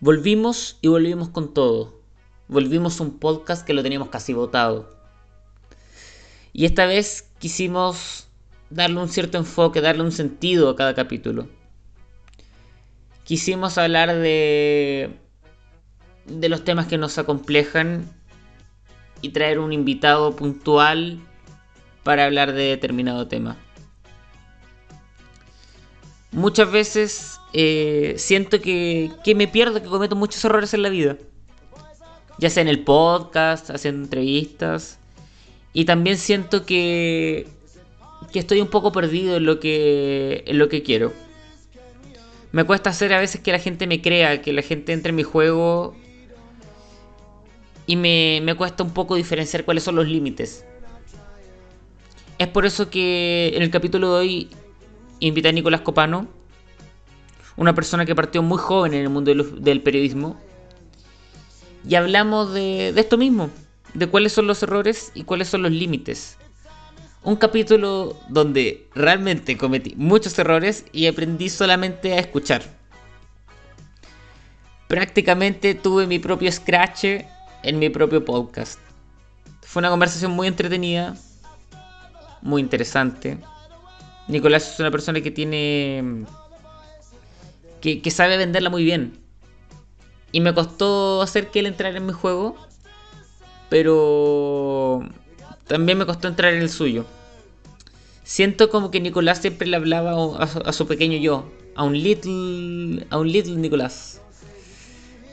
Volvimos 0.00 0.78
y 0.80 0.88
volvimos 0.88 1.28
con 1.28 1.54
todo. 1.54 2.00
Volvimos 2.48 3.00
un 3.00 3.18
podcast 3.18 3.66
que 3.66 3.74
lo 3.74 3.82
teníamos 3.82 4.08
casi 4.08 4.32
votado. 4.32 4.94
Y 6.52 6.64
esta 6.64 6.86
vez 6.86 7.30
quisimos 7.38 8.28
darle 8.70 9.00
un 9.00 9.08
cierto 9.08 9.38
enfoque, 9.38 9.80
darle 9.80 10.02
un 10.02 10.12
sentido 10.12 10.70
a 10.70 10.76
cada 10.76 10.94
capítulo. 10.94 11.48
Quisimos 13.24 13.78
hablar 13.78 14.14
de 14.14 15.18
de 16.26 16.48
los 16.48 16.64
temas 16.64 16.86
que 16.86 16.98
nos 16.98 17.18
acomplejan 17.18 18.10
y 19.22 19.30
traer 19.30 19.58
un 19.58 19.72
invitado 19.72 20.34
puntual 20.36 21.20
para 22.02 22.24
hablar 22.24 22.52
de 22.52 22.64
determinado 22.64 23.26
tema. 23.28 23.56
Muchas 26.36 26.70
veces 26.70 27.40
eh, 27.54 28.12
siento 28.18 28.60
que, 28.60 29.10
que 29.24 29.34
me 29.34 29.48
pierdo, 29.48 29.82
que 29.82 29.88
cometo 29.88 30.16
muchos 30.16 30.44
errores 30.44 30.74
en 30.74 30.82
la 30.82 30.90
vida. 30.90 31.16
Ya 32.38 32.50
sea 32.50 32.60
en 32.60 32.68
el 32.68 32.84
podcast, 32.84 33.70
haciendo 33.70 34.02
entrevistas. 34.02 34.98
Y 35.72 35.86
también 35.86 36.18
siento 36.18 36.66
que, 36.66 37.46
que 38.34 38.38
estoy 38.38 38.60
un 38.60 38.68
poco 38.68 38.92
perdido 38.92 39.38
en 39.38 39.46
lo 39.46 39.60
que, 39.60 40.44
en 40.46 40.58
lo 40.58 40.68
que 40.68 40.82
quiero. 40.82 41.14
Me 42.52 42.64
cuesta 42.64 42.90
hacer 42.90 43.14
a 43.14 43.18
veces 43.18 43.40
que 43.40 43.50
la 43.50 43.58
gente 43.58 43.86
me 43.86 44.02
crea, 44.02 44.42
que 44.42 44.52
la 44.52 44.60
gente 44.60 44.92
entre 44.92 45.08
en 45.08 45.16
mi 45.16 45.22
juego 45.22 45.96
y 47.86 47.96
me, 47.96 48.42
me 48.42 48.54
cuesta 48.54 48.82
un 48.82 48.92
poco 48.92 49.14
diferenciar 49.14 49.64
cuáles 49.64 49.84
son 49.84 49.96
los 49.96 50.06
límites. 50.06 50.66
Es 52.38 52.48
por 52.48 52.66
eso 52.66 52.90
que 52.90 53.52
en 53.54 53.62
el 53.62 53.70
capítulo 53.70 54.12
de 54.12 54.20
hoy 54.20 54.50
invité 55.20 55.48
a 55.48 55.52
Nicolás 55.52 55.80
Copano, 55.80 56.28
una 57.56 57.74
persona 57.74 58.04
que 58.04 58.14
partió 58.14 58.42
muy 58.42 58.58
joven 58.58 58.94
en 58.94 59.02
el 59.02 59.08
mundo 59.08 59.32
del, 59.34 59.82
periodismo, 59.82 60.38
y 61.88 61.94
hablamos 61.94 62.52
de 62.52 62.88
esto 62.96 63.16
mismo, 63.16 63.50
de 63.94 64.06
cuáles 64.08 64.32
son 64.32 64.46
los 64.46 64.62
errores 64.62 65.12
y 65.14 65.24
cuáles 65.24 65.48
son 65.48 65.62
los 65.62 65.72
límites. 65.72 66.36
Un 67.22 67.36
capítulo 67.36 68.16
donde 68.28 68.88
realmente 68.94 69.56
cometí 69.56 69.94
muchos 69.96 70.38
errores 70.38 70.84
y 70.92 71.06
aprendí 71.06 71.48
solamente 71.48 72.12
a 72.12 72.18
escuchar. 72.18 72.62
Prácticamente 74.86 75.74
tuve 75.74 76.06
mi 76.06 76.20
propio 76.20 76.52
scratch 76.52 77.04
en 77.64 77.78
mi 77.78 77.88
propio 77.88 78.24
podcast. 78.24 78.78
Fue 79.62 79.80
una 79.80 79.90
conversación 79.90 80.30
muy 80.30 80.46
entretenida, 80.46 81.16
muy 82.42 82.62
interesante. 82.62 83.38
Nicolás 84.28 84.72
es 84.72 84.80
una 84.80 84.90
persona 84.90 85.20
que 85.20 85.30
tiene. 85.30 86.24
que, 87.80 88.10
sabe 88.10 88.36
venderla 88.36 88.70
muy 88.70 88.84
bien. 88.84 89.18
Y 90.32 90.40
me 90.40 90.52
costó 90.54 91.22
hacer 91.22 91.50
que 91.50 91.60
él 91.60 91.66
entrara 91.66 91.96
en 91.96 92.06
mi 92.06 92.12
juego, 92.12 92.56
pero 93.68 95.02
también 95.66 95.98
me 95.98 96.06
costó 96.06 96.28
entrar 96.28 96.52
en 96.52 96.62
el 96.62 96.70
suyo. 96.70 97.06
Siento 98.24 98.70
como 98.70 98.90
que 98.90 99.00
Nicolás 99.00 99.38
siempre 99.38 99.68
le 99.68 99.76
hablaba 99.76 100.36
a, 100.36 100.72
su 100.72 100.86
pequeño 100.88 101.16
yo, 101.18 101.48
a 101.76 101.84
un 101.84 101.92
little, 102.02 103.06
a 103.10 103.18
un 103.18 103.30
little 103.30 103.54
Nicolás, 103.54 104.20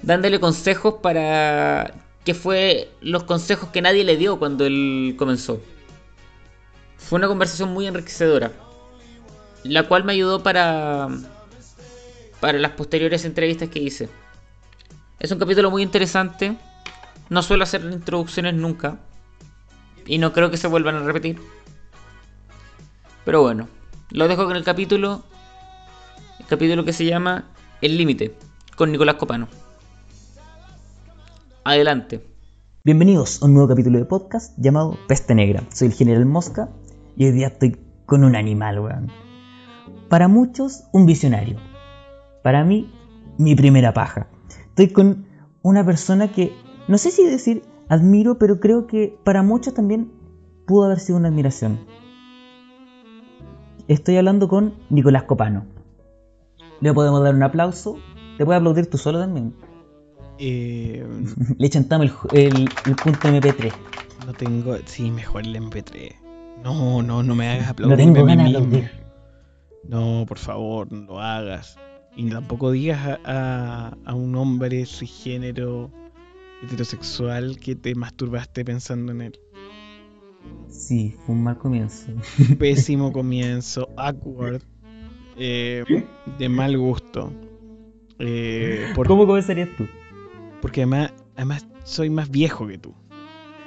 dándole 0.03 0.39
consejos 0.39 0.95
para 1.01 1.95
que 2.23 2.35
fue 2.35 2.91
los 3.01 3.23
consejos 3.23 3.69
que 3.69 3.81
nadie 3.81 4.03
le 4.03 4.15
dio 4.15 4.37
cuando 4.37 4.65
él 4.67 5.15
comenzó. 5.17 5.59
Fue 6.97 7.17
una 7.17 7.27
conversación 7.27 7.73
muy 7.73 7.87
enriquecedora, 7.87 8.51
la 9.63 9.87
cual 9.87 10.03
me 10.03 10.13
ayudó 10.13 10.43
para 10.43 11.09
para 12.43 12.59
las 12.59 12.71
posteriores 12.71 13.23
entrevistas 13.23 13.69
que 13.69 13.79
hice. 13.79 14.09
Es 15.17 15.31
un 15.31 15.39
capítulo 15.39 15.71
muy 15.71 15.81
interesante. 15.81 16.57
No 17.29 17.41
suelo 17.41 17.63
hacer 17.63 17.81
introducciones 17.85 18.53
nunca. 18.53 18.97
Y 20.05 20.17
no 20.17 20.33
creo 20.33 20.51
que 20.51 20.57
se 20.57 20.67
vuelvan 20.67 20.95
a 20.95 21.03
repetir. 21.03 21.39
Pero 23.23 23.41
bueno, 23.41 23.69
lo 24.11 24.27
dejo 24.27 24.45
con 24.45 24.57
el 24.57 24.65
capítulo. 24.65 25.23
El 26.37 26.45
capítulo 26.47 26.83
que 26.83 26.91
se 26.91 27.05
llama 27.05 27.45
El 27.79 27.97
Límite, 27.97 28.35
con 28.75 28.91
Nicolás 28.91 29.15
Copano. 29.15 29.47
Adelante. 31.63 32.27
Bienvenidos 32.83 33.41
a 33.41 33.45
un 33.45 33.53
nuevo 33.53 33.69
capítulo 33.69 33.99
de 33.99 34.03
podcast 34.03 34.53
llamado 34.57 34.99
Peste 35.07 35.33
Negra. 35.33 35.63
Soy 35.73 35.87
el 35.87 35.93
General 35.93 36.25
Mosca 36.25 36.67
y 37.15 37.23
hoy 37.23 37.31
día 37.31 37.47
estoy 37.47 37.79
con 38.05 38.25
un 38.25 38.35
animal, 38.35 38.79
weón. 38.79 39.22
Para 40.13 40.27
muchos, 40.27 40.83
un 40.91 41.07
visionario. 41.07 41.57
Para 42.43 42.63
mí, 42.63 42.87
mi 43.39 43.55
primera 43.55 43.95
paja. 43.95 44.27
Estoy 44.67 44.89
con 44.89 45.25
una 45.63 45.83
persona 45.83 46.31
que, 46.31 46.53
no 46.87 46.99
sé 46.99 47.09
si 47.09 47.25
decir 47.25 47.63
admiro, 47.89 48.37
pero 48.37 48.59
creo 48.59 48.85
que 48.85 49.17
para 49.23 49.41
muchos 49.41 49.73
también 49.73 50.11
pudo 50.67 50.85
haber 50.85 50.99
sido 50.99 51.17
una 51.17 51.29
admiración. 51.29 51.79
Estoy 53.87 54.17
hablando 54.17 54.47
con 54.47 54.75
Nicolás 54.91 55.23
Copano. 55.23 55.65
Le 56.79 56.93
podemos 56.93 57.23
dar 57.23 57.33
un 57.33 57.41
aplauso. 57.41 57.97
Te 58.37 58.45
puedes 58.45 58.59
aplaudir 58.59 58.91
tú 58.91 58.99
solo 58.99 59.17
también. 59.17 59.55
Eh, 60.37 61.07
Le 61.57 61.69
chantamos 61.71 62.11
el, 62.33 62.69
el, 62.85 62.95
punto 62.97 63.29
MP3. 63.29 63.73
No 64.27 64.33
tengo. 64.33 64.75
Sí, 64.85 65.09
mejor 65.09 65.41
el 65.41 65.55
MP3. 65.55 66.13
No, 66.63 67.01
no, 67.01 67.23
no 67.23 67.33
me 67.33 67.49
hagas 67.49 67.69
aplaudir. 67.69 67.97
No 67.97 68.13
tengo 68.13 68.27
ganas 68.27 68.51
de 68.51 68.57
aplaudir. 68.57 69.02
No, 69.87 70.25
por 70.27 70.37
favor, 70.37 70.91
no 70.91 71.01
lo 71.05 71.19
hagas. 71.19 71.77
Y 72.15 72.29
tampoco 72.29 72.71
digas 72.71 73.19
a, 73.25 73.97
a, 74.05 74.15
un 74.15 74.35
hombre 74.35 74.85
cisgénero 74.85 75.91
heterosexual 76.63 77.57
que 77.59 77.75
te 77.75 77.95
masturbaste 77.95 78.63
pensando 78.63 79.11
en 79.11 79.21
él. 79.21 79.39
Sí, 80.69 81.15
fue 81.25 81.35
un 81.35 81.43
mal 81.43 81.57
comienzo. 81.57 82.11
Pésimo 82.59 83.11
comienzo, 83.13 83.89
awkward, 83.97 84.61
eh, 85.37 85.83
de 86.37 86.49
mal 86.49 86.77
gusto. 86.77 87.31
Eh, 88.19 88.93
¿Cómo 89.07 89.25
comenzarías 89.25 89.69
tú? 89.75 89.87
Porque 90.61 90.81
además, 90.81 91.13
además 91.35 91.67
soy 91.83 92.09
más 92.09 92.29
viejo 92.29 92.67
que 92.67 92.77
tú. 92.77 92.93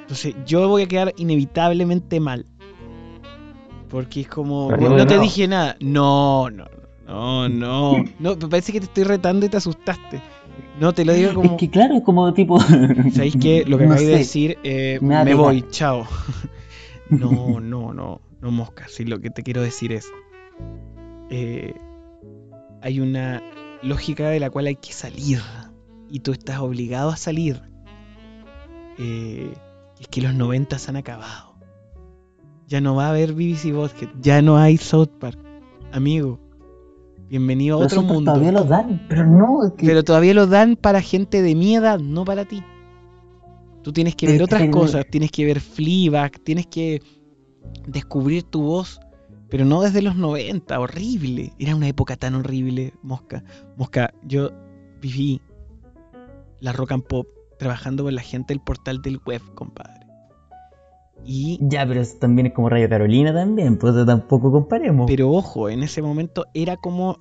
Entonces 0.02 0.34
yo 0.46 0.68
voy 0.68 0.82
a 0.82 0.86
quedar 0.86 1.12
inevitablemente 1.16 2.20
mal. 2.20 2.46
Porque 3.88 4.22
es 4.22 4.28
como... 4.28 4.70
No 4.70 5.06
te 5.06 5.18
dije 5.18 5.46
nada. 5.48 5.76
No, 5.80 6.50
no, 6.50 6.66
no, 7.06 7.48
no. 7.48 8.04
No, 8.18 8.36
me 8.36 8.48
parece 8.48 8.72
que 8.72 8.80
te 8.80 8.86
estoy 8.86 9.04
retando 9.04 9.46
y 9.46 9.48
te 9.48 9.56
asustaste. 9.56 10.22
No, 10.80 10.92
te 10.92 11.04
lo 11.04 11.12
digo 11.12 11.34
como... 11.34 11.52
Es 11.52 11.58
que 11.58 11.70
claro, 11.70 11.96
es 11.96 12.02
como 12.02 12.32
tipo... 12.34 12.60
¿Sabéis 13.12 13.36
qué? 13.40 13.64
Lo 13.66 13.78
que 13.78 13.86
no 13.86 13.92
acabé 13.94 14.08
de 14.08 14.18
decir, 14.18 14.58
eh, 14.64 14.98
me 15.00 15.34
voy, 15.34 15.64
chao. 15.70 16.06
No, 17.08 17.60
no, 17.60 17.94
no, 17.94 18.20
no 18.40 18.50
mosca. 18.50 18.86
Sí, 18.88 19.04
lo 19.04 19.20
que 19.20 19.30
te 19.30 19.44
quiero 19.44 19.62
decir 19.62 19.92
es... 19.92 20.10
Eh, 21.30 21.72
hay 22.82 23.00
una 23.00 23.42
lógica 23.82 24.28
de 24.28 24.40
la 24.40 24.50
cual 24.50 24.66
hay 24.66 24.76
que 24.76 24.92
salir 24.92 25.40
y 26.10 26.20
tú 26.20 26.32
estás 26.32 26.58
obligado 26.58 27.10
a 27.10 27.16
salir, 27.16 27.62
eh, 28.98 29.52
es 30.00 30.08
que 30.08 30.20
los 30.20 30.34
90 30.34 30.78
se 30.78 30.90
han 30.90 30.96
acabado. 30.96 31.45
Ya 32.68 32.80
no 32.80 32.96
va 32.96 33.06
a 33.06 33.10
haber 33.10 33.32
BBC 33.32 33.72
Basket, 33.72 34.08
ya 34.20 34.42
no 34.42 34.56
hay 34.56 34.76
South 34.76 35.10
Park. 35.20 35.38
Amigo, 35.92 36.40
bienvenido 37.28 37.80
a 37.80 37.84
otro 37.84 38.02
mundo. 38.02 38.32
Todavía 38.32 38.50
lo 38.50 38.64
dan, 38.64 39.06
pero 39.08 39.24
no. 39.24 39.72
Pero 39.78 40.02
todavía 40.02 40.34
lo 40.34 40.48
dan 40.48 40.74
para 40.74 41.00
gente 41.00 41.42
de 41.42 41.54
mi 41.54 41.76
edad, 41.76 42.00
no 42.00 42.24
para 42.24 42.44
ti. 42.44 42.64
Tú 43.82 43.92
tienes 43.92 44.16
que 44.16 44.26
ver 44.26 44.42
otras 44.42 44.68
cosas, 44.70 45.06
tienes 45.08 45.30
que 45.30 45.44
ver 45.44 45.60
Fleabag, 45.60 46.40
tienes 46.40 46.66
que 46.66 47.00
descubrir 47.86 48.42
tu 48.42 48.62
voz, 48.62 48.98
pero 49.48 49.64
no 49.64 49.82
desde 49.82 50.02
los 50.02 50.16
90, 50.16 50.80
horrible. 50.80 51.52
Era 51.60 51.76
una 51.76 51.86
época 51.86 52.16
tan 52.16 52.34
horrible, 52.34 52.94
Mosca. 53.00 53.44
Mosca, 53.76 54.12
yo 54.24 54.50
viví 55.00 55.40
la 56.58 56.72
rock 56.72 56.90
and 56.90 57.04
pop 57.04 57.28
trabajando 57.60 58.02
con 58.02 58.16
la 58.16 58.22
gente 58.22 58.54
del 58.54 58.60
portal 58.60 59.02
del 59.02 59.20
web, 59.24 59.40
compadre. 59.54 59.95
Y, 61.24 61.58
ya, 61.60 61.86
pero 61.86 62.00
eso 62.00 62.16
también 62.18 62.46
es 62.46 62.52
como 62.52 62.68
Radio 62.68 62.88
Carolina 62.88 63.32
también, 63.32 63.78
pues 63.78 63.94
tampoco 64.06 64.52
comparemos. 64.52 65.06
Pero 65.08 65.30
ojo, 65.30 65.68
en 65.68 65.82
ese 65.82 66.02
momento 66.02 66.46
era 66.54 66.76
como 66.76 67.20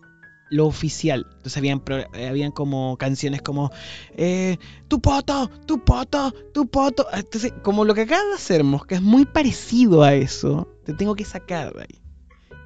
lo 0.50 0.68
oficial. 0.68 1.26
Entonces 1.30 1.58
habían, 1.58 1.82
habían 2.30 2.52
como 2.52 2.98
canciones 2.98 3.42
como 3.42 3.72
eh, 4.16 4.58
Tu 4.88 5.02
poto, 5.02 5.50
tu 5.66 5.84
poto, 5.84 6.32
tu 6.54 6.68
poto. 6.68 7.08
Entonces, 7.14 7.54
como 7.64 7.84
lo 7.86 7.96
que 7.96 8.02
acabas 8.02 8.28
de 8.28 8.36
hacer, 8.36 8.64
Mosca, 8.64 8.96
es 8.96 9.02
muy 9.02 9.26
parecido 9.26 10.04
a 10.04 10.14
eso. 10.14 10.68
Te 10.84 10.94
tengo 10.94 11.16
que 11.16 11.26
sacar 11.26 11.74
de 11.74 11.82
ahí. 11.82 12.02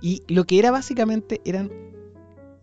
Y 0.02 0.24
lo 0.28 0.46
que 0.46 0.60
era 0.60 0.72
básicamente 0.72 1.42
eran. 1.46 1.72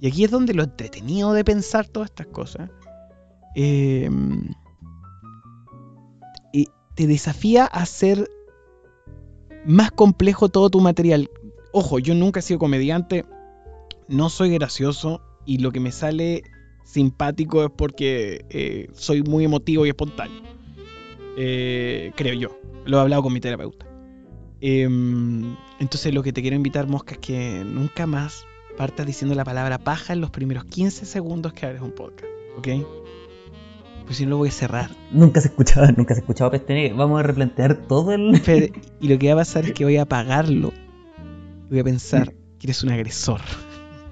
Y 0.01 0.09
aquí 0.09 0.25
es 0.25 0.31
donde 0.31 0.53
lo 0.53 0.65
entretenido 0.65 1.33
de 1.33 1.45
pensar 1.45 1.89
todas 1.89 2.11
estas 2.11 2.27
cosas 2.27 2.69
eh, 3.55 4.11
y 6.53 6.69
te 6.95 7.07
desafía 7.07 7.65
a 7.65 7.81
hacer 7.81 8.29
más 9.67 9.91
complejo 9.91 10.49
todo 10.49 10.71
tu 10.71 10.81
material. 10.81 11.31
Ojo, 11.73 11.99
yo 11.99 12.15
nunca 12.15 12.41
he 12.41 12.43
sido 12.43 12.59
comediante, 12.59 13.25
no 14.09 14.31
soy 14.31 14.51
gracioso 14.51 15.21
y 15.45 15.59
lo 15.59 15.73
que 15.73 15.81
me 15.81 15.93
sale 15.93 16.43
simpático 16.85 17.65
es 17.65 17.71
porque 17.77 18.45
eh, 18.49 18.89
soy 18.95 19.23
muy 19.23 19.45
emotivo 19.45 19.85
y 19.85 19.91
espontáneo. 19.91 20.43
Eh, 21.37 22.13
creo 22.17 22.35
yo. 22.35 22.59
Lo 22.87 22.99
he 22.99 23.01
hablado 23.01 23.23
con 23.23 23.33
mi 23.33 23.41
terapeuta. 23.41 23.85
Em, 24.61 25.57
entonces 25.81 26.15
lo 26.15 26.23
que 26.23 26.33
te 26.33 26.41
quiero 26.41 26.57
invitar, 26.57 26.87
Mosca, 26.87 27.15
es 27.15 27.19
que 27.19 27.63
nunca 27.65 28.07
más 28.07 28.47
partas 28.77 29.07
diciendo 29.07 29.35
la 29.35 29.45
palabra 29.45 29.79
paja 29.79 30.13
en 30.13 30.21
los 30.21 30.31
primeros 30.31 30.65
15 30.65 31.05
segundos 31.05 31.53
que 31.53 31.67
abres 31.67 31.83
un 31.83 31.93
podcast. 31.93 32.31
¿Ok? 32.57 32.69
Pues 34.07 34.19
si 34.19 34.25
no 34.25 34.31
lo 34.31 34.37
voy 34.39 34.49
a 34.49 34.53
cerrar. 34.53 34.91
Nunca 35.11 35.41
se 35.41 35.49
escuchaba, 35.49 35.91
nunca 35.91 36.15
se 36.15 36.21
escuchaba 36.21 36.53
Peste 36.53 36.93
Vamos 36.93 37.19
a 37.21 37.25
replantear 37.25 37.75
todo 37.75 38.13
el. 38.13 38.41
y 39.01 39.09
lo 39.09 39.19
que 39.19 39.27
va 39.29 39.35
a 39.35 39.45
pasar 39.45 39.65
es 39.65 39.73
que 39.73 39.85
voy 39.85 39.97
a 39.97 40.03
apagarlo. 40.03 40.73
Voy 41.69 41.81
a 41.81 41.85
pensar 41.85 42.33
que 42.59 42.67
eres 42.67 42.85
un 42.85 42.93
agresor. 42.93 43.41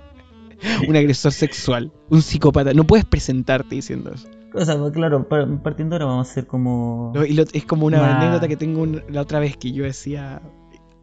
un 0.89 0.97
agresor 0.97 1.33
sexual. 1.33 1.93
Un 2.11 2.23
psicópata. 2.23 2.75
No 2.75 2.85
puedes 2.85 3.05
presentarte 3.05 3.77
diciendo 3.77 4.13
eso. 4.13 4.29
O 4.53 4.65
sea, 4.65 4.77
claro, 4.93 5.29
partiendo 5.63 5.97
ahora 5.97 6.07
vamos 6.07 6.29
a 6.29 6.31
hacer 6.31 6.47
como. 6.47 7.13
es 7.53 7.65
como 7.65 7.87
una 7.87 8.17
anécdota 8.19 8.47
que 8.49 8.57
tengo 8.57 8.87
la 8.87 9.21
otra 9.21 9.39
vez 9.39 9.57
que 9.57 9.73
yo 9.73 9.85
decía. 9.85 10.43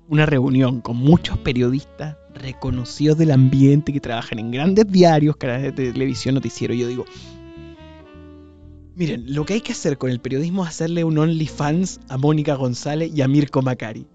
Una 0.07 0.25
reunión 0.25 0.81
con 0.81 0.97
muchos 0.97 1.37
periodistas 1.37 2.17
reconocidos 2.33 3.17
del 3.17 3.31
ambiente 3.31 3.93
que 3.93 4.01
trabajan 4.01 4.39
en 4.39 4.51
grandes 4.51 4.85
diarios, 4.87 5.37
canales 5.37 5.73
de 5.75 5.93
televisión, 5.93 6.35
noticiero. 6.35 6.73
Y 6.73 6.79
yo 6.79 6.87
digo, 6.87 7.05
Miren, 9.01 9.33
lo 9.33 9.47
que 9.47 9.55
hay 9.55 9.61
que 9.61 9.71
hacer 9.71 9.97
con 9.97 10.11
el 10.11 10.19
periodismo 10.19 10.61
es 10.61 10.69
hacerle 10.69 11.03
un 11.03 11.17
OnlyFans 11.17 12.01
a 12.07 12.19
Mónica 12.19 12.53
González 12.53 13.11
y 13.11 13.23
a 13.23 13.27
Mirko 13.27 13.63
Macari. 13.63 14.05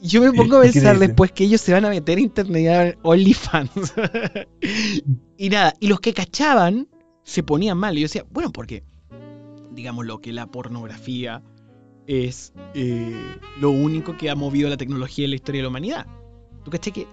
Yo 0.00 0.22
me 0.22 0.32
pongo 0.32 0.56
a 0.56 0.62
pensar 0.62 0.98
después 0.98 1.30
que 1.30 1.44
ellos 1.44 1.60
se 1.60 1.74
van 1.74 1.84
a 1.84 1.90
meter 1.90 2.16
a 2.16 2.22
internet 2.22 2.98
OnlyFans. 3.02 3.92
y 5.36 5.50
nada, 5.50 5.74
y 5.78 5.88
los 5.88 6.00
que 6.00 6.14
cachaban 6.14 6.88
se 7.22 7.42
ponían 7.42 7.76
mal. 7.76 7.98
Y 7.98 8.00
yo 8.00 8.04
decía, 8.06 8.24
bueno, 8.30 8.50
porque, 8.50 8.82
digamos, 9.72 10.06
lo 10.06 10.22
que 10.22 10.32
la 10.32 10.46
pornografía 10.46 11.42
es 12.06 12.54
eh, 12.72 13.14
lo 13.60 13.72
único 13.72 14.16
que 14.16 14.30
ha 14.30 14.34
movido 14.34 14.70
la 14.70 14.78
tecnología 14.78 15.26
en 15.26 15.32
la 15.32 15.36
historia 15.36 15.58
de 15.58 15.64
la 15.64 15.68
humanidad. 15.68 16.06
¿Tú 16.64 16.70
caché 16.70 16.92
que 16.92 17.06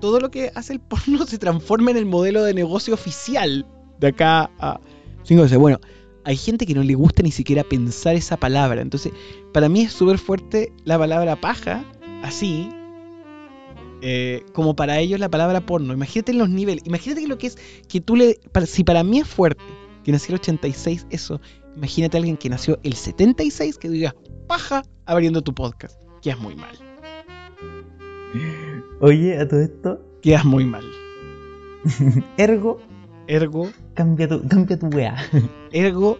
todo 0.00 0.18
lo 0.18 0.28
que 0.32 0.50
hace 0.56 0.72
el 0.72 0.80
porno 0.80 1.24
se 1.28 1.38
transforma 1.38 1.92
en 1.92 1.98
el 1.98 2.06
modelo 2.06 2.42
de 2.42 2.52
negocio 2.52 2.94
oficial 2.94 3.64
de 4.00 4.08
acá 4.08 4.50
a 4.58 4.80
bueno, 5.58 5.80
hay 6.24 6.36
gente 6.36 6.66
que 6.66 6.74
no 6.74 6.82
le 6.82 6.94
gusta 6.94 7.22
ni 7.22 7.30
siquiera 7.30 7.64
pensar 7.64 8.16
esa 8.16 8.36
palabra. 8.36 8.80
Entonces, 8.80 9.12
para 9.52 9.68
mí 9.68 9.82
es 9.82 9.92
súper 9.92 10.18
fuerte 10.18 10.72
la 10.84 10.98
palabra 10.98 11.36
paja, 11.36 11.84
así, 12.22 12.68
eh, 14.02 14.42
como 14.52 14.76
para 14.76 14.98
ellos 14.98 15.20
la 15.20 15.30
palabra 15.30 15.64
porno. 15.64 15.92
Imagínate 15.92 16.32
los 16.32 16.48
niveles. 16.48 16.84
Imagínate 16.86 17.26
lo 17.26 17.38
que 17.38 17.48
es 17.48 17.58
que 17.88 18.00
tú 18.00 18.16
le. 18.16 18.38
si 18.66 18.84
para 18.84 19.02
mí 19.02 19.20
es 19.20 19.28
fuerte 19.28 19.62
que 20.04 20.12
nació 20.12 20.34
el 20.34 20.40
86, 20.40 21.06
eso. 21.10 21.40
Imagínate 21.76 22.16
a 22.16 22.18
alguien 22.18 22.36
que 22.36 22.48
nació 22.48 22.78
el 22.82 22.94
76 22.94 23.78
que 23.78 23.88
diga 23.88 24.14
paja 24.46 24.82
abriendo 25.04 25.42
tu 25.42 25.54
podcast. 25.54 26.00
Quedas 26.22 26.38
muy 26.38 26.54
mal. 26.54 26.76
Oye, 29.00 29.38
a 29.38 29.48
todo 29.48 29.60
esto. 29.60 30.00
Quedas 30.22 30.44
muy 30.44 30.64
mal. 30.64 30.84
Ergo 32.36 32.80
Ergo. 33.28 33.68
Cambia 33.96 34.28
tu, 34.28 34.46
cambia 34.46 34.78
tu 34.78 34.86
weá. 34.88 35.16
Ergo. 35.72 36.18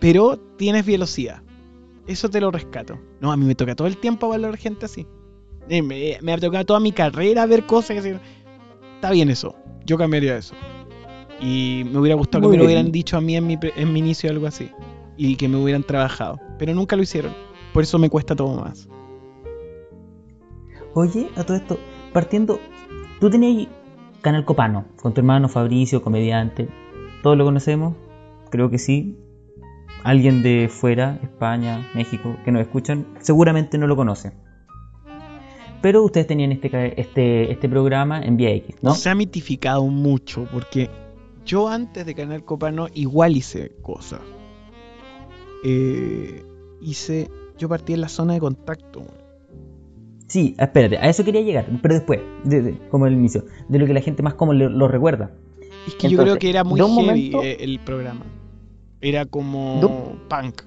Pero 0.00 0.36
tienes 0.56 0.84
velocidad. 0.84 1.42
Eso 2.06 2.28
te 2.28 2.40
lo 2.40 2.50
rescato. 2.50 2.98
No, 3.20 3.32
a 3.32 3.36
mí 3.36 3.46
me 3.46 3.54
toca 3.54 3.74
todo 3.74 3.88
el 3.88 3.96
tiempo 3.96 4.28
valorar 4.28 4.58
gente 4.58 4.84
así. 4.84 5.06
Eh, 5.68 6.18
me, 6.20 6.32
ha 6.32 6.38
tocado 6.38 6.64
toda 6.64 6.80
mi 6.80 6.92
carrera 6.92 7.46
ver 7.46 7.64
cosas 7.64 8.02
que 8.02 8.18
Está 8.96 9.10
bien 9.10 9.30
eso. 9.30 9.56
Yo 9.84 9.96
cambiaría 9.96 10.36
eso. 10.36 10.54
Y 11.40 11.84
me 11.90 11.98
hubiera 11.98 12.16
gustado 12.16 12.42
que 12.42 12.56
me 12.56 12.58
lo 12.58 12.64
hubieran 12.64 12.92
dicho 12.92 13.16
a 13.16 13.20
mí 13.20 13.36
en 13.36 13.46
mi, 13.46 13.58
en 13.62 13.92
mi 13.92 14.00
inicio 14.00 14.30
algo 14.30 14.46
así. 14.46 14.70
Y 15.16 15.36
que 15.36 15.48
me 15.48 15.56
hubieran 15.56 15.82
trabajado. 15.82 16.38
Pero 16.58 16.74
nunca 16.74 16.96
lo 16.96 17.02
hicieron. 17.02 17.32
Por 17.72 17.84
eso 17.84 17.98
me 17.98 18.10
cuesta 18.10 18.34
todo 18.34 18.60
más. 18.60 18.88
Oye, 20.94 21.28
a 21.36 21.44
todo 21.44 21.58
esto, 21.58 21.78
partiendo, 22.14 22.58
tú 23.20 23.28
tenías 23.28 23.68
Canal 24.26 24.44
Copano, 24.44 24.86
con 25.00 25.14
tu 25.14 25.20
hermano 25.20 25.48
Fabricio, 25.48 26.02
comediante. 26.02 26.68
Todos 27.22 27.38
lo 27.38 27.44
conocemos, 27.44 27.94
creo 28.50 28.68
que 28.70 28.78
sí. 28.78 29.16
Alguien 30.02 30.42
de 30.42 30.68
fuera, 30.68 31.20
España, 31.22 31.88
México, 31.94 32.36
que 32.44 32.50
nos 32.50 32.62
escuchan, 32.62 33.06
seguramente 33.20 33.78
no 33.78 33.86
lo 33.86 33.94
conoce. 33.94 34.32
Pero 35.80 36.02
ustedes 36.02 36.26
tenían 36.26 36.50
este, 36.50 37.00
este, 37.00 37.52
este 37.52 37.68
programa 37.68 38.20
en 38.20 38.36
Vía 38.36 38.50
X, 38.50 38.74
¿no? 38.82 38.96
Se 38.96 39.10
ha 39.10 39.14
mitificado 39.14 39.86
mucho 39.86 40.48
porque 40.52 40.90
yo 41.44 41.68
antes 41.68 42.04
de 42.04 42.16
Canal 42.16 42.44
Copano 42.44 42.88
igual 42.94 43.36
hice 43.36 43.76
cosas. 43.80 44.22
Eh, 45.62 46.44
hice, 46.80 47.30
yo 47.58 47.68
partí 47.68 47.92
en 47.92 48.00
la 48.00 48.08
zona 48.08 48.34
de 48.34 48.40
contacto. 48.40 49.04
Sí, 50.26 50.56
espérate, 50.58 50.98
a 50.98 51.08
eso 51.08 51.24
quería 51.24 51.40
llegar, 51.42 51.66
pero 51.82 51.94
después, 51.94 52.20
como 52.90 53.06
el 53.06 53.14
inicio, 53.14 53.44
de 53.68 53.78
lo 53.78 53.86
que 53.86 53.94
la 53.94 54.00
gente 54.00 54.22
más 54.22 54.34
como 54.34 54.52
lo, 54.52 54.88
recuerda. 54.88 55.30
Es 55.86 55.94
que 55.94 56.08
yo 56.08 56.20
creo 56.20 56.36
que 56.36 56.50
era 56.50 56.64
muy 56.64 56.80
heavy 56.80 57.32
eh, 57.42 57.58
el 57.60 57.78
programa. 57.78 58.26
Era 59.00 59.24
como 59.26 60.18
punk. 60.28 60.62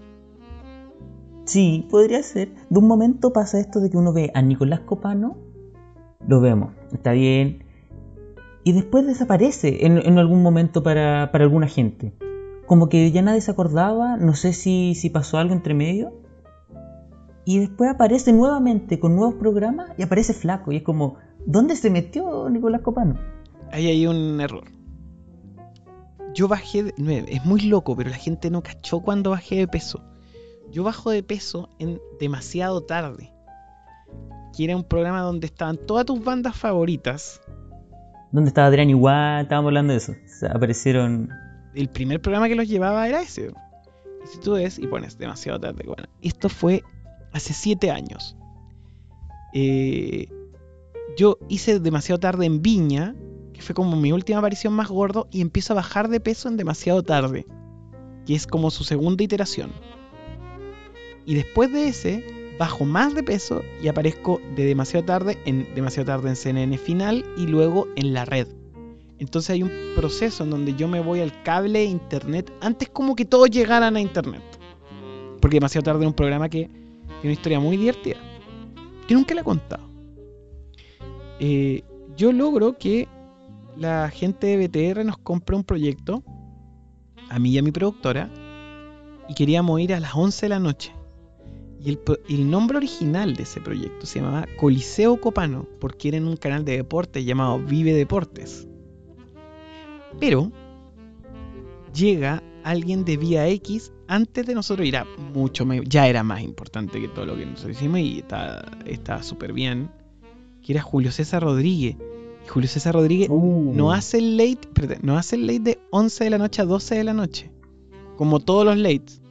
Sí, 1.44 1.85
podría 1.89 2.23
ser. 2.23 2.50
De 2.69 2.79
un 2.79 2.88
momento 2.88 3.33
pasa 3.33 3.59
esto 3.59 3.81
de 3.81 3.89
que 3.89 3.97
uno 3.97 4.13
ve 4.13 4.31
a 4.33 4.41
Nicolás 4.41 4.81
Copano, 4.81 5.35
lo 6.25 6.39
vemos, 6.39 6.73
está 6.94 7.11
bien, 7.11 7.65
y 8.63 8.71
después 8.71 9.06
desaparece 9.06 9.85
en, 9.85 10.17
algún 10.19 10.41
momento 10.41 10.83
para, 10.83 11.23
alguna 11.23 11.67
gente. 11.67 12.13
Como 12.65 12.88
que 12.88 13.11
ya 13.11 13.21
nadie 13.21 13.41
se 13.41 13.51
acordaba, 13.51 14.15
no 14.15 14.35
sé 14.35 14.53
si, 14.53 14.94
si 14.95 15.09
pasó 15.09 15.38
algo 15.38 15.53
entre 15.53 15.73
medio 15.73 16.19
y 17.50 17.57
después 17.57 17.90
aparece 17.90 18.31
nuevamente 18.31 19.00
con 19.00 19.16
nuevos 19.16 19.34
programas 19.34 19.90
y 19.98 20.04
aparece 20.04 20.36
flaco. 20.36 20.72
Y 20.72 20.75
es 20.75 20.84
como, 20.84 21.18
¿dónde 21.48 21.75
se 21.75 21.90
metió 21.90 22.48
Nicolás 22.48 22.81
Copano? 22.81 23.19
Ahí 23.72 23.88
hay 23.88 24.06
un 24.06 24.40
error. 24.40 24.66
Yo 26.36 26.48
bajé, 26.48 26.84
de, 26.84 27.25
es 27.28 27.44
muy 27.46 27.62
loco, 27.62 27.96
pero 27.96 28.12
la 28.12 28.18
gente 28.18 28.51
no 28.51 28.62
cachó 28.62 29.00
cuando 29.00 29.31
bajé 29.31 29.56
de 29.56 29.68
peso. 29.68 30.04
Yo 30.72 30.84
bajo 30.84 31.10
de 31.10 31.24
peso 31.24 31.69
en 31.80 32.00
demasiado 32.19 32.81
tarde. 32.81 33.34
Que 34.56 34.66
era 34.66 34.75
un 34.75 34.84
programa 34.84 35.22
donde 35.22 35.48
estaban 35.48 35.78
todas 35.88 36.06
tus 36.06 36.24
bandas 36.24 36.56
favoritas. 36.56 37.42
¿Dónde 38.31 38.50
estaba 38.50 38.68
Adrián 38.68 38.92
igual? 38.92 39.42
Estábamos 39.42 39.69
hablando 39.69 39.94
de 39.94 39.98
eso. 39.98 40.13
aparecieron. 40.54 41.31
El 41.74 41.90
primer 41.90 42.22
programa 42.22 42.48
que 42.48 42.54
los 42.54 42.68
llevaba 42.68 43.07
era 43.07 43.23
ese. 43.23 43.47
Y 44.23 44.28
si 44.28 44.40
tú 44.40 44.54
ves 44.54 44.78
y 44.78 44.85
pones 44.85 45.18
demasiado 45.18 45.59
tarde, 45.59 45.83
bueno, 45.88 46.04
esto 46.21 46.47
fue 46.47 46.83
hace 47.31 47.54
siete 47.54 47.92
años. 47.92 48.36
Eh, 49.54 50.28
yo 51.18 51.38
hice 51.48 51.80
demasiado 51.80 52.19
tarde 52.19 52.45
en 52.45 52.62
Viña, 52.62 53.16
que 53.54 53.62
fue 53.62 53.76
como 53.76 53.98
mi 53.98 54.12
última 54.12 54.40
aparición 54.40 54.74
más 54.74 54.88
gordo, 54.88 55.28
y 55.31 55.42
empiezo 55.42 55.74
a 55.74 55.78
bajar 55.78 56.09
de 56.09 56.19
peso 56.19 56.48
en 56.48 56.57
demasiado 56.57 57.04
tarde, 57.04 57.45
que 58.26 58.36
es 58.36 58.48
como 58.48 58.71
su 58.71 58.83
segunda 58.83 59.24
iteración. 59.24 59.71
Y 61.26 61.36
después 61.36 61.71
de 61.71 61.88
ese, 61.88 62.56
bajo 62.57 62.86
más 62.86 63.16
de 63.16 63.24
peso 63.24 63.64
y 63.81 63.88
aparezco 63.88 64.42
de 64.56 64.66
demasiado 64.66 65.06
tarde 65.06 65.38
en 65.45 65.74
demasiado 65.76 66.07
tarde 66.07 66.30
en 66.30 66.36
CNN 66.36 66.78
final 66.78 67.26
y 67.38 67.48
luego 67.48 67.88
en 67.95 68.14
la 68.14 68.26
red. 68.26 68.48
Entonces 69.18 69.52
hay 69.52 69.64
un 69.64 69.71
proceso 69.95 70.44
en 70.44 70.50
donde 70.50 70.76
yo 70.76 70.88
me 70.88 71.00
voy 71.00 71.21
al 71.21 71.44
cable 71.44 71.83
internet 71.86 72.52
antes 72.62 72.90
como 72.90 73.16
que 73.16 73.26
todos 73.26 73.50
llegaran 73.50 73.95
a 73.95 74.02
internet. 74.02 74.42
Porque 75.42 75.57
demasiado 75.57 75.83
tarde 75.83 76.06
un 76.06 76.14
programa 76.14 76.50
que 76.50 76.69
una 77.23 77.33
historia 77.33 77.59
muy 77.59 77.78
divertida. 77.78 78.18
Que 79.07 79.14
nunca 79.14 79.33
la 79.33 79.42
he 79.42 79.44
contado. 79.44 79.83
Eh, 81.40 81.83
yo 82.16 82.31
logro 82.31 82.78
que 82.78 83.07
la 83.78 84.09
gente 84.09 84.47
de 84.47 84.68
BTR 84.68 85.06
nos 85.06 85.18
compre 85.18 85.56
un 85.56 85.64
proyecto, 85.64 86.23
a 87.30 87.40
mí 87.40 87.52
y 87.52 87.57
a 87.57 87.64
mi 87.64 87.71
productora, 87.71 88.30
y 89.28 89.33
queríamos 89.33 89.80
ir 89.80 89.94
a 89.94 89.99
las 89.99 90.16
11 90.16 90.45
de 90.45 90.49
la 90.49 90.59
noche. 90.59 90.94
Y 91.81 91.90
el, 91.90 91.99
el, 92.28 92.49
nombre 92.49 92.78
original 92.78 93.35
de 93.35 93.44
ese 93.44 93.61
proyecto 93.61 94.06
se 94.06 94.19
llamaba 94.19 94.47
Coliseo 94.57 95.21
Copano, 95.21 95.66
porque 95.80 96.09
era 96.09 96.18
en 96.18 96.28
un 96.28 96.35
canal 96.35 96.66
de 96.66 96.76
deportes 96.76 97.23
llamado 97.23 97.59
Vive 97.59 97.94
Deportes. 97.94 98.68
Pero 100.19 100.52
llega 101.94 102.44
alguien 102.63 103.06
de 103.06 103.18
Vía 103.18 103.47
X 103.47 103.92
antes 104.07 104.45
de 104.45 104.56
nosotros 104.56 104.87
era 104.87 105.06
mucho 105.33 105.66
ya 105.85 106.07
era 106.07 106.23
más 106.23 106.42
importante 106.42 106.99
que 106.99 107.07
todo 107.07 107.25
lo 107.25 107.35
que 107.35 107.45
nosotros 107.45 107.78
hicimos 107.78 107.99
y 107.99 108.23
estaba 108.85 109.23
súper 109.23 109.54
bien, 109.54 109.89
que 110.66 110.73
era 110.73 110.81
Julio 110.81 111.11
César 111.11 111.44
Rodríguez. 111.44 111.95
Y 112.45 112.47
Julio 112.47 112.68
César 112.68 112.95
Rodríguez 112.95 113.30
uh. 113.30 113.71
no 113.73 113.92
hace 113.92 114.18
el 114.18 114.37
late, 114.37 114.99
no 115.01 115.18
hace 115.18 115.35
el 115.35 115.45
late 115.45 115.59
de 115.59 115.80
11 115.92 116.23
de 116.23 116.30
la 116.30 116.37
noche 116.37 116.61
a 116.61 116.66
12 116.66 116.95
de 116.95 117.04
la 117.04 117.13
noche, 117.13 117.51
como 118.18 118.39
todos 118.39 118.66
los 118.66 118.78
lates. 118.78 119.21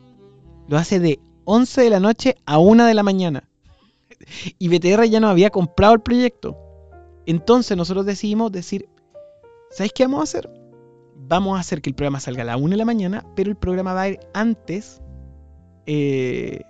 Lo 0.68 0.78
hace 0.78 1.00
de 1.00 1.18
11 1.44 1.80
de 1.80 1.90
la 1.90 2.00
noche 2.00 2.37
a 2.47 2.58
1 2.58 2.85
de 2.87 2.94
la 2.94 3.02
mañana. 3.02 3.44
Y 4.58 4.68
BTR 4.68 5.04
ya 5.04 5.20
no 5.20 5.28
había 5.28 5.50
comprado 5.50 5.94
el 5.94 6.00
proyecto. 6.00 6.56
Entonces 7.25 7.76
nosotros 7.76 8.04
decidimos 8.04 8.52
decir, 8.52 8.88
¿sabes 9.70 9.92
qué 9.92 10.04
vamos 10.04 10.20
a 10.20 10.23
hacer? 10.25 10.58
Vamos 11.28 11.56
a 11.56 11.61
hacer 11.61 11.82
que 11.82 11.90
el 11.90 11.94
programa 11.94 12.20
salga 12.20 12.42
a 12.42 12.47
la 12.47 12.56
1 12.56 12.70
de 12.70 12.76
la 12.76 12.85
mañana, 12.85 13.25
pero 13.37 13.50
el 13.50 13.56
programa 13.56 13.92
va 13.92 14.02
a 14.02 14.08
ir 14.08 14.20
antes 14.32 15.02
eh, 15.87 16.62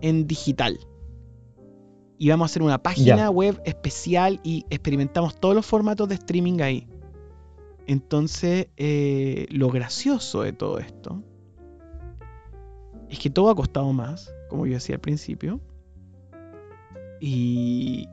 en 0.00 0.26
digital. 0.26 0.78
Y 2.18 2.30
vamos 2.30 2.46
a 2.46 2.48
hacer 2.52 2.62
una 2.62 2.82
página 2.82 3.28
web 3.28 3.60
especial 3.64 4.40
y 4.42 4.64
experimentamos 4.70 5.38
todos 5.38 5.54
los 5.54 5.66
formatos 5.66 6.08
de 6.08 6.14
streaming 6.14 6.60
ahí. 6.60 6.88
Entonces, 7.86 8.68
eh, 8.76 9.46
lo 9.50 9.68
gracioso 9.70 10.42
de 10.42 10.52
todo 10.52 10.78
esto 10.78 11.22
es 13.08 13.18
que 13.18 13.30
todo 13.30 13.50
ha 13.50 13.54
costado 13.54 13.92
más, 13.92 14.32
como 14.48 14.66
yo 14.66 14.74
decía 14.74 14.94
al 14.94 15.00
principio. 15.00 15.60
Y, 17.20 18.08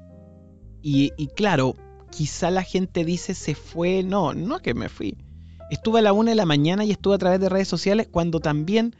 y, 0.81 1.27
claro, 1.35 1.75
quizá 2.09 2.51
la 2.51 2.63
gente 2.63 3.05
dice 3.05 3.33
se 3.33 3.55
fue. 3.55 4.03
No, 4.03 4.33
no 4.33 4.57
es 4.57 4.61
que 4.61 4.73
me 4.73 4.89
fui. 4.89 5.17
Estuve 5.69 5.99
a 5.99 6.01
la 6.01 6.13
una 6.13 6.31
de 6.31 6.35
la 6.35 6.45
mañana 6.45 6.85
y 6.85 6.91
estuve 6.91 7.15
a 7.15 7.17
través 7.17 7.39
de 7.39 7.49
redes 7.49 7.67
sociales 7.67 8.07
cuando 8.09 8.39
también, 8.39 8.95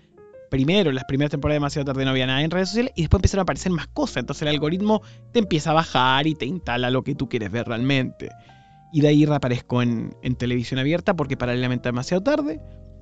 primero, 0.50 0.92
las 0.92 1.04
primeras 1.06 1.32
temporadas 1.32 1.58
demasiado 1.58 1.86
tarde 1.86 2.06
no 2.06 2.12
había 2.12 2.28
nada 2.28 2.42
en 2.42 2.52
redes 2.52 2.70
sociales 2.70 2.94
y 2.96 3.02
después 3.02 3.20
empezaron 3.20 3.42
a 3.42 3.44
aparecer 3.44 3.72
más 3.72 3.88
cosas. 3.88 4.18
Entonces 4.18 4.44
el 4.44 4.50
algoritmo 4.50 5.02
te 5.32 5.40
empieza 5.40 5.72
a 5.72 5.74
bajar 5.74 6.28
y 6.28 6.36
te 6.36 6.46
instala 6.46 6.90
lo 6.90 7.04
que 7.04 7.16
tú 7.16 7.30
quieres 7.30 7.52
ver 7.52 7.68
realmente. 7.68 8.30
Y 8.92 9.02
de 9.02 9.08
ahí 9.08 9.26
reaparezco 9.26 9.82
en, 9.82 10.16
en 10.22 10.36
televisión 10.36 10.80
abierta 10.80 11.16
porque 11.16 11.38
paralelamente 11.38 11.90
demasiado 11.90 12.24
tarde 12.24 12.62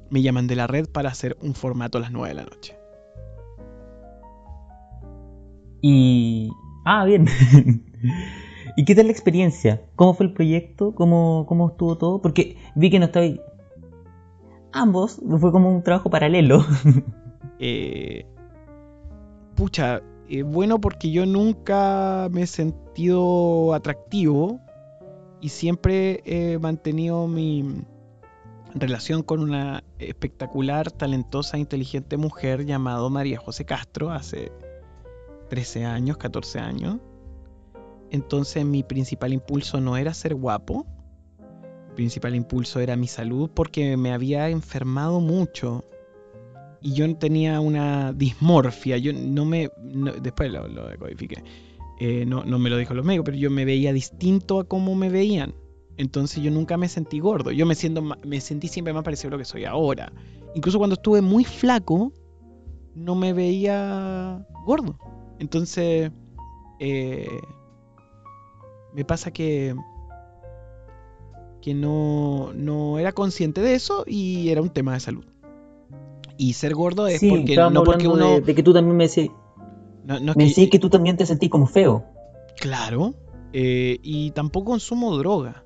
me 0.09 0.21
llaman 0.21 0.47
de 0.47 0.55
la 0.55 0.67
red 0.67 0.87
para 0.87 1.09
hacer 1.09 1.37
un 1.41 1.55
formato 1.55 1.97
a 1.97 2.01
las 2.01 2.11
9 2.11 2.29
de 2.29 2.35
la 2.35 2.43
noche. 2.43 2.75
Y... 5.81 6.51
Ah, 6.85 7.05
bien. 7.05 7.27
¿Y 8.77 8.85
qué 8.85 8.95
tal 8.95 9.07
la 9.07 9.11
experiencia? 9.11 9.81
¿Cómo 9.95 10.13
fue 10.13 10.27
el 10.27 10.33
proyecto? 10.33 10.93
¿Cómo, 10.95 11.45
cómo 11.47 11.69
estuvo 11.69 11.97
todo? 11.97 12.21
Porque 12.21 12.57
vi 12.75 12.89
que 12.89 12.99
no 12.99 13.05
estaba... 13.05 13.25
Ambos, 14.73 15.19
fue 15.39 15.51
como 15.51 15.69
un 15.69 15.83
trabajo 15.83 16.09
paralelo. 16.09 16.65
eh, 17.59 18.25
pucha, 19.55 20.01
eh, 20.29 20.43
bueno 20.43 20.79
porque 20.79 21.11
yo 21.11 21.25
nunca 21.25 22.29
me 22.31 22.43
he 22.43 22.47
sentido 22.47 23.73
atractivo 23.73 24.61
y 25.41 25.49
siempre 25.49 26.21
he 26.25 26.57
mantenido 26.57 27.27
mi 27.27 27.83
relación 28.73 29.23
con 29.23 29.41
una 29.41 29.83
espectacular, 29.99 30.91
talentosa, 30.91 31.57
inteligente 31.57 32.15
mujer 32.17 32.65
llamada 32.65 33.09
María 33.09 33.39
José 33.39 33.65
Castro 33.65 34.11
hace 34.11 34.51
13 35.49 35.85
años, 35.85 36.17
14 36.17 36.59
años. 36.59 36.97
Entonces 38.09 38.65
mi 38.65 38.83
principal 38.83 39.33
impulso 39.33 39.81
no 39.81 39.97
era 39.97 40.13
ser 40.13 40.35
guapo, 40.35 40.85
principal 42.01 42.33
impulso 42.33 42.79
era 42.79 42.95
mi 42.95 43.05
salud 43.05 43.51
porque 43.53 43.95
me 43.95 44.11
había 44.11 44.49
enfermado 44.49 45.19
mucho 45.19 45.85
y 46.81 46.93
yo 46.93 47.15
tenía 47.15 47.59
una 47.59 48.11
dismorfia, 48.11 48.97
yo 48.97 49.13
no 49.13 49.45
me, 49.45 49.69
después 50.19 50.51
lo, 50.51 50.67
lo 50.67 50.87
decodifiqué, 50.87 51.43
eh, 51.99 52.25
no, 52.25 52.43
no 52.43 52.57
me 52.57 52.71
lo 52.71 52.77
dijo 52.77 52.95
los 52.95 53.05
médicos, 53.05 53.25
pero 53.25 53.37
yo 53.37 53.51
me 53.51 53.65
veía 53.65 53.93
distinto 53.93 54.59
a 54.59 54.63
cómo 54.63 54.95
me 54.95 55.09
veían. 55.09 55.53
Entonces 55.97 56.41
yo 56.41 56.49
nunca 56.49 56.75
me 56.75 56.87
sentí 56.87 57.19
gordo. 57.19 57.51
Yo 57.51 57.67
me, 57.67 57.75
siento, 57.75 58.01
me 58.01 58.41
sentí 58.41 58.67
siempre 58.67 58.91
más 58.91 59.03
parecido 59.03 59.27
a 59.27 59.31
lo 59.33 59.37
que 59.37 59.45
soy 59.45 59.65
ahora. 59.65 60.11
Incluso 60.55 60.79
cuando 60.79 60.95
estuve 60.95 61.21
muy 61.21 61.43
flaco, 61.43 62.11
no 62.95 63.13
me 63.13 63.33
veía 63.33 64.43
gordo. 64.65 64.97
Entonces, 65.37 66.11
eh, 66.79 67.27
me 68.95 69.05
pasa 69.05 69.29
que, 69.29 69.75
que 71.61 71.73
no, 71.73 72.51
no 72.53 72.99
era 72.99 73.11
consciente 73.11 73.61
de 73.61 73.75
eso 73.75 74.03
y 74.07 74.49
era 74.49 74.61
un 74.61 74.69
tema 74.69 74.93
de 74.93 74.99
salud. 74.99 75.25
Y 76.37 76.53
ser 76.53 76.73
gordo 76.73 77.07
es 77.07 77.21
porque 77.27 77.55
no 77.55 77.83
porque 77.83 78.07
uno. 78.07 78.41
De, 78.41 78.55
que 78.55 78.63
tú 78.63 78.73
también 78.73 78.97
me 78.97 79.03
decías. 79.03 79.29
me 80.05 80.45
decías 80.45 80.69
que, 80.69 80.79
tú 80.79 80.89
también 80.89 81.17
te 81.17 81.25
sentís 81.25 81.49
como 81.49 81.67
feo. 81.67 82.03
Claro. 82.59 83.13
Eh, 83.53 83.99
y 84.01 84.31
tampoco 84.31 84.71
consumo 84.71 85.15
droga. 85.17 85.63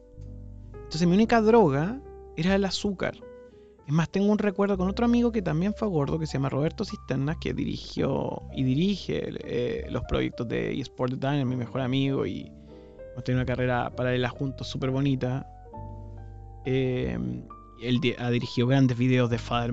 Entonces 0.74 1.08
mi 1.08 1.14
única 1.16 1.42
droga 1.42 2.02
era 2.36 2.56
el 2.56 2.66
azúcar. 2.66 3.16
Es 3.88 3.94
más, 3.94 4.10
tengo 4.10 4.32
un 4.32 4.40
recuerdo 4.40 4.78
con 4.78 4.90
otro 4.90 5.06
amigo 5.06 5.32
que 5.32 5.44
también 5.44 5.74
fue 5.76 5.88
gordo, 5.88 6.18
que 6.18 6.26
se 6.26 6.34
llama 6.34 6.50
Roberto 6.50 6.84
Cisternas, 6.84 7.38
que 7.40 7.54
dirigió 7.54 8.42
y 8.52 8.64
dirige 8.64 9.30
eh, 9.46 9.86
los 9.92 10.04
proyectos 10.06 10.48
de 10.48 10.80
eSport 10.80 11.14
Dynamic, 11.14 11.46
mi 11.46 11.56
mejor 11.56 11.82
amigo, 11.82 12.26
y 12.26 12.52
hemos 13.12 13.24
tenido 13.24 13.42
una 13.42 13.46
carrera 13.46 13.92
paralela 13.96 14.30
juntos 14.30 14.68
súper 14.68 14.90
bonita. 14.90 15.48
Eh, 16.66 17.18
él 17.82 18.16
ha 18.18 18.30
dirigido 18.30 18.68
grandes 18.68 18.98
videos 18.98 19.30
de 19.30 19.38
Father 19.38 19.72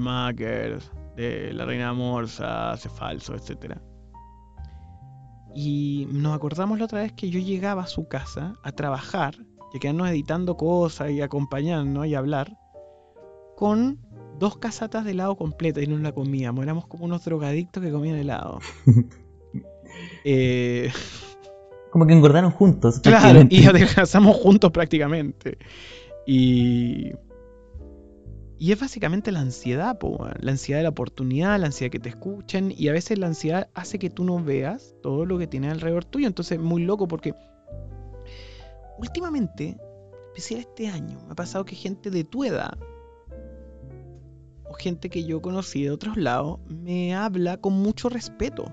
de 1.17 1.53
La 1.53 1.65
Reina 1.65 1.93
Morsa, 1.93 2.73
Hace 2.73 2.89
Falso, 2.89 3.35
etc. 3.35 3.77
Y 5.55 6.07
nos 6.11 6.35
acordamos 6.35 6.79
la 6.79 6.87
otra 6.87 7.03
vez 7.03 7.13
que 7.13 7.31
yo 7.31 7.41
llegaba 7.41 7.83
a 7.83 7.87
su 7.87 8.09
casa 8.09 8.55
a 8.63 8.73
trabajar, 8.73 9.35
y 9.73 9.77
a 9.79 9.81
quedarnos 9.81 10.11
editando 10.11 10.57
cosas 10.57 11.11
y 11.11 11.23
acompañarnos 11.23 12.07
y 12.07 12.15
hablar 12.15 12.59
con 13.57 13.99
dos 14.39 14.59
casatas 14.59 15.05
de 15.05 15.13
helado 15.13 15.37
completas 15.37 15.85
y 15.85 15.87
no 15.87 15.97
la 15.99 16.13
comíamos. 16.13 16.63
Éramos 16.63 16.87
como 16.87 17.05
unos 17.05 17.25
drogadictos 17.25 17.83
que 17.83 17.91
comían 17.91 18.17
helado. 18.17 18.61
Eh, 20.25 20.91
como 21.91 22.07
que 22.07 22.15
engordaron 22.15 22.51
juntos. 22.51 23.01
Claro, 23.01 23.43
y 23.51 23.67
adelgazamos 23.67 24.37
juntos 24.37 24.71
prácticamente. 24.71 25.59
Y. 26.27 27.13
Y 28.59 28.71
es 28.71 28.79
básicamente 28.79 29.33
la 29.33 29.41
ansiedad, 29.41 29.99
la 30.39 30.53
ansiedad 30.53 30.79
de 30.79 30.85
la 30.85 30.91
oportunidad, 30.91 31.59
la 31.59 31.67
ansiedad 31.67 31.91
que 31.91 31.99
te 31.99 32.11
escuchen. 32.11 32.73
Y 32.77 32.89
a 32.89 32.93
veces 32.93 33.19
la 33.19 33.27
ansiedad 33.27 33.69
hace 33.75 33.99
que 33.99 34.09
tú 34.09 34.23
no 34.23 34.43
veas 34.43 34.95
todo 35.03 35.27
lo 35.27 35.37
que 35.37 35.49
tiene 35.49 35.69
alrededor 35.69 36.05
tuyo. 36.05 36.29
Entonces 36.29 36.59
es 36.59 36.65
muy 36.65 36.85
loco 36.85 37.09
porque 37.09 37.35
últimamente, 38.99 39.77
especial 40.29 40.61
este 40.61 40.87
año, 40.87 41.19
me 41.27 41.33
ha 41.33 41.35
pasado 41.35 41.65
que 41.65 41.75
gente 41.75 42.09
de 42.09 42.23
tu 42.23 42.45
edad 42.45 42.79
gente 44.83 45.09
que 45.09 45.25
yo 45.25 45.41
conocí 45.41 45.85
de 45.85 45.91
otros 45.91 46.17
lados 46.17 46.61
me 46.67 47.15
habla 47.15 47.57
con 47.57 47.75
mucho 47.75 48.09
respeto. 48.09 48.65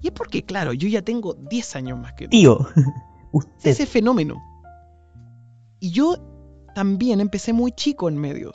Y 0.00 0.08
es 0.08 0.12
porque, 0.12 0.44
claro, 0.44 0.72
yo 0.72 0.88
ya 0.88 1.02
tengo 1.02 1.34
10 1.34 1.76
años 1.76 1.98
más 1.98 2.14
que 2.14 2.24
tú. 2.24 2.30
Tío, 2.30 2.58
usted. 3.32 3.70
Ese 3.70 3.86
fenómeno. 3.86 4.42
Y 5.80 5.90
yo 5.90 6.16
también 6.74 7.20
empecé 7.20 7.52
muy 7.52 7.72
chico 7.72 8.08
en 8.08 8.16
medios. 8.16 8.54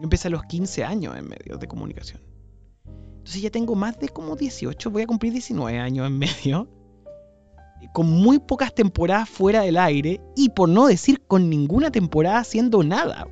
Empecé 0.00 0.28
a 0.28 0.30
los 0.30 0.44
15 0.44 0.84
años 0.84 1.16
en 1.16 1.28
medios 1.28 1.58
de 1.58 1.68
comunicación. 1.68 2.22
Entonces 3.18 3.42
ya 3.42 3.50
tengo 3.50 3.74
más 3.74 3.98
de 3.98 4.08
como 4.08 4.36
18, 4.36 4.90
voy 4.90 5.02
a 5.02 5.06
cumplir 5.06 5.32
19 5.32 5.78
años 5.78 6.06
en 6.06 6.18
medio. 6.18 6.68
Con 7.92 8.08
muy 8.08 8.38
pocas 8.38 8.74
temporadas 8.74 9.28
fuera 9.28 9.62
del 9.62 9.76
aire 9.76 10.20
y 10.34 10.48
por 10.50 10.68
no 10.68 10.86
decir 10.86 11.22
con 11.26 11.50
ninguna 11.50 11.90
temporada 11.90 12.38
haciendo 12.38 12.82
nada 12.82 13.26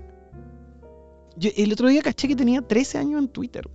el 1.41 1.73
otro 1.73 1.89
día 1.89 2.03
caché 2.03 2.29
que 2.29 2.37
tenía 2.37 2.63
13 2.63 2.99
años 2.99 3.23
en 3.23 3.29
Twitter. 3.29 3.69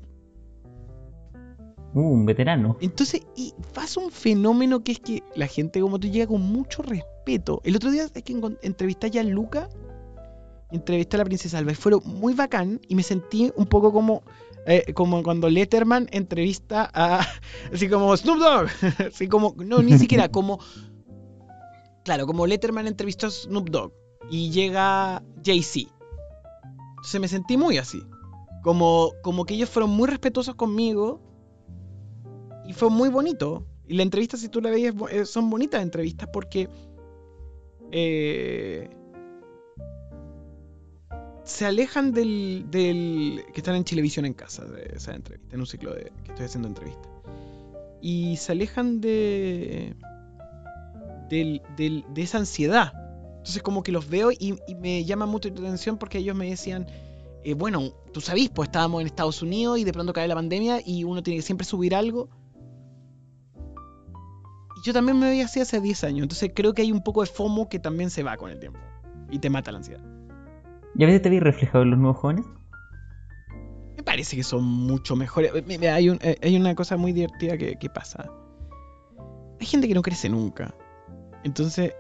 Uh, 1.94 2.02
un 2.02 2.26
veterano. 2.26 2.78
Entonces, 2.82 3.22
y 3.36 3.54
pasa 3.74 4.00
un 4.00 4.12
fenómeno 4.12 4.84
que 4.84 4.94
es 4.94 5.00
que 5.00 5.24
la 5.36 5.48
gente 5.48 5.82
como 5.82 6.00
tú 6.00 6.08
llega 6.08 6.28
con 6.28 6.42
mucho 6.42 6.84
respeto. 6.84 7.62
El 7.64 7.76
otro 7.76 7.92
día 7.92 8.04
es 8.04 8.24
que 8.24 8.40
entrevisté 8.62 9.20
a 9.20 9.24
Luca 9.24 9.70
y 10.72 10.76
entrevisté 10.76 11.16
a 11.18 11.20
la 11.20 11.26
princesa 11.26 11.58
Alba. 11.58 11.72
Y 11.72 11.76
fueron 11.76 12.02
muy 12.06 12.34
bacán 12.34 12.80
y 12.88 12.96
me 12.96 13.04
sentí 13.04 13.52
un 13.56 13.66
poco 13.66 13.92
como, 13.92 14.24
eh, 14.66 14.94
como 14.94 15.24
cuando 15.24 15.50
Letterman 15.50 16.08
entrevista 16.12 16.90
a, 16.94 17.26
así 17.74 17.90
como 17.90 18.16
Snoop 18.16 18.40
Dogg. 18.40 18.68
así 19.08 19.28
como, 19.28 19.56
no, 19.58 19.82
ni 19.82 19.98
siquiera, 20.00 20.30
como, 20.30 20.60
claro, 22.04 22.28
como 22.28 22.46
Letterman 22.46 22.88
entrevistó 22.88 23.28
a 23.28 23.32
Snoop 23.32 23.70
Dogg 23.70 23.94
y 24.30 24.52
llega 24.52 25.24
Jay-Z. 25.44 25.90
Entonces 26.98 27.22
me 27.22 27.28
sentí 27.28 27.58
muy 27.58 27.78
así. 27.78 28.04
Como, 28.62 29.14
como 29.24 29.46
que 29.46 29.54
ellos 29.54 29.70
fueron 29.70 29.92
muy 29.92 30.08
respetuosos 30.08 30.56
conmigo. 30.56 31.22
Y 32.70 32.74
fue 32.74 32.90
muy 32.92 33.10
bonito. 33.10 33.66
Y 33.88 33.96
la 33.96 34.04
entrevista, 34.04 34.38
si 34.38 34.48
tú 34.48 34.62
la 34.62 34.70
veías, 34.70 34.94
eh, 35.10 35.26
son 35.26 35.50
bonitas 35.50 35.82
entrevistas 35.82 36.30
porque 36.32 36.70
eh, 37.92 38.88
se 41.44 41.66
alejan 41.66 42.14
del, 42.14 42.68
del, 42.70 43.44
que 43.52 43.62
están 43.62 43.76
en 43.76 43.84
televisión 43.84 44.26
en 44.26 44.36
casa 44.36 44.66
de 44.66 44.94
esa 44.96 45.16
entrevista, 45.16 45.56
en 45.56 45.60
un 45.60 45.66
ciclo 45.66 45.96
de 45.96 46.12
que 46.24 46.32
estoy 46.32 46.46
haciendo 46.46 46.68
entrevista. 46.68 47.10
Y 48.02 48.38
se 48.38 48.52
alejan 48.52 49.02
de, 49.02 49.96
del, 51.28 51.64
de 51.76 52.22
esa 52.22 52.38
ansiedad 52.38 52.94
entonces 53.40 53.64
como 53.64 53.82
que 53.82 53.92
los 53.92 54.10
veo 54.10 54.32
y, 54.32 54.60
me 54.80 55.06
llama 55.06 55.26
mucho 55.26 55.50
la 55.50 55.62
atención 55.62 55.98
porque 55.98 56.20
ellos 56.20 56.36
me 56.36 56.50
decían, 56.50 56.86
eh, 57.44 57.54
bueno, 57.54 57.94
tú 58.14 58.22
sabís, 58.22 58.50
pues 58.50 58.68
estábamos 58.68 59.02
en 59.02 59.08
Estados 59.08 59.42
Unidos 59.42 59.80
y 59.80 59.86
de 59.86 59.94
pronto 59.94 60.14
cae 60.14 60.28
la 60.28 60.36
pandemia 60.36 60.82
y 60.86 61.06
uno 61.06 61.24
tiene 61.24 61.40
que 61.40 61.42
siempre 61.42 61.66
subir 61.66 61.96
algo. 61.96 62.30
Yo 64.84 64.94
también 64.94 65.20
me 65.20 65.30
veía 65.30 65.46
así 65.46 65.60
hace 65.60 65.82
10 65.82 66.04
años, 66.06 66.24
entonces 66.24 66.52
creo 66.56 66.74
que 66.74 66.82
hay 66.82 66.92
un 66.92 67.04
poco 67.04 67.22
de 67.22 67.28
FOMO 67.28 67.70
que 67.70 67.80
también 67.80 68.10
se 68.10 68.24
va 68.24 68.38
con 68.38 68.52
el 68.52 68.60
tiempo 68.60 68.80
y 69.30 69.40
te 69.40 69.50
mata 69.50 69.72
la 69.72 69.80
ansiedad. 69.80 70.04
¿Y 70.96 71.04
a 71.04 71.08
veces 71.08 71.22
te 71.22 71.30
vi 71.30 71.40
reflejado 71.40 71.84
en 71.84 71.92
los 71.92 72.00
nuevos 72.00 72.18
jóvenes? 72.18 72.46
Me 73.98 74.04
parece 74.04 74.36
que 74.36 74.44
son 74.44 74.64
mucho 74.64 75.16
mejores. 75.16 75.52
Hay, 75.54 76.10
un, 76.10 76.20
eh, 76.22 76.38
hay 76.42 76.56
una 76.56 76.74
cosa 76.76 76.98
muy 76.98 77.12
divertida 77.12 77.58
que, 77.58 77.76
que 77.76 77.90
pasa. 77.90 78.32
Hay 79.60 79.66
gente 79.66 79.88
que 79.88 79.94
no 79.94 80.02
crece 80.02 80.30
nunca. 80.30 80.74
Entonces, 81.44 81.94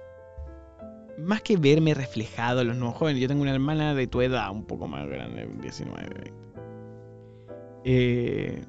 más 1.18 1.42
que 1.42 1.58
verme 1.58 1.94
reflejado 1.94 2.62
en 2.62 2.68
los 2.68 2.78
nuevos 2.78 2.98
jóvenes, 2.98 3.22
yo 3.22 3.28
tengo 3.28 3.42
una 3.42 3.54
hermana 3.54 3.94
de 3.94 4.08
tu 4.08 4.22
edad, 4.22 4.52
un 4.52 4.66
poco 4.66 4.88
más 4.88 5.08
grande, 5.08 5.48
19, 5.62 6.10
20. 6.10 6.34
Eh, 7.86 8.64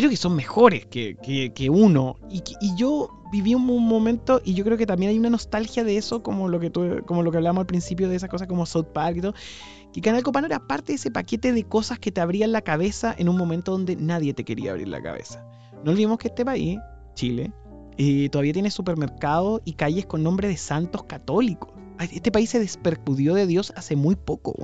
creo 0.00 0.10
que 0.10 0.16
son 0.16 0.34
mejores 0.36 0.86
que, 0.86 1.16
que, 1.54 1.70
uno. 1.70 2.16
Y, 2.30 2.42
yo 2.76 3.10
viví 3.32 3.54
un, 3.54 3.64
momento, 3.64 4.40
y 4.44 4.54
yo 4.54 4.64
creo 4.64 4.76
que 4.76 4.86
también 4.86 5.10
hay 5.10 5.18
una 5.18 5.30
nostalgia 5.30 5.84
de 5.84 5.96
eso, 5.96 6.22
como 6.22 6.48
lo 6.48 6.60
que 6.60 6.70
tú, 6.70 7.02
como 7.06 7.22
lo 7.22 7.30
que 7.30 7.38
hablamos 7.38 7.62
al 7.62 7.66
principio 7.66 8.08
de 8.08 8.16
esas 8.16 8.28
cosas 8.28 8.48
como 8.48 8.66
South 8.66 8.88
Park 8.92 9.16
y 9.18 9.20
todo. 9.20 9.34
Que 9.92 10.00
Canal 10.00 10.22
Copano 10.22 10.46
era 10.46 10.66
parte 10.66 10.92
de 10.92 10.96
ese 10.96 11.10
paquete 11.10 11.52
de 11.52 11.64
cosas 11.64 11.98
que 11.98 12.12
te 12.12 12.20
abrían 12.20 12.52
la 12.52 12.62
cabeza 12.62 13.14
en 13.18 13.28
un 13.28 13.36
momento 13.36 13.72
donde 13.72 13.96
nadie 13.96 14.34
te 14.34 14.44
quería 14.44 14.70
abrir 14.70 14.88
la 14.88 15.02
cabeza. 15.02 15.44
No 15.84 15.90
olvidemos 15.90 16.18
que 16.18 16.28
este 16.28 16.44
país, 16.44 16.78
Chile, 17.14 17.52
eh, 17.98 18.28
todavía 18.30 18.52
tiene 18.52 18.70
supermercados 18.70 19.60
y 19.64 19.72
calles 19.72 20.06
con 20.06 20.22
nombre 20.22 20.48
de 20.48 20.56
santos 20.56 21.04
católicos. 21.04 21.70
Este 21.98 22.30
país 22.30 22.48
se 22.50 22.58
despercudió 22.58 23.34
de 23.34 23.46
Dios 23.46 23.72
hace 23.76 23.96
muy 23.96 24.16
poco, 24.16 24.54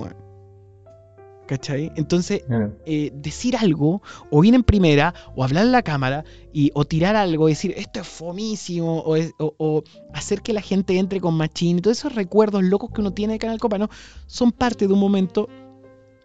¿Cachai? 1.47 1.91
Entonces, 1.95 2.43
eh, 2.85 3.11
decir 3.13 3.55
algo, 3.55 4.01
o 4.29 4.41
bien 4.41 4.53
en 4.53 4.63
primera, 4.63 5.13
o 5.35 5.43
hablar 5.43 5.65
en 5.65 5.71
la 5.71 5.81
cámara, 5.81 6.25
y, 6.51 6.71
o 6.73 6.83
tirar 6.83 7.15
algo, 7.15 7.47
decir 7.47 7.73
esto 7.77 8.01
es 8.01 8.07
fomísimo, 8.07 9.03
o, 9.05 9.83
hacer 10.13 10.41
que 10.41 10.51
la 10.51 10.61
gente 10.61 10.99
entre 10.99 11.21
con 11.21 11.35
machín, 11.35 11.77
y 11.77 11.81
todos 11.81 11.99
esos 11.99 12.15
recuerdos 12.15 12.63
locos 12.63 12.91
que 12.93 13.01
uno 13.01 13.13
tiene 13.13 13.33
de 13.33 13.39
Canal 13.39 13.59
Copano, 13.59 13.89
son 14.25 14.51
parte 14.51 14.87
de 14.87 14.93
un 14.93 14.99
momento 14.99 15.47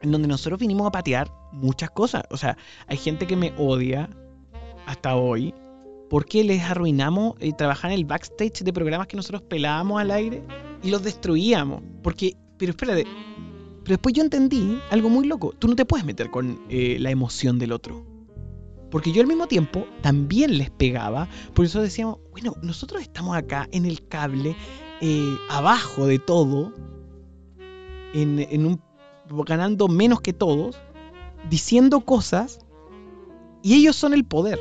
en 0.00 0.10
donde 0.10 0.26
nosotros 0.26 0.58
vinimos 0.58 0.88
a 0.88 0.90
patear 0.90 1.30
muchas 1.52 1.90
cosas. 1.90 2.24
O 2.30 2.36
sea, 2.36 2.56
hay 2.88 2.96
gente 2.96 3.26
que 3.26 3.36
me 3.36 3.54
odia 3.56 4.10
hasta 4.86 5.14
hoy, 5.14 5.54
porque 6.10 6.42
les 6.42 6.62
arruinamos 6.62 7.34
eh, 7.38 7.52
trabajar 7.52 7.92
en 7.92 7.98
el 7.98 8.04
backstage 8.04 8.64
de 8.64 8.72
programas 8.72 9.06
que 9.06 9.16
nosotros 9.16 9.42
pelábamos 9.42 10.00
al 10.00 10.10
aire 10.10 10.42
y 10.82 10.90
los 10.90 11.02
destruíamos. 11.04 11.80
Porque, 12.02 12.36
pero 12.58 12.70
espérate, 12.70 13.06
pero 13.84 13.94
después 13.94 14.14
yo 14.14 14.22
entendí 14.22 14.78
algo 14.90 15.08
muy 15.08 15.26
loco. 15.26 15.54
Tú 15.58 15.68
no 15.68 15.76
te 15.76 15.84
puedes 15.84 16.06
meter 16.06 16.30
con 16.30 16.60
eh, 16.68 16.98
la 17.00 17.10
emoción 17.10 17.58
del 17.58 17.72
otro. 17.72 18.04
Porque 18.90 19.10
yo 19.10 19.22
al 19.22 19.26
mismo 19.26 19.46
tiempo 19.46 19.86
también 20.02 20.58
les 20.58 20.70
pegaba. 20.70 21.28
Por 21.54 21.64
eso 21.64 21.80
decíamos, 21.80 22.18
bueno, 22.30 22.54
nosotros 22.62 23.00
estamos 23.02 23.36
acá 23.36 23.66
en 23.72 23.86
el 23.86 24.06
cable, 24.06 24.54
eh, 25.00 25.36
abajo 25.48 26.06
de 26.06 26.18
todo, 26.18 26.72
en, 28.12 28.66
un, 28.66 28.80
ganando 29.46 29.88
menos 29.88 30.20
que 30.20 30.34
todos, 30.34 30.78
diciendo 31.48 32.02
cosas, 32.02 32.60
y 33.62 33.74
ellos 33.74 33.96
son 33.96 34.12
el 34.12 34.24
poder. 34.24 34.60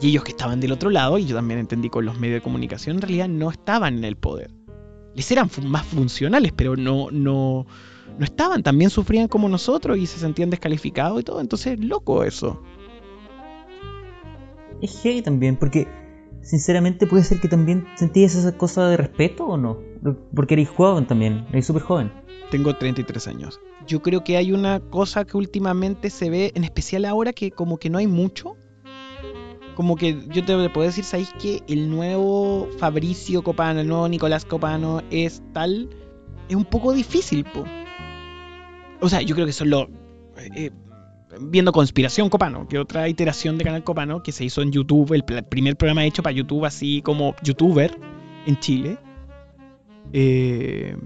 Y 0.00 0.08
ellos 0.08 0.24
que 0.24 0.32
estaban 0.32 0.60
del 0.60 0.72
otro 0.72 0.90
lado, 0.90 1.18
y 1.18 1.24
yo 1.24 1.36
también 1.36 1.60
entendí 1.60 1.88
con 1.88 2.04
los 2.04 2.18
medios 2.18 2.38
de 2.38 2.42
comunicación, 2.42 2.96
en 2.96 3.02
realidad 3.02 3.28
no 3.28 3.50
estaban 3.52 3.98
en 3.98 4.04
el 4.04 4.16
poder. 4.16 4.50
Les 5.14 5.30
eran 5.30 5.48
más 5.62 5.86
funcionales, 5.86 6.52
pero 6.52 6.76
no, 6.76 7.08
no, 7.12 7.66
no 8.18 8.24
estaban, 8.24 8.62
también 8.62 8.90
sufrían 8.90 9.28
como 9.28 9.48
nosotros 9.48 9.98
y 9.98 10.06
se 10.06 10.18
sentían 10.18 10.50
descalificados 10.50 11.20
y 11.20 11.24
todo. 11.24 11.40
Entonces, 11.40 11.78
loco 11.80 12.24
eso. 12.24 12.62
Es 14.80 15.02
gay 15.02 15.22
también, 15.22 15.56
porque 15.56 15.88
sinceramente 16.42 17.06
puede 17.06 17.24
ser 17.24 17.40
que 17.40 17.48
también 17.48 17.86
sentías 17.96 18.34
esa 18.34 18.56
cosa 18.56 18.86
de 18.88 18.96
respeto 18.96 19.46
o 19.46 19.56
no. 19.56 19.78
Porque 20.34 20.54
eres 20.54 20.68
joven 20.68 21.06
también, 21.06 21.46
eres 21.50 21.66
súper 21.66 21.82
joven. 21.82 22.12
Tengo 22.50 22.74
33 22.76 23.26
años. 23.28 23.60
Yo 23.86 24.00
creo 24.02 24.22
que 24.22 24.36
hay 24.36 24.52
una 24.52 24.80
cosa 24.80 25.24
que 25.24 25.36
últimamente 25.36 26.10
se 26.10 26.30
ve, 26.30 26.52
en 26.54 26.64
especial 26.64 27.04
ahora 27.06 27.32
que 27.32 27.50
como 27.50 27.78
que 27.78 27.90
no 27.90 27.98
hay 27.98 28.06
mucho. 28.06 28.56
Como 29.74 29.96
que 29.96 30.28
yo 30.28 30.44
te 30.44 30.70
puedo 30.70 30.86
decir, 30.86 31.02
¿sabéis 31.02 31.32
que 31.40 31.62
el 31.66 31.90
nuevo 31.90 32.68
Fabricio 32.78 33.42
Copano, 33.42 33.80
el 33.80 33.88
nuevo 33.88 34.08
Nicolás 34.08 34.44
Copano 34.44 35.02
es 35.10 35.42
tal? 35.52 35.88
Es 36.48 36.54
un 36.54 36.64
poco 36.64 36.92
difícil, 36.92 37.44
po. 37.44 37.64
O 39.04 39.08
sea, 39.10 39.20
yo 39.20 39.34
creo 39.34 39.46
que 39.46 39.52
son 39.52 39.68
lo. 39.68 39.90
Eh, 40.56 40.70
viendo 41.38 41.72
Conspiración 41.72 42.30
Copano, 42.30 42.66
que 42.66 42.78
otra 42.78 43.06
iteración 43.06 43.58
de 43.58 43.64
Canal 43.64 43.84
Copano 43.84 44.22
que 44.22 44.32
se 44.32 44.46
hizo 44.46 44.62
en 44.62 44.72
YouTube, 44.72 45.12
el, 45.12 45.24
primer 45.24 45.76
programa 45.76 46.06
hecho 46.06 46.22
para 46.22 46.34
YouTube, 46.34 46.64
así 46.64 47.02
como 47.02 47.34
youtuber 47.42 47.94
en 48.46 48.58
Chile. 48.60 48.96
Eh, 50.14 50.96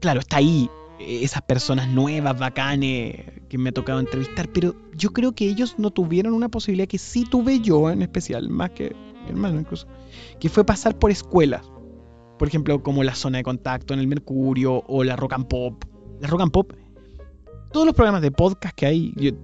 claro, 0.00 0.18
está 0.18 0.38
ahí 0.38 0.68
eh, 0.98 1.20
esas 1.22 1.42
personas 1.42 1.88
nuevas, 1.88 2.36
bacanes, 2.36 3.26
que 3.48 3.58
me 3.58 3.68
ha 3.68 3.72
tocado 3.72 4.00
entrevistar, 4.00 4.48
pero 4.52 4.74
yo 4.92 5.10
creo 5.12 5.36
que 5.36 5.44
ellos 5.44 5.76
no 5.78 5.92
tuvieron 5.92 6.32
una 6.32 6.48
posibilidad 6.48 6.88
que 6.88 6.98
sí 6.98 7.24
tuve 7.24 7.60
yo 7.60 7.90
en 7.90 8.02
especial, 8.02 8.48
más 8.48 8.70
que 8.70 8.92
mi 9.22 9.28
hermano 9.28 9.60
incluso, 9.60 9.86
que 10.40 10.48
fue 10.48 10.64
pasar 10.64 10.98
por 10.98 11.12
escuelas. 11.12 11.62
Por 12.40 12.48
ejemplo, 12.48 12.82
como 12.82 13.04
la 13.04 13.14
zona 13.14 13.38
de 13.38 13.44
contacto 13.44 13.94
en 13.94 14.00
el 14.00 14.08
Mercurio 14.08 14.82
o 14.88 15.04
la 15.04 15.14
Rock 15.14 15.34
and 15.34 15.46
Pop. 15.46 15.84
La 16.20 16.26
Rock 16.26 16.40
and 16.40 16.50
Pop 16.50 16.72
todos 17.72 17.86
los 17.86 17.94
programas 17.94 18.22
de 18.22 18.30
podcast 18.30 18.74
que 18.74 18.86
hay. 18.86 19.34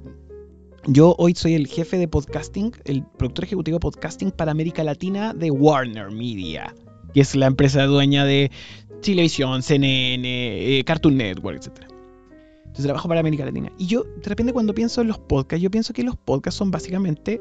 Yo, 0.86 1.14
hoy 1.18 1.34
soy 1.34 1.54
el 1.54 1.66
jefe 1.66 1.98
de 1.98 2.08
podcasting, 2.08 2.72
el 2.84 3.04
productor 3.04 3.44
ejecutivo 3.44 3.76
de 3.76 3.80
podcasting 3.80 4.30
para 4.30 4.52
América 4.52 4.84
Latina 4.84 5.32
de 5.32 5.50
Warner 5.50 6.10
Media, 6.10 6.74
que 7.12 7.20
es 7.20 7.34
la 7.34 7.46
empresa 7.46 7.84
dueña 7.84 8.24
de 8.24 8.50
Televisión, 9.02 9.62
CNN, 9.62 10.78
eh, 10.78 10.84
Cartoon 10.84 11.16
Network, 11.16 11.58
etc. 11.58 11.86
Entonces 12.58 12.84
trabajo 12.84 13.08
para 13.08 13.20
América 13.20 13.44
Latina. 13.44 13.70
Y 13.78 13.86
yo, 13.86 14.04
de 14.04 14.28
repente, 14.28 14.52
cuando 14.52 14.74
pienso 14.74 15.00
en 15.00 15.08
los 15.08 15.18
podcasts, 15.18 15.62
yo 15.62 15.70
pienso 15.70 15.92
que 15.92 16.02
los 16.02 16.16
podcasts 16.16 16.58
son 16.58 16.70
básicamente 16.70 17.40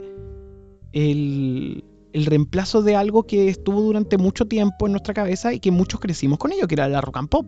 el, 0.91 1.83
el 2.13 2.25
reemplazo 2.25 2.81
de 2.81 2.95
algo 2.95 3.23
que 3.23 3.49
estuvo 3.49 3.81
durante 3.81 4.17
mucho 4.17 4.45
tiempo 4.45 4.85
en 4.85 4.93
nuestra 4.93 5.13
cabeza 5.13 5.53
y 5.53 5.59
que 5.59 5.71
muchos 5.71 5.99
crecimos 5.99 6.37
con 6.37 6.51
ello, 6.51 6.67
que 6.67 6.75
era 6.75 6.87
la 6.87 7.01
rock 7.01 7.17
and 7.17 7.29
pop. 7.29 7.45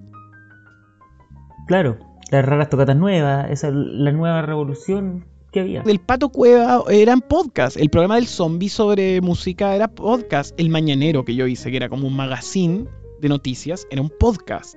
Claro, 1.67 1.97
las 2.31 2.45
raras 2.45 2.69
tocatas 2.69 2.95
nuevas, 2.95 3.49
esa, 3.51 3.71
la 3.71 4.11
nueva 4.11 4.41
revolución 4.41 5.25
que 5.51 5.61
había. 5.61 5.81
El 5.85 5.99
Pato 5.99 6.29
Cueva 6.29 6.83
eran 6.89 7.21
podcast. 7.21 7.77
El 7.77 7.89
programa 7.89 8.15
del 8.15 8.27
zombie 8.27 8.69
sobre 8.69 9.21
música 9.21 9.75
era 9.75 9.87
podcast. 9.87 10.59
El 10.59 10.69
Mañanero 10.69 11.23
que 11.23 11.35
yo 11.35 11.47
hice, 11.47 11.71
que 11.71 11.77
era 11.77 11.89
como 11.89 12.07
un 12.07 12.15
magazine 12.15 12.85
de 13.21 13.29
noticias, 13.29 13.87
era 13.91 14.01
un 14.01 14.09
podcast. 14.09 14.75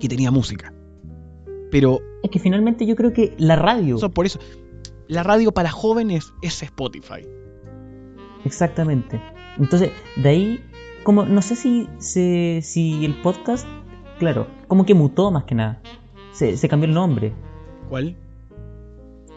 Que 0.00 0.08
tenía 0.08 0.30
música. 0.30 0.72
Pero. 1.70 2.00
Es 2.22 2.30
que 2.30 2.38
finalmente 2.38 2.86
yo 2.86 2.96
creo 2.96 3.12
que 3.12 3.34
la 3.38 3.56
radio. 3.56 3.96
Eso, 3.96 4.10
por 4.10 4.26
eso. 4.26 4.38
La 5.08 5.22
radio 5.22 5.52
para 5.52 5.70
jóvenes 5.70 6.32
es 6.42 6.62
Spotify. 6.62 7.26
Exactamente. 8.44 9.20
Entonces, 9.56 9.90
de 10.16 10.28
ahí, 10.28 10.64
como 11.04 11.24
no 11.24 11.40
sé 11.42 11.56
si, 11.56 11.88
si 11.98 13.04
el 13.04 13.14
podcast 13.22 13.66
Claro, 14.18 14.46
como 14.68 14.86
que 14.86 14.94
mutó 14.94 15.30
más 15.30 15.44
que 15.44 15.54
nada. 15.54 15.80
Se, 16.32 16.68
cambió 16.68 16.88
el 16.88 16.94
nombre. 16.94 17.32
¿Cuál? 17.88 18.16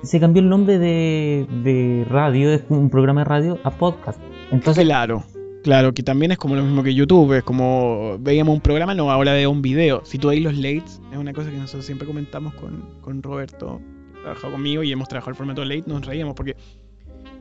Se 0.04 0.20
cambió 0.20 0.42
el 0.42 0.50
nombre 0.50 0.80
de, 0.80 1.46
de 1.64 2.06
radio, 2.10 2.50
de 2.50 2.64
un 2.70 2.90
programa 2.90 3.22
de 3.22 3.26
radio, 3.26 3.60
a 3.64 3.72
podcast. 3.72 4.20
Entonces, 4.52 4.86
claro, 4.86 5.24
claro, 5.64 5.94
que 5.94 6.04
también 6.04 6.32
es 6.32 6.38
como 6.38 6.56
lo 6.56 6.64
mismo 6.64 6.84
que 6.84 6.94
YouTube, 6.94 7.34
es 7.34 7.44
como 7.44 8.18
veíamos 8.20 8.56
un 8.56 8.62
programa, 8.62 8.96
no, 8.96 9.12
ahora 9.12 9.34
veo 9.34 9.52
un 9.52 9.62
video. 9.62 10.02
Si 10.06 10.18
tú 10.18 10.30
veis 10.30 10.44
los 10.44 10.56
lates, 10.56 11.02
es 11.12 11.18
una 11.18 11.34
cosa 11.34 11.52
que 11.52 11.58
nosotros 11.58 11.86
siempre 11.86 12.08
comentamos 12.08 12.54
con, 12.56 12.84
con 13.02 13.22
Roberto, 13.22 13.82
que 14.14 14.22
trabajado 14.22 14.54
conmigo 14.54 14.84
y 14.84 14.92
hemos 14.92 15.08
trabajado 15.08 15.32
el 15.32 15.36
formato 15.36 15.64
late, 15.66 15.84
nos 15.86 16.06
reíamos 16.06 16.36
porque 16.36 16.56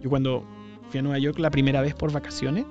yo 0.02 0.10
cuando 0.10 0.44
fui 0.90 0.98
a 0.98 1.02
Nueva 1.02 1.18
York 1.18 1.38
la 1.38 1.50
primera 1.50 1.80
vez 1.80 1.94
por 1.94 2.12
vacaciones, 2.12 2.66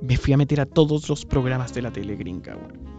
me 0.00 0.16
fui 0.16 0.32
a 0.32 0.36
meter 0.36 0.60
a 0.60 0.66
todos 0.66 1.08
los 1.08 1.24
programas 1.24 1.74
de 1.74 1.82
la 1.82 1.92
tele 1.92 2.16
gringa, 2.16 2.56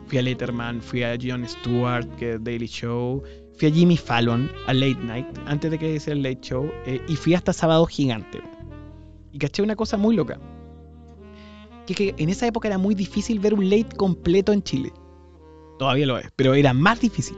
Fui 0.07 0.17
a 0.17 0.21
Letterman, 0.21 0.81
fui 0.81 1.03
a 1.03 1.17
Jon 1.19 1.47
Stewart, 1.47 2.07
que 2.17 2.37
Daily 2.37 2.67
Show, 2.67 3.23
fui 3.57 3.69
a 3.69 3.71
Jimmy 3.71 3.97
Fallon, 3.97 4.51
a 4.67 4.73
Late 4.73 5.01
Night, 5.03 5.27
antes 5.45 5.71
de 5.71 5.79
que 5.79 5.99
sea 5.99 6.13
el 6.13 6.23
Late 6.23 6.41
Show, 6.41 6.69
eh, 6.85 7.01
y 7.07 7.15
fui 7.15 7.33
hasta 7.33 7.53
Sábado 7.53 7.85
Gigante. 7.85 8.41
Y 9.31 9.39
caché 9.39 9.63
una 9.63 9.75
cosa 9.75 9.97
muy 9.97 10.15
loca. 10.15 10.39
Que, 11.87 11.95
que 11.95 12.15
en 12.17 12.29
esa 12.29 12.47
época 12.47 12.67
era 12.67 12.77
muy 12.77 12.95
difícil 12.95 13.39
ver 13.39 13.53
un 13.53 13.69
late 13.69 13.95
completo 13.95 14.53
en 14.53 14.61
Chile. 14.61 14.93
Todavía 15.79 16.05
lo 16.05 16.17
es, 16.17 16.29
pero 16.35 16.53
era 16.53 16.73
más 16.73 16.99
difícil. 16.99 17.37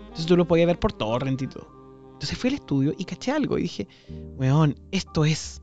Entonces 0.00 0.26
tú 0.26 0.36
lo 0.36 0.46
podías 0.46 0.66
ver 0.66 0.78
por 0.78 0.92
torrent 0.92 1.42
y 1.42 1.46
todo. 1.46 1.68
Entonces 2.12 2.38
fui 2.38 2.48
al 2.48 2.54
estudio 2.54 2.94
y 2.96 3.04
caché 3.04 3.32
algo 3.32 3.58
y 3.58 3.62
dije, 3.62 3.88
weón, 4.36 4.76
esto 4.92 5.24
es. 5.24 5.60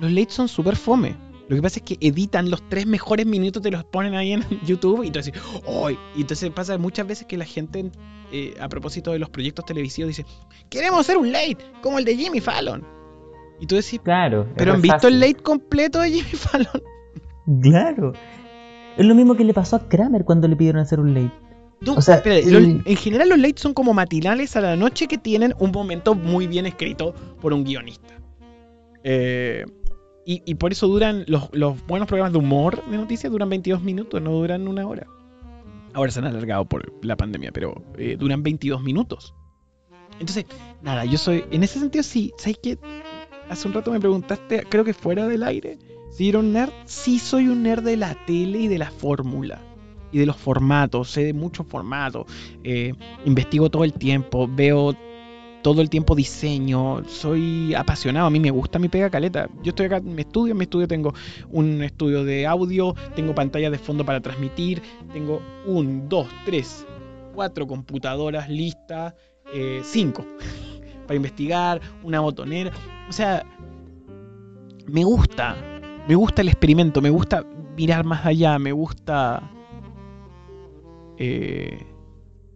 Los 0.00 0.12
lates 0.12 0.34
son 0.34 0.48
súper 0.48 0.76
fome. 0.76 1.16
Lo 1.48 1.56
que 1.56 1.62
pasa 1.62 1.80
es 1.80 1.84
que 1.84 1.96
editan 2.06 2.50
los 2.50 2.66
tres 2.68 2.86
mejores 2.86 3.24
minutos, 3.24 3.62
te 3.62 3.70
los 3.70 3.82
ponen 3.84 4.14
ahí 4.14 4.32
en 4.32 4.44
YouTube 4.66 5.02
y 5.02 5.10
tú 5.10 5.18
dices, 5.18 5.34
¡oh! 5.66 5.90
Y 5.90 5.96
entonces 6.16 6.50
pasa 6.50 6.76
muchas 6.76 7.06
veces 7.06 7.26
que 7.26 7.38
la 7.38 7.46
gente, 7.46 7.90
eh, 8.30 8.54
a 8.60 8.68
propósito 8.68 9.12
de 9.12 9.18
los 9.18 9.30
proyectos 9.30 9.64
televisivos, 9.64 10.08
dice, 10.08 10.26
queremos 10.68 11.00
hacer 11.00 11.16
un 11.16 11.32
late 11.32 11.56
como 11.82 11.98
el 11.98 12.04
de 12.04 12.16
Jimmy 12.16 12.40
Fallon. 12.40 12.84
Y 13.60 13.66
tú 13.66 13.76
decís, 13.76 13.98
claro, 14.04 14.46
pero 14.56 14.74
han 14.74 14.82
visto 14.82 15.08
el 15.08 15.18
late 15.18 15.42
completo 15.42 16.00
de 16.00 16.10
Jimmy 16.10 16.30
Fallon. 16.32 16.82
Claro. 17.62 18.12
Es 18.98 19.06
lo 19.06 19.14
mismo 19.14 19.34
que 19.34 19.44
le 19.44 19.54
pasó 19.54 19.76
a 19.76 19.88
Kramer 19.88 20.24
cuando 20.24 20.48
le 20.48 20.56
pidieron 20.56 20.82
hacer 20.82 21.00
un 21.00 21.14
late. 21.14 21.32
o 21.86 22.02
sea, 22.02 22.20
en 22.24 22.96
general 22.96 23.30
los 23.30 23.38
late 23.38 23.56
son 23.56 23.72
como 23.72 23.94
matinales 23.94 24.54
a 24.56 24.60
la 24.60 24.76
noche 24.76 25.08
que 25.08 25.16
tienen 25.16 25.54
un 25.58 25.70
momento 25.70 26.14
muy 26.14 26.46
bien 26.46 26.66
escrito 26.66 27.14
por 27.40 27.54
un 27.54 27.64
guionista. 27.64 28.14
Eh, 29.02 29.64
y, 30.30 30.56
por 30.56 30.72
eso 30.72 30.86
duran 30.88 31.24
los, 31.26 31.48
buenos 31.86 32.06
programas 32.06 32.32
de 32.34 32.38
humor 32.38 32.84
de 32.90 32.98
noticias 32.98 33.32
duran 33.32 33.48
22 33.48 33.82
minutos, 33.82 34.20
no 34.20 34.32
duran 34.32 34.68
una 34.68 34.86
hora. 34.86 35.06
Ahora 35.94 36.10
se 36.10 36.18
han 36.18 36.26
alargado 36.26 36.66
por 36.66 36.92
la 37.02 37.16
pandemia, 37.16 37.50
pero 37.50 37.82
eh, 37.96 38.14
duran 38.18 38.42
22 38.42 38.82
minutos. 38.82 39.34
Entonces, 40.20 40.44
nada, 40.82 41.06
yo 41.06 41.16
soy. 41.16 41.46
En 41.50 41.62
ese 41.62 41.78
sentido, 41.78 42.02
sí. 42.02 42.34
¿Sabes 42.36 42.58
qué? 42.62 42.78
Hace 43.48 43.68
un 43.68 43.72
rato 43.72 43.90
me 43.90 44.00
preguntaste, 44.00 44.64
creo 44.68 44.84
que 44.84 44.92
fuera 44.92 45.26
del 45.26 45.44
aire, 45.44 45.78
si 46.10 46.28
era 46.28 46.40
un 46.40 46.52
nerd. 46.52 46.72
Sí, 46.84 47.18
soy 47.18 47.48
un 47.48 47.62
nerd 47.62 47.82
de 47.82 47.96
la 47.96 48.14
tele 48.26 48.58
y 48.58 48.68
de 48.68 48.76
la 48.76 48.90
fórmula. 48.90 49.62
Y 50.12 50.18
de 50.18 50.26
los 50.26 50.36
formatos. 50.36 51.08
Sé 51.10 51.24
de 51.24 51.32
muchos 51.32 51.66
formatos. 51.66 52.26
Eh, 52.64 52.92
investigo 53.24 53.70
todo 53.70 53.84
el 53.84 53.94
tiempo. 53.94 54.46
Veo 54.46 54.94
todo 55.62 55.82
el 55.82 55.90
tiempo 55.90 56.14
diseño, 56.14 57.02
soy 57.08 57.74
apasionado, 57.74 58.26
a 58.26 58.30
mí 58.30 58.40
me 58.40 58.50
gusta 58.50 58.78
mi 58.78 58.88
pega 58.88 59.10
caleta. 59.10 59.48
Yo 59.62 59.70
estoy 59.70 59.86
acá 59.86 59.98
en 59.98 60.14
mi 60.14 60.22
estudio, 60.22 60.52
en 60.52 60.58
mi 60.58 60.64
estudio 60.64 60.88
tengo 60.88 61.12
un 61.50 61.82
estudio 61.82 62.24
de 62.24 62.46
audio, 62.46 62.94
tengo 63.14 63.34
pantalla 63.34 63.70
de 63.70 63.78
fondo 63.78 64.04
para 64.04 64.20
transmitir, 64.20 64.82
tengo 65.12 65.42
un, 65.66 66.08
dos, 66.08 66.28
tres, 66.44 66.86
cuatro 67.34 67.66
computadoras 67.66 68.48
listas, 68.48 69.14
eh, 69.52 69.80
cinco 69.84 70.24
para 71.06 71.16
investigar, 71.16 71.80
una 72.02 72.20
botonera. 72.20 72.72
O 73.08 73.12
sea, 73.12 73.44
me 74.86 75.04
gusta, 75.04 75.56
me 76.08 76.14
gusta 76.14 76.42
el 76.42 76.48
experimento, 76.48 77.00
me 77.00 77.10
gusta 77.10 77.44
mirar 77.76 78.04
más 78.04 78.24
allá, 78.26 78.58
me 78.58 78.72
gusta 78.72 79.50
eh, 81.18 81.86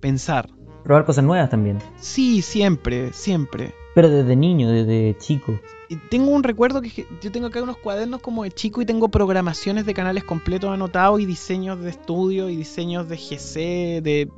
pensar. 0.00 0.48
Probar 0.84 1.04
cosas 1.04 1.24
nuevas 1.24 1.48
también. 1.50 1.78
Sí, 2.00 2.42
siempre, 2.42 3.12
siempre. 3.12 3.74
Pero 3.94 4.08
desde 4.08 4.34
niño, 4.36 4.70
desde 4.70 5.16
chico. 5.18 5.58
Y 5.88 5.96
tengo 5.96 6.30
un 6.30 6.42
recuerdo 6.42 6.80
que 6.80 7.06
yo 7.20 7.30
tengo 7.30 7.48
acá 7.48 7.62
unos 7.62 7.76
cuadernos 7.76 8.20
como 8.20 8.44
de 8.44 8.50
chico 8.50 8.80
y 8.80 8.86
tengo 8.86 9.08
programaciones 9.08 9.84
de 9.84 9.94
canales 9.94 10.24
completos 10.24 10.70
anotados 10.72 11.20
y 11.20 11.26
diseños 11.26 11.80
de 11.80 11.90
estudio 11.90 12.48
y 12.48 12.56
diseños 12.56 13.08
de 13.08 13.16
GC 13.16 14.02
de 14.02 14.30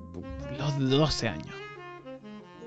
los 0.59 0.91
12 0.91 1.29
años. 1.29 1.55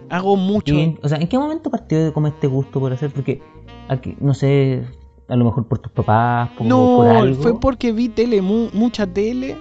Hago 0.09 0.37
mucho. 0.37 0.73
o 1.03 1.09
sea, 1.09 1.17
¿en 1.17 1.27
qué 1.27 1.37
momento 1.37 1.69
partió 1.69 2.13
como 2.13 2.27
este 2.27 2.47
gusto 2.47 2.79
por 2.79 2.93
hacer? 2.93 3.11
Porque 3.11 3.41
aquí, 3.89 4.15
no 4.21 4.33
sé, 4.33 4.85
a 5.27 5.35
lo 5.35 5.43
mejor 5.43 5.67
por 5.67 5.79
tus 5.79 5.91
papás, 5.91 6.49
por, 6.57 6.65
no, 6.65 7.01
algo. 7.01 7.41
fue 7.41 7.59
porque 7.59 7.91
vi 7.91 8.07
tele, 8.07 8.41
mucha 8.41 9.05
tele 9.05 9.57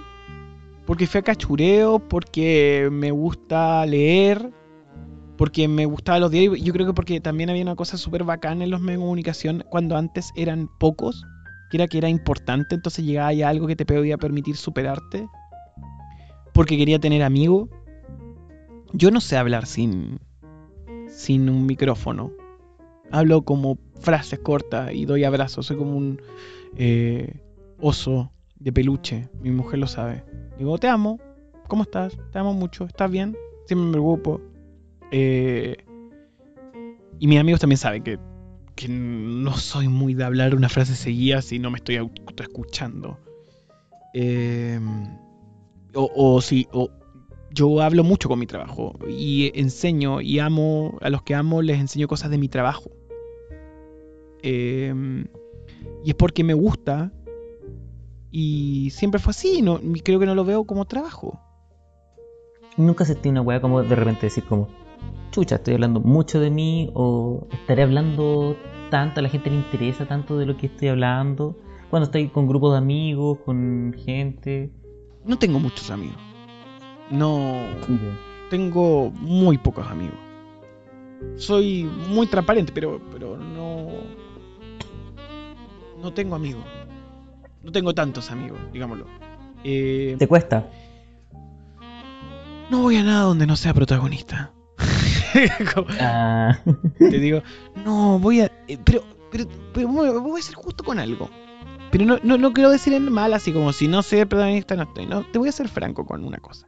porque 0.87 1.05
fui 1.05 1.19
a 1.19 1.21
cachureo, 1.21 1.99
porque 1.99 2.87
me 2.89 3.11
gusta 3.11 3.85
leer, 3.85 4.53
porque 5.37 5.67
me 5.67 5.85
gustaban 5.85 6.21
los 6.21 6.31
diarios. 6.31 6.61
Yo 6.61 6.71
creo 6.71 6.87
que 6.87 6.93
porque 6.93 7.19
también 7.19 7.49
había 7.49 7.61
una 7.61 7.75
cosa 7.75 7.97
súper 7.97 8.23
bacana 8.23 8.63
en 8.63 8.71
los 8.71 8.79
medios 8.79 9.01
de 9.01 9.03
comunicación 9.03 9.65
cuando 9.69 9.97
antes 9.97 10.31
eran 10.37 10.69
pocos, 10.79 11.25
que 11.69 11.77
era 11.77 11.87
que 11.87 11.97
era 11.97 12.07
importante, 12.07 12.73
entonces 12.73 13.03
llegaba 13.03 13.33
ya 13.33 13.49
algo 13.49 13.67
que 13.67 13.75
te 13.75 13.85
podía 13.85 14.17
permitir 14.17 14.55
superarte. 14.55 15.27
Porque 16.53 16.77
quería 16.77 16.99
tener 16.99 17.21
amigos. 17.21 17.67
Yo 18.93 19.11
no 19.11 19.19
sé 19.19 19.35
hablar 19.35 19.65
sin, 19.65 20.19
sin 21.09 21.49
un 21.49 21.65
micrófono. 21.65 22.31
Hablo 23.11 23.41
como 23.41 23.77
frases 23.99 24.39
cortas 24.39 24.93
y 24.93 25.03
doy 25.03 25.25
abrazos. 25.25 25.65
Soy 25.65 25.75
como 25.75 25.97
un 25.97 26.21
eh, 26.77 27.41
oso 27.77 28.31
de 28.59 28.71
peluche. 28.71 29.29
Mi 29.41 29.51
mujer 29.51 29.79
lo 29.79 29.87
sabe. 29.87 30.23
Digo, 30.57 30.77
te 30.77 30.87
amo. 30.87 31.19
¿Cómo 31.67 31.83
estás? 31.83 32.17
Te 32.31 32.39
amo 32.39 32.53
mucho. 32.53 32.85
¿Estás 32.85 33.11
bien? 33.11 33.37
Siempre 33.65 33.85
me 33.85 33.91
preocupo. 33.91 34.41
Eh, 35.11 35.77
y 37.19 37.27
mis 37.27 37.39
amigos 37.39 37.59
también 37.59 37.77
saben 37.77 38.03
que, 38.03 38.19
que, 38.75 38.87
no 38.89 39.53
soy 39.55 39.87
muy 39.87 40.13
de 40.13 40.23
hablar 40.23 40.55
una 40.55 40.69
frase 40.69 40.95
seguida 40.95 41.41
si 41.41 41.59
no 41.59 41.71
me 41.71 41.77
estoy 41.77 41.99
escuchando. 42.39 43.19
Eh, 44.13 44.79
o, 45.93 46.11
o 46.15 46.41
si 46.41 46.67
o, 46.71 46.89
yo 47.51 47.81
hablo 47.81 48.03
mucho 48.03 48.29
con 48.29 48.39
mi 48.39 48.45
trabajo 48.45 48.97
y 49.07 49.51
enseño 49.59 50.21
y 50.21 50.39
amo 50.39 50.97
a 51.01 51.09
los 51.09 51.23
que 51.23 51.35
amo 51.35 51.61
les 51.61 51.79
enseño 51.79 52.07
cosas 52.07 52.29
de 52.29 52.37
mi 52.37 52.47
trabajo. 52.47 52.91
Eh, 54.43 54.93
y 56.03 56.09
es 56.09 56.15
porque 56.15 56.43
me 56.43 56.53
gusta 56.53 57.11
y 58.39 58.91
siempre 58.91 59.19
fue 59.19 59.31
así, 59.31 59.63
no, 59.63 59.81
creo 60.03 60.19
que 60.19 60.27
no 60.27 60.35
lo 60.35 60.45
veo 60.45 60.63
como 60.65 60.85
trabajo. 60.85 61.39
Nunca 62.77 63.03
sentí 63.03 63.29
una 63.29 63.41
weá 63.41 63.59
como 63.59 63.81
de 63.81 63.95
repente 63.95 64.27
decir 64.27 64.43
como, 64.43 64.67
chucha, 65.31 65.55
estoy 65.55 65.73
hablando 65.73 66.01
mucho 66.01 66.39
de 66.39 66.51
mí 66.51 66.91
o 66.93 67.47
estaré 67.51 67.81
hablando 67.81 68.55
tanto, 68.91 69.21
a 69.21 69.23
la 69.23 69.29
gente 69.29 69.49
le 69.49 69.55
interesa 69.55 70.05
tanto 70.05 70.37
de 70.37 70.45
lo 70.45 70.55
que 70.55 70.67
estoy 70.67 70.89
hablando. 70.89 71.57
Cuando 71.89 72.05
estoy 72.05 72.27
con 72.27 72.47
grupos 72.47 72.73
de 72.73 72.77
amigos, 72.77 73.39
con 73.43 73.95
gente. 74.05 74.69
No 75.25 75.39
tengo 75.39 75.59
muchos 75.59 75.89
amigos. 75.89 76.17
No. 77.09 77.63
Tengo 78.51 79.09
muy 79.09 79.57
pocos 79.57 79.87
amigos. 79.87 80.19
Soy 81.37 81.89
muy 82.09 82.27
transparente, 82.27 82.71
pero, 82.71 83.01
pero 83.11 83.35
no. 83.35 83.87
No 86.03 86.13
tengo 86.13 86.35
amigos. 86.35 86.63
No 87.67 87.73
tengo 87.73 87.93
tantos 87.93 88.31
amigos, 88.31 88.57
digámoslo. 88.71 89.07
Eh, 89.65 90.15
¿Te 90.17 90.25
cuesta? 90.25 90.69
No 92.71 92.83
voy 92.83 92.95
a 92.95 93.03
nada 93.03 93.23
donde 93.23 93.45
no 93.45 93.57
sea 93.57 93.73
protagonista. 93.73 94.53
Ah. 95.99 96.57
Te 96.97 97.19
digo, 97.19 97.43
no, 97.83 98.19
voy 98.19 98.39
a. 98.39 98.45
Eh, 98.69 98.77
pero, 98.83 99.03
pero, 99.73 99.89
voy 99.89 100.39
a 100.39 100.43
ser 100.43 100.55
justo 100.55 100.85
con 100.85 100.97
algo. 100.97 101.29
Pero 101.91 102.05
no, 102.05 102.17
no, 102.23 102.37
no 102.37 102.53
quiero 102.53 102.71
decir 102.71 102.93
en 102.93 103.11
mal, 103.11 103.33
así 103.33 103.51
como 103.51 103.73
si 103.73 103.89
no 103.89 104.01
soy 104.01 104.23
protagonista, 104.23 104.77
no 104.77 104.83
estoy. 104.83 105.05
No, 105.05 105.23
te 105.25 105.37
voy 105.37 105.49
a 105.49 105.51
ser 105.51 105.67
franco 105.67 106.05
con 106.05 106.23
una 106.23 106.37
cosa. 106.37 106.65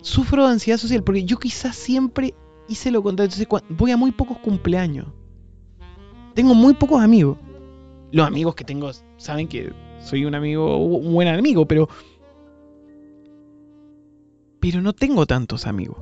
Sufro 0.00 0.46
de 0.46 0.52
ansiedad 0.52 0.78
social 0.78 1.04
porque 1.04 1.24
yo 1.24 1.36
quizás 1.36 1.76
siempre 1.76 2.34
hice 2.66 2.90
lo 2.90 3.02
contrario. 3.02 3.30
Entonces, 3.38 3.62
voy 3.68 3.90
a 3.90 3.98
muy 3.98 4.10
pocos 4.10 4.38
cumpleaños. 4.38 5.06
Tengo 6.34 6.54
muy 6.54 6.72
pocos 6.74 7.02
amigos 7.02 7.38
los 8.12 8.26
amigos 8.26 8.54
que 8.54 8.64
tengo 8.64 8.90
saben 9.16 9.48
que 9.48 9.72
soy 10.00 10.24
un 10.24 10.34
amigo, 10.34 10.76
un 10.76 11.12
buen 11.12 11.28
amigo, 11.28 11.66
pero. 11.66 11.88
Pero 14.60 14.80
no 14.80 14.92
tengo 14.92 15.26
tantos 15.26 15.66
amigos. 15.66 15.98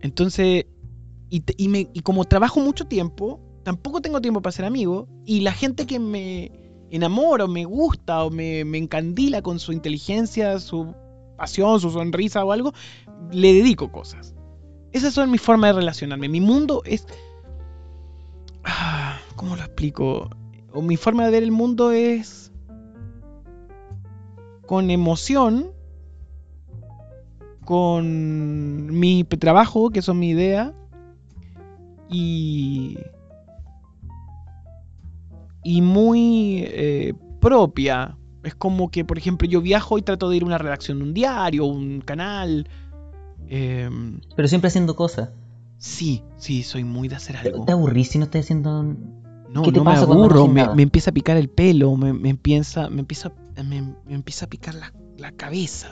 Entonces. 0.00 0.66
Y, 1.30 1.42
y, 1.58 2.00
como 2.00 2.24
trabajo 2.24 2.58
mucho 2.60 2.86
tiempo, 2.86 3.38
tampoco 3.62 4.00
tengo 4.00 4.22
tiempo 4.22 4.40
para 4.40 4.52
ser 4.52 4.64
amigo. 4.64 5.06
Y 5.26 5.40
la 5.40 5.52
gente 5.52 5.86
que 5.86 5.98
me 5.98 6.50
enamora 6.90 7.44
o 7.44 7.48
me 7.48 7.66
gusta 7.66 8.24
o 8.24 8.30
me, 8.30 8.64
me 8.64 8.78
encandila 8.78 9.42
con 9.42 9.58
su 9.58 9.72
inteligencia, 9.72 10.58
su 10.58 10.94
pasión, 11.36 11.80
su 11.80 11.90
sonrisa 11.90 12.44
o 12.44 12.52
algo, 12.52 12.72
le 13.30 13.52
dedico 13.52 13.92
cosas. 13.92 14.34
Esas 14.92 15.12
son 15.12 15.30
mi 15.30 15.38
forma 15.38 15.68
de 15.68 15.74
relacionarme. 15.74 16.28
Mi 16.28 16.40
mundo 16.40 16.82
es. 16.84 17.06
Ah, 18.64 19.18
¿Cómo 19.36 19.54
lo 19.56 19.62
explico? 19.62 20.30
O 20.72 20.82
mi 20.82 20.96
forma 20.96 21.24
de 21.24 21.30
ver 21.30 21.42
el 21.42 21.50
mundo 21.50 21.90
es 21.92 22.52
con 24.66 24.90
emoción, 24.90 25.70
con 27.64 28.86
mi 28.98 29.24
trabajo, 29.24 29.90
que 29.90 30.02
son 30.02 30.18
mi 30.18 30.30
idea, 30.30 30.74
y, 32.10 32.98
y 35.64 35.82
muy 35.82 36.64
eh, 36.66 37.14
propia. 37.40 38.16
Es 38.44 38.54
como 38.54 38.90
que, 38.90 39.04
por 39.04 39.18
ejemplo, 39.18 39.48
yo 39.48 39.60
viajo 39.60 39.98
y 39.98 40.02
trato 40.02 40.30
de 40.30 40.36
ir 40.36 40.42
a 40.42 40.46
una 40.46 40.58
redacción 40.58 40.98
de 40.98 41.04
un 41.04 41.14
diario, 41.14 41.64
un 41.64 42.00
canal. 42.00 42.68
Em, 43.48 44.20
Pero 44.36 44.48
siempre 44.48 44.68
haciendo 44.68 44.94
cosas. 44.96 45.30
Sí, 45.78 46.24
sí, 46.36 46.62
soy 46.62 46.84
muy 46.84 47.08
de 47.08 47.16
hacer 47.16 47.36
algo. 47.36 47.64
¿Te 47.64 47.72
aburrís 47.72 48.08
si 48.08 48.18
no 48.18 48.24
estás 48.24 48.44
haciendo 48.44 48.96
no, 49.52 49.62
no 49.62 49.84
me 49.84 49.92
aburro, 49.92 50.46
me, 50.46 50.82
empieza 50.82 51.10
a 51.10 51.14
picar 51.14 51.36
el 51.36 51.48
pelo, 51.48 51.96
me, 51.96 52.28
empieza, 52.28 52.90
me 52.90 53.00
empieza, 53.00 53.32
me, 53.64 53.94
empieza 54.08 54.46
a 54.46 54.48
picar 54.48 54.74
la, 54.74 55.32
cabeza. 55.32 55.88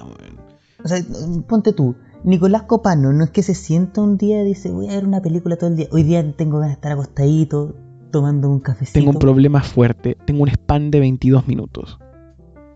O 0.84 0.88
sea, 0.88 1.02
ponte 1.48 1.72
tú, 1.72 1.96
Nicolás 2.24 2.62
Copano, 2.64 3.12
no 3.12 3.24
es 3.24 3.30
que 3.30 3.42
se 3.42 3.54
sienta 3.54 4.00
un 4.00 4.18
día 4.18 4.42
y 4.42 4.44
dice, 4.44 4.70
voy 4.70 4.88
a 4.88 4.94
ver 4.94 5.06
una 5.06 5.20
película 5.20 5.56
todo 5.56 5.70
el 5.70 5.76
día. 5.76 5.88
Hoy 5.90 6.02
día 6.02 6.36
tengo 6.36 6.58
ganas 6.58 6.70
de 6.70 6.74
estar 6.74 6.92
acostadito, 6.92 7.74
tomando 8.10 8.50
un 8.50 8.60
cafecito. 8.60 8.98
Tengo 8.98 9.12
un 9.12 9.18
problema 9.18 9.62
fuerte, 9.62 10.16
tengo 10.26 10.42
un 10.42 10.48
span 10.48 10.90
de 10.90 11.00
22 11.00 11.46
minutos. 11.46 11.98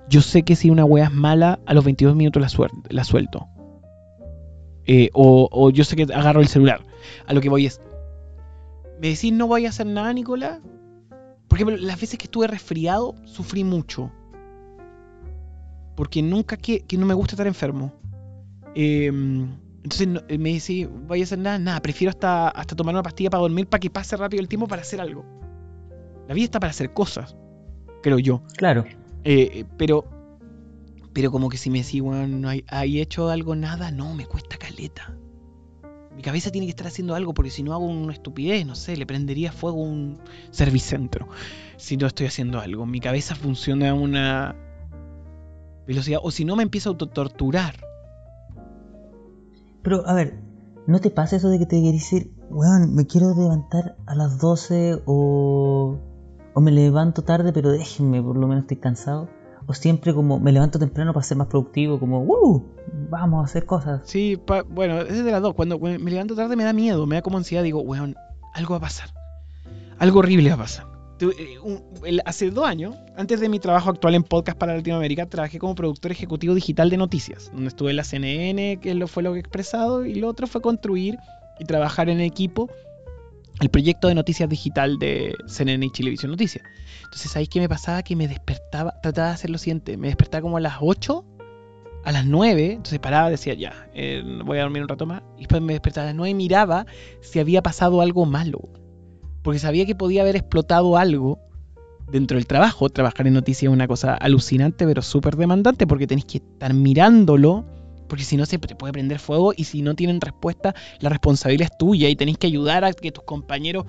Yo 0.09 0.23
sé 0.23 0.43
que 0.43 0.57
si 0.57 0.71
una 0.71 0.85
wea 0.85 1.05
es 1.05 1.13
mala, 1.13 1.61
a 1.67 1.75
los 1.75 1.85
22 1.85 2.17
minutos 2.17 2.43
la, 2.43 2.69
la 2.89 3.05
suelto. 3.05 3.47
Eh, 4.87 5.11
o, 5.13 5.49
o 5.53 5.71
yo 5.71 5.85
sé 5.85 5.95
que 5.95 6.03
agarro 6.03 6.41
el 6.41 6.49
celular. 6.49 6.81
A 7.27 7.33
lo 7.33 7.41
que 7.41 7.49
voy 7.49 7.67
es, 7.67 7.81
me 9.01 9.09
decís 9.09 9.33
no 9.33 9.47
voy 9.47 9.67
a 9.67 9.71
hacer 9.71 9.87
nada, 9.87 10.13
Nicolás. 10.13 10.61
Porque 11.49 11.65
las 11.65 12.01
veces 12.01 12.19
que 12.19 12.25
estuve 12.27 12.47
resfriado, 12.47 13.15
sufrí 13.25 13.65
mucho. 13.65 14.13
porque 15.97 16.23
nunca 16.23 16.57
que, 16.57 16.81
que 16.81 16.97
no 16.97 17.05
me 17.07 17.15
gusta 17.15 17.35
estar 17.35 17.47
enfermo. 17.47 17.93
Em, 18.75 19.51
entonces 19.83 20.09
eh, 20.29 20.39
me 20.39 20.51
dice, 20.51 20.87
voy 20.87 21.21
a 21.21 21.25
hacer 21.25 21.39
nada, 21.39 21.59
nada, 21.59 21.81
prefiero 21.83 22.11
hasta, 22.11 22.49
hasta 22.49 22.77
tomar 22.77 22.95
una 22.95 23.03
pastilla 23.03 23.31
para 23.31 23.43
dormir 23.43 23.67
para 23.67 23.81
que 23.81 23.91
pase 23.91 24.17
rápido 24.17 24.41
el 24.41 24.49
tiempo 24.49 24.67
para 24.67 24.83
hacer 24.83 25.01
algo. 25.01 25.25
La 26.29 26.35
vida 26.35 26.45
está 26.45 26.61
para 26.61 26.71
hacer 26.71 26.95
cosas, 26.95 27.37
creo 28.03 28.19
yo. 28.19 28.43
Claro. 28.57 28.85
Eh, 29.25 29.65
pero, 29.77 30.05
pero 31.13 31.31
como 31.31 31.49
que 31.51 31.59
si 31.59 31.69
me 31.69 31.83
decís, 31.83 32.01
bueno, 32.01 32.49
¿hay 32.49 33.01
hecho 33.01 33.29
algo, 33.29 33.55
nada? 33.55 33.91
No, 33.91 34.15
me 34.15 34.25
cuesta 34.27 34.57
caleta. 34.57 35.15
Mi 36.15 36.23
cabeza 36.23 36.51
tiene 36.51 36.67
que 36.67 36.71
estar 36.71 36.87
haciendo 36.87 37.15
algo 37.15 37.35
porque 37.35 37.51
si 37.51 37.63
no 37.63 37.73
hago 37.73 37.87
una 37.87 38.13
estupidez, 38.13 38.67
no 38.67 38.75
sé, 38.75 38.97
le 38.97 39.07
prendería 39.07 39.53
fuego 39.53 39.83
un 39.83 40.19
servicentro. 40.51 41.29
Si 41.77 41.97
no 41.97 42.07
estoy 42.07 42.27
haciendo 42.27 42.61
algo. 42.61 42.85
Mi 42.85 43.01
cabeza 43.01 43.35
funciona 43.35 43.91
a 43.91 43.95
una 43.95 44.57
velocidad. 45.87 46.21
O 46.23 46.31
si 46.31 46.45
no, 46.45 46.57
me 46.57 46.63
empiezo 46.63 46.91
a 46.91 46.93
autotorturar. 46.93 47.75
Pero, 49.83 50.07
a 50.07 50.15
ver, 50.15 50.41
¿no 50.87 51.01
te 51.01 51.11
pasa 51.11 51.37
eso 51.37 51.49
de 51.49 51.59
que 51.59 51.67
te 51.67 51.81
quieres 51.81 52.03
decir, 52.03 52.35
weón, 52.51 52.95
me 52.95 53.07
quiero 53.07 53.35
levantar 53.35 53.97
a 54.07 54.15
las 54.15 54.39
12 54.39 55.03
o, 55.07 55.99
o 56.53 56.61
me 56.61 56.71
levanto 56.71 57.23
tarde, 57.23 57.53
pero 57.53 57.71
déjenme, 57.71 58.23
por 58.23 58.37
lo 58.37 58.47
menos 58.47 58.65
estoy 58.65 58.77
cansado? 58.79 59.29
O 59.71 59.73
siempre 59.73 60.13
como 60.13 60.41
me 60.41 60.51
levanto 60.51 60.81
temprano 60.81 61.13
para 61.13 61.23
ser 61.23 61.37
más 61.37 61.47
productivo, 61.47 62.01
como, 62.01 62.25
¡uh! 62.25 62.61
Vamos 63.09 63.41
a 63.41 63.45
hacer 63.45 63.67
cosas. 63.67 64.01
Sí, 64.03 64.37
bueno, 64.69 65.03
es 65.03 65.25
de 65.25 65.31
las 65.31 65.41
dos. 65.41 65.55
Cuando, 65.55 65.79
me 65.79 66.11
levanto 66.11 66.35
tarde 66.35 66.57
me 66.57 66.65
da 66.65 66.73
miedo, 66.73 67.07
me 67.07 67.15
da 67.15 67.23
como 67.23 67.39
ansiedad. 67.39 67.63
Digo, 67.63 67.81
weón, 67.81 68.17
algo 68.53 68.73
va 68.73 68.79
a 68.79 68.81
pasar. 68.81 69.11
Algo 70.01 70.19
horrible 70.19 70.49
va 70.49 70.57
a 70.57 70.59
pasar. 70.59 70.87
Eh, 71.21 72.19
hace 72.25 72.51
dos 72.51 72.67
años, 72.67 72.97
antes 73.17 73.39
de 73.39 73.49
mi 73.49 73.61
trabajo 73.61 73.91
actual 73.91 74.17
en 74.17 74.25
podcast 74.25 74.59
para 74.59 74.75
Latinoamérica, 74.75 75.27
trabajé 75.27 75.61
como 75.61 75.77
productor 75.77 76.11
ejecutivo 76.11 76.53
digital 76.57 76.91
de 76.91 76.97
noticias, 76.97 77.53
donde 77.53 77.69
estuve 77.69 77.91
en 77.91 77.99
la 77.99 78.03
CNN, 78.03 78.81
que 78.81 79.07
fue 79.07 79.23
lo 79.23 79.31
que 79.31 79.37
he 79.37 79.41
expresado, 79.41 80.05
y 80.05 80.17
lo 80.17 80.27
otro 80.27 80.49
fue 80.49 80.61
construir 80.61 81.17
y 81.61 81.65
trabajar 81.65 82.09
en 82.09 82.19
equipo 82.19 82.69
el 83.61 83.69
proyecto 83.69 84.09
de 84.09 84.15
noticias 84.15 84.49
digital 84.49 84.99
de 84.99 85.35
CNN 85.47 85.85
y 85.85 85.91
Chilevisión 85.91 86.31
Noticias. 86.31 86.65
Entonces, 87.05 87.31
¿sabéis 87.31 87.51
qué 87.51 87.61
me 87.61 87.69
pasaba? 87.69 88.03
Que 88.03 88.17
me 88.17 88.27
despertaba, 88.27 88.95
trataba 89.03 89.29
de 89.29 89.35
hacer 89.35 89.51
lo 89.51 89.59
siguiente, 89.59 89.97
me 89.97 90.09
despertaba 90.09 90.43
como 90.43 90.57
a 90.57 90.61
las 90.61 90.77
8, 90.81 91.25
a 92.05 92.13
las 92.13 92.25
9, 92.25 92.73
entonces 92.73 92.99
paraba, 92.99 93.29
decía, 93.29 93.55
ya, 93.55 93.89
eh, 93.95 94.23
voy 94.45 94.59
a 94.59 94.63
dormir 94.63 94.83
un 94.83 94.89
rato 94.89 95.05
más, 95.05 95.23
y 95.37 95.41
después 95.41 95.61
me 95.61 95.75
despertaba 95.75 96.05
a 96.05 96.11
las 96.11 96.17
9 96.17 96.31
y 96.31 96.35
miraba 96.35 96.87
si 97.21 97.39
había 97.39 97.63
pasado 97.63 98.01
algo 98.01 98.25
malo. 98.25 98.71
Porque 99.43 99.59
sabía 99.59 99.87
que 99.87 99.95
podía 99.95 100.23
haber 100.23 100.37
explotado 100.37 100.97
algo 100.97 101.39
dentro 102.11 102.37
del 102.37 102.47
trabajo. 102.47 102.89
Trabajar 102.91 103.27
en 103.27 103.35
noticias 103.35 103.71
es 103.71 103.75
una 103.75 103.89
cosa 103.89 104.15
alucinante, 104.15 104.87
pero 104.87 105.03
súper 105.03 105.37
demandante, 105.37 105.87
porque 105.87 106.07
tenéis 106.07 106.27
que 106.27 106.39
estar 106.39 106.75
mirándolo 106.75 107.65
porque 108.11 108.25
si 108.25 108.37
no 108.37 108.45
se 108.45 108.59
te 108.59 108.75
puede 108.75 108.93
prender 108.93 109.21
fuego 109.21 109.55
y 109.57 109.65
si 109.65 109.81
no 109.81 109.95
tienen 109.95 110.21
respuesta, 110.21 110.75
la 110.99 111.09
responsabilidad 111.09 111.71
es 111.73 111.79
tuya 111.79 112.09
y 112.09 112.17
tenéis 112.17 112.37
que 112.37 112.49
ayudar 112.49 112.85
a 112.85 112.93
que 112.93 113.13
tus 113.13 113.25
compañeros 113.25 113.87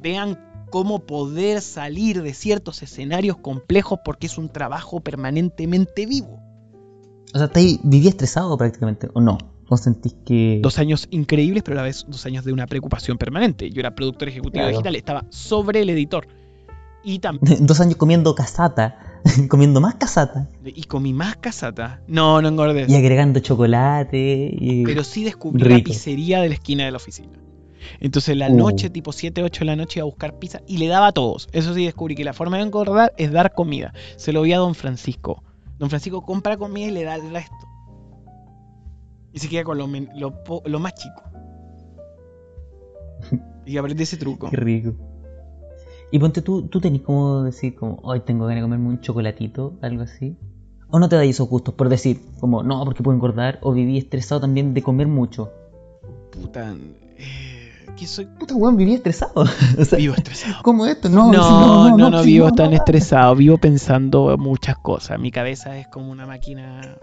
vean 0.00 0.40
cómo 0.70 1.06
poder 1.06 1.60
salir 1.60 2.22
de 2.22 2.34
ciertos 2.34 2.82
escenarios 2.82 3.36
complejos 3.36 4.00
porque 4.04 4.26
es 4.26 4.38
un 4.38 4.48
trabajo 4.48 5.00
permanentemente 5.00 6.06
vivo. 6.06 6.40
O 7.32 7.38
sea, 7.38 7.50
¿viví 7.54 8.08
estresado 8.08 8.56
prácticamente 8.56 9.08
o 9.12 9.20
no? 9.20 9.38
¿O 9.68 9.76
sentís 9.76 10.16
que...? 10.24 10.60
Dos 10.62 10.78
años 10.78 11.06
increíbles, 11.10 11.62
pero 11.62 11.78
a 11.78 11.82
la 11.82 11.86
vez 11.86 12.04
dos 12.08 12.24
años 12.26 12.44
de 12.44 12.52
una 12.52 12.66
preocupación 12.66 13.18
permanente. 13.18 13.70
Yo 13.70 13.80
era 13.80 13.94
productor 13.94 14.28
ejecutivo 14.28 14.66
digital, 14.66 14.96
estaba 14.96 15.24
sobre 15.28 15.82
el 15.82 15.90
editor. 15.90 16.26
Y 17.02 17.18
también... 17.18 17.66
dos 17.66 17.80
años 17.80 17.96
comiendo 17.96 18.34
casata. 18.34 19.13
comiendo 19.48 19.80
más 19.80 19.96
casata. 19.96 20.48
Y 20.64 20.84
comí 20.84 21.12
más 21.12 21.36
casata. 21.36 22.00
No, 22.06 22.42
no 22.42 22.48
engordé. 22.48 22.86
Y 22.88 22.94
agregando 22.94 23.40
chocolate. 23.40 24.82
Pero 24.84 25.04
sí 25.04 25.24
descubrí 25.24 25.68
la 25.68 25.78
pizzería 25.82 26.40
de 26.40 26.48
la 26.48 26.54
esquina 26.54 26.84
de 26.84 26.90
la 26.90 26.96
oficina. 26.96 27.38
Entonces 28.00 28.36
la 28.36 28.48
uh. 28.48 28.56
noche, 28.56 28.90
tipo 28.90 29.12
7, 29.12 29.42
8 29.42 29.60
de 29.60 29.64
la 29.64 29.76
noche, 29.76 30.00
iba 30.00 30.04
a 30.04 30.06
buscar 30.06 30.38
pizza 30.38 30.60
y 30.66 30.78
le 30.78 30.88
daba 30.88 31.08
a 31.08 31.12
todos. 31.12 31.48
Eso 31.52 31.74
sí 31.74 31.84
descubrí 31.84 32.14
que 32.14 32.24
la 32.24 32.32
forma 32.32 32.56
de 32.56 32.64
engordar 32.64 33.12
es 33.16 33.32
dar 33.32 33.52
comida. 33.52 33.92
Se 34.16 34.32
lo 34.32 34.42
vi 34.42 34.52
a 34.52 34.58
don 34.58 34.74
Francisco. 34.74 35.42
Don 35.78 35.90
Francisco 35.90 36.22
compra 36.22 36.56
comida 36.56 36.86
y 36.86 36.90
le 36.92 37.04
da 37.04 37.16
el 37.16 37.30
resto. 37.30 37.54
Y 39.32 39.40
se 39.40 39.48
queda 39.48 39.64
con 39.64 39.78
lo, 39.78 39.88
lo 40.64 40.80
más 40.80 40.94
chico. 40.94 41.22
Y 43.66 43.78
aprendí 43.78 44.02
ese 44.02 44.18
truco. 44.18 44.50
Qué 44.50 44.56
rico. 44.58 44.94
Y 46.14 46.20
ponte 46.20 46.42
tú, 46.42 46.68
tú 46.68 46.80
tenés 46.80 47.02
como 47.02 47.42
decir, 47.42 47.74
como, 47.74 47.98
hoy 48.04 48.20
tengo 48.20 48.46
ganas 48.46 48.58
de 48.58 48.62
comerme 48.62 48.88
un 48.88 49.00
chocolatito, 49.00 49.72
algo 49.82 50.04
así. 50.04 50.36
O 50.88 51.00
no 51.00 51.08
te 51.08 51.16
da 51.16 51.24
esos 51.24 51.48
gustos 51.48 51.74
por 51.74 51.88
decir, 51.88 52.20
como, 52.38 52.62
no, 52.62 52.84
porque 52.84 53.02
puedo 53.02 53.16
engordar, 53.16 53.58
o 53.62 53.72
viví 53.72 53.98
estresado 53.98 54.42
también 54.42 54.74
de 54.74 54.82
comer 54.84 55.08
mucho. 55.08 55.50
Puta, 56.30 56.72
eh, 57.18 57.86
que 57.96 58.06
soy. 58.06 58.26
Puta, 58.26 58.54
weón, 58.54 58.76
viví 58.76 58.94
estresado. 58.94 59.44
vivo 59.98 60.14
estresado. 60.14 60.62
¿Cómo 60.62 60.86
esto? 60.86 61.08
No, 61.08 61.32
no, 61.32 61.96
no, 61.96 62.10
no, 62.10 62.22
vivo 62.22 62.52
tan 62.52 62.72
estresado, 62.74 63.34
vivo 63.34 63.58
pensando 63.58 64.38
muchas 64.38 64.78
cosas. 64.78 65.18
Mi 65.18 65.32
cabeza 65.32 65.76
es 65.76 65.88
como 65.88 66.12
una 66.12 66.28
máquina. 66.28 66.96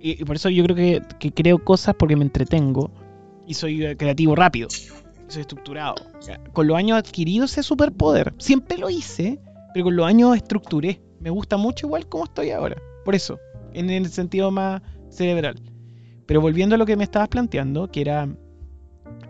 Y, 0.00 0.24
por 0.24 0.34
eso 0.34 0.48
yo 0.48 0.64
creo 0.64 0.74
que, 0.74 1.02
que 1.20 1.30
creo 1.30 1.62
cosas 1.62 1.94
porque 1.96 2.16
me 2.16 2.24
entretengo 2.24 2.90
y 3.46 3.54
soy 3.54 3.94
creativo 3.94 4.34
rápido 4.34 4.66
soy 5.28 5.42
estructurado. 5.42 5.96
con 6.52 6.66
los 6.66 6.76
años 6.76 6.98
adquirido 6.98 7.44
ese 7.44 7.62
superpoder. 7.62 8.34
Siempre 8.38 8.78
lo 8.78 8.90
hice, 8.90 9.40
pero 9.72 9.86
con 9.86 9.96
los 9.96 10.06
años 10.06 10.36
estructuré. 10.36 11.00
Me 11.20 11.30
gusta 11.30 11.56
mucho 11.56 11.86
igual 11.86 12.08
como 12.08 12.24
estoy 12.24 12.50
ahora. 12.50 12.76
Por 13.04 13.14
eso, 13.14 13.38
en 13.72 13.90
el 13.90 14.08
sentido 14.08 14.50
más 14.50 14.82
cerebral. 15.10 15.60
Pero 16.26 16.40
volviendo 16.40 16.74
a 16.74 16.78
lo 16.78 16.86
que 16.86 16.96
me 16.96 17.04
estabas 17.04 17.28
planteando, 17.28 17.90
que 17.90 18.00
era... 18.00 18.28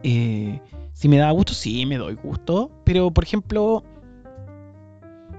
Eh, 0.03 0.61
si 0.93 1.09
me 1.09 1.19
da 1.19 1.31
gusto, 1.31 1.53
sí, 1.53 1.85
me 1.85 1.99
doy 1.99 2.15
gusto. 2.15 2.71
Pero, 2.85 3.11
por 3.11 3.25
ejemplo, 3.25 3.85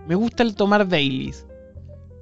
me 0.07 0.15
gusta 0.15 0.43
el 0.43 0.55
tomar 0.55 0.87
dailies. 0.87 1.47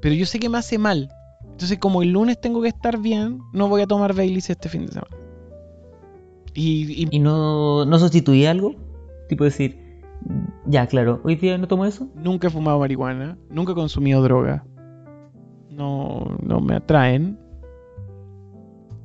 Pero 0.02 0.15
yo 0.15 0.26
sé 0.26 0.39
que 0.39 0.50
me 0.50 0.58
hace 0.58 0.78
mal. 0.78 1.10
Entonces, 1.43 1.80
como 1.80 2.02
el 2.02 2.12
lunes 2.12 2.39
tengo 2.39 2.62
que 2.62 2.67
estar 2.67 3.00
bien, 3.00 3.39
no 3.54 3.69
voy 3.69 3.82
a 3.82 3.88
tomar 3.88 4.13
Baileys 4.13 4.50
este 4.50 4.67
fin 4.69 4.86
de 4.86 4.93
semana. 4.93 5.24
¿Y, 6.55 7.19
no, 7.19 7.85
no 7.85 7.99
sustituí 7.99 8.45
algo? 8.45 8.75
Tipo 9.27 9.43
decir, 9.43 9.77
ya, 10.65 10.87
claro, 10.87 11.19
hoy 11.23 11.35
día 11.35 11.57
no 11.57 11.67
tomo 11.67 11.85
eso. 11.85 12.07
Nunca 12.15 12.47
he 12.47 12.49
fumado 12.49 12.79
marihuana, 12.79 13.37
nunca 13.49 13.73
he 13.73 13.75
consumido 13.75 14.23
droga. 14.23 14.65
No, 15.69 16.37
no 16.41 16.61
me 16.61 16.75
atraen. 16.75 17.37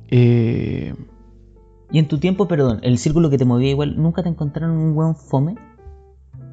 Eh... 0.09 0.95
Y 1.93 1.99
en 1.99 2.07
tu 2.07 2.19
tiempo, 2.19 2.47
perdón, 2.47 2.79
el 2.83 2.97
círculo 2.97 3.29
que 3.29 3.37
te 3.37 3.43
movía 3.43 3.71
igual, 3.71 4.01
¿nunca 4.01 4.23
te 4.23 4.29
encontraron 4.29 4.77
un 4.77 4.95
buen 4.95 5.13
fome? 5.13 5.55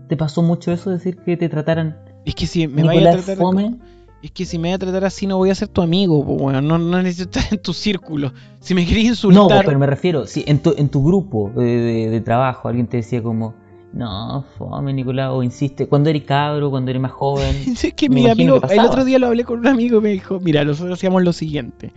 ¿Te 0.08 0.16
pasó 0.16 0.42
mucho 0.42 0.72
eso, 0.72 0.90
decir 0.90 1.16
que 1.18 1.37
te 1.37 1.48
trataran... 1.48 1.96
Es 2.24 2.34
que 2.34 2.46
si 2.48 2.66
me 2.66 2.82
vaya 2.82 3.11
a 3.11 3.12
tratar 3.12 3.37
fome, 3.37 3.78
es 4.22 4.31
que 4.33 4.44
si 4.44 4.59
me 4.59 4.68
voy 4.68 4.74
a 4.74 4.78
tratar 4.78 5.04
así 5.04 5.26
no 5.26 5.37
voy 5.37 5.50
a 5.50 5.54
ser 5.54 5.68
tu 5.68 5.81
amigo, 5.81 6.22
bueno, 6.22 6.61
no, 6.61 6.78
no 6.78 7.02
necesito 7.02 7.38
estar 7.38 7.54
en 7.54 7.62
tu 7.62 7.72
círculo. 7.72 8.33
Si 8.61 8.74
me 8.74 8.85
querías 8.85 9.07
insultar... 9.07 9.59
No, 9.59 9.62
pero 9.64 9.78
me 9.78 9.87
refiero, 9.87 10.26
si 10.26 10.44
en 10.46 10.59
tu, 10.59 10.74
en 10.76 10.88
tu 10.88 11.04
grupo 11.04 11.52
de, 11.54 12.20
trabajo 12.24 12.68
alguien 12.68 12.88
te 12.88 12.98
decía 12.98 13.22
como, 13.22 13.54
no, 13.92 14.44
fome 14.57 14.92
Nicolás, 14.92 15.31
o 15.33 15.42
insiste, 15.42 15.87
cuando 15.87 16.11
eres 16.11 16.24
cabro, 16.24 16.70
cuando 16.70 16.90
eres 16.90 17.00
más 17.00 17.12
joven... 17.12 17.54
es 17.66 17.94
que 17.94 18.09
mi 18.09 18.28
amigo, 18.28 18.61
el 18.68 18.81
otro 18.81 19.04
día 19.04 19.18
lo 19.18 19.28
hablé 19.28 19.44
con 19.44 19.61
un 19.61 19.68
amigo 19.68 19.98
y 19.98 20.02
me 20.02 20.11
dijo, 20.11 20.40
mira, 20.40 20.64
nosotros 20.64 20.98
hacíamos 20.98 21.22
lo 21.22 21.33
siguiente. 21.33 21.92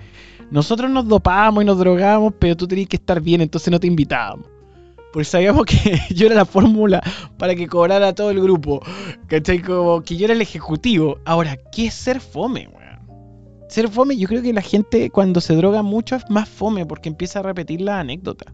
Nosotros 0.51 0.91
nos 0.91 1.07
dopábamos 1.07 1.63
y 1.63 1.65
nos 1.65 1.79
drogábamos, 1.79 2.33
pero 2.37 2.55
tú 2.55 2.67
tenías 2.67 2.89
que 2.89 2.97
estar 2.97 3.19
bien, 3.21 3.41
entonces 3.41 3.71
no 3.71 3.79
te 3.79 3.87
invitábamos. 3.87 4.50
Porque 5.11 5.25
sabíamos 5.25 5.65
que 5.65 5.99
yo 6.13 6.27
era 6.27 6.35
la 6.35 6.45
fórmula 6.45 7.01
para 7.37 7.55
que 7.55 7.67
cobrara 7.67 8.13
todo 8.13 8.31
el 8.31 8.41
grupo. 8.41 8.81
¿Cachai? 9.27 9.61
Como 9.61 10.01
que 10.01 10.15
yo 10.15 10.25
era 10.25 10.33
el 10.33 10.41
ejecutivo. 10.41 11.19
Ahora, 11.25 11.57
¿qué 11.71 11.87
es 11.87 11.93
ser 11.93 12.21
fome, 12.21 12.67
weón? 12.67 12.81
Ser 13.67 13.87
fome, 13.87 14.17
yo 14.17 14.27
creo 14.27 14.41
que 14.41 14.53
la 14.53 14.61
gente 14.61 15.09
cuando 15.09 15.39
se 15.39 15.55
droga 15.55 15.81
mucho 15.81 16.15
es 16.15 16.29
más 16.29 16.49
fome 16.49 16.85
porque 16.85 17.09
empieza 17.09 17.39
a 17.39 17.43
repetir 17.43 17.81
la 17.81 17.99
anécdota. 17.99 18.53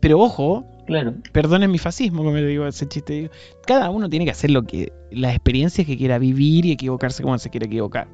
Pero 0.00 0.20
ojo, 0.20 0.64
claro. 0.86 1.14
perdonen 1.32 1.70
mi 1.70 1.78
fascismo, 1.78 2.22
como 2.22 2.36
le 2.36 2.46
digo 2.46 2.66
ese 2.66 2.86
chiste. 2.86 3.30
Cada 3.66 3.90
uno 3.90 4.08
tiene 4.08 4.24
que 4.24 4.30
hacer 4.30 4.50
lo 4.50 4.64
que 4.64 4.92
las 5.10 5.34
experiencias 5.34 5.86
que 5.86 5.96
quiera 5.96 6.18
vivir 6.18 6.66
y 6.66 6.72
equivocarse 6.72 7.22
como 7.22 7.38
se 7.38 7.50
quiere 7.50 7.66
equivocar. 7.66 8.08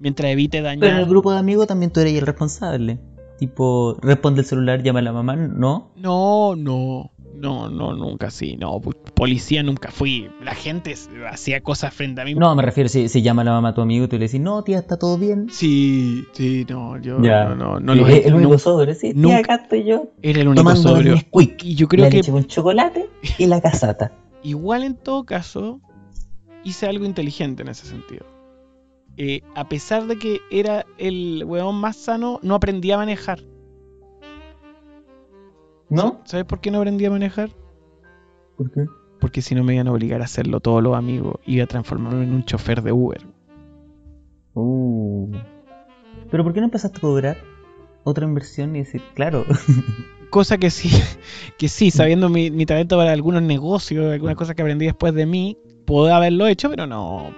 Mientras 0.00 0.30
evite 0.30 0.60
dañar. 0.62 0.80
Pero 0.80 0.94
en 0.94 1.00
el 1.00 1.08
grupo 1.08 1.32
de 1.32 1.38
amigos 1.38 1.66
también 1.66 1.92
tú 1.92 2.00
eres 2.00 2.14
el 2.14 2.26
responsable. 2.26 2.98
Tipo, 3.42 3.96
responde 4.00 4.42
el 4.42 4.46
celular, 4.46 4.84
llama 4.84 5.00
a 5.00 5.02
la 5.02 5.12
mamá, 5.12 5.34
¿no? 5.34 5.90
No, 5.96 6.54
no. 6.54 7.10
No, 7.34 7.68
no, 7.68 7.92
nunca 7.92 8.30
sí. 8.30 8.56
No, 8.56 8.80
policía 8.80 9.64
nunca 9.64 9.90
fui. 9.90 10.30
La 10.44 10.54
gente 10.54 10.94
hacía 11.28 11.60
cosas 11.60 11.92
frente 11.92 12.20
a 12.20 12.24
mí. 12.24 12.36
No, 12.36 12.54
me 12.54 12.62
refiero, 12.62 12.88
si, 12.88 13.08
llama 13.20 13.42
a 13.42 13.46
la 13.46 13.50
mamá 13.50 13.70
a 13.70 13.74
tu 13.74 13.80
amigo 13.80 14.04
y 14.04 14.08
tú 14.08 14.16
le 14.16 14.26
decís, 14.26 14.40
no, 14.40 14.62
tía, 14.62 14.78
está 14.78 14.96
todo 14.96 15.18
bien. 15.18 15.48
Sí, 15.50 16.24
sí, 16.34 16.64
no, 16.68 17.00
yo 17.00 17.18
no, 17.18 17.56
no, 17.56 17.80
no 17.80 17.94
lo 17.96 18.06
El 18.06 18.32
único 18.32 18.58
sobrio, 18.58 18.94
sí, 18.94 19.12
tía, 19.12 19.38
acá 19.38 19.56
estoy 19.56 19.82
yo. 19.86 20.12
Era 20.22 20.42
el 20.42 20.46
único 20.46 20.62
tomando 20.62 20.80
sobrio. 20.80 21.16
y 21.32 21.74
yo 21.74 21.88
creo 21.88 22.04
la 22.04 22.10
que. 22.10 22.18
Leche 22.18 22.30
con 22.30 22.44
chocolate 22.46 23.10
y 23.38 23.46
la 23.46 23.60
casata. 23.60 24.12
Igual 24.44 24.84
en 24.84 24.94
todo 24.94 25.24
caso, 25.24 25.80
hice 26.62 26.86
algo 26.86 27.04
inteligente 27.04 27.62
en 27.62 27.70
ese 27.70 27.86
sentido. 27.86 28.24
Eh, 29.16 29.42
a 29.54 29.68
pesar 29.68 30.06
de 30.06 30.18
que 30.18 30.40
era 30.50 30.86
el 30.98 31.44
weón 31.46 31.76
más 31.76 31.96
sano, 31.96 32.40
no 32.42 32.54
aprendía 32.54 32.94
a 32.94 32.98
manejar. 32.98 33.40
¿No? 35.90 36.22
¿Sabes 36.24 36.46
por 36.46 36.60
qué 36.60 36.70
no 36.70 36.78
aprendía 36.78 37.08
a 37.08 37.10
manejar? 37.10 37.50
¿Por 38.56 38.70
qué? 38.70 38.86
Porque 39.20 39.42
si 39.42 39.54
no 39.54 39.62
me 39.62 39.74
iban 39.74 39.88
a 39.88 39.92
obligar 39.92 40.22
a 40.22 40.24
hacerlo 40.24 40.60
todos 40.60 40.82
los 40.82 40.96
amigos, 40.96 41.34
iba 41.44 41.64
a 41.64 41.66
transformarme 41.66 42.24
en 42.24 42.32
un 42.32 42.44
chofer 42.44 42.82
de 42.82 42.92
Uber. 42.92 43.20
Uh. 44.54 45.30
¿Pero 46.30 46.44
por 46.44 46.54
qué 46.54 46.60
no 46.60 46.66
empezaste 46.66 46.98
a 46.98 47.00
cobrar 47.00 47.36
otra 48.04 48.26
inversión 48.26 48.74
y 48.74 48.80
decir, 48.80 49.02
claro? 49.14 49.44
Cosa 50.30 50.56
que 50.56 50.70
sí, 50.70 50.90
que 51.58 51.68
sí, 51.68 51.90
sabiendo 51.90 52.30
mi, 52.30 52.50
mi 52.50 52.64
talento 52.64 52.96
para 52.96 53.12
algunos 53.12 53.42
negocios, 53.42 54.10
algunas 54.10 54.34
cosas 54.34 54.56
que 54.56 54.62
aprendí 54.62 54.86
después 54.86 55.12
de 55.12 55.26
mí, 55.26 55.58
puedo 55.84 56.14
haberlo 56.14 56.46
hecho, 56.46 56.70
pero 56.70 56.86
no. 56.86 57.34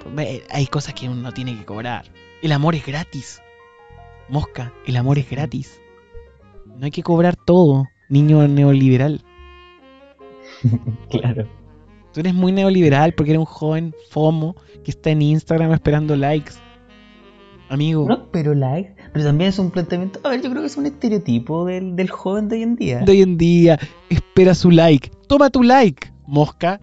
Hay 0.50 0.66
cosas 0.66 0.94
que 0.94 1.08
uno 1.08 1.32
tiene 1.32 1.56
que 1.56 1.64
cobrar. 1.64 2.06
El 2.42 2.52
amor 2.52 2.74
es 2.74 2.86
gratis. 2.86 3.40
Mosca, 4.28 4.72
el 4.86 4.96
amor 4.96 5.18
es 5.18 5.28
gratis. 5.28 5.80
No 6.66 6.84
hay 6.84 6.90
que 6.90 7.02
cobrar 7.02 7.36
todo, 7.36 7.86
niño 8.08 8.46
neoliberal. 8.48 9.22
claro. 11.10 11.46
Tú 12.12 12.20
eres 12.20 12.34
muy 12.34 12.52
neoliberal 12.52 13.12
porque 13.14 13.32
eres 13.32 13.40
un 13.40 13.46
joven 13.46 13.94
FOMO 14.10 14.56
que 14.84 14.90
está 14.90 15.10
en 15.10 15.22
Instagram 15.22 15.72
esperando 15.72 16.16
likes. 16.16 16.52
Amigo. 17.68 18.06
No, 18.06 18.30
pero 18.30 18.54
likes. 18.54 18.94
Pero 19.12 19.24
también 19.24 19.50
es 19.50 19.58
un 19.58 19.70
planteamiento. 19.70 20.20
A 20.22 20.28
ver, 20.28 20.42
yo 20.42 20.50
creo 20.50 20.62
que 20.62 20.68
es 20.68 20.76
un 20.76 20.86
estereotipo 20.86 21.64
del, 21.64 21.96
del 21.96 22.10
joven 22.10 22.48
de 22.48 22.56
hoy 22.56 22.62
en 22.62 22.76
día. 22.76 23.00
De 23.00 23.12
hoy 23.12 23.22
en 23.22 23.36
día. 23.36 23.78
Espera 24.08 24.54
su 24.54 24.70
like. 24.70 25.10
Toma 25.28 25.50
tu 25.50 25.62
like, 25.62 26.12
mosca. 26.26 26.80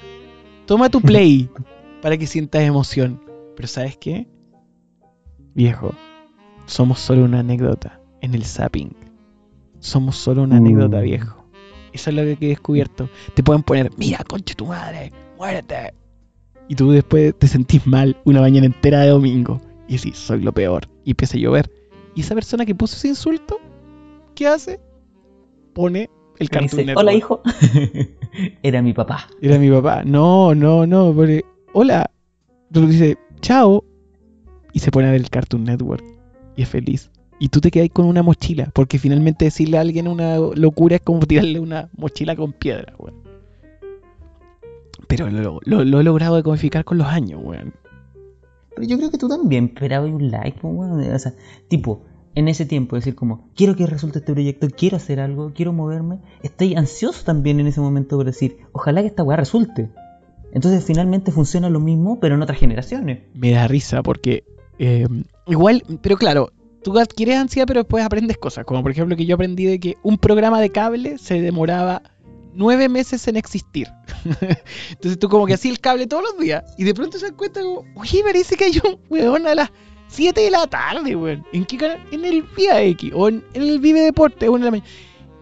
Toma 0.66 0.90
tu 0.90 1.02
play 1.02 1.50
para 2.02 2.18
que 2.18 2.28
sientas 2.28 2.62
emoción. 2.64 3.22
Pero 3.56 3.68
¿sabes 3.68 3.98
qué? 3.98 4.28
Viejo, 5.54 5.94
somos 6.66 7.00
solo 7.00 7.26
una 7.26 7.40
anécdota 7.40 8.00
en 8.22 8.34
el 8.36 8.46
zapping. 8.46 8.96
Somos 9.80 10.16
solo 10.16 10.44
una 10.44 10.58
anécdota, 10.58 11.00
Uh. 11.00 11.02
viejo. 11.02 11.46
Eso 11.94 12.10
es 12.10 12.16
lo 12.16 12.24
que 12.24 12.46
he 12.46 12.50
descubierto. 12.50 13.10
Te 13.34 13.44
pueden 13.44 13.64
poner, 13.64 13.92
mira, 13.98 14.24
conche 14.24 14.56
tu 14.56 14.66
madre, 14.68 15.12
muérete. 15.38 15.94
Y 16.70 16.76
tú 16.76 16.92
después 16.92 17.38
te 17.38 17.48
sentís 17.48 17.86
mal 17.86 18.16
una 18.24 18.40
mañana 18.40 18.66
entera 18.68 19.02
de 19.02 19.10
domingo. 19.10 19.60
Y 19.90 19.98
decís, 19.98 20.18
soy 20.18 20.42
lo 20.42 20.54
peor. 20.54 20.88
Y 21.04 21.12
empieza 21.12 21.36
a 21.38 21.42
llover. 21.42 21.70
Y 22.16 22.22
esa 22.22 22.34
persona 22.34 22.66
que 22.66 22.74
puso 22.76 22.96
ese 22.96 23.10
insulto, 23.10 23.60
¿qué 24.36 24.48
hace? 24.48 24.80
Pone 25.74 26.10
el 26.42 26.50
Cartoon 26.50 26.68
dice, 26.70 26.86
Network. 26.86 26.98
Hola, 27.00 27.14
hijo. 27.14 27.42
Era 28.64 28.82
mi 28.82 28.94
papá. 28.94 29.28
Era 29.42 29.58
mi 29.58 29.70
papá. 29.70 30.04
No, 30.04 30.54
no, 30.56 30.86
no. 30.86 31.14
Porque, 31.14 31.44
hola. 31.74 32.10
Tú 32.72 32.88
dices, 32.88 33.18
chao. 33.42 33.84
Y 34.74 34.80
se 34.80 34.92
pone 34.92 35.08
a 35.08 35.12
ver 35.12 35.22
el 35.22 35.30
Cartoon 35.30 35.64
Network. 35.66 36.04
Y 36.56 36.64
es 36.64 36.70
feliz. 36.70 37.10
Y 37.40 37.50
tú 37.50 37.60
te 37.60 37.72
quedas 37.72 37.90
con 37.92 38.06
una 38.06 38.24
mochila. 38.24 38.70
Porque 38.74 39.00
finalmente 39.00 39.46
decirle 39.46 39.78
a 39.78 39.82
alguien 39.82 40.08
una 40.08 40.38
locura 40.38 40.96
es 40.96 41.02
como 41.02 41.20
tirarle 41.26 41.60
una 41.60 41.90
mochila 41.98 42.36
con 42.36 42.54
piedra, 42.54 42.94
weón. 42.98 43.16
Pero 45.08 45.30
lo, 45.30 45.60
lo- 45.66 45.84
lo 45.84 46.00
he 46.00 46.04
logrado 46.04 46.36
decodificar 46.38 46.86
con 46.86 46.98
los 46.98 47.08
años, 47.08 47.42
weón. 47.44 47.74
Pero 48.76 48.88
yo 48.88 48.98
creo 48.98 49.12
que 49.12 49.18
tú 49.18 49.28
también 49.28 49.66
esperabas 49.66 50.10
un 50.10 50.32
like, 50.32 50.60
weón. 50.66 51.02
O 51.14 51.20
sea, 51.20 51.34
tipo, 51.68 52.04
en 52.36 52.48
ese 52.48 52.66
tiempo, 52.66 52.96
decir 52.96 53.16
como, 53.16 53.50
quiero 53.56 53.76
que 53.76 53.86
resulte 53.86 54.20
este 54.20 54.34
proyecto, 54.34 54.68
quiero 54.70 54.98
hacer 54.98 55.20
algo, 55.20 55.52
quiero 55.54 55.74
moverme. 55.74 56.20
Estoy 56.44 56.76
ansioso 56.76 57.24
también 57.26 57.60
en 57.60 57.68
ese 57.68 57.82
momento 57.82 58.18
por 58.18 58.26
decir, 58.26 58.58
ojalá 58.72 59.02
que 59.02 59.08
esta 59.08 59.24
weá 59.24 59.38
resulte. 59.38 59.90
Entonces 60.54 60.84
finalmente 60.84 61.32
funciona 61.32 61.70
lo 61.70 61.80
mismo, 61.80 62.20
pero 62.20 62.36
en 62.36 62.42
otras 62.42 62.60
generaciones. 62.60 63.24
Me 63.34 63.52
da 63.52 63.68
risa 63.68 64.02
porque 64.02 64.44
eh, 64.80 65.08
igual, 65.48 65.84
pero 66.02 66.18
claro, 66.18 66.52
tú 66.84 66.98
adquieres 66.98 67.38
ansiedad 67.38 67.68
pero 67.68 67.82
después 67.82 68.04
aprendes 68.04 68.38
cosas. 68.38 68.66
Como 68.66 68.82
por 68.82 68.92
ejemplo 68.92 69.16
que 69.16 69.26
yo 69.26 69.36
aprendí 69.36 69.66
de 69.66 69.80
que 69.80 69.98
un 70.04 70.18
programa 70.18 70.60
de 70.62 70.70
cable 70.70 71.18
se 71.18 71.42
demoraba 71.42 72.02
nueve 72.54 72.90
meses 72.90 73.28
en 73.28 73.38
existir. 73.38 73.88
Entonces 74.92 75.20
tú 75.20 75.30
como 75.30 75.46
que 75.46 75.54
hacías 75.54 75.74
el 75.74 75.80
cable 75.80 76.08
todos 76.08 76.24
los 76.24 76.38
días 76.38 76.64
y 76.78 76.84
de 76.84 76.94
pronto 76.94 77.18
se 77.18 77.32
cuenta 77.34 77.62
como, 77.62 77.86
oye, 77.96 78.22
parece 78.24 78.56
que 78.56 78.66
hay 78.66 78.82
un 78.84 79.00
weón 79.10 79.48
a 79.48 79.56
las 79.56 79.72
7 80.12 80.42
de 80.42 80.52
la 80.52 80.68
tarde, 80.68 81.16
weón. 81.16 81.46
¿En 81.54 81.66
qué 81.66 81.78
canal? 81.78 82.06
En 82.12 82.26
el 82.26 82.44
Vía 82.44 82.84
X 82.84 83.12
o 83.16 83.30
en, 83.30 83.44
el 83.54 83.80
Vive 83.80 84.02
Deporte 84.02 84.50
o 84.50 84.58
en 84.58 84.66
la. 84.66 84.84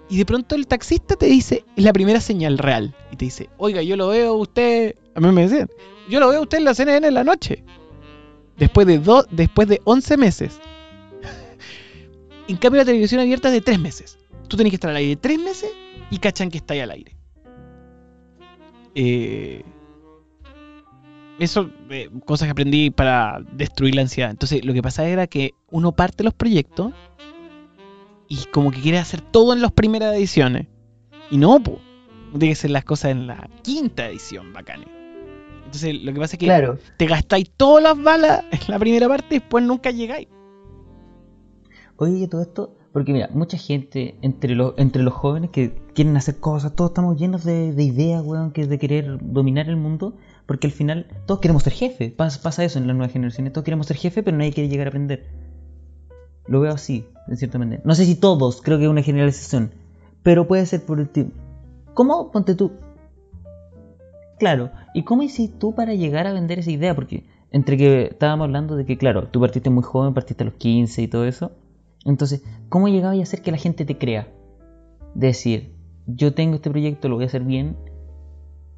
Y 0.10 0.18
de 0.18 0.26
pronto 0.26 0.56
el 0.56 0.68
taxista 0.68 1.16
te 1.16 1.26
dice, 1.26 1.66
es 1.76 1.84
la 1.84 1.92
primera 1.92 2.22
señal 2.22 2.58
real. 2.60 2.96
Y 3.12 3.16
te 3.16 3.26
dice, 3.26 3.50
oiga, 3.58 3.82
yo 3.82 3.96
lo 3.96 4.10
veo 4.10 4.36
usted, 4.36 4.96
a 5.16 5.20
mí 5.20 5.32
me 5.32 5.48
decían, 5.48 5.70
yo 6.08 6.20
lo 6.20 6.30
veo 6.30 6.44
usted 6.44 6.60
en 6.60 6.66
la 6.66 6.76
CNN 6.76 7.08
en 7.08 7.14
la 7.16 7.24
noche. 7.24 7.64
Después 8.58 8.86
de, 8.86 9.00
dos 9.00 9.26
después 9.32 9.68
de 9.68 9.82
11 9.86 10.18
meses. 10.18 10.60
en 12.48 12.58
cambio 12.58 12.82
la 12.82 12.86
televisión 12.86 13.22
abierta 13.22 13.48
es 13.48 13.56
de 13.56 13.62
3 13.62 13.80
meses. 13.80 14.20
Tú 14.48 14.56
tenés 14.56 14.72
que 14.72 14.76
estar 14.76 14.92
al 14.92 14.98
aire 14.98 15.16
3 15.16 15.40
meses 15.40 15.72
y 16.12 16.20
cachan 16.20 16.52
que 16.52 16.58
está 16.58 16.76
ahí 16.76 16.82
al 16.82 16.92
aire. 16.92 17.16
Eh, 18.94 19.64
eso, 21.40 21.70
eh, 21.90 22.10
cosas 22.26 22.48
que 22.48 22.52
aprendí 22.52 22.90
para 22.90 23.42
destruir 23.54 23.96
la 23.96 24.02
ansiedad. 24.02 24.30
Entonces, 24.32 24.64
lo 24.66 24.74
que 24.74 24.82
pasa 24.82 25.08
era 25.08 25.28
que 25.28 25.54
uno 25.72 25.92
parte 25.94 26.24
los 26.24 26.34
proyectos 26.34 26.94
y 28.28 28.38
como 28.52 28.72
que 28.72 28.80
quiere 28.82 28.98
hacer 29.00 29.22
todo 29.22 29.54
en 29.54 29.62
las 29.62 29.72
primeras 29.72 30.16
ediciones. 30.16 30.68
Y 31.32 31.38
no, 31.38 31.60
pues. 31.62 31.78
Tiene 32.32 32.50
que 32.50 32.56
ser 32.56 32.70
las 32.70 32.84
cosas 32.84 33.12
en 33.12 33.26
la 33.26 33.50
quinta 33.64 34.08
edición, 34.08 34.54
bacane. 34.54 34.86
Entonces, 35.66 35.96
lo 36.04 36.14
que 36.14 36.20
pasa 36.20 36.36
es 36.36 36.40
que 36.40 36.46
Claro. 36.46 36.78
te 36.98 37.08
gastáis 37.08 37.50
todas 37.58 37.84
las 37.84 38.02
balas 38.04 38.44
en 38.52 38.60
la 38.68 38.78
primera 38.78 39.08
parte 39.08 39.36
y 39.36 39.40
después 39.40 39.64
nunca 39.64 39.90
llegáis. 39.90 40.28
Oye, 41.98 42.28
todo 42.28 42.42
esto, 42.42 42.76
porque 42.94 43.12
mira, 43.14 43.30
mucha 43.34 43.58
gente 43.58 44.16
entre 44.22 44.56
los, 44.56 44.74
entre 44.78 45.04
los 45.04 45.14
jóvenes 45.14 45.50
que 45.50 45.74
quieren 45.94 46.16
hacer 46.18 46.40
cosas, 46.40 46.76
todos 46.76 46.92
estamos 46.92 47.18
llenos 47.20 47.44
de, 47.44 47.74
de 47.74 47.84
ideas, 47.84 48.22
weón, 48.24 48.52
que 48.52 48.62
es 48.62 48.70
de 48.70 48.78
querer 48.80 49.18
dominar 49.22 49.68
el 49.70 49.76
mundo, 49.76 50.16
porque 50.50 50.66
al 50.66 50.74
final 50.74 51.06
todos 51.28 51.42
queremos 51.42 51.62
ser 51.62 51.74
jefe. 51.74 52.10
Pasa, 52.10 52.64
eso 52.64 52.80
en 52.80 52.88
las 52.88 52.96
nuevas 52.96 53.14
generaciones, 53.14 53.54
todos 53.54 53.64
queremos 53.64 53.86
ser 53.86 53.98
jefe, 53.98 54.24
pero 54.24 54.36
nadie 54.36 54.52
quiere 54.52 54.68
llegar 54.68 54.88
a 54.88 54.90
aprender. 54.90 55.28
Lo 56.48 56.60
veo 56.60 56.74
así, 56.74 57.06
de 57.28 57.36
cierta 57.36 57.60
manera. 57.60 57.84
No 57.86 57.94
sé 57.94 58.04
si 58.04 58.16
todos, 58.16 58.64
creo 58.64 58.80
que 58.80 58.86
es 58.86 58.90
una 58.90 59.04
generalización, 59.04 59.70
pero 60.24 60.48
puede 60.48 60.66
ser 60.66 60.84
por 60.88 61.00
el 61.00 61.08
tipo. 61.08 61.30
¿Cómo, 61.94 62.32
ponte 62.32 62.56
tú? 62.56 62.72
Claro, 64.40 64.72
¿y 64.96 65.04
cómo 65.04 65.22
hiciste 65.22 65.56
tú 65.60 65.76
para 65.76 65.94
llegar 65.94 66.26
a 66.26 66.34
vender 66.34 66.58
esa 66.58 66.72
idea? 66.72 66.96
Porque 66.96 67.28
entre 67.52 67.78
que 67.78 68.06
estábamos 68.06 68.46
hablando 68.46 68.76
de 68.76 68.88
que, 68.88 68.98
claro, 68.98 69.28
tú 69.28 69.42
partiste 69.42 69.70
muy 69.70 69.84
joven, 69.84 70.16
partiste 70.16 70.44
a 70.44 70.46
los 70.46 70.56
15 70.56 71.04
y 71.04 71.08
todo 71.08 71.26
eso. 71.26 71.52
Entonces, 72.06 72.42
¿cómo 72.70 72.88
llegabas 72.88 73.20
a 73.20 73.22
hacer 73.22 73.44
que 73.44 73.52
la 73.52 73.58
gente 73.58 73.86
te 73.86 74.00
crea? 74.00 74.28
Decir, 75.14 75.76
yo 76.08 76.34
tengo 76.34 76.56
este 76.56 76.72
proyecto, 76.72 77.08
lo 77.08 77.18
voy 77.18 77.26
a 77.26 77.28
hacer 77.28 77.44
bien. 77.44 77.78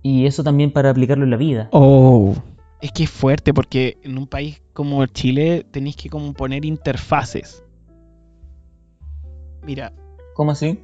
Y 0.02 0.26
eso 0.26 0.44
también 0.44 0.72
para 0.72 0.90
aplicarlo 0.90 1.24
en 1.24 1.32
la 1.32 1.38
vida. 1.38 1.70
Oh. 1.72 2.36
Es 2.82 2.92
que 2.92 3.04
es 3.04 3.10
fuerte 3.10 3.54
porque 3.54 3.98
en 4.02 4.18
un 4.18 4.28
país 4.28 4.62
como 4.74 5.06
Chile 5.06 5.66
tenéis 5.70 5.96
que 5.96 6.10
como 6.10 6.34
poner 6.34 6.66
interfaces. 6.66 7.64
Mira, 9.64 9.94
¿Cómo 10.34 10.52
así? 10.52 10.80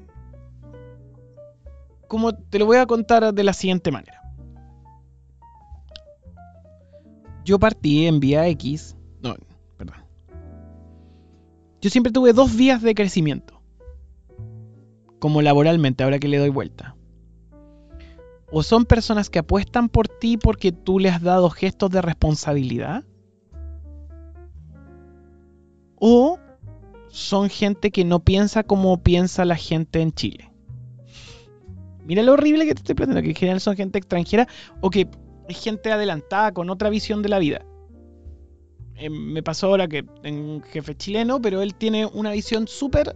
como 2.07 2.33
te 2.33 2.59
lo 2.59 2.65
voy 2.65 2.77
a 2.77 2.85
contar 2.85 3.33
de 3.33 3.43
la 3.43 3.53
siguiente 3.53 3.91
manera. 3.91 4.21
Yo 7.43 7.59
partí 7.59 8.07
en 8.07 8.19
vía 8.19 8.47
X. 8.49 8.95
No, 9.21 9.35
perdón. 9.77 10.03
Yo 11.81 11.89
siempre 11.89 12.11
tuve 12.11 12.33
dos 12.33 12.55
vías 12.55 12.81
de 12.81 12.93
crecimiento. 12.93 13.61
Como 15.19 15.41
laboralmente, 15.41 16.03
ahora 16.03 16.19
que 16.19 16.27
le 16.27 16.37
doy 16.37 16.49
vuelta. 16.49 16.96
O 18.49 18.63
son 18.63 18.85
personas 18.85 19.29
que 19.29 19.39
apuestan 19.39 19.89
por 19.89 20.07
ti 20.07 20.37
porque 20.37 20.71
tú 20.71 20.99
le 20.99 21.09
has 21.09 21.21
dado 21.21 21.49
gestos 21.49 21.89
de 21.91 22.01
responsabilidad. 22.01 23.03
O 25.95 26.39
son 27.09 27.49
gente 27.49 27.91
que 27.91 28.05
no 28.05 28.19
piensa 28.19 28.63
como 28.63 29.01
piensa 29.03 29.43
la 29.43 29.55
gente 29.55 30.01
en 30.01 30.11
Chile. 30.13 30.51
Mira 32.05 32.23
lo 32.23 32.33
horrible 32.33 32.65
que 32.65 32.73
te 32.73 32.79
estoy 32.79 32.95
planteando, 32.95 33.21
que 33.21 33.29
en 33.29 33.35
general 33.35 33.59
son 33.59 33.75
gente 33.75 33.97
extranjera 33.97 34.47
o 34.79 34.89
que 34.89 35.09
es 35.49 35.61
gente 35.61 35.91
adelantada 35.91 36.53
con 36.53 36.69
otra 36.69 36.89
visión 36.89 37.21
de 37.21 37.29
la 37.29 37.39
vida. 37.39 37.65
Eh, 38.95 39.09
me 39.09 39.43
pasó 39.43 39.67
ahora 39.67 39.87
que 39.87 40.03
tengo 40.21 40.53
un 40.53 40.63
jefe 40.63 40.95
chileno, 40.95 41.41
pero 41.41 41.61
él 41.61 41.75
tiene 41.75 42.05
una 42.05 42.31
visión 42.31 42.67
súper 42.67 43.15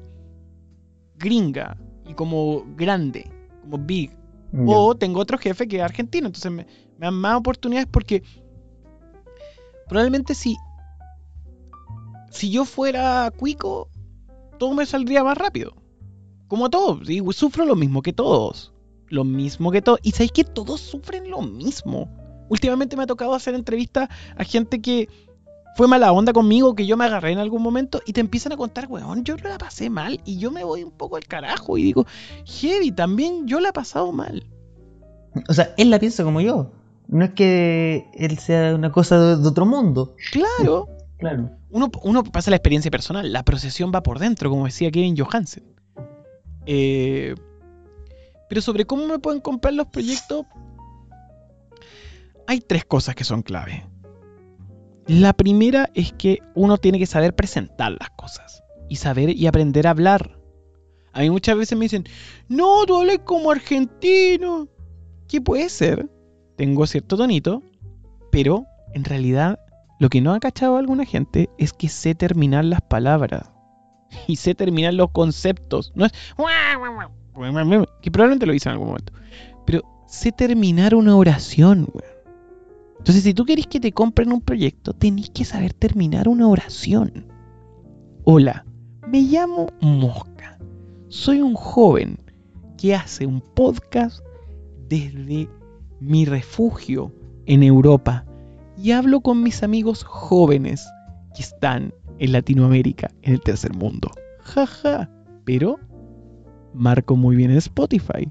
gringa 1.15 1.77
y 2.07 2.13
como 2.13 2.65
grande, 2.75 3.31
como 3.61 3.77
big. 3.77 4.11
O 4.53 4.95
tengo 4.95 5.19
otro 5.19 5.37
jefe 5.37 5.67
que 5.67 5.77
es 5.77 5.83
argentino, 5.83 6.27
entonces 6.27 6.51
me, 6.51 6.65
me 6.65 7.05
dan 7.05 7.13
más 7.13 7.37
oportunidades 7.37 7.87
porque 7.89 8.21
probablemente 9.87 10.35
si, 10.35 10.57
si 12.29 12.51
yo 12.51 12.65
fuera 12.65 13.31
cuico, 13.37 13.89
todo 14.57 14.73
me 14.73 14.85
saldría 14.85 15.23
más 15.23 15.37
rápido. 15.37 15.73
Como 16.47 16.65
a 16.65 16.69
todos, 16.69 17.07
¿sí? 17.07 17.21
sufro 17.31 17.65
lo 17.65 17.75
mismo 17.75 18.01
que 18.01 18.13
todos. 18.13 18.73
Lo 19.07 19.23
mismo 19.23 19.71
que 19.71 19.81
todos. 19.81 19.99
Y 20.03 20.11
sabéis 20.11 20.33
que 20.33 20.43
todos 20.43 20.81
sufren 20.81 21.29
lo 21.29 21.41
mismo. 21.41 22.09
Últimamente 22.49 22.95
me 22.97 23.03
ha 23.03 23.07
tocado 23.07 23.33
hacer 23.33 23.55
entrevistas 23.55 24.09
a 24.35 24.43
gente 24.43 24.81
que 24.81 25.07
fue 25.75 25.87
mala 25.87 26.11
onda 26.11 26.33
conmigo, 26.33 26.75
que 26.75 26.85
yo 26.85 26.97
me 26.97 27.05
agarré 27.05 27.31
en 27.31 27.39
algún 27.39 27.61
momento 27.61 28.01
y 28.05 28.13
te 28.13 28.21
empiezan 28.21 28.51
a 28.51 28.57
contar, 28.57 28.87
weón, 28.87 29.23
yo 29.23 29.35
la 29.37 29.57
pasé 29.57 29.89
mal 29.89 30.19
y 30.25 30.37
yo 30.37 30.51
me 30.51 30.63
voy 30.63 30.83
un 30.83 30.91
poco 30.91 31.15
al 31.15 31.25
carajo 31.25 31.77
y 31.77 31.83
digo, 31.83 32.05
heavy, 32.45 32.91
también 32.91 33.47
yo 33.47 33.59
la 33.59 33.69
he 33.69 33.73
pasado 33.73 34.11
mal. 34.11 34.45
O 35.47 35.53
sea, 35.53 35.73
él 35.77 35.89
la 35.89 35.99
piensa 35.99 36.23
como 36.23 36.41
yo. 36.41 36.71
No 37.07 37.25
es 37.25 37.31
que 37.31 38.05
él 38.13 38.37
sea 38.37 38.75
una 38.75 38.91
cosa 38.91 39.35
de, 39.35 39.47
otro 39.47 39.65
mundo. 39.65 40.15
Claro. 40.31 40.87
claro. 41.17 41.51
Uno, 41.69 41.89
uno, 42.03 42.23
pasa 42.23 42.49
la 42.49 42.57
experiencia 42.57 42.91
personal, 42.91 43.31
la 43.31 43.43
procesión 43.43 43.91
va 43.93 44.03
por 44.03 44.19
dentro, 44.19 44.49
como 44.49 44.65
decía 44.65 44.91
Kevin 44.91 45.17
Johansen. 45.17 45.63
Eh, 46.65 47.35
pero 48.49 48.61
sobre 48.61 48.85
cómo 48.85 49.07
me 49.07 49.19
pueden 49.19 49.39
comprar 49.39 49.73
los 49.73 49.87
proyectos, 49.87 50.45
hay 52.47 52.59
tres 52.59 52.83
cosas 52.83 53.15
que 53.15 53.23
son 53.23 53.41
clave. 53.41 53.85
La 55.11 55.33
primera 55.33 55.89
es 55.93 56.13
que 56.13 56.39
uno 56.55 56.77
tiene 56.77 56.97
que 56.97 57.05
saber 57.05 57.35
presentar 57.35 57.91
las 57.91 58.11
cosas 58.11 58.63
y 58.87 58.95
saber 58.95 59.35
y 59.35 59.45
aprender 59.45 59.85
a 59.85 59.89
hablar. 59.89 60.39
A 61.11 61.19
mí 61.19 61.29
muchas 61.29 61.57
veces 61.57 61.77
me 61.77 61.83
dicen, 61.83 62.05
no, 62.47 62.85
tú 62.85 62.95
hablas 62.95 63.19
como 63.25 63.51
argentino. 63.51 64.69
¿Qué 65.27 65.41
puede 65.41 65.67
ser? 65.67 66.09
Tengo 66.55 66.87
cierto 66.87 67.17
tonito, 67.17 67.61
pero 68.31 68.65
en 68.93 69.03
realidad 69.03 69.59
lo 69.99 70.07
que 70.07 70.21
no 70.21 70.33
ha 70.33 70.39
cachado 70.39 70.77
alguna 70.77 71.03
gente 71.03 71.49
es 71.57 71.73
que 71.73 71.89
sé 71.89 72.15
terminar 72.15 72.63
las 72.63 72.79
palabras 72.79 73.51
y 74.27 74.37
sé 74.37 74.55
terminar 74.55 74.93
los 74.93 75.11
conceptos. 75.11 75.91
No 75.93 76.05
es 76.05 76.13
que 78.01 78.11
probablemente 78.11 78.45
lo 78.45 78.53
hice 78.53 78.69
en 78.69 78.73
algún 78.73 78.87
momento, 78.87 79.11
pero 79.65 79.81
sé 80.07 80.31
terminar 80.31 80.95
una 80.95 81.17
oración. 81.17 81.89
Entonces, 83.01 83.23
si 83.23 83.33
tú 83.33 83.45
querés 83.45 83.65
que 83.65 83.79
te 83.79 83.93
compren 83.93 84.31
un 84.31 84.41
proyecto, 84.41 84.93
tenés 84.93 85.31
que 85.31 85.43
saber 85.43 85.73
terminar 85.73 86.27
una 86.27 86.47
oración. 86.47 87.25
Hola, 88.25 88.63
me 89.07 89.21
llamo 89.21 89.69
Mosca. 89.81 90.59
Soy 91.07 91.41
un 91.41 91.55
joven 91.55 92.19
que 92.77 92.93
hace 92.93 93.25
un 93.25 93.41
podcast 93.41 94.23
desde 94.87 95.49
mi 95.99 96.25
refugio 96.25 97.11
en 97.47 97.63
Europa 97.63 98.23
y 98.77 98.91
hablo 98.91 99.21
con 99.21 99.41
mis 99.41 99.63
amigos 99.63 100.03
jóvenes 100.03 100.87
que 101.33 101.41
están 101.41 101.95
en 102.19 102.31
Latinoamérica, 102.33 103.09
en 103.23 103.33
el 103.33 103.41
tercer 103.41 103.75
mundo. 103.75 104.11
Jaja, 104.41 105.09
pero 105.43 105.79
marco 106.75 107.15
muy 107.15 107.35
bien 107.35 107.49
en 107.49 107.57
Spotify. 107.57 108.29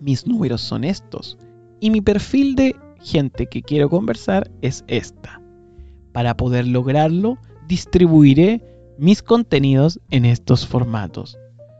Mis 0.00 0.28
números 0.28 0.60
son 0.60 0.84
estos 0.84 1.38
y 1.80 1.90
mi 1.90 2.00
perfil 2.00 2.54
de 2.54 2.76
gente 3.00 3.46
que 3.46 3.62
quiero 3.62 3.88
conversar 3.88 4.50
es 4.62 4.84
esta. 4.88 5.40
Para 6.12 6.36
poder 6.36 6.66
lograrlo, 6.66 7.38
distribuiré 7.68 8.62
mis 8.98 9.22
contenidos 9.22 10.00
en 10.10 10.24
estos 10.24 10.66
formatos. 10.66 11.38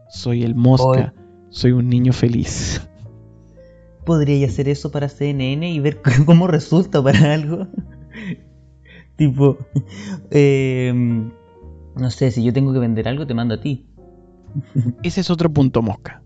Soy 0.08 0.42
el 0.42 0.54
Mosca, 0.54 1.14
soy 1.50 1.72
un 1.72 1.88
niño 1.88 2.12
feliz. 2.12 2.88
¿Podría 4.04 4.46
hacer 4.46 4.68
eso 4.68 4.90
para 4.90 5.08
CNN 5.08 5.70
y 5.70 5.80
ver 5.80 6.00
cómo 6.26 6.46
resulta 6.46 7.02
para 7.02 7.34
algo? 7.34 7.66
tipo, 9.16 9.58
em, 10.30 11.30
no 11.96 12.10
sé, 12.10 12.30
si 12.30 12.42
yo 12.42 12.52
tengo 12.52 12.72
que 12.72 12.78
vender 12.78 13.06
algo, 13.06 13.26
te 13.26 13.34
mando 13.34 13.54
a 13.54 13.60
ti. 13.60 13.86
Ese 15.02 15.20
es 15.20 15.30
otro 15.30 15.52
punto, 15.52 15.82
Mosca. 15.82 16.22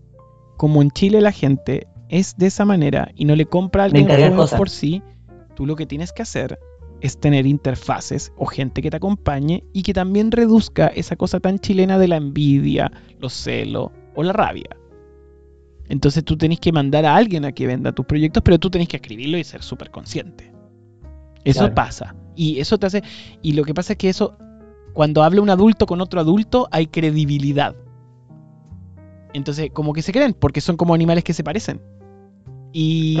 Como 0.57 0.81
en 0.81 0.91
Chile 0.91 1.21
la 1.21 1.31
gente 1.31 1.87
es 2.09 2.37
de 2.37 2.47
esa 2.47 2.65
manera 2.65 3.11
y 3.15 3.25
no 3.25 3.35
le 3.35 3.45
compra 3.45 3.83
a 3.83 3.85
alguien 3.85 4.07
por 4.57 4.69
sí, 4.69 5.01
tú 5.55 5.65
lo 5.65 5.75
que 5.75 5.85
tienes 5.85 6.13
que 6.13 6.21
hacer 6.21 6.59
es 7.01 7.19
tener 7.19 7.45
interfaces 7.45 8.31
o 8.37 8.45
gente 8.45 8.81
que 8.81 8.89
te 8.89 8.97
acompañe 8.97 9.63
y 9.73 9.83
que 9.83 9.93
también 9.93 10.31
reduzca 10.31 10.87
esa 10.87 11.15
cosa 11.15 11.39
tan 11.39 11.59
chilena 11.59 11.97
de 11.97 12.07
la 12.07 12.17
envidia, 12.17 12.91
los 13.19 13.33
celos 13.33 13.91
o 14.15 14.23
la 14.23 14.33
rabia. 14.33 14.69
Entonces 15.87 16.23
tú 16.23 16.37
tenés 16.37 16.59
que 16.59 16.71
mandar 16.71 17.05
a 17.05 17.15
alguien 17.15 17.45
a 17.45 17.51
que 17.51 17.67
venda 17.67 17.91
tus 17.91 18.05
proyectos, 18.05 18.41
pero 18.43 18.57
tú 18.57 18.69
tenés 18.69 18.87
que 18.87 18.97
escribirlo 18.97 19.37
y 19.37 19.43
ser 19.43 19.61
súper 19.61 19.91
consciente. 19.91 20.51
Eso 21.43 21.73
pasa. 21.75 22.15
Y 22.35 22.59
eso 22.59 22.79
te 22.79 22.87
hace. 22.87 23.03
Y 23.43 23.53
lo 23.53 23.63
que 23.63 23.73
pasa 23.73 23.93
es 23.93 23.97
que 23.99 24.09
eso, 24.09 24.35
cuando 24.93 25.23
habla 25.23 25.41
un 25.41 25.49
adulto 25.51 25.85
con 25.85 26.01
otro 26.01 26.19
adulto, 26.19 26.67
hay 26.71 26.87
credibilidad. 26.87 27.75
Entonces, 29.35 29.69
como 29.73 29.91
que 29.91 30.01
se 30.01 30.13
creen, 30.13 30.33
porque 30.33 30.61
son 30.61 30.77
como 30.77 30.93
animales 30.93 31.23
que 31.23 31.33
se 31.33 31.43
parecen. 31.43 31.81
Y 32.71 33.17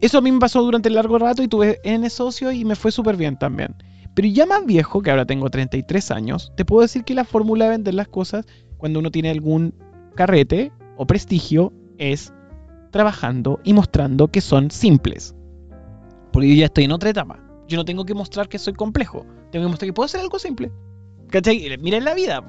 eso 0.00 0.18
a 0.18 0.20
mí 0.20 0.32
me 0.32 0.38
pasó 0.38 0.62
durante 0.62 0.88
el 0.88 0.94
largo 0.94 1.18
rato 1.18 1.42
y 1.42 1.48
tuve 1.48 1.80
N 1.84 2.08
socio 2.10 2.50
y 2.50 2.64
me 2.64 2.76
fue 2.76 2.92
súper 2.92 3.16
bien 3.16 3.38
también. 3.38 3.74
Pero 4.14 4.28
ya 4.28 4.46
más 4.46 4.64
viejo, 4.66 5.02
que 5.02 5.10
ahora 5.10 5.26
tengo 5.26 5.48
33 5.48 6.10
años, 6.10 6.52
te 6.56 6.64
puedo 6.64 6.82
decir 6.82 7.04
que 7.04 7.14
la 7.14 7.24
fórmula 7.24 7.66
de 7.66 7.70
vender 7.72 7.94
las 7.94 8.08
cosas 8.08 8.46
cuando 8.78 8.98
uno 8.98 9.10
tiene 9.10 9.30
algún 9.30 9.74
carrete 10.14 10.72
o 10.96 11.06
prestigio 11.06 11.72
es 11.98 12.32
trabajando 12.90 13.60
y 13.62 13.74
mostrando 13.74 14.28
que 14.28 14.40
son 14.40 14.70
simples. 14.70 15.34
Porque 16.32 16.48
yo 16.48 16.54
ya 16.54 16.66
estoy 16.66 16.84
en 16.84 16.92
otra 16.92 17.10
etapa. 17.10 17.38
Yo 17.68 17.76
no 17.76 17.84
tengo 17.84 18.04
que 18.04 18.14
mostrar 18.14 18.48
que 18.48 18.58
soy 18.58 18.72
complejo. 18.72 19.26
Tengo 19.50 19.66
que 19.66 19.70
mostrar 19.70 19.88
que 19.88 19.92
puedo 19.92 20.06
hacer 20.06 20.20
algo 20.20 20.38
simple. 20.38 20.72
¿Cachai? 21.28 21.76
Miren 21.78 22.04
la 22.04 22.14
vida. 22.14 22.42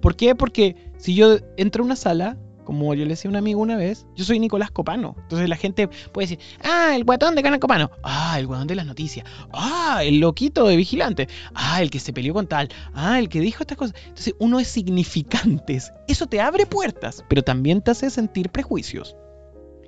¿Por 0.00 0.16
qué? 0.16 0.34
Porque 0.34 0.76
si 0.98 1.14
yo 1.14 1.38
entro 1.56 1.82
a 1.82 1.86
una 1.86 1.96
sala 1.96 2.36
como 2.70 2.94
yo 2.94 3.02
le 3.04 3.10
decía 3.10 3.28
a 3.28 3.32
un 3.32 3.36
amigo 3.36 3.60
una 3.60 3.76
vez, 3.76 4.06
yo 4.14 4.24
soy 4.24 4.38
Nicolás 4.38 4.70
Copano. 4.70 5.16
Entonces 5.22 5.48
la 5.48 5.56
gente 5.56 5.88
puede 6.12 6.28
decir, 6.28 6.38
ah, 6.62 6.92
el 6.94 7.02
guatón 7.02 7.34
de 7.34 7.42
Canal 7.42 7.58
Copano. 7.58 7.90
Ah, 8.04 8.36
el 8.38 8.46
guatón 8.46 8.68
de 8.68 8.76
las 8.76 8.86
noticias. 8.86 9.26
Ah, 9.52 10.02
el 10.04 10.20
loquito 10.20 10.68
de 10.68 10.76
vigilante. 10.76 11.26
Ah, 11.52 11.82
el 11.82 11.90
que 11.90 11.98
se 11.98 12.12
peleó 12.12 12.32
con 12.32 12.46
tal. 12.46 12.68
Ah, 12.94 13.18
el 13.18 13.28
que 13.28 13.40
dijo 13.40 13.64
estas 13.64 13.76
cosas. 13.76 13.96
Entonces 14.06 14.36
uno 14.38 14.60
es 14.60 14.68
significante. 14.68 15.80
Eso 16.06 16.26
te 16.26 16.40
abre 16.40 16.64
puertas, 16.64 17.24
pero 17.28 17.42
también 17.42 17.82
te 17.82 17.90
hace 17.90 18.08
sentir 18.08 18.50
prejuicios. 18.50 19.16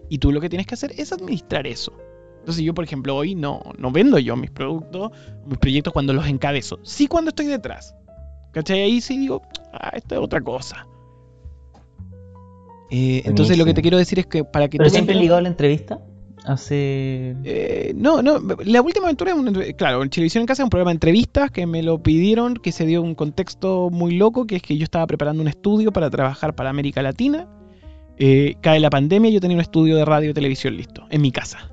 Y 0.08 0.18
tú 0.18 0.32
lo 0.32 0.40
que 0.40 0.48
tienes 0.48 0.66
que 0.66 0.74
hacer 0.74 0.92
es 0.96 1.12
administrar 1.12 1.68
eso. 1.68 1.92
Entonces 2.40 2.64
yo, 2.64 2.74
por 2.74 2.82
ejemplo, 2.82 3.14
hoy 3.14 3.36
no, 3.36 3.62
no 3.78 3.92
vendo 3.92 4.18
yo 4.18 4.34
mis 4.34 4.50
productos, 4.50 5.12
mis 5.46 5.58
proyectos 5.58 5.92
cuando 5.92 6.12
los 6.12 6.26
encabezo. 6.26 6.80
Sí 6.82 7.06
cuando 7.06 7.28
estoy 7.28 7.46
detrás. 7.46 7.94
¿Cachai? 8.52 8.82
Ahí 8.82 9.00
sí 9.00 9.18
digo, 9.18 9.42
ah, 9.72 9.92
esto 9.94 10.14
es 10.14 10.20
otra 10.20 10.40
cosa. 10.40 10.86
Eh, 12.90 13.22
entonces 13.24 13.56
lo 13.56 13.64
que 13.64 13.72
te 13.72 13.80
quiero 13.80 13.96
decir 13.96 14.18
es 14.18 14.26
que 14.26 14.44
para 14.44 14.68
que 14.68 14.76
¿Pero 14.76 14.90
siempre 14.90 15.14
ligado 15.14 15.38
a 15.38 15.42
la 15.42 15.48
entrevista? 15.48 15.98
Hace... 16.44 17.34
Eh, 17.44 17.94
no, 17.96 18.20
no, 18.20 18.38
la 18.64 18.82
última 18.82 19.06
aventura 19.06 19.32
es 19.64 19.74
claro, 19.74 20.02
en 20.02 20.10
Televisión 20.10 20.42
en 20.42 20.46
Casa 20.46 20.62
es 20.62 20.64
un 20.64 20.70
programa 20.70 20.90
de 20.90 20.96
entrevistas 20.96 21.50
que 21.50 21.66
me 21.66 21.82
lo 21.82 22.02
pidieron, 22.02 22.54
que 22.54 22.72
se 22.72 22.84
dio 22.84 23.00
un 23.00 23.14
contexto 23.14 23.88
muy 23.90 24.16
loco, 24.16 24.46
que 24.46 24.56
es 24.56 24.62
que 24.62 24.76
yo 24.76 24.84
estaba 24.84 25.06
preparando 25.06 25.40
un 25.40 25.48
estudio 25.48 25.92
para 25.92 26.10
trabajar 26.10 26.54
para 26.54 26.68
América 26.68 27.00
Latina. 27.00 27.48
Eh, 28.18 28.56
cae 28.60 28.78
la 28.78 28.90
pandemia 28.90 29.30
y 29.30 29.34
yo 29.34 29.40
tenía 29.40 29.56
un 29.56 29.62
estudio 29.62 29.96
de 29.96 30.04
radio 30.04 30.30
y 30.30 30.34
televisión 30.34 30.76
listo, 30.76 31.06
en 31.08 31.22
mi 31.22 31.30
casa. 31.30 31.71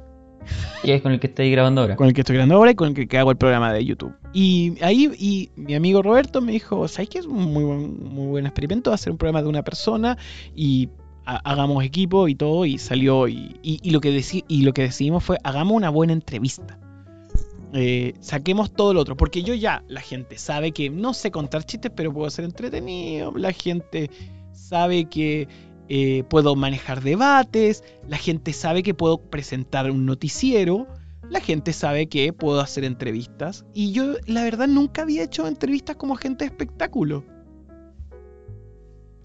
¿Y 0.83 0.91
es 0.91 1.01
con 1.01 1.11
el 1.11 1.19
que 1.19 1.27
estoy 1.27 1.51
grabando 1.51 1.81
ahora? 1.81 1.95
Con 1.95 2.07
el 2.07 2.13
que 2.13 2.21
estoy 2.21 2.35
grabando 2.35 2.55
ahora 2.55 2.71
y 2.71 2.75
con 2.75 2.95
el 2.95 3.07
que 3.07 3.17
hago 3.17 3.31
el 3.31 3.37
programa 3.37 3.73
de 3.73 3.85
YouTube. 3.85 4.13
Y 4.33 4.75
ahí 4.81 5.11
y 5.17 5.49
mi 5.55 5.75
amigo 5.75 6.01
Roberto 6.01 6.41
me 6.41 6.51
dijo, 6.51 6.87
¿sabes 6.87 7.09
qué 7.09 7.19
es 7.19 7.25
un 7.25 7.53
muy 7.53 7.63
buen, 7.63 8.03
muy 8.03 8.27
buen 8.27 8.45
experimento? 8.45 8.93
Hacer 8.93 9.11
un 9.11 9.17
programa 9.17 9.41
de 9.41 9.49
una 9.49 9.63
persona 9.63 10.17
y 10.55 10.89
hagamos 11.25 11.83
equipo 11.83 12.27
y 12.27 12.35
todo, 12.35 12.65
y 12.65 12.77
salió. 12.77 13.27
Y, 13.27 13.79
lo, 13.91 14.01
que 14.01 14.21
y 14.47 14.61
lo 14.61 14.73
que 14.73 14.81
decidimos 14.83 15.23
fue, 15.23 15.37
hagamos 15.43 15.75
una 15.75 15.89
buena 15.89 16.13
entrevista. 16.13 16.79
Eh, 17.73 18.13
saquemos 18.19 18.73
todo 18.73 18.93
lo 18.93 19.01
otro, 19.01 19.15
porque 19.15 19.43
yo 19.43 19.53
ya, 19.53 19.83
la 19.87 20.01
gente 20.01 20.37
sabe 20.37 20.71
que 20.71 20.89
no 20.89 21.13
sé 21.13 21.29
contar 21.29 21.63
chistes, 21.63 21.91
pero 21.95 22.11
puedo 22.11 22.29
ser 22.29 22.45
entretenido, 22.45 23.31
la 23.35 23.51
gente 23.51 24.09
sabe 24.51 25.05
que 25.05 25.47
eh, 25.89 26.23
puedo 26.29 26.55
manejar 26.55 27.01
debates, 27.01 27.83
la 28.07 28.17
gente 28.17 28.53
sabe 28.53 28.83
que 28.83 28.93
puedo 28.93 29.17
presentar 29.17 29.89
un 29.91 30.05
noticiero, 30.05 30.87
la 31.29 31.39
gente 31.39 31.73
sabe 31.73 32.07
que 32.07 32.31
puedo 32.31 32.61
hacer 32.61 32.83
entrevistas, 32.83 33.65
y 33.73 33.91
yo 33.91 34.13
la 34.25 34.43
verdad 34.43 34.67
nunca 34.67 35.01
había 35.01 35.23
hecho 35.23 35.47
entrevistas 35.47 35.95
como 35.95 36.13
agente 36.13 36.45
de 36.45 36.49
espectáculo. 36.49 37.23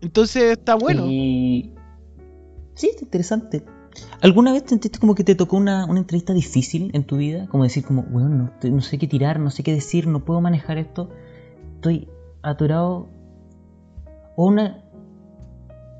Entonces 0.00 0.58
está 0.58 0.74
bueno. 0.74 1.06
Sí, 1.06 1.72
está 2.74 3.04
interesante. 3.04 3.64
¿Alguna 4.20 4.52
vez 4.52 4.64
sentiste 4.66 4.98
como 4.98 5.14
que 5.14 5.24
te 5.24 5.34
tocó 5.34 5.56
una, 5.56 5.84
entrevista 5.84 6.32
difícil 6.32 6.90
en 6.94 7.04
tu 7.04 7.16
vida? 7.16 7.46
Como 7.46 7.64
decir 7.64 7.84
como, 7.84 8.02
bueno, 8.02 8.50
no, 8.62 8.80
sé 8.80 8.98
qué 8.98 9.06
tirar, 9.06 9.38
no 9.38 9.50
sé 9.50 9.62
qué 9.62 9.72
decir, 9.72 10.06
no 10.06 10.24
puedo 10.24 10.40
manejar 10.40 10.78
esto. 10.78 11.10
Estoy 11.76 12.08
atorado. 12.42 13.08
O 14.36 14.46
una... 14.46 14.83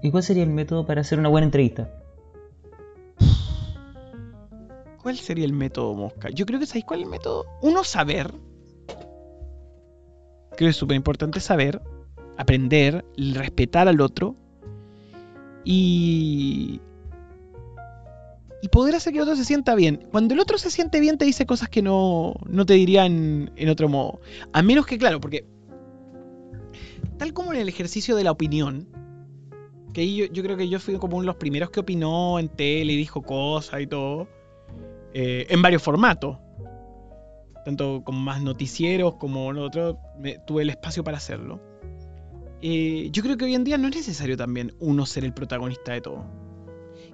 ¿Y 0.04 0.10
cuál 0.10 0.22
sería 0.22 0.42
el 0.42 0.50
método 0.50 0.84
para 0.84 1.00
hacer 1.00 1.18
una 1.18 1.30
buena 1.30 1.46
entrevista? 1.46 1.88
¿Cuál 5.02 5.16
sería 5.16 5.46
el 5.46 5.54
método, 5.54 5.94
Mosca? 5.94 6.28
Yo 6.28 6.44
creo 6.44 6.60
que 6.60 6.66
sabéis 6.66 6.84
cuál 6.84 7.00
es 7.00 7.06
el 7.06 7.10
método. 7.10 7.46
Uno, 7.62 7.84
saber. 7.84 8.34
Creo 10.56 10.58
que 10.58 10.66
es 10.68 10.76
súper 10.76 10.98
importante 10.98 11.40
saber, 11.40 11.80
aprender, 12.36 13.02
respetar 13.16 13.88
al 13.88 14.02
otro 14.02 14.36
y, 15.64 16.82
y 18.60 18.68
poder 18.68 18.96
hacer 18.96 19.14
que 19.14 19.20
el 19.20 19.22
otro 19.22 19.36
se 19.36 19.46
sienta 19.46 19.74
bien. 19.74 20.06
Cuando 20.10 20.34
el 20.34 20.40
otro 20.40 20.58
se 20.58 20.70
siente 20.70 21.00
bien, 21.00 21.16
te 21.16 21.24
dice 21.24 21.46
cosas 21.46 21.70
que 21.70 21.80
no, 21.80 22.34
no 22.46 22.66
te 22.66 22.74
dirían 22.74 23.52
en 23.56 23.68
otro 23.70 23.88
modo. 23.88 24.20
A 24.52 24.60
menos 24.60 24.84
que, 24.84 24.98
claro, 24.98 25.18
porque 25.18 25.46
tal 27.16 27.32
como 27.32 27.54
en 27.54 27.60
el 27.60 27.70
ejercicio 27.70 28.16
de 28.16 28.24
la 28.24 28.32
opinión, 28.32 28.86
que 29.94 30.14
yo, 30.14 30.26
yo 30.26 30.42
creo 30.42 30.58
que 30.58 30.68
yo 30.68 30.78
fui 30.78 30.96
como 30.98 31.16
uno 31.16 31.22
de 31.22 31.26
los 31.28 31.36
primeros 31.36 31.70
que 31.70 31.80
opinó 31.80 32.38
en 32.38 32.48
tele 32.48 32.92
y 32.92 32.96
dijo 32.96 33.22
cosas 33.22 33.80
y 33.80 33.86
todo, 33.86 34.28
eh, 35.14 35.46
en 35.48 35.62
varios 35.62 35.82
formatos. 35.82 36.36
Tanto 37.64 38.02
como 38.04 38.20
más 38.20 38.42
noticieros 38.42 39.14
como 39.14 39.48
otro, 39.48 39.98
tuve 40.46 40.62
el 40.62 40.70
espacio 40.70 41.02
para 41.02 41.16
hacerlo. 41.16 41.62
Eh, 42.60 43.08
yo 43.10 43.22
creo 43.22 43.38
que 43.38 43.46
hoy 43.46 43.54
en 43.54 43.64
día 43.64 43.78
no 43.78 43.88
es 43.88 43.96
necesario 43.96 44.36
también 44.36 44.74
uno 44.80 45.06
ser 45.06 45.24
el 45.24 45.32
protagonista 45.32 45.92
de 45.92 46.02
todo 46.02 46.44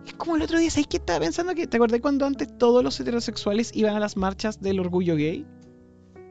es 0.07 0.15
como 0.15 0.37
el 0.37 0.43
otro 0.43 0.59
día, 0.59 0.71
¿sabes 0.71 0.87
qué 0.87 0.97
estaba 0.97 1.21
pensando? 1.21 1.55
que 1.55 1.67
¿Te 1.67 1.77
acordé 1.77 2.01
cuando 2.01 2.27
antes 2.27 2.49
todos 2.59 2.83
los 2.83 2.99
heterosexuales 3.01 3.71
iban 3.75 3.95
a 3.95 4.01
las 4.01 4.17
marchas 4.17 4.61
del 4.61 4.81
orgullo 4.81 5.17
gay? 5.17 5.47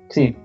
Sí. 0.10 0.36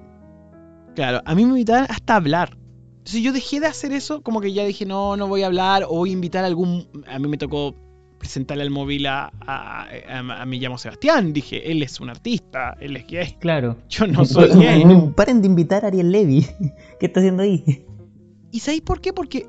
Claro, 0.95 1.23
a 1.25 1.35
mí 1.35 1.45
me 1.45 1.51
invitaban 1.51 1.87
hasta 1.89 2.15
a 2.15 2.17
hablar. 2.17 2.57
Entonces 3.05 3.21
yo 3.21 3.35
dejé 3.35 3.61
de 3.61 3.67
hacer 3.67 3.93
eso, 3.93 4.23
como 4.23 4.41
que 4.41 4.55
ya 4.55 4.65
dije, 4.65 4.87
no, 4.87 5.15
no 5.19 5.29
voy 5.29 5.43
a 5.43 5.47
hablar, 5.47 5.85
o 5.85 5.97
voy 5.97 6.09
a 6.09 6.13
invitar 6.15 6.43
a 6.43 6.47
algún... 6.47 6.89
A 7.07 7.19
mí 7.19 7.29
me 7.29 7.37
tocó 7.37 7.75
presentarle 8.19 8.63
al 8.63 8.71
móvil 8.71 9.05
a, 9.05 9.31
a, 9.47 9.87
a, 10.09 10.47
mi 10.47 10.59
llamo 10.59 10.79
Sebastián. 10.79 11.35
Dije, 11.35 11.71
él 11.71 11.83
es 11.83 12.01
un 12.01 12.09
artista, 12.09 12.75
él 12.81 12.97
es 12.97 13.07
gay. 13.07 13.37
Claro. 13.41 13.77
Yo 13.91 14.07
no 14.07 14.25
soy 14.25 14.49
gay. 14.59 14.83
paren 15.15 15.43
de 15.43 15.49
invitar 15.49 15.85
a 15.85 15.89
Ariel 15.89 16.11
Levy. 16.11 16.47
¿Qué 16.99 17.05
está 17.05 17.21
haciendo 17.21 17.43
ahí? 17.43 17.85
¿Y 18.51 18.61
sabéis 18.61 18.81
por 18.81 19.03
qué? 19.03 19.13
Porque 19.13 19.47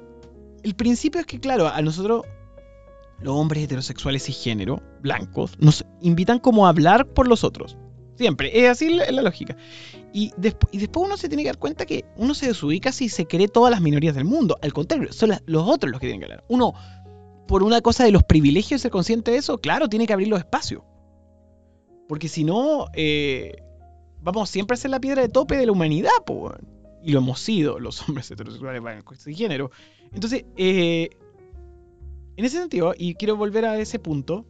el 0.64 0.76
principio 0.76 1.22
es 1.22 1.26
que, 1.26 1.40
claro, 1.40 1.70
a 1.70 1.82
nosotros 1.82 2.24
los 3.22 3.36
hombres 3.38 3.64
heterosexuales 3.64 4.28
y 4.28 4.34
género, 4.34 4.84
blancos, 5.02 5.54
nos 5.60 5.86
invitan 6.02 6.40
como 6.40 6.66
a 6.66 6.70
hablar 6.72 7.08
por 7.08 7.30
los 7.30 7.46
otros. 7.46 7.78
Siempre, 8.16 8.58
es 8.58 8.70
así 8.70 8.90
la, 8.90 9.22
lógica. 9.22 9.58
Y, 10.14 10.32
y, 10.72 10.78
después 10.78 11.06
uno 11.06 11.18
se 11.18 11.28
tiene 11.28 11.44
que 11.44 11.50
dar 11.50 11.58
cuenta 11.58 11.86
que 11.86 12.06
uno 12.16 12.34
se 12.34 12.48
desubica 12.48 12.92
si 12.92 13.10
se 13.10 13.28
cree 13.28 13.48
todas 13.48 13.72
las 13.72 13.82
minorías 13.82 14.16
del 14.16 14.26
mundo. 14.26 14.58
Al 14.62 14.74
contrario, 14.74 15.12
son 15.12 15.32
los 15.46 15.68
otros 15.68 15.92
los 15.92 16.00
que 16.00 16.08
tienen 16.08 16.22
que 16.22 16.26
hablar. 16.26 16.46
Uno, 16.48 16.74
por 17.48 17.64
una 17.64 17.82
cosa 17.82 18.06
de 18.06 18.12
los 18.12 18.24
privilegios, 18.24 18.82
ser 18.82 18.92
consciente 18.92 19.32
de 19.32 19.38
eso, 19.38 19.58
claro, 19.60 19.90
tiene 19.90 20.08
que 20.08 20.14
abrir 20.14 20.30
los 20.30 20.40
espacios. 20.40 20.84
Porque 22.08 22.30
si 22.30 22.44
no, 22.44 22.88
eh, 22.94 23.56
vamos 24.22 24.50
siempre 24.50 24.76
a 24.76 24.78
ser 24.78 24.92
la 24.92 25.00
piedra 25.00 25.22
de 25.22 25.30
tope 25.30 25.58
de 25.58 25.66
la 25.66 25.72
humanidad, 25.72 26.12
Y 27.04 27.12
lo 27.12 27.20
hemos 27.20 27.40
sido, 27.40 27.80
los 27.80 28.08
hombres 28.08 28.32
heterosexuales, 28.32 28.82
blancos 28.82 29.28
y 29.28 29.36
género. 29.36 29.72
Entonces, 30.14 30.46
eh, 30.56 31.10
en 32.38 32.46
ese 32.46 32.60
sentido, 32.60 32.94
y 32.98 33.16
quiero 33.16 33.36
volver 33.36 33.66
a 33.66 33.78
ese 33.78 34.00
punto, 34.00 34.46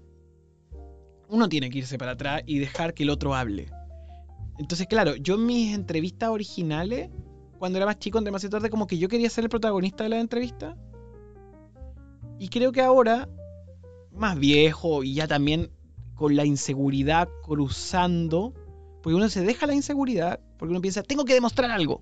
uno 1.29 1.49
tiene 1.49 1.69
que 1.69 1.79
irse 1.79 1.97
para 1.97 2.11
atrás 2.11 2.43
y 2.45 2.59
dejar 2.59 2.93
que 2.93 3.03
el 3.03 3.09
otro 3.09 3.35
hable. 3.35 3.69
Entonces, 4.57 4.87
claro, 4.87 5.15
yo 5.15 5.35
en 5.35 5.45
mis 5.45 5.75
entrevistas 5.75 6.29
originales, 6.29 7.09
cuando 7.57 7.77
era 7.77 7.85
más 7.85 7.99
chico, 7.99 8.17
en 8.17 8.23
demasiado 8.23 8.57
tarde, 8.57 8.69
como 8.69 8.87
que 8.87 8.97
yo 8.97 9.09
quería 9.09 9.29
ser 9.29 9.43
el 9.43 9.49
protagonista 9.49 10.03
de 10.03 10.09
la 10.09 10.19
entrevista. 10.19 10.77
Y 12.39 12.49
creo 12.49 12.71
que 12.71 12.81
ahora, 12.81 13.27
más 14.11 14.37
viejo 14.39 15.03
y 15.03 15.13
ya 15.13 15.27
también 15.27 15.71
con 16.15 16.35
la 16.35 16.45
inseguridad 16.45 17.27
cruzando, 17.43 18.53
porque 19.03 19.15
uno 19.15 19.27
se 19.29 19.41
deja 19.41 19.67
la 19.67 19.73
inseguridad, 19.73 20.39
porque 20.57 20.71
uno 20.71 20.81
piensa, 20.81 21.03
tengo 21.03 21.25
que 21.25 21.33
demostrar 21.33 21.71
algo. 21.71 22.01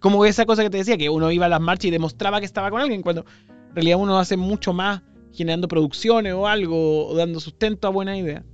Como 0.00 0.24
esa 0.24 0.46
cosa 0.46 0.62
que 0.62 0.70
te 0.70 0.78
decía, 0.78 0.96
que 0.96 1.10
uno 1.10 1.30
iba 1.30 1.46
a 1.46 1.50
las 1.50 1.60
marchas 1.60 1.86
y 1.86 1.90
demostraba 1.90 2.40
que 2.40 2.46
estaba 2.46 2.70
con 2.70 2.80
alguien, 2.80 3.02
cuando 3.02 3.24
en 3.68 3.74
realidad 3.74 3.98
uno 3.98 4.18
hace 4.18 4.36
mucho 4.36 4.72
más 4.72 5.02
generando 5.32 5.68
producciones 5.68 6.32
o 6.32 6.46
algo, 6.46 7.06
o 7.08 7.14
dando 7.14 7.38
sustento 7.40 7.86
a 7.86 7.90
buena 7.90 8.16
idea. 8.16 8.44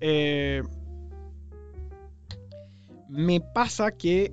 Eh, 0.00 0.62
me 3.08 3.40
pasa 3.40 3.92
que 3.92 4.32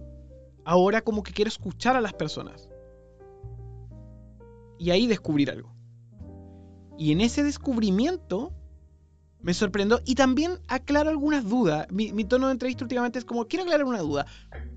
ahora 0.65 1.01
como 1.01 1.23
que 1.23 1.33
quiero 1.33 1.49
escuchar 1.49 1.95
a 1.95 2.01
las 2.01 2.13
personas. 2.13 2.69
Y 4.79 4.91
ahí 4.91 5.07
descubrir 5.07 5.49
algo. 5.51 5.73
Y 6.97 7.11
en 7.11 7.21
ese 7.21 7.43
descubrimiento 7.43 8.53
me 9.39 9.53
sorprendo 9.53 10.01
y 10.05 10.15
también 10.15 10.59
aclaro 10.67 11.09
algunas 11.09 11.47
dudas. 11.47 11.87
Mi, 11.91 12.13
mi, 12.13 12.23
tono 12.23 12.47
de 12.47 12.53
entrevista 12.53 12.83
últimamente 12.85 13.19
es 13.19 13.25
como, 13.25 13.45
quiero 13.45 13.63
aclarar 13.63 13.85
una 13.85 13.99
duda. 13.99 14.25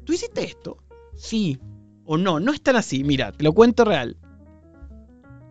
¿Tú 0.04 0.12
hiciste 0.12 0.44
esto? 0.44 0.78
Sí 1.14 1.58
o 2.04 2.16
no. 2.16 2.40
No 2.40 2.52
es 2.52 2.62
tan 2.62 2.76
así. 2.76 3.04
Mira, 3.04 3.32
te 3.32 3.44
lo 3.44 3.52
cuento 3.52 3.84
real. 3.84 4.16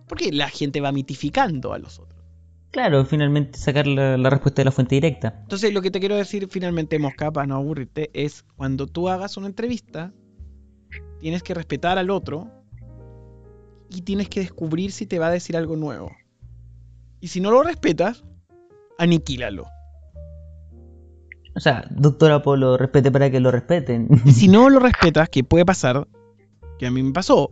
Porque 0.08 0.32
la 0.32 0.50
gente 0.50 0.82
va 0.82 0.92
mitificando 0.92 1.74
a 1.74 1.80
los 1.80 2.00
otros. 2.00 2.15
Claro, 2.76 3.06
finalmente 3.06 3.58
sacar 3.58 3.88
la, 3.88 4.30
respuesta 4.30 4.60
de 4.62 4.66
la 4.66 4.72
fuente 4.74 4.96
directa. 4.96 5.34
Entonces, 5.44 5.74
lo 5.74 5.82
que 5.82 5.92
te 5.92 6.02
quiero 6.02 6.18
decir 6.18 6.50
finalmente, 6.52 7.00
Mosca, 7.00 7.32
para 7.32 7.48
no 7.48 7.56
aburrirte, 7.56 8.10
es 8.14 8.44
cuando 8.58 8.86
tú 8.86 9.08
hagas 9.08 9.38
una 9.38 9.48
entrevista, 9.48 10.12
tienes 11.22 11.42
que 11.42 11.54
respetar 11.54 11.98
al 11.98 12.10
otro 12.10 12.52
y 13.90 14.02
tienes 14.02 14.28
que 14.28 14.42
descubrir 14.42 14.92
si 14.92 15.06
te 15.06 15.20
va 15.20 15.28
a 15.28 15.32
decir 15.32 15.56
algo 15.56 15.78
nuevo. 15.78 16.12
Y 17.22 17.30
si 17.30 17.40
no 17.40 17.50
lo 17.50 17.64
respetas, 17.64 18.26
aniquílalo. 18.98 19.68
O 21.56 21.62
sea, 21.62 21.88
doctor 21.92 22.34
Apolo, 22.34 22.76
respete 22.76 23.10
para 23.10 23.32
que 23.32 23.40
lo 23.40 23.52
respeten. 23.52 24.10
Y 24.26 24.34
si 24.34 24.50
no 24.50 24.70
lo 24.70 24.80
respetas, 24.80 25.30
que 25.30 25.46
puede 25.46 25.64
pasar, 25.64 26.10
que 26.78 26.88
a 26.88 26.92
mí 26.92 27.02
me 27.02 27.14
pasó, 27.14 27.52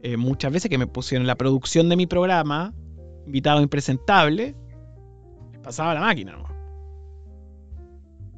eh, 0.00 0.16
muchas 0.16 0.52
veces 0.52 0.70
que 0.70 0.78
me 0.78 0.86
pusieron 0.86 1.22
en 1.22 1.26
la 1.26 1.34
producción 1.34 1.88
de 1.88 1.96
mi 1.96 2.06
programa, 2.06 2.72
invitado 3.26 3.60
impresentable, 3.62 4.54
pasaba 5.62 5.94
la 5.94 6.00
máquina 6.00 6.36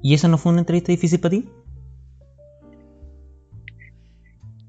¿Y 0.03 0.13
eso 0.13 0.29
no 0.29 0.37
fue 0.37 0.53
una 0.53 0.61
entrevista 0.61 0.93
difícil 0.93 1.19
para 1.19 1.31
ti? 1.31 1.49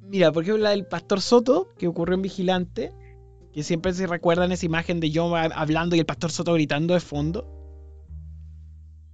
Mira, 0.07 0.31
por 0.31 0.43
ejemplo, 0.43 0.63
la 0.63 0.69
del 0.69 0.85
Pastor 0.85 1.19
Soto, 1.19 1.73
que 1.77 1.87
ocurrió 1.87 2.15
en 2.15 2.21
Vigilante, 2.21 2.93
que 3.51 3.61
siempre 3.61 3.93
se 3.93 4.07
recuerdan 4.07 4.53
esa 4.53 4.65
imagen 4.65 5.01
de 5.01 5.11
yo 5.11 5.35
hablando 5.35 5.97
y 5.97 5.99
el 5.99 6.05
Pastor 6.05 6.31
Soto 6.31 6.53
gritando 6.53 6.93
de 6.93 7.01
fondo. 7.01 7.51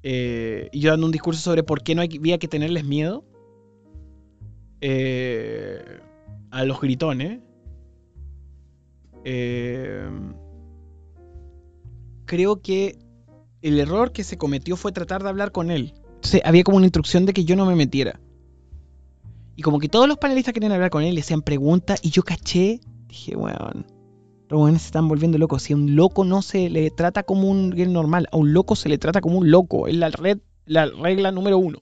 Eh, 0.03 0.69
y 0.71 0.79
yo 0.79 0.91
dando 0.91 1.07
un 1.07 1.11
discurso 1.11 1.41
sobre 1.41 1.63
por 1.63 1.81
qué 1.81 1.95
no 1.95 2.03
había 2.03 2.37
que 2.37 2.47
tenerles 2.47 2.85
miedo 2.85 3.23
eh, 4.79 6.01
a 6.51 6.65
los 6.65 6.79
gritones. 6.79 7.39
Eh, 9.23 10.07
creo 12.31 12.61
que 12.61 12.97
el 13.61 13.77
error 13.77 14.13
que 14.13 14.23
se 14.23 14.37
cometió 14.37 14.77
fue 14.77 14.93
tratar 14.93 15.21
de 15.21 15.27
hablar 15.27 15.51
con 15.51 15.69
él. 15.69 15.93
Entonces 16.15 16.41
había 16.45 16.63
como 16.63 16.77
una 16.77 16.85
instrucción 16.85 17.25
de 17.25 17.33
que 17.33 17.43
yo 17.43 17.57
no 17.57 17.65
me 17.65 17.75
metiera. 17.75 18.21
Y 19.57 19.63
como 19.63 19.79
que 19.79 19.89
todos 19.89 20.07
los 20.07 20.17
panelistas 20.17 20.53
querían 20.53 20.71
hablar 20.71 20.91
con 20.91 21.03
él, 21.03 21.13
le 21.13 21.19
hacían 21.19 21.41
preguntas 21.41 21.99
y 22.01 22.09
yo 22.09 22.23
caché, 22.23 22.79
dije, 23.09 23.35
bueno, 23.35 23.57
los 24.47 24.59
buenos 24.61 24.81
se 24.81 24.85
están 24.85 25.09
volviendo 25.09 25.37
locos. 25.37 25.63
Si 25.63 25.73
a 25.73 25.75
un 25.75 25.97
loco 25.97 26.23
no 26.23 26.41
se 26.41 26.69
le 26.69 26.89
trata 26.89 27.23
como 27.23 27.49
un 27.49 27.71
normal, 27.91 28.29
a 28.31 28.37
un 28.37 28.53
loco 28.53 28.77
se 28.77 28.87
le 28.87 28.97
trata 28.97 29.19
como 29.19 29.37
un 29.37 29.51
loco. 29.51 29.89
Es 29.89 29.95
la, 29.97 30.07
red, 30.07 30.37
la 30.65 30.85
regla 30.85 31.33
número 31.33 31.57
uno. 31.57 31.79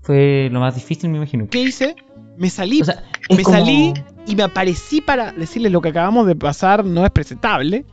Fue 0.00 0.48
lo 0.52 0.60
más 0.60 0.76
difícil, 0.76 1.10
me 1.10 1.16
imagino. 1.16 1.48
¿Qué 1.48 1.60
hice? 1.60 1.96
Me 2.36 2.50
salí. 2.50 2.82
me 3.30 3.44
salí 3.44 3.94
y 4.26 4.36
me 4.36 4.42
aparecí 4.42 5.00
para 5.00 5.32
decirles 5.32 5.72
lo 5.72 5.80
que 5.80 5.90
acabamos 5.90 6.26
de 6.26 6.36
pasar 6.36 6.84
no 6.84 7.04
es 7.04 7.10
presentable. 7.10 7.84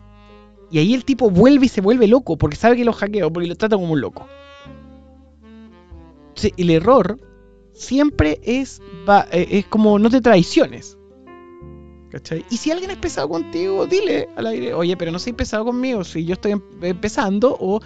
Y 0.72 0.80
ahí 0.80 0.94
el 0.94 1.04
tipo 1.04 1.30
vuelve 1.30 1.66
y 1.66 1.70
se 1.70 1.82
vuelve 1.82 2.08
loco 2.08 2.38
porque 2.38 2.56
sabe 2.56 2.76
que 2.76 2.86
lo 2.86 2.94
hackeo, 2.94 3.32
porque 3.34 3.48
lo 3.48 3.56
trata 3.56 3.76
como 3.76 3.94
un 3.94 4.02
loco. 4.02 4.28
Entonces, 6.30 6.54
el 6.58 6.70
error 6.70 7.20
siempre 7.74 8.40
es, 8.44 8.82
eh, 9.32 9.48
es 9.50 9.66
como 9.66 9.98
no 9.98 10.10
te 10.10 10.22
traiciones. 10.22 10.98
¿Cachai? 12.12 12.44
Y 12.50 12.58
si 12.58 12.72
alguien 12.72 12.90
es 12.90 12.98
pesado 12.98 13.30
contigo, 13.30 13.86
dile 13.86 14.30
al 14.36 14.48
aire, 14.48 14.74
oye, 14.74 14.98
pero 14.98 15.12
no 15.12 15.20
soy 15.20 15.34
pesado 15.34 15.66
conmigo, 15.66 16.04
si 16.04 16.26
yo 16.26 16.34
estoy 16.34 16.54
em, 16.54 16.62
empezando, 16.82 17.56
o 17.60 17.82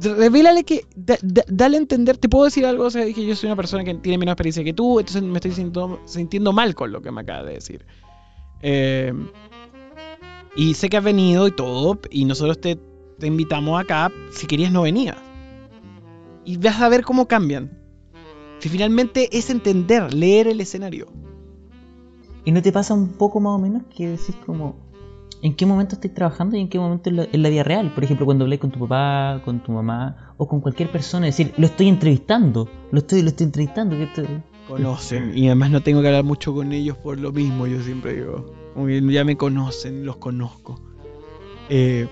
revélale 0.00 0.64
que, 0.64 0.86
dale 0.94 1.76
a 1.76 1.80
entender, 1.80 2.16
te 2.16 2.28
puedo 2.28 2.44
decir 2.44 2.64
algo, 2.66 2.84
o 2.84 2.90
sea, 2.90 3.04
que 3.04 3.26
yo 3.26 3.34
soy 3.36 3.48
una 3.48 3.56
persona 3.56 3.84
que 3.84 3.94
tiene 3.94 4.18
menos 4.18 4.32
experiencia 4.32 4.64
que 4.64 4.72
tú, 4.72 5.00
entonces 5.00 5.22
me 5.22 5.38
estoy 5.38 5.52
sintiendo, 6.06 6.52
mal 6.52 6.74
con 6.74 6.92
lo 6.92 7.02
que 7.02 7.10
me 7.10 7.20
acaba 7.20 7.44
de 7.44 7.54
decir. 7.54 7.84
Eh, 8.62 9.12
y 10.56 10.74
sé 10.74 10.88
que 10.88 10.96
has 10.96 11.04
venido 11.04 11.46
y 11.46 11.52
todo, 11.52 11.98
y 12.10 12.24
nosotros 12.24 12.60
te, 12.60 12.78
te 13.18 13.26
invitamos 13.26 13.80
acá, 13.80 14.10
si 14.32 14.46
querías 14.46 14.72
no 14.72 14.82
venías. 14.82 15.16
Y 16.44 16.56
vas 16.56 16.80
a 16.80 16.88
ver 16.88 17.04
cómo 17.04 17.28
cambian. 17.28 17.78
Si 18.58 18.68
finalmente 18.68 19.28
es 19.36 19.50
entender, 19.50 20.12
leer 20.12 20.48
el 20.48 20.60
escenario. 20.60 21.06
¿Y 22.44 22.52
no 22.52 22.62
te 22.62 22.72
pasa 22.72 22.94
un 22.94 23.08
poco 23.08 23.40
más 23.40 23.52
o 23.54 23.58
menos 23.58 23.82
que 23.94 24.08
decís 24.08 24.34
como, 24.46 24.89
en 25.42 25.54
qué 25.54 25.66
momento 25.66 25.94
estás 25.94 26.12
trabajando 26.12 26.56
y 26.56 26.60
en 26.60 26.68
qué 26.68 26.78
momento 26.78 27.10
en 27.10 27.42
la, 27.42 27.48
vida 27.48 27.62
real. 27.62 27.92
Por 27.94 28.04
ejemplo, 28.04 28.26
cuando 28.26 28.44
hablé 28.44 28.58
con 28.58 28.70
tu 28.70 28.78
papá, 28.80 29.40
con 29.44 29.60
tu 29.60 29.72
mamá 29.72 30.34
o 30.36 30.46
con 30.46 30.60
cualquier 30.60 30.90
persona, 30.90 31.26
decir, 31.26 31.52
lo 31.56 31.66
estoy 31.66 31.88
entrevistando, 31.88 32.68
lo 32.90 32.98
estoy, 32.98 33.22
lo 33.22 33.28
estoy 33.28 33.46
entrevistando. 33.46 33.96
Que 33.96 34.08
Conocen, 34.68 35.36
y 35.36 35.46
además 35.46 35.70
no 35.70 35.82
tengo 35.82 36.00
que 36.00 36.08
hablar 36.08 36.24
mucho 36.24 36.54
con 36.54 36.72
ellos 36.72 36.96
por 36.96 37.18
lo 37.18 37.32
mismo, 37.32 37.66
yo 37.66 37.82
siempre 37.82 38.14
digo. 38.14 38.54
ya 39.10 39.24
me 39.24 39.36
conocen, 39.36 40.06
los 40.06 40.16
conozco. 40.16 40.80
Eh, 41.68 42.06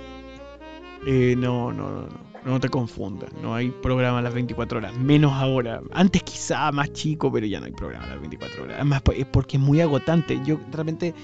eh, 1.06 1.34
no, 1.38 1.72
no, 1.72 1.90
no, 1.90 2.02
no. 2.02 2.28
No 2.44 2.60
te 2.60 2.68
confundas, 2.70 3.30
no 3.42 3.54
hay 3.54 3.70
programa 3.70 4.20
a 4.20 4.22
las 4.22 4.32
24 4.32 4.78
horas, 4.78 4.96
menos 4.96 5.32
ahora. 5.32 5.82
Antes 5.92 6.22
quizá 6.22 6.72
más 6.72 6.92
chico, 6.92 7.30
pero 7.30 7.44
ya 7.46 7.60
no 7.60 7.66
hay 7.66 7.72
programa 7.72 8.06
a 8.06 8.10
las 8.10 8.20
24 8.20 8.62
horas. 8.62 8.76
Además, 8.76 9.02
es 9.14 9.26
porque 9.26 9.58
es 9.58 9.62
muy 9.62 9.82
agotante. 9.82 10.40
Yo 10.46 10.58
realmente, 10.72 11.14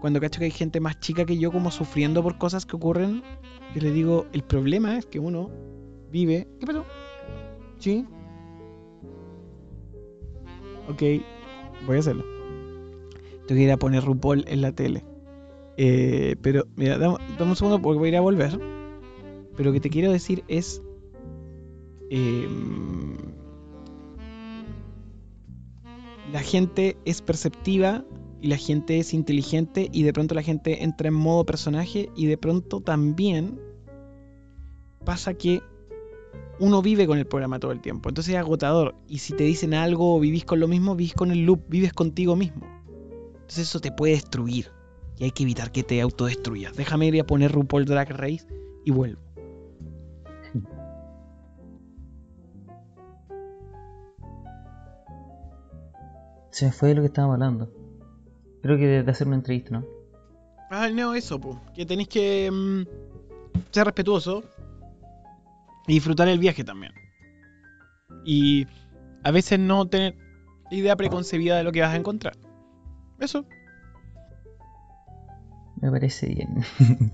cuando 0.00 0.20
cacho 0.20 0.38
que 0.38 0.46
hay 0.46 0.50
gente 0.50 0.80
más 0.80 0.98
chica 1.00 1.24
que 1.24 1.38
yo 1.38 1.52
como 1.52 1.70
sufriendo 1.70 2.22
por 2.22 2.38
cosas 2.38 2.64
que 2.64 2.76
ocurren, 2.76 3.22
yo 3.74 3.80
le 3.82 3.92
digo, 3.92 4.26
el 4.32 4.42
problema 4.42 4.96
es 4.96 5.06
que 5.06 5.18
uno 5.18 5.50
vive... 6.10 6.48
¿Qué 6.58 6.66
pasó? 6.66 6.84
Sí. 7.78 8.06
Ok, 10.88 11.02
voy 11.86 11.96
a 11.96 12.00
hacerlo. 12.00 12.24
Tengo 13.46 13.58
que 13.58 13.64
ir 13.64 13.70
a 13.70 13.76
poner 13.76 14.04
RuPaul 14.04 14.44
en 14.48 14.62
la 14.62 14.72
tele. 14.72 15.04
Eh, 15.76 16.36
pero, 16.42 16.66
mira, 16.76 16.98
dame, 16.98 17.16
un 17.38 17.56
segundo 17.56 17.80
porque 17.80 17.98
voy 17.98 18.08
a 18.08 18.12
ir 18.12 18.16
a 18.16 18.20
volver. 18.20 18.58
Pero 19.56 19.68
lo 19.68 19.72
que 19.72 19.80
te 19.80 19.90
quiero 19.90 20.10
decir 20.10 20.44
es... 20.48 20.82
Em, 22.10 23.16
la 26.32 26.40
gente 26.40 26.96
es 27.04 27.22
perceptiva 27.22 28.04
y 28.40 28.48
la 28.48 28.56
gente 28.56 28.98
es 28.98 29.12
inteligente 29.12 29.88
y 29.92 30.02
de 30.02 30.12
pronto 30.12 30.34
la 30.34 30.42
gente 30.42 30.82
entra 30.82 31.08
en 31.08 31.14
modo 31.14 31.44
personaje 31.44 32.10
y 32.16 32.26
de 32.26 32.38
pronto 32.38 32.80
también 32.80 33.60
pasa 35.04 35.34
que 35.34 35.62
uno 36.58 36.82
vive 36.82 37.06
con 37.06 37.18
el 37.18 37.26
programa 37.26 37.58
todo 37.58 37.72
el 37.72 37.80
tiempo. 37.80 38.08
Entonces 38.08 38.34
es 38.34 38.40
agotador. 38.40 38.94
Y 39.08 39.18
si 39.18 39.34
te 39.34 39.44
dicen 39.44 39.74
algo 39.74 40.16
o 40.16 40.20
vivís 40.20 40.44
con 40.44 40.60
lo 40.60 40.68
mismo, 40.68 40.94
vivís 40.94 41.14
con 41.14 41.30
el 41.30 41.44
loop, 41.44 41.62
vives 41.68 41.92
contigo 41.92 42.36
mismo. 42.36 42.66
Entonces 43.32 43.68
eso 43.68 43.80
te 43.80 43.92
puede 43.92 44.14
destruir. 44.14 44.70
Y 45.16 45.24
hay 45.24 45.30
que 45.32 45.42
evitar 45.42 45.72
que 45.72 45.82
te 45.82 46.00
autodestruyas. 46.00 46.74
Déjame 46.74 47.06
ir 47.06 47.20
a 47.20 47.26
poner 47.26 47.52
RuPaul 47.52 47.84
Drag 47.84 48.10
Race 48.10 48.46
y 48.84 48.90
vuelvo. 48.90 49.20
Se 56.50 56.66
me 56.66 56.72
fue 56.72 56.90
de 56.90 56.94
lo 56.96 57.02
que 57.02 57.06
estábamos 57.06 57.34
hablando. 57.34 57.79
Creo 58.62 58.76
que 58.76 58.86
de, 58.86 59.10
hacer 59.10 59.26
una 59.26 59.36
entrevista, 59.36 59.70
¿no? 59.70 59.84
Ah, 60.70 60.88
no, 60.88 61.14
eso, 61.14 61.40
pues. 61.40 61.56
Que 61.74 61.86
tenéis 61.86 62.08
que 62.08 62.50
mm, 62.50 62.82
ser 63.70 63.84
respetuoso 63.84 64.44
y 65.86 65.94
disfrutar 65.94 66.28
el 66.28 66.38
viaje 66.38 66.62
también. 66.62 66.92
Y 68.24 68.66
a 69.24 69.30
veces 69.30 69.58
no 69.58 69.86
tener 69.88 70.14
idea 70.70 70.96
preconcebida 70.96 71.56
de 71.56 71.64
lo 71.64 71.72
que 71.72 71.80
vas 71.80 71.92
a 71.92 71.96
encontrar. 71.96 72.36
Eso. 73.18 73.44
Me 75.80 75.90
parece 75.90 76.26
bien. 76.26 76.64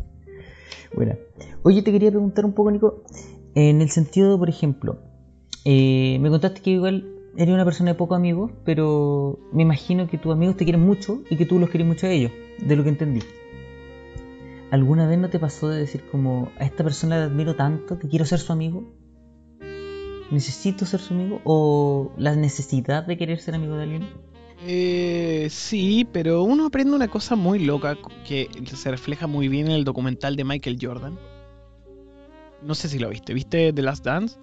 bueno. 0.95 1.15
Oye, 1.63 1.83
te 1.83 1.93
quería 1.93 2.11
preguntar 2.11 2.45
un 2.45 2.53
poco, 2.53 2.71
Nico, 2.71 3.03
en 3.55 3.81
el 3.81 3.91
sentido, 3.91 4.39
por 4.39 4.49
ejemplo, 4.49 4.99
eh, 5.65 6.19
me 6.21 6.29
contaste 6.31 6.61
que 6.61 6.71
igual 6.71 7.16
eres 7.37 7.55
una 7.55 7.65
persona 7.65 7.93
de 7.93 7.95
poco 7.97 8.15
amigos, 8.15 8.51
pero 8.65 9.39
me 9.53 9.63
imagino 9.63 10.07
que 10.09 10.19
tus 10.19 10.33
amigos 10.33 10.57
te 10.57 10.65
quieren 10.65 10.85
mucho 10.85 11.23
y 11.31 11.37
que 11.37 11.47
tú 11.47 11.59
los 11.59 11.71
quieres 11.71 11.87
mucho 11.87 12.07
a 12.07 12.11
ellos, 12.11 12.33
de 12.59 12.77
lo 12.77 12.83
que 12.83 12.89
entendí. 12.91 13.21
¿Alguna 14.71 15.07
vez 15.07 15.19
no 15.19 15.31
te 15.31 15.39
pasó 15.39 15.69
de 15.69 15.79
decir 15.79 16.05
como 16.11 16.51
a 16.59 16.65
esta 16.65 16.83
persona 16.83 17.19
la 17.19 17.25
admiro 17.27 17.55
tanto 17.55 17.99
que 17.99 18.09
quiero 18.09 18.25
ser 18.25 18.41
su 18.41 18.53
amigo? 18.53 18.85
¿Necesito 20.31 20.87
ser 20.87 21.01
su 21.01 21.15
amigo? 21.15 21.41
¿O 21.45 22.13
la 22.17 22.35
necesidad 22.35 23.07
de 23.07 23.17
querer 23.17 23.39
ser 23.39 23.55
amigo 23.55 23.77
de 23.77 23.83
alguien? 23.85 24.09
Eh, 24.67 25.47
sí, 25.51 26.07
pero 26.11 26.43
uno 26.43 26.67
aprende 26.67 26.97
una 26.97 27.09
cosa 27.09 27.37
muy 27.37 27.61
loca 27.61 27.97
que 28.27 28.49
se 28.65 28.91
refleja 28.91 29.27
muy 29.27 29.49
bien 29.49 29.67
en 29.67 29.73
el 29.73 29.85
documental 29.85 30.35
de 30.35 30.45
Michael 30.45 30.79
Jordan. 30.81 31.19
No 32.63 32.75
sé 32.75 32.89
si 32.89 32.99
lo 32.99 33.11
viste. 33.11 33.35
¿Viste 33.35 33.73
The 33.73 33.83
Last 33.83 34.05
Dance? 34.05 34.39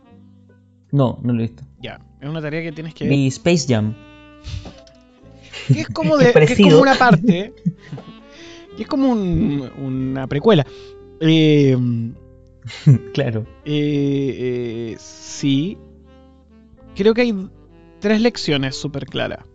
No, 0.91 1.19
no 1.21 1.33
lo 1.33 1.39
he 1.39 1.47
visto. 1.47 1.63
Ya, 1.83 1.99
es 2.21 2.29
una 2.29 2.41
tarea 2.41 2.61
que 2.63 2.71
tienes 2.71 2.93
que... 2.93 3.09
Vi 3.09 3.27
Space 3.27 3.65
Jam. 3.67 3.93
Que 5.67 5.81
es 5.81 5.89
como, 5.89 6.17
de, 6.17 6.31
que 6.33 6.53
es 6.53 6.57
como 6.57 6.79
una 6.79 6.95
parte 6.95 7.53
Y 8.77 8.81
es 8.83 8.87
como 8.87 9.11
una 9.11 10.25
precuela. 10.27 10.65
Eh, 11.19 11.77
claro. 13.13 13.45
Eh, 13.65 14.93
eh, 14.95 14.95
sí. 14.97 15.77
Creo 16.95 17.13
que 17.13 17.21
hay 17.21 17.49
tres 17.99 18.21
lecciones 18.21 18.77
súper 18.77 19.05
claras. 19.05 19.45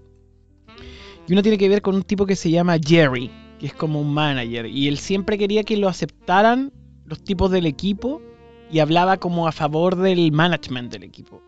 Y 1.26 1.33
una 1.33 1.43
tiene 1.43 1.57
que 1.57 1.68
ver 1.70 1.81
con 1.81 1.95
un 1.95 2.03
tipo 2.03 2.26
que 2.26 2.37
se 2.37 2.51
llama 2.51 2.76
Jerry, 2.79 3.31
que 3.59 3.68
es 3.68 3.72
como 3.72 4.03
un 4.03 4.12
manager. 4.12 4.66
Y 4.66 4.87
él 4.89 4.99
siempre 4.99 5.39
quería 5.39 5.64
que 5.64 5.79
lo 5.79 5.89
aceptaran 5.89 6.72
los 7.07 7.24
tipos 7.24 7.51
del 7.51 7.64
equipo 7.64 8.20
y 8.70 8.81
hablaba 8.81 9.16
como 9.16 9.49
a 9.49 9.53
favor 9.53 9.97
del 9.97 10.31
management 10.31 10.93
del 10.93 11.05
equipo. 11.05 11.43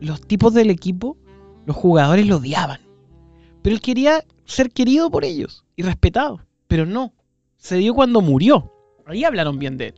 Los, 0.00 0.20
tipos 0.20 0.52
del 0.52 0.70
equipo, 0.70 1.16
los 1.64 1.76
jugadores 1.76 2.26
lo 2.26 2.36
odiaban. 2.36 2.80
Pero 3.62 3.74
él 3.74 3.80
quería 3.80 4.24
ser 4.44 4.70
querido 4.70 5.10
por 5.10 5.24
ellos 5.24 5.64
y 5.74 5.82
respetado. 5.82 6.40
Pero 6.68 6.84
no, 6.84 7.14
se 7.56 7.76
dio 7.76 7.94
cuando 7.94 8.20
murió. 8.20 8.72
Ahí 9.06 9.24
hablaron 9.24 9.58
bien 9.58 9.78
de 9.78 9.88
él. 9.88 9.94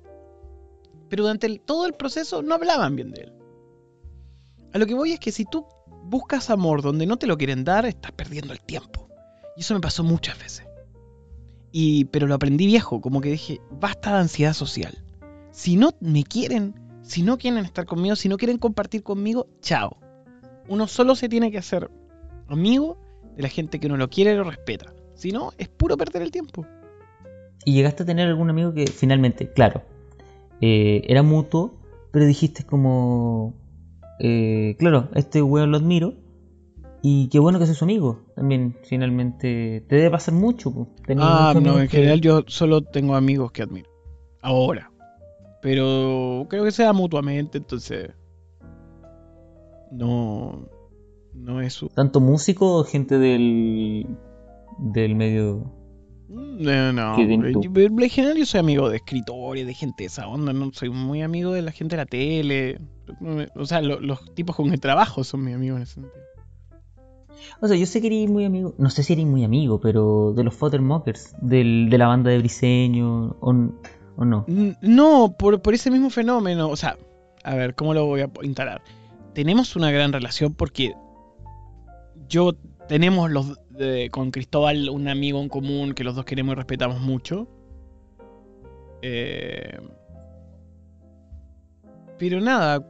Pero 1.08 1.24
durante 1.24 1.58
todo 1.58 1.86
el 1.86 1.94
proceso 1.94 2.42
no 2.42 2.54
hablaban 2.54 2.94
bien 2.94 3.10
de 3.10 3.22
él. 3.22 3.32
A 4.72 4.78
lo 4.78 4.86
que 4.86 4.94
voy 4.94 5.12
es 5.12 5.20
que 5.20 5.32
si 5.32 5.44
tú 5.44 5.66
buscas 6.04 6.50
amor 6.50 6.82
donde 6.82 7.06
no 7.06 7.16
te 7.16 7.26
lo 7.26 7.36
quieren 7.36 7.64
dar, 7.64 7.86
estás 7.86 8.12
perdiendo 8.12 8.52
el 8.52 8.60
tiempo. 8.60 9.08
Y 9.56 9.60
eso 9.60 9.74
me 9.74 9.80
pasó 9.80 10.04
muchas 10.04 10.38
veces. 10.38 10.66
Y, 11.72 12.06
pero 12.06 12.26
lo 12.26 12.34
aprendí 12.34 12.66
viejo, 12.66 13.00
como 13.00 13.20
que 13.20 13.30
dije, 13.30 13.60
basta 13.70 14.12
de 14.12 14.18
ansiedad 14.20 14.52
social. 14.52 15.02
Si 15.50 15.76
no 15.76 15.90
me 16.00 16.22
quieren, 16.22 16.74
si 17.06 17.22
no 17.22 17.38
quieren 17.38 17.64
estar 17.64 17.86
conmigo, 17.86 18.16
si 18.16 18.28
no 18.28 18.36
quieren 18.36 18.58
compartir 18.58 19.02
conmigo, 19.02 19.46
chao. 19.60 19.96
Uno 20.68 20.88
solo 20.88 21.14
se 21.14 21.28
tiene 21.28 21.52
que 21.52 21.58
hacer 21.58 21.88
amigo 22.48 22.98
de 23.36 23.42
la 23.42 23.48
gente 23.48 23.78
que 23.78 23.86
uno 23.86 23.96
lo 23.96 24.10
quiere 24.10 24.32
y 24.32 24.34
lo 24.34 24.44
respeta. 24.44 24.92
Si 25.14 25.30
no, 25.30 25.52
es 25.56 25.68
puro 25.68 25.96
perder 25.96 26.22
el 26.22 26.32
tiempo. 26.32 26.66
¿Y 27.64 27.74
llegaste 27.74 28.02
a 28.02 28.06
tener 28.06 28.26
algún 28.28 28.50
amigo 28.50 28.74
que 28.74 28.88
finalmente, 28.88 29.52
claro, 29.52 29.82
eh, 30.60 31.02
era 31.06 31.22
mutuo, 31.22 31.78
pero 32.10 32.26
dijiste 32.26 32.64
como, 32.64 33.54
eh, 34.18 34.74
claro, 34.78 35.08
este 35.14 35.42
weón 35.42 35.70
lo 35.70 35.76
admiro 35.76 36.14
y 37.02 37.28
qué 37.28 37.38
bueno 37.38 37.60
que 37.60 37.66
sea 37.66 37.74
su 37.76 37.84
amigo. 37.84 38.24
También, 38.34 38.76
finalmente, 38.82 39.84
te 39.88 39.96
debe 39.96 40.10
pasar 40.10 40.34
mucho. 40.34 40.88
Ah, 41.18 41.54
no, 41.60 41.78
en 41.78 41.88
general 41.88 42.20
yo 42.20 42.42
solo 42.48 42.82
tengo 42.82 43.14
amigos 43.14 43.52
que 43.52 43.62
admiro. 43.62 43.88
Ahora. 44.42 44.90
Pero 45.66 46.46
creo 46.48 46.62
que 46.62 46.70
sea 46.70 46.92
mutuamente, 46.92 47.58
entonces... 47.58 48.10
No... 49.90 50.68
No 51.34 51.60
es 51.60 51.72
su... 51.72 51.88
¿Tanto 51.88 52.20
músico 52.20 52.76
o 52.76 52.84
gente 52.84 53.18
del, 53.18 54.06
del 54.78 55.16
medio. 55.16 55.72
No, 56.28 56.92
no. 56.92 57.18
En 57.18 58.08
general 58.10 58.36
yo 58.38 58.46
soy 58.46 58.60
amigo 58.60 58.88
de 58.88 58.98
escritores, 58.98 59.66
de 59.66 59.74
gente 59.74 60.04
de 60.04 60.06
esa 60.06 60.28
onda, 60.28 60.52
no 60.52 60.70
soy 60.72 60.90
muy 60.90 61.22
amigo 61.22 61.50
de 61.50 61.62
la 61.62 61.72
gente 61.72 61.96
de 61.96 62.02
la 62.02 62.06
tele. 62.06 62.80
O 63.56 63.66
sea, 63.66 63.80
los 63.82 64.34
tipos 64.36 64.54
con 64.54 64.72
el 64.72 64.78
trabajo 64.78 65.24
son 65.24 65.42
mis 65.42 65.56
amigos 65.56 65.78
en 65.78 65.82
ese 65.82 65.94
sentido. 65.94 66.26
O 67.60 67.66
sea, 67.66 67.76
yo 67.76 67.86
sé 67.86 68.00
que 68.00 68.06
eres 68.06 68.30
muy 68.30 68.44
amigo, 68.44 68.74
no 68.78 68.88
sé 68.88 69.02
si 69.02 69.14
eres 69.14 69.26
muy 69.26 69.42
amigo, 69.42 69.80
pero 69.80 70.32
de 70.32 70.44
los 70.44 70.54
Futtermockers, 70.54 71.34
del, 71.40 71.88
de 71.90 71.98
la 71.98 72.06
banda 72.06 72.30
de 72.30 72.38
Briseño, 72.38 73.36
o 74.16 74.24
no. 74.24 74.44
No, 74.80 75.36
por, 75.38 75.60
por 75.62 75.74
ese 75.74 75.90
mismo 75.90 76.10
fenómeno. 76.10 76.68
O 76.68 76.76
sea, 76.76 76.96
a 77.44 77.54
ver, 77.54 77.74
¿cómo 77.74 77.94
lo 77.94 78.06
voy 78.06 78.22
a 78.22 78.30
instalar? 78.42 78.82
Tenemos 79.34 79.76
una 79.76 79.90
gran 79.90 80.12
relación 80.12 80.54
porque 80.54 80.94
yo 82.28 82.54
tenemos 82.88 83.30
los 83.30 83.58
con 84.10 84.30
Cristóbal 84.30 84.88
un 84.88 85.08
amigo 85.08 85.40
en 85.40 85.48
común 85.48 85.92
que 85.92 86.02
los 86.02 86.14
dos 86.14 86.24
queremos 86.24 86.52
y 86.52 86.56
respetamos 86.56 87.00
mucho. 87.00 87.46
Eh, 89.02 89.78
pero 92.18 92.40
nada, 92.40 92.84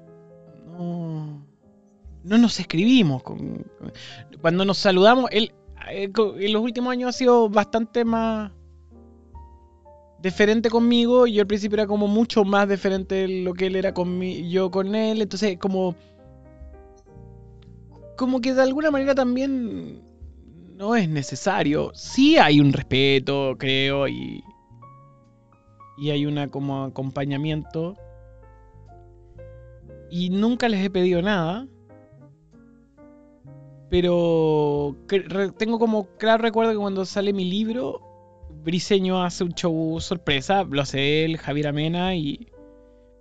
no, 0.79 1.45
no 2.23 2.39
nos 2.39 2.61
escribimos. 2.61 3.23
cuando 4.41 4.65
nos 4.65 4.79
saludamos, 4.79 5.29
él 5.33 5.53
eh, 5.91 6.11
en 6.15 6.53
los 6.53 6.63
últimos 6.63 6.93
años 6.93 7.09
ha 7.09 7.19
sido 7.19 7.49
bastante 7.49 8.05
más 8.05 8.53
diferente 10.23 10.71
conmigo. 10.71 11.27
Yo 11.27 11.43
al 11.43 11.47
principio 11.47 11.77
era 11.77 11.87
como 11.87 12.09
mucho 12.09 12.45
más 12.45 12.69
diferente 12.69 13.15
de 13.15 13.29
lo 13.43 13.55
que 13.55 13.67
él 13.67 13.77
era 13.77 13.95
con 13.95 14.21
yo 14.21 14.71
con 14.71 14.95
él. 14.95 15.23
Entonces, 15.23 15.59
como 15.59 15.95
como 18.17 18.41
que 18.41 18.55
de 18.55 18.63
alguna 18.63 18.91
manera 18.91 19.15
también 19.15 20.03
no 20.77 20.97
es 20.97 21.09
necesario. 21.09 21.93
Sí 21.95 22.39
hay 22.39 22.61
un 22.61 22.73
respeto, 22.73 23.57
creo, 23.59 24.09
y, 24.09 24.43
y 25.99 26.11
hay 26.11 26.27
una 26.27 26.49
como 26.49 26.85
acompañamiento. 26.85 27.97
Y 30.11 30.31
nunca 30.31 30.69
les 30.69 30.85
he 30.85 30.91
pedido 30.91 31.21
nada. 31.23 31.67
Pero 33.89 34.97
tengo 35.59 35.79
como 35.79 36.07
claro 36.19 36.43
recuerdo 36.43 36.73
que 36.73 36.79
cuando 36.79 37.05
sale 37.05 37.33
mi 37.33 37.45
libro 37.45 38.06
Briseño 38.67 39.23
hace 39.23 39.45
un 39.45 39.55
show 39.55 40.01
sorpresa, 40.01 40.65
lo 40.65 40.83
hace 40.83 41.25
él, 41.25 41.39
Javier 41.39 41.69
Amena 41.69 42.17
y 42.17 42.49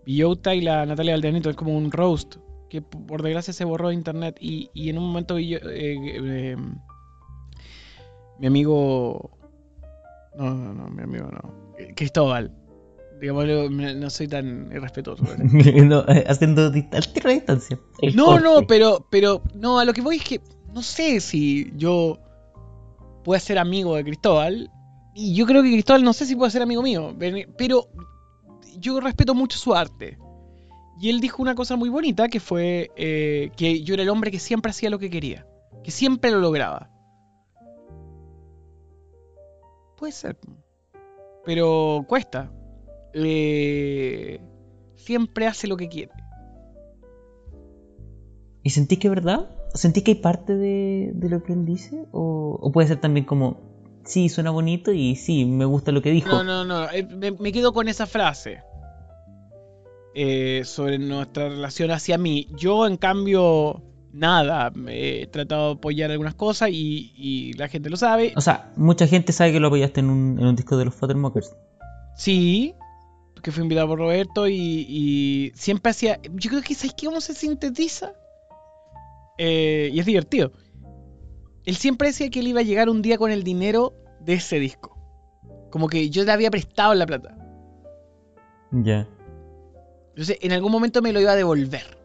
Villota 0.03 0.55
y 0.55 0.61
la 0.61 0.87
Natalia 0.87 1.13
Valdeanito, 1.13 1.51
es 1.51 1.55
como 1.55 1.77
un 1.77 1.91
roast 1.91 2.37
que 2.67 2.81
por 2.81 3.21
desgracia 3.21 3.53
se 3.53 3.63
borró 3.63 3.89
de 3.89 3.93
internet 3.93 4.37
y, 4.39 4.71
en 4.89 4.97
un 4.97 5.05
momento 5.05 5.37
eh, 5.37 5.59
eh, 5.63 6.57
mi 8.39 8.47
amigo 8.47 9.37
no, 10.35 10.51
no, 10.51 10.73
no, 10.73 10.89
mi 10.89 11.03
amigo 11.03 11.29
no, 11.31 11.53
Cristóbal 11.95 12.51
Digamos, 13.21 13.45
no 13.47 14.09
soy 14.09 14.27
tan 14.27 14.69
irrespetuoso. 14.73 15.23
Eh, 15.55 16.25
haciendo 16.27 16.69
distancia. 16.69 17.79
No, 18.13 18.39
no, 18.39 18.67
pero, 18.67 19.07
pero, 19.09 19.41
no, 19.53 19.79
a 19.79 19.85
lo 19.85 19.93
que 19.93 20.01
voy 20.01 20.17
es 20.17 20.23
que 20.23 20.41
no 20.73 20.81
sé 20.81 21.21
si 21.21 21.71
yo 21.77 22.19
puedo 23.23 23.39
ser 23.39 23.57
amigo 23.57 23.95
de 23.95 24.03
Cristóbal. 24.03 24.69
Y 25.15 25.33
yo 25.33 25.45
creo 25.45 25.63
que 25.63 25.71
Cristóbal 25.71 26.03
no 26.03 26.11
sé 26.11 26.25
si 26.25 26.35
puede 26.35 26.51
ser 26.51 26.61
amigo 26.61 26.83
mío. 26.83 27.15
Pero 27.57 27.87
yo 28.77 28.99
respeto 28.99 29.33
mucho 29.33 29.57
su 29.57 29.73
arte. 29.73 30.17
Y 30.99 31.09
él 31.09 31.21
dijo 31.21 31.41
una 31.41 31.55
cosa 31.55 31.77
muy 31.77 31.89
bonita 31.89 32.27
que 32.27 32.39
fue 32.39 32.91
eh, 32.97 33.49
que 33.55 33.81
yo 33.81 33.93
era 33.93 34.03
el 34.03 34.09
hombre 34.09 34.29
que 34.29 34.39
siempre 34.39 34.71
hacía 34.71 34.89
lo 34.89 34.99
que 34.99 35.09
quería. 35.09 35.47
Que 35.83 35.91
siempre 35.91 36.31
lo 36.31 36.39
lograba. 36.39 36.89
Puede 39.97 40.11
ser. 40.11 40.37
Pero 41.45 42.05
cuesta. 42.07 42.51
Siempre 44.95 45.47
hace 45.47 45.67
lo 45.67 45.77
que 45.77 45.87
quiere. 45.87 46.11
¿Y 48.63 48.71
sentís 48.71 48.99
que 48.99 49.07
es 49.07 49.13
verdad? 49.13 49.47
¿Sentís 49.75 50.03
que 50.03 50.11
hay 50.11 50.21
parte 50.21 50.55
de, 50.55 51.13
lo 51.29 51.43
que 51.43 51.53
él 51.53 51.65
dice? 51.65 52.05
¿O, 52.11 52.71
puede 52.73 52.87
ser 52.87 52.99
también 52.99 53.25
como, 53.25 53.74
sí, 54.05 54.29
suena 54.29 54.51
bonito 54.51 54.91
y 54.91 55.15
sí, 55.15 55.45
me 55.45 55.65
gusta 55.65 55.91
lo 55.91 56.01
que 56.01 56.11
dijo? 56.11 56.29
No, 56.29 56.43
no, 56.43 56.63
no, 56.63 56.89
eh, 56.91 57.03
me, 57.39 57.51
quedo 57.51 57.73
con 57.73 57.87
esa 57.87 58.05
frase 58.05 58.61
eh, 60.13 60.61
sobre 60.65 60.97
nuestra 60.97 61.49
relación 61.49 61.91
hacia 61.91 62.17
mí. 62.17 62.47
Yo, 62.55 62.87
en 62.87 62.97
cambio, 62.97 63.83
nada, 64.13 64.71
he 64.87 65.27
tratado 65.27 65.67
de 65.67 65.73
apoyar 65.75 66.11
algunas 66.11 66.35
cosas 66.35 66.69
y, 66.71 67.53
la 67.57 67.67
gente 67.67 67.89
lo 67.89 67.97
sabe. 67.97 68.33
O 68.35 68.41
sea, 68.41 68.71
mucha 68.77 69.07
gente 69.07 69.33
sabe 69.33 69.51
que 69.51 69.59
lo 69.59 69.67
apoyaste 69.67 69.99
en 69.99 70.09
un, 70.09 70.39
en 70.39 70.47
un 70.47 70.55
disco 70.55 70.77
de 70.77 70.85
los 70.85 70.95
Fathermockers. 70.95 71.55
Sí, 72.15 72.75
que 73.45 73.51
fue 73.51 73.61
invitado 73.61 73.87
por 73.87 73.99
Roberto 73.99 74.47
y, 74.47 75.51
siempre 75.55 75.91
hacía. 75.91 76.19
Yo 76.33 76.49
creo 76.49 76.61
que 76.63 76.73
¿sabes 76.73 76.95
cómo 76.99 77.21
se 77.21 77.33
sintetiza? 77.33 78.13
Eh, 79.37 79.91
y 79.93 79.99
es 79.99 80.05
divertido. 80.05 80.51
Él 81.65 81.75
siempre 81.75 82.09
decía 82.09 82.29
que 82.29 82.39
él 82.39 82.47
iba 82.47 82.59
a 82.59 82.63
llegar 82.63 82.89
un 82.89 83.01
día 83.01 83.17
con 83.17 83.31
el 83.31 83.43
dinero 83.43 83.93
de 84.19 84.33
ese 84.33 84.59
disco. 84.59 84.97
Como 85.71 85.87
que 85.87 86.09
yo 86.09 86.23
le 86.23 86.31
había 86.31 86.51
prestado 86.51 86.93
la 86.93 87.05
plata. 87.05 87.35
Ya. 88.71 89.07
Entonces, 90.09 90.37
en 90.41 90.51
algún 90.51 90.71
momento 90.71 91.01
me 91.01 91.11
lo 91.11 91.19
iba 91.19 91.31
a 91.31 91.35
devolver. 91.35 91.97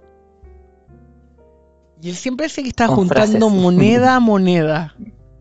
Y 2.02 2.08
él 2.08 2.16
siempre 2.16 2.46
decía 2.46 2.64
que 2.64 2.70
estaba 2.70 2.94
juntando 2.94 3.50
moneda 3.50 4.16
a 4.16 4.20
moneda. 4.20 4.94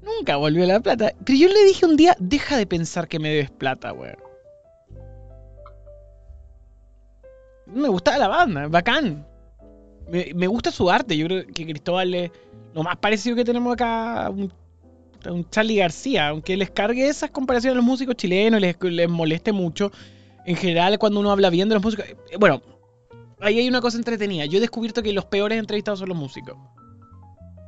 Nunca 0.03 0.35
volvió 0.35 0.65
la 0.65 0.79
plata. 0.81 1.13
Pero 1.25 1.37
yo 1.37 1.47
le 1.47 1.63
dije 1.63 1.85
un 1.85 1.95
día, 1.95 2.15
deja 2.19 2.57
de 2.57 2.65
pensar 2.67 3.07
que 3.07 3.19
me 3.19 3.29
debes 3.29 3.51
plata, 3.51 3.93
weón. 3.93 4.17
me 7.73 7.87
gustaba 7.87 8.17
la 8.17 8.27
banda, 8.27 8.67
bacán. 8.67 9.25
Me, 10.09 10.47
gusta 10.47 10.71
su 10.71 10.89
arte. 10.89 11.15
Yo 11.15 11.27
creo 11.27 11.45
que 11.45 11.65
Cristóbal 11.65 12.13
es 12.15 12.31
lo 12.73 12.83
más 12.83 12.97
parecido 12.97 13.35
que 13.35 13.43
tenemos 13.43 13.73
acá 13.73 14.29
un, 14.29 14.51
un 15.29 15.49
Charlie 15.49 15.77
García. 15.77 16.29
Aunque 16.29 16.55
les 16.57 16.69
cargue 16.69 17.07
esas 17.07 17.31
comparaciones 17.31 17.73
a 17.73 17.77
los 17.77 17.85
músicos 17.85 18.15
chilenos, 18.15 18.61
les, 18.61 18.75
les 18.81 19.09
moleste 19.09 19.51
mucho. 19.51 19.91
En 20.45 20.55
general, 20.55 20.97
cuando 20.97 21.19
uno 21.19 21.31
habla 21.31 21.49
bien 21.49 21.69
de 21.69 21.75
los 21.75 21.83
músicos. 21.83 22.05
Eh, 22.05 22.15
bueno, 22.39 22.61
ahí 23.39 23.59
hay 23.59 23.67
una 23.67 23.81
cosa 23.81 23.97
entretenida. 23.97 24.45
Yo 24.45 24.57
he 24.57 24.61
descubierto 24.61 25.03
que 25.03 25.13
los 25.13 25.25
peores 25.25 25.59
entrevistados 25.59 25.99
son 25.99 26.09
los 26.09 26.17
músicos. 26.17 26.55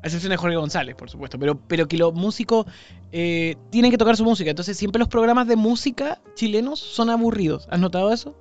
A 0.03 0.07
excepción 0.07 0.31
de 0.31 0.37
Jorge 0.37 0.55
González, 0.55 0.95
por 0.95 1.09
supuesto. 1.09 1.37
Pero, 1.37 1.59
pero 1.67 1.87
que 1.87 1.97
los 1.97 2.13
músicos 2.13 2.65
eh, 3.11 3.55
tienen 3.69 3.91
que 3.91 3.97
tocar 3.97 4.17
su 4.17 4.23
música. 4.23 4.49
Entonces, 4.49 4.75
siempre 4.77 4.97
los 4.99 5.07
programas 5.07 5.47
de 5.47 5.55
música 5.55 6.19
chilenos 6.33 6.79
son 6.79 7.11
aburridos. 7.11 7.67
¿Has 7.69 7.79
notado 7.79 8.11
eso? 8.11 8.35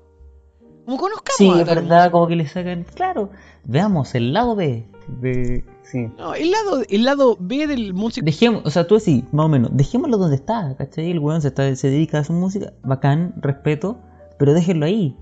Como 0.86 0.96
conozcamos. 0.96 1.36
Sí, 1.36 1.50
es 1.50 1.66
verdad, 1.66 2.10
como 2.10 2.26
que 2.26 2.36
le 2.36 2.48
sacan. 2.48 2.84
Claro, 2.94 3.30
veamos 3.64 4.14
el 4.14 4.32
lado 4.32 4.56
B. 4.56 4.86
De, 5.06 5.64
sí. 5.90 6.08
No, 6.18 6.34
el 6.34 6.50
lado, 6.50 6.82
el 6.88 7.04
lado 7.04 7.36
B 7.40 7.66
del 7.66 7.94
músico. 7.94 8.24
Dejemos, 8.24 8.62
o 8.64 8.70
sea, 8.70 8.86
tú 8.86 8.96
decís, 8.96 9.24
más 9.32 9.46
o 9.46 9.48
menos, 9.48 9.70
dejémoslo 9.74 10.18
donde 10.18 10.36
está, 10.36 10.74
¿cachai? 10.76 11.10
El 11.10 11.18
weón 11.18 11.42
se, 11.42 11.48
está, 11.48 11.74
se 11.76 11.90
dedica 11.90 12.18
a 12.18 12.24
su 12.24 12.32
música, 12.32 12.72
bacán, 12.82 13.34
respeto, 13.38 13.98
pero 14.38 14.54
déjenlo 14.54 14.86
ahí, 14.86 15.16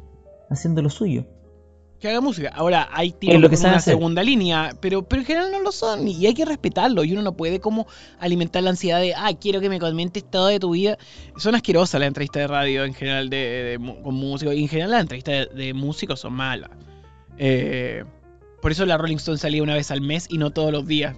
haciendo 0.51 0.83
lo 0.83 0.91
suyo 0.91 1.25
que 1.99 2.09
haga 2.09 2.21
música. 2.21 2.51
Ahora, 2.55 2.89
hay 2.93 3.13
tipos 3.13 3.51
que 3.51 3.67
una 3.67 3.81
segunda 3.81 4.23
línea, 4.23 4.75
pero, 4.81 5.03
pero 5.03 5.21
en 5.21 5.27
general 5.27 5.51
no 5.51 5.61
lo 5.61 5.73
son 5.73 6.07
y 6.07 6.27
hay 6.27 6.35
que 6.35 6.45
respetarlo. 6.45 7.05
Y 7.05 7.13
uno 7.13 7.23
no 7.23 7.37
puede 7.37 7.61
como 7.61 7.87
alimentar 8.21 8.63
la 8.63 8.71
ansiedad 8.71 9.01
de, 9.01 9.15
ah, 9.15 9.31
quiero 9.39 9.61
que 9.61 9.69
me 9.69 9.79
comentes 9.79 10.25
todo 10.25 10.47
de 10.47 10.61
tu 10.61 10.71
vida. 10.71 10.97
Son 11.37 11.55
asquerosas 11.55 12.01
las 12.01 12.09
entrevistas 12.09 12.43
de 12.43 12.47
radio 12.47 12.85
en 12.85 12.95
general 12.95 13.31
de, 13.31 13.79
con 14.03 14.15
músicos. 14.15 14.55
Y 14.55 14.63
en 14.63 14.69
general 14.69 14.91
las 14.93 15.01
entrevistas 15.03 15.49
de, 15.55 15.75
músicos 15.75 16.21
son 16.21 16.35
malas. 16.35 16.71
Eh, 17.37 18.05
por 18.61 18.73
eso 18.73 18.87
la 18.87 18.97
Rolling 18.99 19.17
Stone 19.17 19.39
salía 19.39 19.63
una 19.63 19.75
vez 19.75 19.91
al 19.91 20.01
mes 20.01 20.27
y 20.29 20.39
no 20.39 20.51
todos 20.51 20.73
los 20.73 20.87
días. 20.87 21.17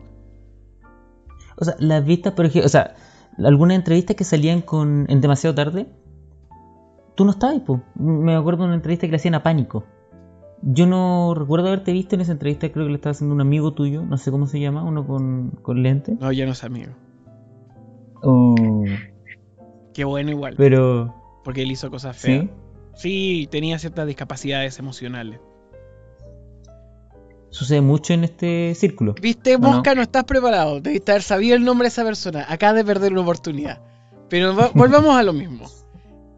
O 1.56 1.64
sea, 1.64 1.74
las 1.78 2.04
vistas, 2.04 2.32
por 2.32 2.46
ejemplo, 2.46 2.66
o 2.66 2.70
sea, 2.70 2.94
algunas 3.38 3.76
entrevistas 3.76 4.16
que 4.16 4.24
salían 4.24 4.62
con 4.62 5.06
en 5.08 5.20
demasiado 5.20 5.54
tarde, 5.54 5.86
tú 7.14 7.24
no 7.24 7.32
estabas, 7.32 7.60
pues. 7.66 7.80
Me 7.96 8.34
acuerdo 8.34 8.62
de 8.62 8.68
una 8.68 8.76
entrevista 8.76 9.06
que 9.06 9.12
le 9.12 9.16
hacían 9.16 9.34
a 9.34 9.42
Pánico. 9.42 9.84
Yo 10.62 10.86
no 10.86 11.34
recuerdo 11.34 11.68
haberte 11.68 11.92
visto 11.92 12.14
en 12.14 12.20
esa 12.20 12.32
entrevista, 12.32 12.70
creo 12.70 12.84
que 12.84 12.90
le 12.90 12.96
estaba 12.96 13.12
haciendo 13.12 13.34
un 13.34 13.40
amigo 13.40 13.72
tuyo, 13.72 14.02
no 14.02 14.18
sé 14.18 14.30
cómo 14.30 14.46
se 14.46 14.60
llama, 14.60 14.84
uno 14.84 15.06
con, 15.06 15.50
con 15.62 15.82
lente. 15.82 16.16
No, 16.20 16.32
ya 16.32 16.44
no 16.44 16.52
es 16.52 16.64
amigo. 16.64 16.92
Oh. 18.22 18.84
Qué 19.94 20.04
bueno 20.04 20.30
igual. 20.30 20.54
Pero... 20.56 21.14
Porque 21.44 21.62
él 21.62 21.70
hizo 21.70 21.90
cosas 21.90 22.16
feas. 22.16 22.48
¿Sí? 22.94 23.48
tenía 23.50 23.78
ciertas 23.78 24.06
discapacidades 24.06 24.78
emocionales. 24.78 25.40
Sucede 27.50 27.80
mucho 27.80 28.14
en 28.14 28.24
este 28.24 28.74
círculo. 28.74 29.14
Viste, 29.20 29.58
Mosca, 29.58 29.94
no? 29.94 30.02
estás 30.02 30.24
preparado. 30.24 30.80
Debiste 30.80 31.12
haber 31.12 31.22
sabido 31.22 31.56
el 31.56 31.64
nombre 31.64 31.86
de 31.86 31.88
esa 31.88 32.04
persona. 32.04 32.46
Acá 32.48 32.72
de 32.72 32.84
perder 32.84 33.12
una 33.12 33.22
oportunidad. 33.22 33.82
Pero 34.28 34.54
volvamos 34.74 35.16
a 35.16 35.22
lo 35.22 35.32
mismo. 35.32 35.68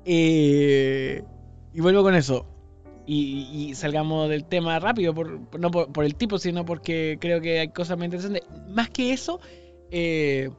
Eh, 0.04 1.22
y 1.74 1.80
vuelvo 1.80 2.02
con 2.02 2.14
eso 2.14 2.46
y, 3.06 3.74
salgamos 3.74 4.28
del 4.28 4.44
tema 4.44 4.78
rápido, 4.78 5.14
por, 5.14 5.58
no 5.58 5.70
por, 5.70 6.04
el 6.04 6.14
tipo, 6.14 6.38
sino 6.38 6.64
porque 6.64 7.18
creo 7.20 7.40
que 7.40 7.60
hay 7.60 7.68
cosas 7.68 7.96
muy 7.96 8.06
interesantes. 8.06 8.42
Más 8.68 8.90
que 8.90 9.12
eso, 9.12 9.40
eh, 9.90 10.50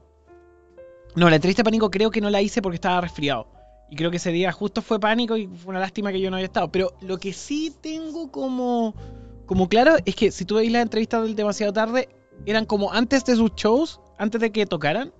no, 1.16 1.30
la 1.30 1.36
entrevista 1.36 1.62
de 1.62 1.66
pánico 1.66 1.90
creo 1.90 2.12
que 2.12 2.22
no 2.22 2.30
la 2.30 2.42
hice 2.42 2.62
porque 2.62 2.76
estaba 2.76 3.02
resfriado. 3.02 3.48
Y 3.90 3.96
creo 3.96 4.12
que 4.12 4.18
ese 4.18 4.32
día 4.32 4.52
justo 4.52 4.82
fue 4.82 5.00
pánico 5.00 5.38
y 5.38 5.48
fue 5.48 5.72
una 5.72 5.80
lástima 5.80 6.12
que 6.12 6.20
yo 6.20 6.32
no 6.32 6.38
haya 6.38 6.46
estado. 6.46 6.72
Pero 6.72 6.94
lo 7.02 7.18
que 7.18 7.32
sí 7.32 7.74
tengo 7.82 8.32
como, 8.32 8.96
como 9.46 9.68
claro 9.68 9.96
es 10.06 10.16
que 10.16 10.32
si 10.32 10.46
tú 10.46 10.56
veis 10.56 10.72
las 10.72 10.82
entrevistas 10.82 11.24
del 11.24 11.36
demasiado 11.36 11.74
tarde, 11.74 12.10
eran 12.46 12.66
como 12.66 12.92
antes 12.92 13.26
de 13.26 13.36
sus 13.36 13.52
shows, 13.56 14.00
antes 14.18 14.40
de 14.42 14.52
que 14.52 14.66
tocaran, 14.66 15.14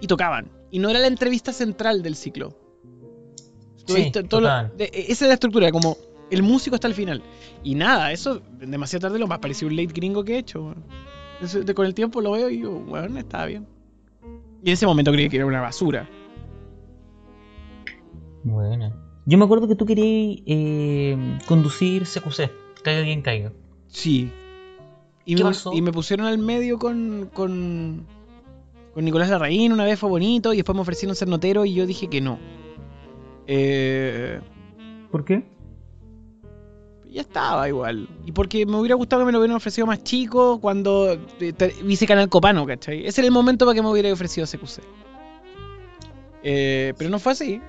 y 0.00 0.06
tocaban. 0.06 0.50
Y 0.70 0.78
no 0.78 0.88
era 0.88 0.98
la 0.98 1.06
entrevista 1.06 1.52
central 1.52 2.02
del 2.02 2.16
ciclo. 2.16 2.56
Sí, 3.86 4.12
esa 4.14 4.78
es 4.78 5.20
la 5.22 5.34
estructura, 5.34 5.72
como 5.72 5.96
el 6.30 6.42
músico 6.42 6.76
está 6.76 6.86
al 6.86 6.94
final. 6.94 7.22
Y 7.64 7.74
nada, 7.74 8.12
eso 8.12 8.40
demasiado 8.60 9.08
tarde 9.08 9.18
lo 9.18 9.26
más 9.26 9.40
parecido 9.40 9.68
un 9.68 9.76
late 9.76 9.92
gringo 9.92 10.24
que 10.24 10.34
he 10.34 10.38
hecho. 10.38 10.74
con 11.74 11.86
el 11.86 11.94
tiempo 11.94 12.20
lo 12.20 12.32
veo 12.32 12.48
y 12.48 12.58
digo, 12.58 12.80
bueno, 12.80 13.18
está 13.18 13.44
bien. 13.46 13.66
Y 14.62 14.68
en 14.68 14.74
ese 14.74 14.86
momento 14.86 15.10
creí 15.12 15.28
que 15.28 15.36
era 15.36 15.46
una 15.46 15.60
basura. 15.60 16.08
Bueno. 18.44 18.92
Yo 19.26 19.38
me 19.38 19.44
acuerdo 19.44 19.68
que 19.68 19.74
tú 19.74 19.86
querías 19.86 20.42
eh, 20.46 21.38
conducir 21.46 22.04
CQC, 22.04 22.50
caiga 22.82 23.02
bien 23.02 23.22
caiga. 23.22 23.52
Sí. 23.88 24.30
Y, 25.24 25.36
me, 25.36 25.50
y 25.72 25.82
me 25.82 25.92
pusieron 25.92 26.26
al 26.26 26.38
medio 26.38 26.78
con, 26.78 27.30
con, 27.32 28.06
con 28.94 29.04
Nicolás 29.04 29.30
Larraín, 29.30 29.72
una 29.72 29.84
vez 29.84 29.98
fue 29.98 30.08
bonito, 30.08 30.52
y 30.52 30.56
después 30.56 30.74
me 30.74 30.82
ofrecieron 30.82 31.14
ser 31.14 31.28
notero 31.28 31.64
y 31.64 31.74
yo 31.74 31.86
dije 31.86 32.08
que 32.08 32.20
no. 32.20 32.38
Eh, 33.46 34.40
¿Por 35.10 35.24
qué? 35.24 35.44
ya 37.10 37.22
estaba 37.22 37.68
igual. 37.68 38.08
Y 38.24 38.32
porque 38.32 38.66
me 38.66 38.76
hubiera 38.76 38.94
gustado 38.94 39.22
que 39.22 39.26
me 39.26 39.32
lo 39.32 39.38
hubieran 39.38 39.56
ofrecido 39.56 39.86
más 39.86 40.02
chico 40.04 40.60
cuando 40.60 41.18
hice 41.86 42.06
Canal 42.06 42.28
Copano, 42.28 42.66
¿cachai? 42.66 43.06
Ese 43.06 43.20
era 43.20 43.26
el 43.26 43.32
momento 43.32 43.66
para 43.66 43.74
que 43.74 43.82
me 43.82 43.88
hubiera 43.88 44.12
ofrecido 44.12 44.46
CQC. 44.46 44.82
Eh, 46.42 46.94
pero 46.96 47.10
no 47.10 47.18
fue 47.18 47.32
así. 47.32 47.60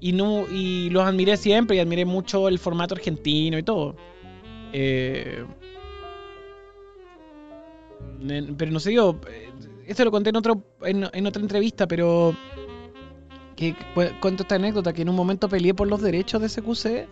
Y, 0.00 0.12
no, 0.12 0.46
y 0.48 0.90
los 0.90 1.04
admiré 1.04 1.36
siempre 1.36 1.76
y 1.76 1.80
admiré 1.80 2.04
mucho 2.04 2.46
el 2.48 2.58
formato 2.58 2.94
argentino 2.94 3.58
y 3.58 3.62
todo. 3.62 3.96
Eh, 4.72 5.44
pero 8.56 8.70
no 8.70 8.80
sé 8.80 8.92
yo. 8.92 9.18
Eh, 9.28 9.50
esto 9.86 10.04
lo 10.04 10.10
conté 10.10 10.30
en, 10.30 10.36
otro, 10.36 10.62
en, 10.82 11.26
otra 11.26 11.42
entrevista, 11.42 11.86
pero 11.88 12.34
que 13.56 13.74
cuento 14.20 14.42
esta 14.42 14.56
anécdota, 14.56 14.92
que 14.92 15.02
en 15.02 15.08
un 15.08 15.16
momento 15.16 15.48
peleé 15.48 15.74
por 15.74 15.88
los 15.88 16.02
derechos 16.02 16.42
de 16.42 16.48
CQC 16.48 17.08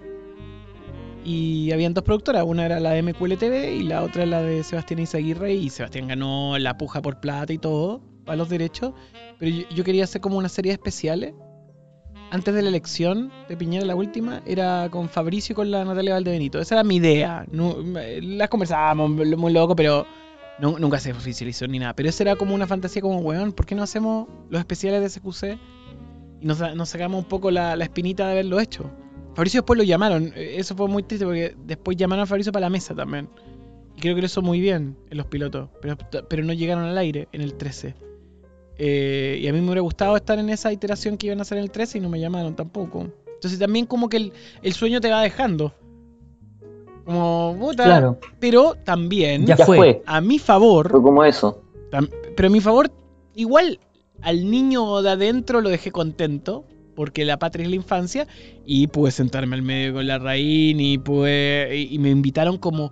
y 1.24 1.72
habían 1.72 1.92
dos 1.92 2.04
productoras, 2.04 2.44
una 2.46 2.66
era 2.66 2.78
la 2.78 2.90
de 2.90 3.02
MQLTV 3.02 3.80
y 3.80 3.82
la 3.82 4.04
otra 4.04 4.24
la 4.26 4.42
de 4.42 4.62
Sebastián 4.62 5.00
Izaguirre 5.00 5.54
y 5.54 5.70
Sebastián 5.70 6.07
ganó 6.07 6.57
la 6.59 6.78
puja 6.78 7.02
por 7.02 7.18
plata 7.18 7.52
y 7.52 7.59
todo 7.59 8.00
para 8.24 8.36
los 8.36 8.48
derechos, 8.48 8.92
pero 9.38 9.64
yo, 9.70 9.84
quería 9.84 10.04
hacer 10.04 10.20
como 10.20 10.38
una 10.38 10.48
serie 10.48 10.70
de 10.70 10.74
especiales. 10.74 11.34
Antes 12.30 12.54
de 12.54 12.62
la 12.62 12.68
elección 12.68 13.30
de 13.48 13.56
Piñera, 13.56 13.84
la 13.84 13.94
última, 13.94 14.42
era 14.46 14.88
con 14.90 15.08
Fabricio 15.08 15.52
y 15.52 15.56
con 15.56 15.70
la 15.70 15.84
Natalia 15.84 16.14
Valdebenito. 16.14 16.60
Esa 16.60 16.74
era 16.76 16.84
mi 16.84 16.96
idea. 16.96 17.46
las 17.52 18.48
conversábamos 18.48 19.10
muy 19.10 19.52
loco, 19.52 19.76
pero 19.76 20.06
nunca 20.58 20.98
se 20.98 21.12
oficializó 21.12 21.66
ni 21.68 21.78
nada. 21.78 21.94
Pero 21.94 22.08
esa 22.08 22.24
era 22.24 22.36
como 22.36 22.54
una 22.54 22.66
fantasía 22.66 23.00
como, 23.00 23.18
weón, 23.18 23.52
¿por 23.52 23.64
qué 23.64 23.74
no 23.74 23.82
hacemos 23.82 24.28
los 24.50 24.58
especiales 24.58 25.00
de 25.02 25.08
SQC? 25.08 25.58
Y 26.40 26.46
nos, 26.46 26.58
sacamos 26.88 27.22
un 27.22 27.28
poco 27.28 27.50
la, 27.50 27.76
la 27.76 27.84
espinita 27.84 28.26
de 28.26 28.32
haberlo 28.32 28.58
hecho. 28.58 28.90
Fabricio 29.34 29.60
después 29.60 29.78
lo 29.78 29.84
llamaron. 29.84 30.32
Eh, 30.34 30.56
eso 30.56 30.74
fue 30.74 30.88
muy 30.88 31.02
triste 31.02 31.24
porque 31.24 31.54
después 31.64 31.96
llamaron 31.96 32.24
a 32.24 32.26
Fabricio 32.26 32.52
para 32.52 32.66
la 32.66 32.70
mesa 32.70 32.94
también. 32.94 33.28
Y 33.96 34.00
creo 34.00 34.14
que 34.14 34.22
lo 34.22 34.26
hizo 34.26 34.42
muy 34.42 34.60
bien 34.60 34.96
en 35.10 35.16
los 35.16 35.26
pilotos. 35.26 35.68
Pero, 35.80 35.96
pero 36.28 36.42
no 36.42 36.52
llegaron 36.52 36.84
al 36.84 36.98
aire 36.98 37.28
en 37.32 37.42
el 37.42 37.54
13. 37.54 37.94
Eh, 38.78 39.38
y 39.40 39.48
a 39.48 39.52
mí 39.52 39.60
me 39.60 39.66
hubiera 39.66 39.80
gustado 39.80 40.16
estar 40.16 40.38
en 40.38 40.50
esa 40.50 40.72
iteración 40.72 41.16
que 41.16 41.26
iban 41.28 41.38
a 41.38 41.42
hacer 41.42 41.58
en 41.58 41.64
el 41.64 41.70
13 41.70 41.98
y 41.98 42.00
no 42.00 42.08
me 42.08 42.20
llamaron 42.20 42.54
tampoco. 42.54 43.06
Entonces 43.34 43.58
también 43.58 43.86
como 43.86 44.08
que 44.08 44.32
el, 44.62 44.72
sueño 44.72 45.00
te 45.00 45.10
va 45.10 45.22
dejando. 45.22 45.72
Como, 47.04 47.56
puta. 47.58 47.84
Claro. 47.84 48.18
Pero 48.40 48.74
también, 48.84 49.46
ya 49.46 49.56
fue. 49.56 50.02
A 50.06 50.20
mi 50.20 50.38
favor. 50.38 50.90
Fue 50.90 51.02
como 51.02 51.24
eso. 51.24 51.62
Pero 52.36 52.48
a 52.48 52.50
mi 52.50 52.60
favor, 52.60 52.90
igual 53.34 53.78
al 54.22 54.50
niño 54.50 55.02
de 55.02 55.10
adentro 55.10 55.60
lo 55.60 55.68
dejé 55.68 55.90
contento 55.90 56.64
porque 56.96 57.24
la 57.24 57.38
patria 57.38 57.64
es 57.64 57.68
la 57.68 57.76
infancia, 57.76 58.26
y 58.64 58.86
pude 58.86 59.10
sentarme 59.12 59.54
al 59.54 59.62
medio 59.62 59.92
con 59.92 60.06
la 60.06 60.18
raíz 60.18 60.74
y, 60.78 60.96
pude, 60.96 61.76
y 61.76 61.98
me 61.98 62.08
invitaron 62.08 62.56
como 62.56 62.90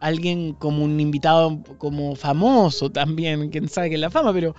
alguien, 0.00 0.52
como 0.52 0.84
un 0.84 1.00
invitado 1.00 1.58
como 1.78 2.14
famoso 2.14 2.90
también, 2.90 3.48
quién 3.48 3.68
sabe 3.68 3.88
qué 3.88 3.96
es 3.96 4.00
la 4.00 4.10
fama, 4.10 4.32
pero... 4.32 4.54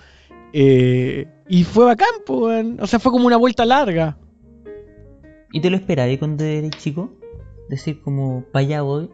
Eh, 0.54 1.28
y 1.48 1.64
fue 1.64 1.86
bacán, 1.86 2.10
pues, 2.26 2.66
o 2.80 2.88
sea, 2.88 3.00
fue 3.00 3.12
como 3.12 3.28
una 3.28 3.38
vuelta 3.38 3.66
larga. 3.66 4.18
¿Y 5.52 5.62
te 5.62 5.70
lo 5.70 5.78
esperabas 5.78 6.18
cuando 6.18 6.44
eres 6.44 6.72
chico? 6.72 7.12
Decir 7.70 8.02
como, 8.02 8.44
para 8.52 8.66
allá 8.66 8.82
voy. 8.82 9.10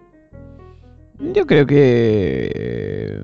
Yo 1.34 1.46
creo 1.46 1.66
que 1.66 3.22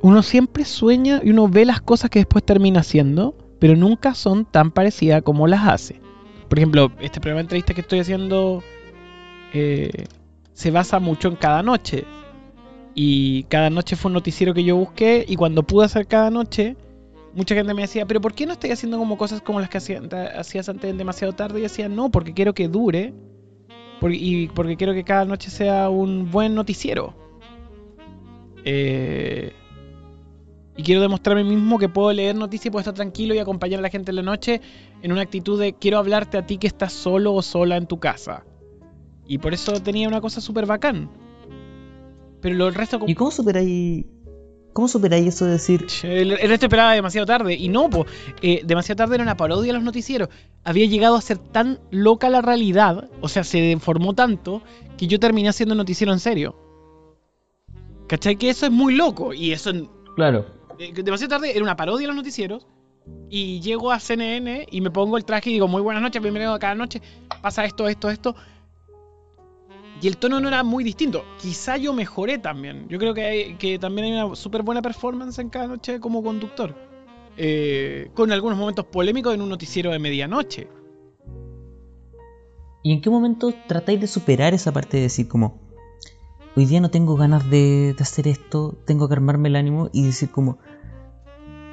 uno 0.00 0.22
siempre 0.22 0.64
sueña 0.64 1.20
y 1.22 1.30
uno 1.30 1.48
ve 1.48 1.64
las 1.64 1.80
cosas 1.80 2.10
que 2.10 2.18
después 2.18 2.44
termina 2.44 2.80
haciendo 2.80 3.36
pero 3.62 3.76
nunca 3.76 4.12
son 4.16 4.44
tan 4.44 4.72
parecidas 4.72 5.22
como 5.22 5.46
las 5.46 5.68
hace. 5.68 6.00
Por 6.48 6.58
ejemplo, 6.58 6.90
este 7.00 7.20
programa 7.20 7.38
de 7.38 7.42
entrevista 7.42 7.74
que 7.74 7.82
estoy 7.82 8.00
haciendo 8.00 8.60
eh, 9.52 10.06
se 10.52 10.72
basa 10.72 10.98
mucho 10.98 11.28
en 11.28 11.36
cada 11.36 11.62
noche. 11.62 12.04
Y 12.92 13.44
cada 13.44 13.70
noche 13.70 13.94
fue 13.94 14.08
un 14.08 14.14
noticiero 14.14 14.52
que 14.52 14.64
yo 14.64 14.74
busqué 14.74 15.24
y 15.28 15.36
cuando 15.36 15.62
pude 15.62 15.84
hacer 15.84 16.08
cada 16.08 16.28
noche, 16.28 16.74
mucha 17.34 17.54
gente 17.54 17.74
me 17.74 17.82
decía, 17.82 18.06
pero 18.06 18.20
¿por 18.20 18.34
qué 18.34 18.46
no 18.46 18.52
estoy 18.52 18.70
haciendo 18.70 18.98
como 18.98 19.16
cosas 19.16 19.40
como 19.40 19.60
las 19.60 19.68
que 19.68 19.78
hacías 19.78 20.68
antes 20.68 20.90
en 20.90 20.98
demasiado 20.98 21.32
tarde? 21.32 21.58
Y 21.58 21.62
decía, 21.62 21.88
no, 21.88 22.10
porque 22.10 22.34
quiero 22.34 22.54
que 22.54 22.68
dure 22.68 23.14
y 24.10 24.48
porque 24.48 24.76
quiero 24.76 24.94
que 24.94 25.04
cada 25.04 25.24
noche 25.24 25.50
sea 25.50 25.88
un 25.88 26.30
buen 26.30 26.54
noticiero. 26.54 27.14
Eh, 28.64 29.52
y 30.76 30.82
quiero 30.82 31.00
demostrarme 31.00 31.44
mismo 31.44 31.78
que 31.78 31.88
puedo 31.88 32.12
leer 32.12 32.34
noticias 32.34 32.66
y 32.66 32.70
puedo 32.70 32.80
estar 32.80 32.94
tranquilo 32.94 33.34
y 33.34 33.38
acompañar 33.38 33.78
a 33.78 33.82
la 33.82 33.90
gente 33.90 34.10
en 34.10 34.16
la 34.16 34.22
noche 34.22 34.60
en 35.02 35.12
una 35.12 35.20
actitud 35.22 35.60
de 35.60 35.74
quiero 35.74 35.98
hablarte 35.98 36.38
a 36.38 36.46
ti 36.46 36.56
que 36.58 36.66
estás 36.66 36.92
solo 36.92 37.34
o 37.34 37.42
sola 37.42 37.76
en 37.76 37.86
tu 37.86 38.00
casa. 38.00 38.44
Y 39.26 39.38
por 39.38 39.54
eso 39.54 39.80
tenía 39.80 40.08
una 40.08 40.20
cosa 40.20 40.40
súper 40.40 40.66
bacán. 40.66 41.10
Pero 42.40 42.56
lo, 42.56 42.70
resto... 42.70 43.00
¿Y 43.06 43.14
cómo 43.14 43.30
superáis 43.30 44.04
¿Cómo 44.72 44.88
superáis 44.88 45.26
eso 45.26 45.44
de 45.44 45.52
decir? 45.52 45.86
El, 46.02 46.30
resto 46.30 46.66
esperaba 46.66 46.94
demasiado 46.94 47.26
tarde. 47.26 47.54
Y 47.54 47.68
no, 47.68 47.90
pues, 47.90 48.06
demasiado 48.64 48.96
tarde 48.96 49.16
era 49.16 49.24
una 49.24 49.36
parodia 49.36 49.68
de 49.68 49.74
los 49.74 49.82
noticieros. 49.82 50.28
Había 50.64 50.86
llegado 50.86 51.16
a 51.16 51.20
ser 51.20 51.38
tan 51.38 51.78
loca 51.90 52.30
la 52.30 52.40
realidad, 52.40 53.10
o 53.20 53.28
sea, 53.28 53.44
se 53.44 53.60
deformó 53.60 54.14
tanto, 54.14 54.62
que 54.96 55.06
yo 55.06 55.20
terminé 55.20 55.48
haciendo 55.48 55.74
noticiero 55.74 56.12
en 56.12 56.20
serio. 56.20 56.56
¿Cachai? 58.08 58.36
Que 58.36 58.50
eso 58.50 58.66
es 58.66 58.72
muy 58.72 58.94
loco. 58.94 59.34
Y 59.34 59.52
eso. 59.52 59.72
Claro. 60.16 60.46
Eh, 60.78 60.92
demasiado 61.02 61.36
tarde 61.36 61.50
era 61.54 61.62
una 61.62 61.76
parodia 61.76 62.02
de 62.02 62.08
los 62.08 62.16
noticieros. 62.16 62.66
Y 63.28 63.60
llego 63.60 63.90
a 63.90 63.98
CNN 63.98 64.66
y 64.70 64.80
me 64.80 64.90
pongo 64.90 65.16
el 65.16 65.24
traje 65.24 65.50
y 65.50 65.54
digo, 65.54 65.66
muy 65.66 65.82
buenas 65.82 66.02
noches, 66.02 66.22
bienvenido 66.22 66.54
a 66.54 66.58
cada 66.58 66.74
noche. 66.74 67.02
Pasa 67.40 67.64
esto, 67.64 67.88
esto, 67.88 68.10
esto. 68.10 68.36
Y 70.02 70.08
el 70.08 70.16
tono 70.16 70.40
no 70.40 70.48
era 70.48 70.64
muy 70.64 70.82
distinto. 70.82 71.24
Quizá 71.40 71.76
yo 71.76 71.92
mejoré 71.92 72.38
también. 72.38 72.88
Yo 72.88 72.98
creo 72.98 73.14
que, 73.14 73.54
que 73.56 73.78
también 73.78 74.08
hay 74.08 74.20
una 74.20 74.34
súper 74.34 74.64
buena 74.64 74.82
performance 74.82 75.38
en 75.38 75.48
cada 75.48 75.68
noche 75.68 76.00
como 76.00 76.24
conductor. 76.24 76.74
Eh, 77.36 78.10
con 78.12 78.32
algunos 78.32 78.58
momentos 78.58 78.84
polémicos 78.86 79.32
en 79.32 79.42
un 79.42 79.48
noticiero 79.48 79.92
de 79.92 80.00
medianoche. 80.00 80.66
¿Y 82.82 82.92
en 82.92 83.00
qué 83.00 83.10
momento 83.10 83.54
tratáis 83.68 84.00
de 84.00 84.08
superar 84.08 84.54
esa 84.54 84.72
parte 84.72 84.96
de 84.96 85.04
decir 85.04 85.28
como, 85.28 85.60
hoy 86.56 86.66
día 86.66 86.80
no 86.80 86.90
tengo 86.90 87.14
ganas 87.14 87.48
de, 87.48 87.94
hacer 88.00 88.26
esto, 88.26 88.76
tengo 88.84 89.06
que 89.06 89.14
armarme 89.14 89.50
el 89.50 89.56
ánimo 89.56 89.88
y 89.92 90.04
decir 90.04 90.30
como, 90.30 90.58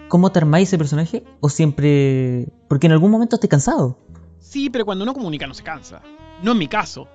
¿cómo 0.08 0.32
te 0.32 0.38
armáis 0.38 0.70
ese 0.70 0.78
personaje? 0.78 1.24
O 1.40 1.50
siempre... 1.50 2.48
Porque 2.68 2.86
en 2.86 2.94
algún 2.94 3.10
momento 3.10 3.38
estoy 3.38 3.50
cansado. 3.50 3.98
Sí, 4.38 4.70
pero 4.70 4.86
cuando 4.86 5.04
uno 5.04 5.16
comunica 5.16 5.48
no 5.48 5.56
se 5.56 5.64
cansa. 5.64 6.04
No 6.44 6.52
en 6.52 6.60
mi 6.60 6.68
caso. 6.68 7.08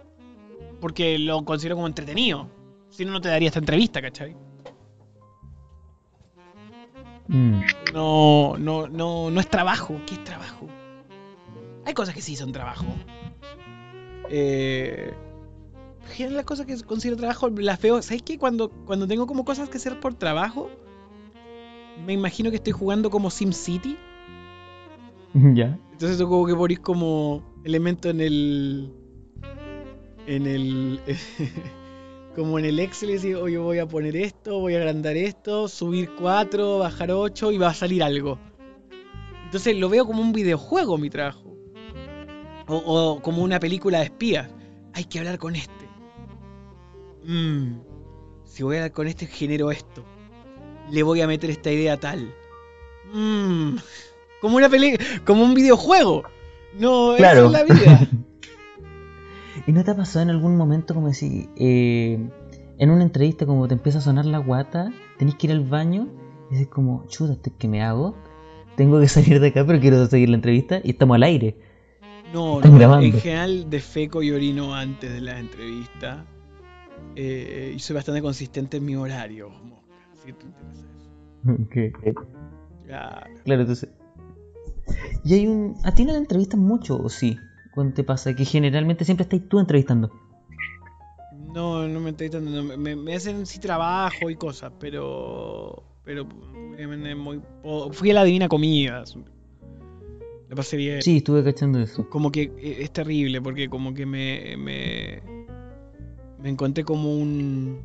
Porque 0.85 1.19
lo 1.19 1.47
considero 1.47 1.77
como 1.77 1.87
entretenido. 1.87 2.47
Si 2.91 3.07
no, 3.07 3.13
no 3.13 3.21
te 3.23 3.31
daría 3.31 3.49
esta 3.49 3.59
entrevista, 3.59 4.03
¿cachai? 4.03 4.37
Mm. 7.27 7.63
No, 7.95 8.59
no, 8.59 8.87
no, 8.87 9.31
no 9.31 9.41
es 9.41 9.49
trabajo. 9.49 9.99
¿Qué 10.07 10.17
es 10.17 10.25
trabajo? 10.25 10.69
Hay 11.87 11.95
cosas 11.95 12.15
que 12.15 12.21
sí 12.21 12.37
son 12.37 12.53
trabajo. 12.53 12.85
Eh, 14.29 15.15
las 16.19 16.45
cosas 16.45 16.67
que 16.67 16.79
considero 16.83 17.17
trabajo 17.17 17.49
las 17.49 17.81
veo. 17.81 18.03
¿Sabes 18.03 18.21
qué? 18.21 18.37
Cuando, 18.37 18.69
cuando 18.69 19.07
tengo 19.07 19.27
como 19.27 19.47
cosas 19.47 19.71
que 19.71 19.79
hacer 19.79 19.99
por 20.01 20.13
trabajo, 20.13 20.69
me 22.05 22.13
imagino 22.13 22.51
que 22.51 22.57
estoy 22.57 22.75
jugando 22.75 23.09
como 23.09 23.31
SimCity. 23.31 23.97
Ya. 25.55 25.79
Entonces 25.93 26.19
tú 26.19 26.29
como 26.29 26.47
que 26.47 26.55
ponís 26.55 26.81
como 26.81 27.43
elemento 27.65 28.11
en 28.11 28.21
el. 28.21 29.04
En 30.27 30.47
el. 30.47 31.01
como 32.37 32.59
en 32.59 32.65
el 32.65 32.81
Excel 32.81 33.11
y 33.11 33.13
decís, 33.15 33.37
oye, 33.37 33.59
voy 33.59 33.79
a 33.79 33.87
poner 33.87 34.17
esto, 34.17 34.59
voy 34.59 34.75
a 34.75 34.79
agrandar 34.79 35.17
esto, 35.17 35.69
subir 35.69 36.11
4, 36.19 36.79
bajar 36.79 37.13
8 37.13 37.53
y 37.53 37.59
va 37.59 37.69
a 37.69 37.75
salir 37.75 38.03
algo. 38.03 38.39
Entonces 39.45 39.77
lo 39.77 39.89
veo 39.89 40.05
como 40.05 40.21
un 40.21 40.33
videojuego 40.33 40.99
mi 40.99 41.11
trabajo. 41.11 41.55
O, 42.67 42.77
o 42.77 43.23
como 43.23 43.43
una 43.43 43.61
película 43.61 43.99
de 43.99 44.05
espías. 44.07 44.51
Hay 44.95 45.05
que 45.05 45.19
hablar 45.19 45.39
con 45.39 45.55
este 45.55 45.85
mmm, 47.27 47.79
si 48.45 48.63
voy 48.63 48.77
a 48.77 48.81
dar 48.83 48.93
con 48.93 49.07
este 49.07 49.27
genero 49.27 49.71
esto, 49.71 50.05
le 50.91 51.03
voy 51.03 51.21
a 51.21 51.27
meter 51.27 51.51
esta 51.51 51.71
idea 51.71 51.99
tal. 51.99 52.35
Mmm, 53.13 53.77
como 54.41 54.57
una 54.57 54.69
película, 54.69 55.05
como 55.25 55.45
un 55.45 55.55
videojuego. 55.55 56.25
No, 56.79 57.15
claro. 57.17 57.47
es 57.47 57.53
la 57.53 57.65
vida. 57.65 58.09
¿Y 59.67 59.73
no 59.73 59.83
te 59.83 59.91
ha 59.91 59.97
pasado 59.97 60.23
en 60.23 60.31
algún 60.31 60.57
momento 60.57 60.95
como 60.95 61.09
decir, 61.09 61.49
eh, 61.57 62.19
en 62.79 62.91
una 62.91 63.03
entrevista 63.03 63.47
como 63.47 63.67
te 63.67 63.75
empieza 63.75 63.99
a 63.99 64.03
sonar 64.03 64.27
la 64.27 64.39
guata, 64.39 64.93
tenés 65.19 65.37
que 65.37 65.47
ir 65.47 65.53
al 65.53 65.65
baño 65.65 66.09
y 66.51 66.55
dices 66.55 66.69
como, 66.69 67.05
chuta, 67.09 67.51
¿qué 67.59 67.69
me 67.69 67.83
hago? 67.83 68.15
Tengo 68.77 69.01
que 69.01 69.09
salir 69.09 69.41
de 69.41 69.49
acá 69.49 69.65
pero 69.67 69.81
quiero 69.81 70.05
seguir 70.07 70.29
la 70.29 70.37
entrevista 70.37 70.81
y 70.83 70.91
estamos 70.91 71.15
al 71.15 71.23
aire. 71.23 71.57
No, 72.33 72.61
no, 72.61 73.01
en 73.01 73.13
general 73.13 73.71
defeco 73.71 74.23
y 74.23 74.33
orino 74.33 74.75
antes 74.75 75.13
de 75.13 75.21
la 75.21 75.39
entrevista. 75.39 76.27
Eh, 77.15 77.75
y 77.77 77.79
soy 77.79 77.95
bastante 77.95 78.21
consistente 78.23 78.79
en 78.79 78.85
mi 78.85 78.97
horario, 78.97 79.51
Si 80.25 80.33
te 80.33 80.45
interesa 80.45 80.87
eso. 82.03 82.27
Claro. 82.87 83.61
entonces. 83.63 83.89
¿Y 85.25 85.35
hay 85.35 85.47
un. 85.47 85.77
¿A 85.85 85.95
ti 85.95 86.05
no 86.05 86.13
te 86.13 86.19
entrevistan 86.19 86.61
mucho 86.61 86.99
o 87.01 87.09
sí? 87.09 87.39
¿Cuándo 87.75 87.95
te 87.95 88.05
pasa? 88.05 88.35
Que 88.35 88.45
generalmente 88.45 89.05
siempre 89.05 89.25
estás 89.25 89.41
tú 89.49 89.59
entrevistando. 89.59 90.11
No, 91.53 91.87
no 91.87 92.01
me 92.01 92.11
entrevistan. 92.11 92.81
me, 92.81 93.15
hacen 93.15 93.47
sí 93.47 93.59
trabajo 93.59 94.31
y 94.31 94.37
cosas, 94.37 94.73
pero. 94.79 95.83
Pero. 96.05 96.27
Muy, 96.27 97.41
fui 97.93 98.11
a 98.11 98.15
la 98.15 98.25
Divina 98.25 98.49
Comida. 98.49 99.05
Le 100.49 100.57
pasé 100.57 100.77
bien. 100.77 101.03
Sí, 101.03 101.19
estuve 101.19 101.43
cachando 101.43 101.81
eso. 101.81 102.09
Como 102.09 102.31
que 102.31 102.53
eh, 102.59 102.77
es 102.81 102.93
terrible, 102.93 103.41
porque 103.41 103.69
como 103.69 103.95
que 103.95 104.07
me 104.07 105.23
me 106.45 106.51
encontré 106.51 106.85
como 106.85 107.11
un, 107.17 107.81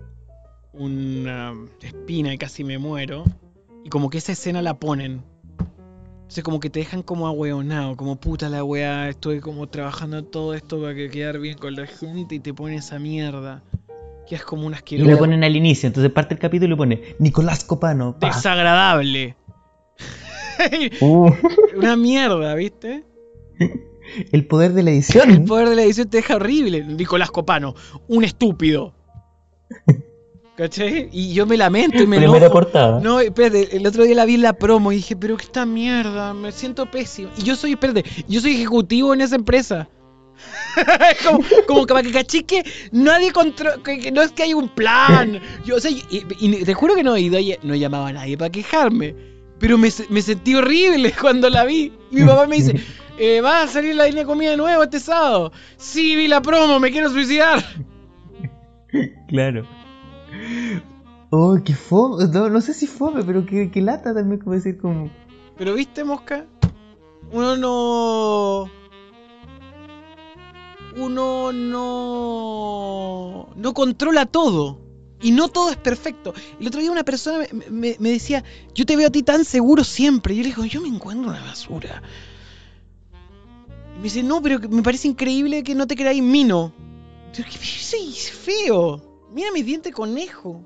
una 0.73 1.55
espina 1.81 2.33
y 2.33 2.37
casi 2.37 2.65
me 2.65 2.77
muero. 2.77 3.23
Y 3.85 3.89
como 3.89 4.09
que 4.09 4.17
esa 4.17 4.33
escena 4.33 4.61
la 4.61 4.79
ponen. 4.79 5.23
Entonces 6.29 6.43
como 6.43 6.59
que 6.59 6.69
te 6.69 6.77
dejan 6.77 7.01
como 7.01 7.25
ahueonado, 7.25 7.97
como 7.97 8.17
puta 8.17 8.49
la 8.49 8.63
weá, 8.63 9.09
estoy 9.09 9.39
como 9.39 9.67
trabajando 9.67 10.23
todo 10.23 10.53
esto 10.53 10.79
para 10.79 10.93
que 10.93 11.09
quedar 11.09 11.39
bien 11.39 11.57
con 11.57 11.73
la 11.73 11.87
gente 11.87 12.35
y 12.35 12.39
te 12.39 12.53
ponen 12.53 12.77
esa 12.77 12.99
mierda. 12.99 13.63
Que 14.27 14.35
es 14.35 14.43
como 14.43 14.67
un 14.67 14.75
asqueroso. 14.75 15.09
Y 15.09 15.11
lo 15.11 15.17
ponen 15.17 15.43
al 15.43 15.55
inicio, 15.55 15.87
entonces 15.87 16.11
parte 16.11 16.35
el 16.35 16.39
capítulo 16.39 16.75
y 16.75 16.77
pone 16.77 17.15
Nicolás 17.17 17.63
Copano. 17.63 18.15
Desagradable. 18.21 19.35
Uh. 21.01 21.31
Una 21.75 21.95
mierda, 21.95 22.53
¿viste? 22.53 23.05
El 24.31 24.45
poder 24.45 24.73
de 24.73 24.83
la 24.83 24.91
edición. 24.91 25.31
El 25.31 25.45
poder 25.45 25.67
de 25.69 25.77
la 25.77 25.81
edición 25.81 26.11
te 26.11 26.17
deja 26.17 26.35
horrible. 26.35 26.83
Nicolás 26.83 27.31
Copano, 27.31 27.73
un 28.07 28.23
estúpido. 28.23 28.93
¿Cachai? 30.59 31.07
Y 31.13 31.33
yo 31.33 31.45
me 31.45 31.55
lamento 31.55 32.03
y 32.03 32.05
me 32.05 32.17
Primera 32.17 32.49
portada. 32.49 32.99
No, 32.99 33.21
espérate, 33.21 33.77
el 33.77 33.87
otro 33.87 34.03
día 34.03 34.13
la 34.13 34.25
vi 34.25 34.33
en 34.33 34.41
la 34.41 34.51
promo 34.51 34.91
y 34.91 34.97
dije, 34.97 35.15
pero 35.15 35.37
qué 35.37 35.45
esta 35.45 35.65
mierda, 35.65 36.33
me 36.33 36.51
siento 36.51 36.91
pésimo. 36.91 37.29
Y 37.37 37.43
yo 37.43 37.55
soy, 37.55 37.71
espérate, 37.71 38.03
yo 38.27 38.41
soy 38.41 38.55
ejecutivo 38.55 39.13
en 39.13 39.21
esa 39.21 39.37
empresa. 39.37 39.87
como, 41.25 41.39
como 41.65 41.87
para 41.87 42.03
que 42.03 42.11
cachique, 42.11 42.65
nadie 42.91 43.31
controla, 43.31 43.77
no 44.11 44.21
es 44.21 44.33
que 44.33 44.43
hay 44.43 44.53
un 44.53 44.67
plan. 44.67 45.39
Yo, 45.63 45.77
o 45.77 45.79
sea, 45.79 45.91
y, 45.91 46.65
te 46.65 46.73
juro 46.73 46.93
que 46.93 47.03
no 47.03 47.15
he 47.15 47.21
ido, 47.21 47.39
no 47.63 47.73
llamaba 47.75 48.09
a 48.09 48.13
nadie 48.13 48.37
para 48.37 48.51
quejarme. 48.51 49.15
Pero 49.59 49.77
me, 49.77 49.87
me, 50.09 50.21
sentí 50.21 50.55
horrible 50.55 51.13
cuando 51.21 51.49
la 51.49 51.63
vi. 51.63 51.93
Mi 52.11 52.25
papá 52.25 52.47
me 52.47 52.57
dice, 52.57 52.75
eh, 53.17 53.39
¿va 53.39 53.61
a 53.61 53.67
salir 53.67 53.95
la 53.95 54.07
línea 54.07 54.23
de 54.23 54.27
comida 54.27 54.51
de 54.51 54.57
nuevo 54.57 54.83
este 54.83 54.99
sábado? 54.99 55.53
Sí, 55.77 56.17
vi 56.17 56.27
la 56.27 56.41
promo, 56.41 56.81
me 56.81 56.91
quiero 56.91 57.09
suicidar. 57.09 57.63
Claro. 59.29 59.78
Oh, 61.31 61.57
qué 61.63 61.75
fome. 61.75 62.25
No, 62.27 62.61
sé 62.61 62.73
si 62.73 62.87
fome, 62.87 63.23
pero 63.23 63.45
qué, 63.45 63.69
lata 63.81 64.13
también, 64.13 64.39
como 64.41 64.55
decir, 64.55 64.79
como. 64.79 65.11
Pero 65.57 65.75
viste, 65.75 66.03
Mosca, 66.03 66.47
uno 67.31 67.55
no. 67.55 68.69
Uno 70.97 71.51
no. 71.51 73.49
No 73.55 73.73
controla 73.73 74.25
todo. 74.25 74.79
Y 75.21 75.31
no 75.31 75.49
todo 75.49 75.69
es 75.69 75.77
perfecto. 75.77 76.33
El 76.59 76.67
otro 76.67 76.79
día 76.79 76.91
una 76.91 77.03
persona 77.03 77.45
me, 77.69 77.95
decía, 77.99 78.43
yo 78.73 78.85
te 78.85 78.95
veo 78.95 79.09
a 79.09 79.11
ti 79.11 79.21
tan 79.21 79.45
seguro 79.45 79.83
siempre. 79.83 80.33
Y 80.33 80.37
yo 80.37 80.43
le 80.43 80.49
digo, 80.49 80.65
yo 80.65 80.81
me 80.81 80.87
encuentro 80.87 81.29
una 81.29 81.41
basura. 81.41 82.01
Y 83.95 83.97
me 83.97 84.03
dice, 84.03 84.23
no, 84.23 84.41
pero 84.41 84.59
me 84.67 84.81
parece 84.81 85.09
increíble 85.09 85.61
que 85.61 85.75
no 85.75 85.85
te 85.85 85.95
creáis 85.95 86.23
mino. 86.23 86.73
Yo 87.33 87.43
soy 87.51 88.13
feo. 88.13 89.08
Mira 89.33 89.51
mi 89.51 89.63
diente 89.63 89.91
conejo. 89.91 90.65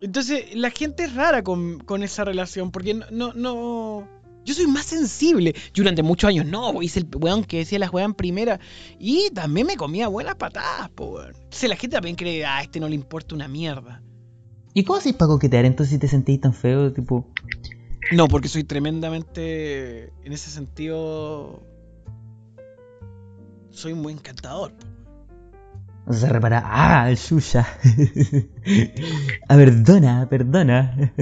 Entonces, 0.00 0.54
la 0.54 0.70
gente 0.70 1.04
es 1.04 1.14
rara 1.14 1.44
con, 1.44 2.02
esa 2.02 2.24
relación, 2.24 2.72
porque 2.72 2.94
no, 2.94 3.32
no, 3.34 4.08
Yo 4.44 4.54
soy 4.54 4.66
más 4.66 4.86
sensible. 4.86 5.54
Yo 5.72 5.84
durante 5.84 6.02
muchos 6.02 6.28
años 6.28 6.44
no, 6.44 6.82
hice 6.82 7.00
el 7.00 7.08
weón 7.14 7.44
que 7.44 7.58
decía 7.58 7.78
las 7.78 7.92
weón 7.92 8.14
primera. 8.14 8.58
Y 8.98 9.30
también 9.30 9.66
me 9.66 9.76
comía 9.76 10.08
buenas 10.08 10.34
patadas, 10.34 10.90
po 10.90 11.06
weón. 11.06 11.34
Entonces 11.36 11.68
la 11.68 11.76
gente 11.76 11.94
también 11.94 12.16
cree, 12.16 12.44
ah, 12.44 12.58
a 12.58 12.62
este 12.62 12.80
no 12.80 12.88
le 12.88 12.96
importa 12.96 13.34
una 13.34 13.46
mierda. 13.46 14.02
¿Y 14.74 14.82
cómo 14.84 14.98
haces 14.98 15.12
para 15.12 15.28
coquetear 15.28 15.66
entonces 15.66 15.92
si 15.92 15.98
te 15.98 16.08
sentís 16.08 16.40
tan 16.40 16.54
feo, 16.54 16.92
tipo? 16.92 17.28
No, 18.10 18.26
porque 18.26 18.48
soy 18.48 18.64
tremendamente. 18.64 20.12
En 20.24 20.32
ese 20.32 20.50
sentido. 20.50 21.62
Soy 23.70 23.94
muy 23.94 24.12
encantador, 24.14 24.72
po. 24.72 24.91
Se 26.10 26.28
repara, 26.28 26.62
ah, 26.64 27.08
el 27.10 27.16
suya. 27.16 27.66
ah, 29.48 29.54
perdona, 29.56 30.26
perdona. 30.28 31.12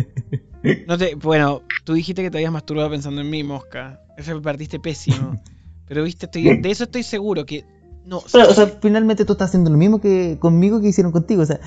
no 0.87 0.99
te, 0.99 1.15
bueno, 1.17 1.63
tú 1.85 1.95
dijiste 1.95 2.23
que 2.23 2.31
te 2.31 2.39
habías 2.39 2.53
masturbado 2.53 2.91
pensando 2.91 3.21
en 3.21 3.29
mí, 3.29 3.45
mosca. 3.45 4.01
Eso 4.17 4.35
me 4.35 4.41
partiste 4.41 4.81
pésimo. 4.81 5.41
Pero 5.87 6.05
viste, 6.05 6.29
de 6.29 6.71
eso 6.71 6.85
estoy 6.85 7.03
seguro 7.03 7.45
que. 7.45 7.65
No, 8.07 8.19
o 8.19 8.29
sea, 8.29 8.67
finalmente 8.81 9.25
tú 9.25 9.33
estás 9.33 9.49
haciendo 9.49 9.71
lo 9.71 9.77
mismo 9.77 10.01
que 10.01 10.39
conmigo 10.41 10.81
que 10.81 10.89
hicieron 10.89 11.13
contigo. 11.13 11.43
O 11.43 11.47
sea, 11.47 11.61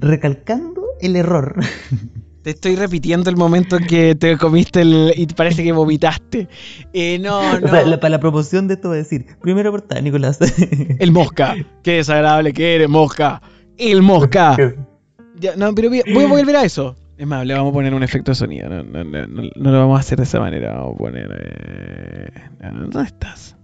recalcando 0.00 0.82
el 1.00 1.16
error. 1.16 1.56
Te 2.46 2.50
estoy 2.50 2.76
repitiendo 2.76 3.28
el 3.28 3.36
momento 3.36 3.76
en 3.76 3.86
que 3.86 4.14
te 4.14 4.38
comiste 4.38 4.82
el, 4.82 5.12
y 5.16 5.26
parece 5.26 5.64
que 5.64 5.72
vomitaste. 5.72 6.46
Eh, 6.92 7.18
no, 7.18 7.58
no. 7.60 7.66
Para 7.68 8.08
la 8.08 8.20
promoción 8.20 8.68
de 8.68 8.74
esto 8.74 8.90
va 8.90 8.94
a 8.94 8.98
decir, 8.98 9.26
primera 9.42 9.68
portada, 9.72 10.00
Nicolás. 10.00 10.38
El 11.00 11.10
mosca. 11.10 11.56
Qué 11.82 11.94
desagradable 11.94 12.52
que 12.52 12.76
eres, 12.76 12.88
mosca. 12.88 13.42
El 13.76 14.00
mosca. 14.00 14.56
no, 15.56 15.74
pero 15.74 15.88
voy, 15.88 16.02
a 16.06 16.28
volver 16.28 16.54
a 16.54 16.62
eso. 16.62 16.94
Es 17.18 17.26
más, 17.26 17.44
le 17.44 17.52
vamos 17.52 17.70
a 17.70 17.74
poner 17.74 17.92
un 17.92 18.04
efecto 18.04 18.30
de 18.30 18.36
sonido. 18.36 18.68
No, 18.68 18.84
no, 18.84 19.02
no, 19.02 19.26
no 19.26 19.70
lo 19.72 19.78
vamos 19.80 19.96
a 19.96 20.00
hacer 20.02 20.18
de 20.18 20.22
esa 20.22 20.38
manera. 20.38 20.72
Vamos 20.74 20.94
a 20.94 20.98
poner. 20.98 21.28
Eh... 21.40 22.30
¿Dónde 22.62 23.02
estás? 23.02 23.56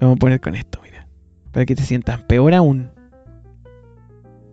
Lo 0.00 0.08
vamos 0.08 0.16
a 0.16 0.18
poner 0.18 0.40
con 0.40 0.56
esto, 0.56 0.80
mira. 0.82 1.06
Para 1.52 1.64
que 1.64 1.76
te 1.76 1.84
sientas 1.84 2.20
peor 2.22 2.54
aún. 2.54 2.90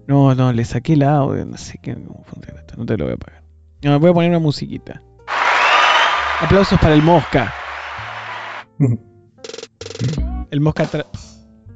No, 0.05 0.35
no, 0.35 0.53
le 0.53 0.63
saqué 0.63 0.93
el 0.93 1.01
audio. 1.01 1.43
No 1.43 1.57
sé 1.57 1.79
qué. 1.81 1.95
cómo 1.95 2.23
funciona 2.23 2.59
esto. 2.59 2.75
No 2.77 2.85
te 2.85 2.95
lo 2.97 3.05
voy 3.05 3.15
a 3.15 3.17
pagar. 3.17 3.36
No, 3.83 3.99
voy 3.99 4.09
a 4.09 4.13
poner 4.13 4.29
una 4.29 4.39
musiquita. 4.39 5.01
Aplausos 6.41 6.79
para 6.79 6.93
el 6.93 7.01
Mosca. 7.01 7.53
El 10.49 10.61
Mosca. 10.61 10.87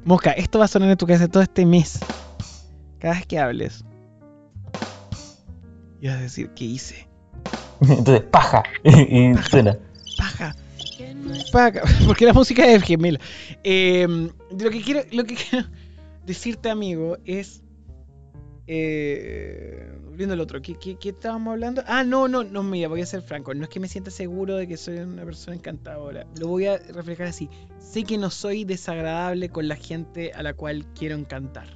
Mosca, 0.04 0.30
esto 0.32 0.58
va 0.58 0.64
a 0.64 0.68
sonar 0.68 0.90
en 0.90 0.96
tu 0.96 1.06
casa 1.06 1.28
todo 1.28 1.42
este 1.42 1.66
mes. 1.66 2.00
Cada 2.98 3.14
vez 3.14 3.26
que 3.26 3.38
hables. 3.38 3.84
Y 6.00 6.08
vas 6.08 6.16
a 6.16 6.20
decir, 6.22 6.50
¿qué 6.54 6.64
hice? 6.64 7.08
Entonces, 7.80 8.22
paja. 8.22 8.62
y 8.84 9.34
suena. 9.48 9.76
Paja. 10.16 10.56
Paja. 11.52 11.82
Porque 12.06 12.26
la 12.26 12.32
música 12.32 12.64
es 12.66 12.82
gemela. 12.82 13.20
Eh, 13.62 14.06
lo, 14.50 14.70
que 14.70 14.82
quiero, 14.82 15.02
lo 15.12 15.24
que 15.24 15.36
quiero 15.36 15.66
decirte, 16.24 16.70
amigo, 16.70 17.18
es. 17.24 17.62
Eh, 18.66 19.92
viendo 20.16 20.34
el 20.34 20.40
otro, 20.40 20.60
¿qué, 20.62 20.98
estábamos 21.02 21.52
hablando? 21.52 21.82
Ah, 21.86 22.04
no, 22.04 22.28
no, 22.28 22.44
no, 22.44 22.62
mira, 22.62 22.88
voy 22.88 23.00
a 23.00 23.06
ser 23.06 23.22
franco. 23.22 23.54
No 23.54 23.64
es 23.64 23.68
que 23.68 23.80
me 23.80 23.88
sienta 23.88 24.10
seguro 24.10 24.56
de 24.56 24.68
que 24.68 24.76
soy 24.76 24.98
una 24.98 25.24
persona 25.24 25.56
encantadora. 25.56 26.26
Lo 26.38 26.48
voy 26.48 26.66
a 26.66 26.78
reflejar 26.78 27.26
así. 27.26 27.48
Sé 27.78 28.04
que 28.04 28.18
no 28.18 28.30
soy 28.30 28.64
desagradable 28.64 29.48
con 29.48 29.68
la 29.68 29.76
gente 29.76 30.32
a 30.32 30.42
la 30.42 30.54
cual 30.54 30.86
quiero 30.94 31.16
encantar. 31.16 31.66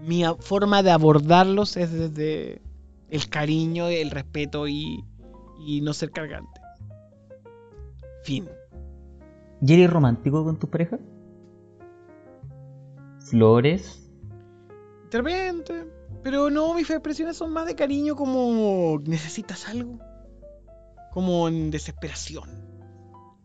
Mi 0.00 0.24
forma 0.40 0.82
de 0.82 0.90
abordarlos 0.90 1.76
es 1.76 1.92
desde 1.92 2.60
el 3.08 3.28
cariño, 3.28 3.88
el 3.88 4.10
respeto 4.10 4.66
y, 4.66 5.04
y 5.64 5.80
no 5.80 5.92
ser 5.92 6.10
cargante. 6.10 6.60
Fin. 8.24 8.48
¿Y 9.60 9.74
eres 9.74 9.90
romántico 9.90 10.44
con 10.44 10.58
tu 10.58 10.68
pareja? 10.68 10.98
¿Flores? 13.20 14.02
De 15.10 15.18
repente. 15.18 16.01
Pero 16.22 16.50
no, 16.50 16.74
mis 16.74 16.88
expresiones 16.90 17.36
son 17.36 17.52
más 17.52 17.66
de 17.66 17.74
cariño 17.74 18.16
como 18.16 19.00
necesitas 19.04 19.68
algo. 19.68 19.98
Como 21.12 21.48
en 21.48 21.70
desesperación. 21.70 22.48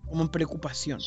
Como 0.08 0.24
en 0.24 0.30
preocupación. 0.30 1.00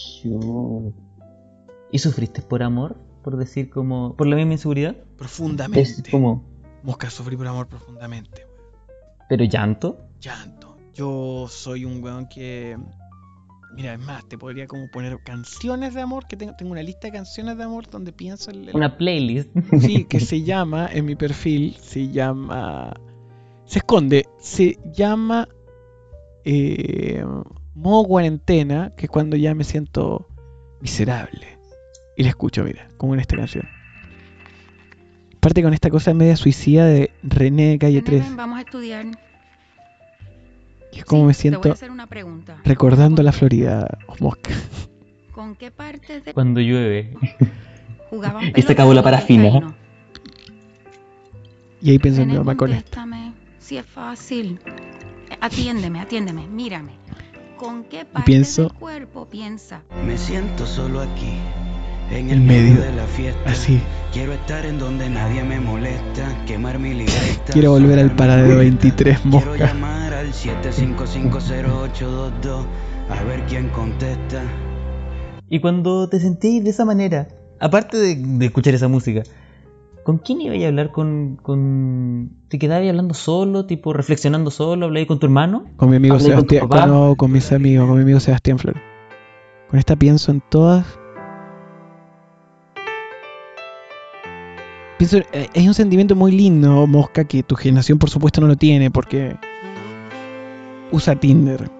¿Y 1.93 1.99
sufriste 1.99 2.43
por 2.43 2.63
amor? 2.63 2.97
Por 3.23 3.37
decir 3.37 3.71
como... 3.71 4.17
¿Por 4.17 4.27
la 4.27 4.37
misma 4.37 4.53
inseguridad? 4.53 4.97
Profundamente. 5.17 6.11
como... 6.11 6.45
Mosca, 6.83 7.11
sufrí 7.11 7.37
por 7.37 7.47
amor 7.47 7.69
profundamente. 7.69 8.47
¿Pero 9.29 9.45
llanto? 9.45 9.99
Llanto. 10.21 10.77
Yo 10.95 11.47
soy 11.49 11.85
un 11.85 12.03
weón 12.03 12.29
que 12.29 12.77
Mira, 13.73 13.95
es 13.95 14.01
más, 14.01 14.29
te 14.29 14.37
podría 14.37 14.67
como 14.67 14.91
poner 14.91 15.19
canciones 15.23 15.95
de 15.95 16.01
amor, 16.01 16.27
que 16.27 16.37
tengo, 16.37 16.55
tengo 16.57 16.73
una 16.73 16.83
lista 16.83 17.07
de 17.07 17.13
canciones 17.13 17.57
de 17.57 17.65
amor 17.65 17.89
donde 17.89 18.13
pienso... 18.13 18.51
en 18.51 18.69
Una 18.75 18.97
playlist. 18.97 19.51
Sí, 19.81 20.05
que 20.05 20.21
se 20.21 20.43
llama, 20.43 20.89
en 20.93 21.05
mi 21.05 21.17
perfil, 21.17 21.77
se 21.81 22.09
llama... 22.09 22.93
Se 23.67 23.79
esconde, 23.79 24.27
se 24.39 24.79
llama... 24.93 25.49
Eh, 26.45 27.25
modo 27.75 28.05
cuarentena, 28.05 28.93
que 28.97 29.07
es 29.07 29.11
cuando 29.11 29.37
ya 29.37 29.55
me 29.55 29.65
siento 29.65 30.27
miserable. 30.81 31.59
Y 32.17 32.25
la 32.25 32.31
escucho, 32.31 32.65
mira, 32.65 32.89
como 32.97 33.15
en 33.15 33.21
esta 33.21 33.37
canción. 33.37 33.69
Aparte 35.37 35.63
con 35.63 35.73
esta 35.73 35.89
cosa 35.89 36.13
media 36.13 36.37
suicida 36.37 36.87
de 36.87 37.13
René 37.23 37.79
Calle 37.79 38.03
3. 38.03 38.37
Vamos 38.37 38.59
a 38.59 38.63
estudiar. 38.63 39.07
Es 40.93 41.05
como 41.05 41.25
me 41.25 41.35
siento 41.35 41.75
recordando 42.65 43.23
la 43.23 43.33
Florida, 43.33 43.99
Mosca. 44.19 44.51
¿Con 45.33 45.55
qué 45.55 45.71
parte 45.71 46.21
de... 46.21 46.35
Cuando 46.35 46.61
llueve. 46.61 47.17
Jugaban 48.11 48.53
y 48.55 48.63
se 48.63 48.73
acabó 48.73 48.93
la 48.93 49.03
parafina. 49.03 49.75
Y 51.81 51.91
ahí 51.91 51.99
pienso 51.99 52.23
en 52.23 52.29
mi 52.29 52.35
mamá 52.37 52.57
con 52.57 52.73
esto. 52.73 52.99
Si 53.59 53.79
es 53.79 53.87
fácil. 53.87 54.59
Atiéndeme, 55.41 56.01
atiéndeme, 56.01 56.47
mírame. 56.47 56.93
¿Con 57.57 57.85
qué 57.85 58.05
parte 58.05 58.27
pienso, 58.27 58.63
del 58.65 58.73
cuerpo 58.73 59.27
piensa? 59.27 59.83
Me 60.07 60.19
siento 60.19 60.67
solo 60.67 61.01
aquí, 61.01 61.35
en 62.11 62.31
el 62.31 62.41
medio 62.41 62.81
de 62.81 62.93
la 62.93 63.07
fiesta. 63.07 63.51
Así. 63.51 63.81
Quiero 64.13 64.33
estar 64.33 64.65
en 64.67 64.79
donde 64.79 65.09
nadie 65.09 65.45
me 65.45 65.61
molesta, 65.61 66.45
quemar 66.47 66.81
mi 66.81 66.95
libreta. 66.95 67.53
Quiero 67.53 67.71
volver 67.71 68.01
al 68.01 68.11
paradero 68.17 68.59
23 68.59 69.25
mosca. 69.25 69.53
Quiero 69.53 69.67
llamar 69.67 70.13
al 70.15 70.33
7550822 70.33 72.65
a 73.09 73.23
ver 73.25 73.45
quién 73.47 73.69
contesta. 73.69 74.43
Y 75.49 75.61
cuando 75.61 76.09
te 76.09 76.19
sentís 76.19 76.65
de 76.65 76.71
esa 76.71 76.85
manera, 76.85 77.29
aparte 77.61 77.99
de, 77.99 78.45
escuchar 78.45 78.75
esa 78.75 78.89
música, 78.89 79.23
¿con 80.05 80.19
quién 80.19 80.41
ibas 80.41 80.61
a 80.63 80.69
hablar? 80.69 80.91
¿Con, 80.91 81.37
con... 81.37 82.33
¿Te 82.49 82.59
quedabas 82.59 82.89
hablando 82.89 83.15
solo, 83.15 83.67
tipo 83.67 83.93
reflexionando 83.93 84.51
solo? 84.51 84.87
¿Hablabas 84.87 85.07
con 85.07 85.21
tu 85.21 85.27
hermano? 85.27 85.67
Con 85.77 85.91
mi 85.91 85.97
amigo 85.97 86.19
Sebastián, 86.19 86.67
con, 86.69 87.15
con 87.15 87.33
mis 87.33 87.53
amigos, 87.53 87.87
con 87.87 87.97
mi 87.97 88.03
amigo 88.03 88.19
Sebastián 88.19 88.59
Flor. 88.59 88.75
Con 89.69 89.79
esta 89.79 89.95
pienso 89.95 90.33
en 90.33 90.43
todas 90.51 91.00
pienso, 95.01 95.17
eh, 95.33 95.49
es 95.55 95.67
un 95.67 95.73
sentimiento 95.73 96.15
muy 96.15 96.31
lindo, 96.31 96.87
Mosca, 96.87 97.25
que 97.25 97.43
tu 97.43 97.57
generación 97.57 97.99
por 97.99 98.11
supuesto 98.11 98.43
no 98.43 98.47
lo 98.49 98.57
tiene 98.57 98.91
porque 98.91 99.35
usa 100.93 101.17
Tinder. 101.17 101.71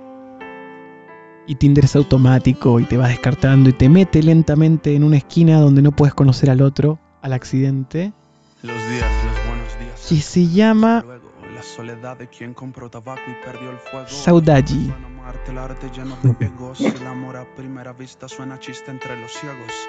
Y 1.47 1.57
Tinder 1.57 1.85
es 1.85 1.97
automático 1.97 2.81
y 2.81 2.85
te 2.85 2.97
va 2.97 3.09
descartando 3.09 3.69
y 3.69 3.75
te 3.75 3.91
mete 3.91 4.23
lentamente 4.23 4.95
en 4.95 5.05
una 5.05 5.19
esquina 5.19 5.61
donde 5.61 5.83
no 5.83 5.93
puedes 5.93 6.15
conocer 6.15 6.49
al 6.49 6.63
otro, 6.63 6.99
al 7.21 7.35
accidente. 7.35 8.15
Los 8.63 8.89
días, 8.89 9.11
los 9.27 9.47
buenos 9.49 9.79
días. 9.79 10.13
Y 10.13 10.23
se 10.23 10.47
llama 10.47 11.05
la 11.55 11.63
soledad 11.63 12.17
de 12.17 12.27
quien 12.27 12.55
compró 12.55 12.89
tabaco 12.89 13.21
y 13.29 13.45
perdió 13.45 13.71
el 13.71 13.77
fuego. 13.77 14.09
Saudade. 14.09 14.95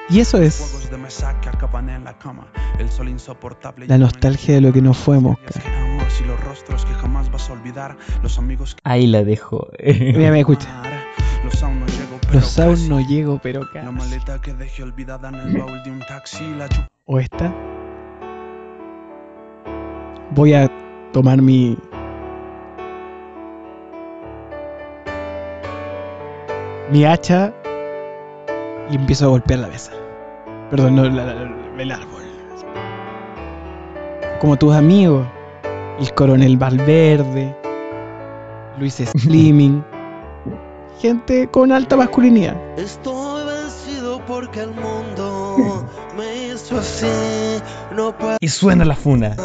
Y 0.09 0.19
eso 0.19 0.37
es 0.41 0.59
la 3.87 3.97
nostalgia 3.97 4.55
de 4.55 4.61
lo 4.61 4.73
que 4.73 4.81
no 4.81 4.93
fue 4.93 5.19
Mosca. 5.19 5.61
Ahí 8.83 9.07
la 9.07 9.23
dejo. 9.23 9.67
Mira, 9.83 10.31
me 10.31 10.39
escucha. 10.39 10.67
Los 12.33 12.59
aún 12.59 12.87
no 12.89 12.99
llego, 13.01 13.39
pero 13.41 13.61
casi. 13.71 13.85
O 17.05 17.19
esta. 17.19 17.53
Voy 20.31 20.53
a 20.53 20.69
tomar 21.11 21.41
mi 21.41 21.77
mi 26.91 27.05
hacha 27.05 27.53
y 28.89 28.95
empiezo 28.95 29.25
a 29.25 29.29
golpear 29.29 29.59
la 29.61 29.67
mesa. 29.67 29.91
Perdón, 30.69 30.95
no, 30.95 31.05
el 31.05 31.91
árbol. 31.91 32.23
Como 34.39 34.57
tus 34.57 34.73
amigos, 34.73 35.25
el 35.99 36.13
coronel 36.13 36.57
Valverde, 36.57 37.55
Luis 38.77 38.95
Slimming, 39.17 39.83
gente 40.99 41.47
con 41.49 41.71
alta 41.71 41.95
masculinidad. 41.95 42.57
Estoy 42.77 43.45
vencido 43.45 44.21
porque 44.25 44.61
el 44.61 44.71
mundo 44.71 45.87
me 46.17 46.47
hizo 46.47 46.77
así. 46.77 47.07
No 47.95 48.13
y 48.39 48.47
suena 48.49 48.83
la 48.83 48.95
funa. 48.95 49.35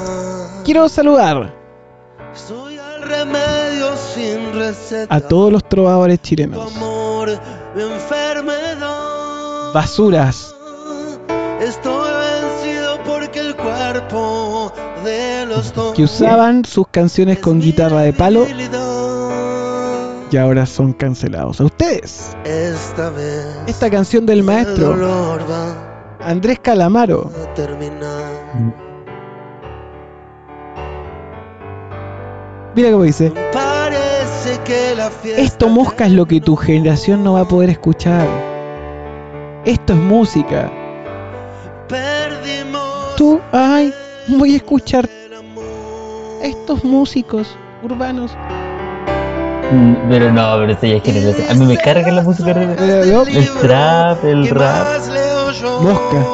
Quiero 0.64 0.88
saludar 0.88 1.53
a 5.09 5.20
todos 5.20 5.53
los 5.53 5.68
trovadores 5.68 6.20
chilenos. 6.20 6.72
Basuras. 9.72 10.55
Estoy 11.61 12.11
vencido 12.11 12.99
porque 13.05 13.41
el 13.41 13.57
cuerpo 13.57 14.72
de 15.05 15.47
los 15.47 15.72
que 15.95 16.05
usaban 16.05 16.64
sus 16.64 16.87
canciones 16.89 17.39
con 17.39 17.61
guitarra 17.61 18.03
de 18.03 18.12
palo 18.12 18.47
y 20.31 20.37
ahora 20.37 20.66
son 20.66 20.93
cancelados. 20.93 21.61
A 21.61 21.64
ustedes. 21.64 22.37
Esta, 22.45 23.11
vez 23.11 23.47
Esta 23.66 23.91
canción 23.91 24.27
del 24.27 24.43
maestro 24.43 24.95
Andrés 26.20 26.59
Calamaro. 26.61 27.31
Mira 32.74 32.91
cómo 32.91 33.05
dice. 33.05 33.33
Esto 35.37 35.69
mosca 35.69 36.07
es 36.07 36.12
lo 36.12 36.27
que 36.27 36.41
tu 36.41 36.57
generación 36.57 37.23
no 37.23 37.35
va 37.35 37.41
a 37.41 37.49
poder 37.49 37.71
escuchar. 37.71 38.27
Esto 39.64 39.93
es 39.93 39.99
música. 39.99 40.71
Tú, 43.17 43.41
ay, 43.53 43.93
voy 44.29 44.55
a 44.55 44.57
escuchar 44.57 45.09
estos 46.43 46.85
músicos 46.85 47.57
urbanos. 47.83 48.33
Mm, 49.71 49.95
pero 50.09 50.33
no, 50.33 50.57
pero 50.59 50.73
esto 50.73 50.87
ya 50.87 50.97
es 50.97 51.51
A 51.51 51.55
mí 51.55 51.67
me 51.67 51.77
carga 51.77 52.11
la 52.12 52.23
música 52.23 52.51
El 52.51 53.49
trap, 53.61 54.25
el 54.25 54.49
rap. 54.49 54.87
Mosca. 55.81 56.27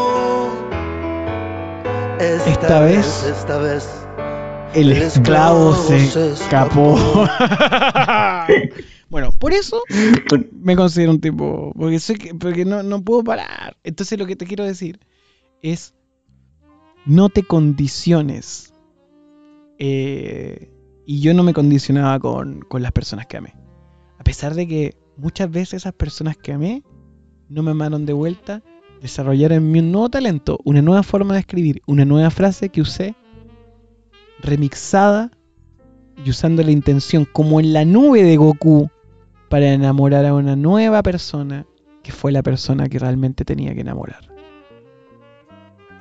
Esta 2.47 2.81
vez. 2.81 3.25
Esta 3.25 3.59
vez 3.59 4.02
el, 4.75 4.93
esclavo, 4.93 5.75
se, 5.75 6.33
escapó. 6.33 6.97
bueno, 9.11 9.31
por 9.33 9.53
eso 9.53 9.81
me 10.53 10.77
considero 10.77 11.13
un 11.13 11.21
tipo. 11.21 11.73
Porque 11.77 11.99
que 12.19 12.35
porque 12.35 12.65
no, 12.65 12.83
no 12.83 13.03
puedo 13.03 13.25
parar. 13.25 13.77
Entonces 13.85 14.19
lo 14.19 14.27
que 14.27 14.37
te 14.37 14.47
quiero 14.47 14.65
decir 14.65 15.01
es. 15.63 15.95
No 17.05 17.29
te 17.29 17.43
condiciones. 17.43 18.73
Eh, 19.79 20.71
y 21.05 21.21
yo 21.21 21.35
no 21.35 21.43
me 21.43 21.53
condicionaba 21.53 22.21
con, 22.21 22.61
con 22.61 22.83
las 22.83 22.93
personas 22.93 23.27
que 23.27 23.39
amé. 23.39 23.55
A 24.19 24.25
pesar 24.25 24.55
de 24.55 24.69
que 24.69 24.97
muchas 25.17 25.51
veces 25.51 25.75
esas 25.75 25.95
personas 25.95 26.37
que 26.37 26.53
amé 26.53 26.85
no 27.49 27.65
me 27.65 27.75
mandaron 27.75 28.07
de 28.07 28.13
vuelta, 28.13 28.63
desarrollaron 29.01 29.59
en 29.59 29.73
mí 29.73 29.81
un 29.81 29.91
nuevo 29.91 30.09
talento, 30.09 30.61
una 30.65 30.81
nueva 30.81 31.03
forma 31.03 31.35
de 31.35 31.41
escribir, 31.41 31.83
una 31.87 32.05
nueva 32.05 32.31
frase 32.31 32.69
que 32.69 32.81
usé 32.81 33.17
remixada 34.43 35.31
y 36.25 36.31
usando 36.31 36.63
la 36.63 36.71
intención 36.71 37.25
como 37.25 37.61
en 37.61 37.73
la 37.73 37.85
nube 37.85 38.23
de 38.23 38.37
Goku 38.37 38.91
para 39.49 39.73
enamorar 39.73 40.25
a 40.27 40.35
una 40.35 40.57
nueva 40.57 41.03
persona 41.03 41.67
que 42.03 42.13
fue 42.13 42.33
la 42.33 42.43
persona 42.43 42.89
que 42.89 42.99
realmente 42.99 43.45
tenía 43.45 43.75
que 43.75 43.81
enamorar. 43.81 44.29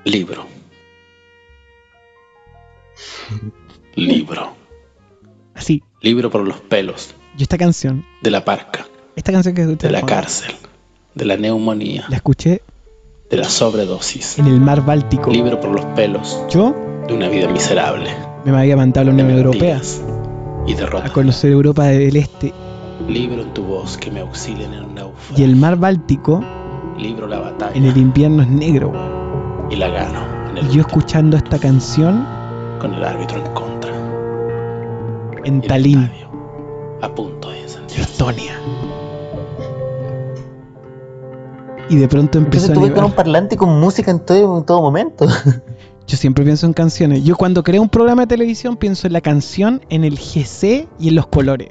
Libro. 0.03 0.45
Libro. 3.95 4.53
Así. 5.53 5.83
Libro 6.01 6.31
por 6.31 6.47
los 6.47 6.59
pelos. 6.61 7.13
Y 7.37 7.43
esta 7.43 7.57
canción. 7.57 8.05
De 8.21 8.31
la 8.31 8.43
parca. 8.43 8.87
Esta 9.15 9.31
canción 9.31 9.53
que 9.53 9.65
De 9.65 9.91
la 9.91 10.01
cárcel. 10.01 10.55
De 11.13 11.25
la 11.25 11.37
neumonía. 11.37 12.05
La 12.09 12.15
escuché. 12.15 12.61
De 13.29 13.37
la 13.37 13.49
sobredosis. 13.49 14.39
En 14.39 14.47
el 14.47 14.59
mar 14.59 14.83
Báltico. 14.83 15.29
Libro 15.29 15.59
por 15.59 15.69
los 15.71 15.85
pelos. 15.87 16.39
¿Yo? 16.49 16.73
De 17.07 17.13
una 17.13 17.29
vida 17.29 17.47
miserable 17.47 18.30
me 18.45 18.57
había 18.57 18.75
mandado 18.75 19.01
a 19.01 19.03
la 19.05 19.11
Unión 19.11 19.29
Europea 19.29 19.79
y 20.65 20.73
derrota. 20.73 21.07
a 21.07 21.13
conocer 21.13 21.51
Europa 21.51 21.85
del 21.85 22.15
Este. 22.15 22.53
Libro 23.07 23.45
tu 23.47 23.63
voz 23.63 23.97
que 23.97 24.11
me 24.11 24.21
auxilien 24.21 24.73
en 24.73 24.83
un 24.83 24.95
naufragio. 24.95 25.45
Y 25.45 25.49
el 25.49 25.55
mar 25.55 25.75
Báltico. 25.75 26.43
Libro 26.97 27.27
la 27.27 27.39
batalla. 27.39 27.75
En 27.75 27.85
el 27.85 27.97
invierno 27.97 28.43
es 28.43 28.49
negro. 28.49 28.91
Y 29.69 29.75
la 29.75 29.89
gano. 29.89 30.19
En 30.55 30.65
y 30.65 30.69
yo 30.69 30.81
escuchando 30.81 31.37
esta 31.37 31.57
canción. 31.57 32.25
Con 32.79 32.93
el 32.93 33.03
árbitro 33.03 33.37
en 33.43 33.53
contra. 33.53 33.91
En 35.43 35.61
Tallinn. 35.61 36.11
A 37.01 37.13
punto 37.13 37.49
de 37.49 37.61
Estonia. 37.65 38.59
Y 41.89 41.95
de 41.97 42.07
pronto 42.07 42.37
empezó 42.37 42.67
Entonces, 42.67 42.91
a. 42.91 42.95
con 42.95 43.03
un 43.05 43.11
parlante 43.11 43.57
con 43.57 43.79
música 43.79 44.11
en 44.11 44.19
todo, 44.19 44.59
en 44.59 44.65
todo 44.65 44.81
momento. 44.81 45.27
Yo 46.07 46.17
siempre 46.17 46.43
pienso 46.43 46.65
en 46.65 46.73
canciones. 46.73 47.23
Yo 47.23 47.35
cuando 47.35 47.63
creo 47.63 47.81
un 47.81 47.89
programa 47.89 48.23
de 48.23 48.27
televisión 48.27 48.75
pienso 48.75 49.07
en 49.07 49.13
la 49.13 49.21
canción, 49.21 49.81
en 49.89 50.03
el 50.03 50.17
GC 50.17 50.87
y 50.99 51.09
en 51.09 51.15
los 51.15 51.27
colores. 51.27 51.69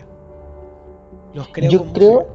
Los 1.34 1.48
creo 1.48 1.70
Yo 1.70 1.92
creo, 1.92 2.26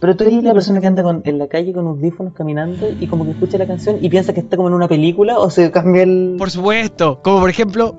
pero 0.00 0.16
tú 0.16 0.24
eres 0.24 0.42
la 0.42 0.52
persona 0.52 0.80
que 0.80 0.86
anda 0.86 1.20
en 1.24 1.38
la 1.38 1.48
calle 1.48 1.72
con 1.72 1.86
audífonos 1.86 2.34
caminando 2.34 2.88
y 3.00 3.06
como 3.06 3.24
que 3.24 3.30
escucha 3.30 3.58
la 3.58 3.66
canción 3.66 3.98
y 4.00 4.08
piensa 4.08 4.34
que 4.34 4.40
está 4.40 4.56
como 4.56 4.68
en 4.68 4.74
una 4.74 4.88
película 4.88 5.38
o 5.38 5.50
se 5.50 5.70
cambia 5.70 6.02
el... 6.02 6.36
Por 6.38 6.50
supuesto, 6.50 7.20
como 7.22 7.40
por 7.40 7.50
ejemplo 7.50 7.96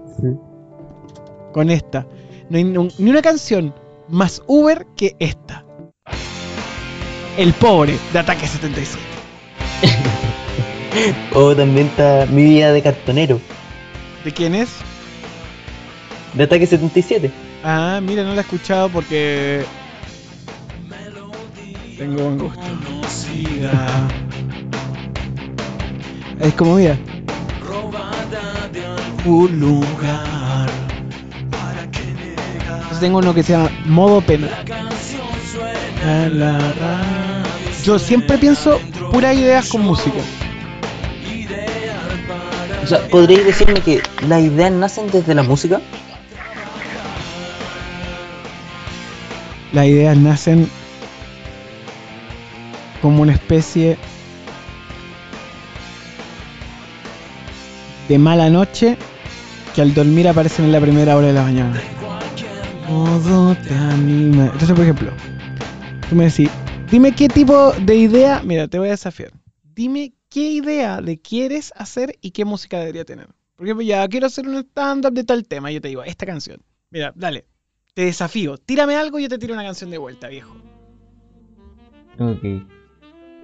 con 1.51 1.69
esta. 1.71 2.05
No 2.49 2.57
hay 2.57 2.63
ni 2.63 3.09
una 3.09 3.21
canción 3.21 3.73
más 4.07 4.43
Uber 4.47 4.85
que 4.95 5.15
esta. 5.19 5.65
El 7.37 7.53
pobre 7.53 7.97
de 8.13 8.19
Ataque 8.19 8.47
77. 8.47 9.16
O 11.33 11.55
también 11.55 11.87
está 11.87 12.25
Mi 12.29 12.43
vida 12.43 12.71
de 12.71 12.81
cartonero. 12.81 13.39
¿De 14.23 14.31
quién 14.31 14.55
es? 14.55 14.69
De 16.33 16.43
Ataque 16.43 16.67
77. 16.67 17.31
Ah, 17.63 17.99
mira, 18.01 18.23
no 18.23 18.33
la 18.33 18.37
he 18.37 18.41
escuchado 18.41 18.89
porque 18.89 19.63
tengo 21.97 22.27
un 22.27 22.37
gusto. 22.37 22.61
Es 26.39 26.53
como, 26.53 26.75
mira. 26.75 26.97
Un 29.25 29.59
lugar. 29.59 30.69
Entonces 32.67 32.99
tengo 32.99 33.17
uno 33.17 33.33
que 33.33 33.43
se 33.43 33.53
llama 33.53 33.71
modo 33.85 34.21
pena. 34.21 34.47
Yo 37.83 37.97
siempre 37.97 38.37
pienso 38.37 38.79
puras 39.11 39.35
ideas 39.35 39.67
con 39.69 39.81
música. 39.81 40.19
O 42.87 42.89
sea, 42.89 43.05
¿podríais 43.09 43.45
decirme 43.45 43.81
que 43.81 44.01
las 44.29 44.41
ideas 44.41 44.71
nacen 44.71 45.11
desde 45.11 45.35
la 45.35 45.43
música? 45.43 45.81
Las 49.73 49.87
ideas 49.87 50.15
nacen 50.15 50.69
como 53.01 53.23
una 53.23 53.33
especie 53.33 53.97
de 58.07 58.17
mala 58.17 58.49
noche 58.49 58.95
que 59.75 59.81
al 59.81 59.93
dormir 59.93 60.29
aparecen 60.29 60.63
en 60.63 60.71
la 60.71 60.79
primera 60.79 61.17
hora 61.17 61.27
de 61.27 61.33
la 61.33 61.43
mañana. 61.43 61.81
te 63.67 63.75
anima. 63.75 64.45
Entonces, 64.45 64.71
por 64.71 64.83
ejemplo, 64.83 65.11
tú 66.09 66.15
me 66.15 66.29
decís, 66.29 66.49
dime 66.89 67.11
qué 67.11 67.27
tipo 67.27 67.73
de 67.73 67.97
idea, 67.97 68.41
mira, 68.45 68.69
te 68.69 68.79
voy 68.79 68.87
a 68.87 68.91
desafiar. 68.91 69.31
Dime 69.75 70.13
qué 70.37 70.51
idea 70.51 71.01
le 71.01 71.17
quieres 71.17 71.73
hacer 71.75 72.15
y 72.21 72.29
qué 72.29 72.45
música 72.45 72.77
debería 72.77 73.03
tener. 73.03 73.27
Por 73.55 73.65
ejemplo, 73.65 73.83
ya 73.83 74.07
quiero 74.07 74.27
hacer 74.27 74.47
un 74.47 74.57
stand-up 74.57 75.11
de 75.11 75.23
tal 75.23 75.47
tema. 75.47 75.71
Yo 75.71 75.81
te 75.81 75.87
digo, 75.87 76.03
esta 76.03 76.27
canción. 76.27 76.61
Mira, 76.91 77.11
dale, 77.15 77.45
te 77.95 78.05
desafío. 78.05 78.59
Tírame 78.59 78.95
algo 78.95 79.17
y 79.17 79.23
yo 79.23 79.29
te 79.29 79.39
tiro 79.39 79.55
una 79.55 79.63
canción 79.63 79.89
de 79.89 79.97
vuelta, 79.97 80.27
viejo. 80.27 80.55
Ok. 82.19 82.43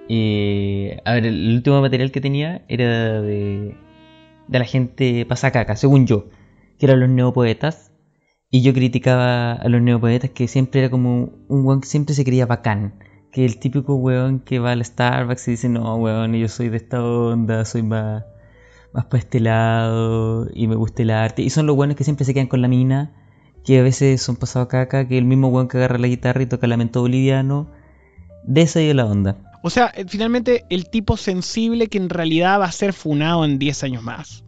Eh, 0.08 1.00
a 1.04 1.14
ver, 1.14 1.26
el 1.26 1.56
último 1.56 1.80
material 1.80 2.12
que 2.12 2.20
tenía 2.20 2.64
era 2.68 3.20
de, 3.22 3.74
de 4.46 4.58
la 4.60 4.64
gente 4.64 5.26
pasacaca, 5.26 5.74
según 5.74 6.06
yo, 6.06 6.28
que 6.78 6.86
eran 6.86 7.00
los 7.00 7.08
neopoetas. 7.08 7.90
Y 8.50 8.62
yo 8.62 8.72
criticaba 8.72 9.54
a 9.54 9.68
los 9.68 9.82
neopoetas 9.82 10.30
que 10.30 10.46
siempre 10.46 10.82
era 10.82 10.90
como 10.90 11.32
un 11.48 11.66
weón 11.66 11.80
que 11.80 11.88
siempre 11.88 12.14
se 12.14 12.24
creía 12.24 12.46
bacán. 12.46 12.94
Que 13.34 13.44
el 13.44 13.58
típico 13.58 13.96
weón 13.96 14.38
que 14.38 14.60
va 14.60 14.70
al 14.70 14.84
Starbucks 14.84 15.48
y 15.48 15.50
dice, 15.50 15.68
no, 15.68 15.96
weón, 15.96 16.34
yo 16.34 16.46
soy 16.46 16.68
de 16.68 16.76
esta 16.76 17.04
onda, 17.04 17.64
soy 17.64 17.82
más, 17.82 18.24
más 18.92 19.06
para 19.06 19.18
este 19.18 19.40
lado 19.40 20.48
y 20.54 20.68
me 20.68 20.76
gusta 20.76 21.02
el 21.02 21.10
arte. 21.10 21.42
Y 21.42 21.50
son 21.50 21.66
los 21.66 21.76
weones 21.76 21.96
que 21.96 22.04
siempre 22.04 22.24
se 22.24 22.32
quedan 22.32 22.46
con 22.46 22.62
la 22.62 22.68
mina, 22.68 23.12
que 23.64 23.80
a 23.80 23.82
veces 23.82 24.22
son 24.22 24.36
pasados 24.36 24.68
caca, 24.68 25.08
que 25.08 25.18
el 25.18 25.24
mismo 25.24 25.48
weón 25.48 25.66
que 25.66 25.78
agarra 25.78 25.98
la 25.98 26.06
guitarra 26.06 26.42
y 26.42 26.46
toca 26.46 26.68
lamento 26.68 27.00
boliviano. 27.00 27.72
De 28.44 28.62
esa 28.62 28.80
y 28.80 28.86
de 28.86 28.94
la 28.94 29.04
onda. 29.04 29.36
O 29.64 29.70
sea, 29.70 29.90
eh, 29.96 30.04
finalmente 30.06 30.64
el 30.70 30.88
tipo 30.88 31.16
sensible 31.16 31.88
que 31.88 31.98
en 31.98 32.10
realidad 32.10 32.60
va 32.60 32.66
a 32.66 32.72
ser 32.72 32.92
funado 32.92 33.44
en 33.44 33.58
10 33.58 33.82
años 33.82 34.02
más. 34.04 34.44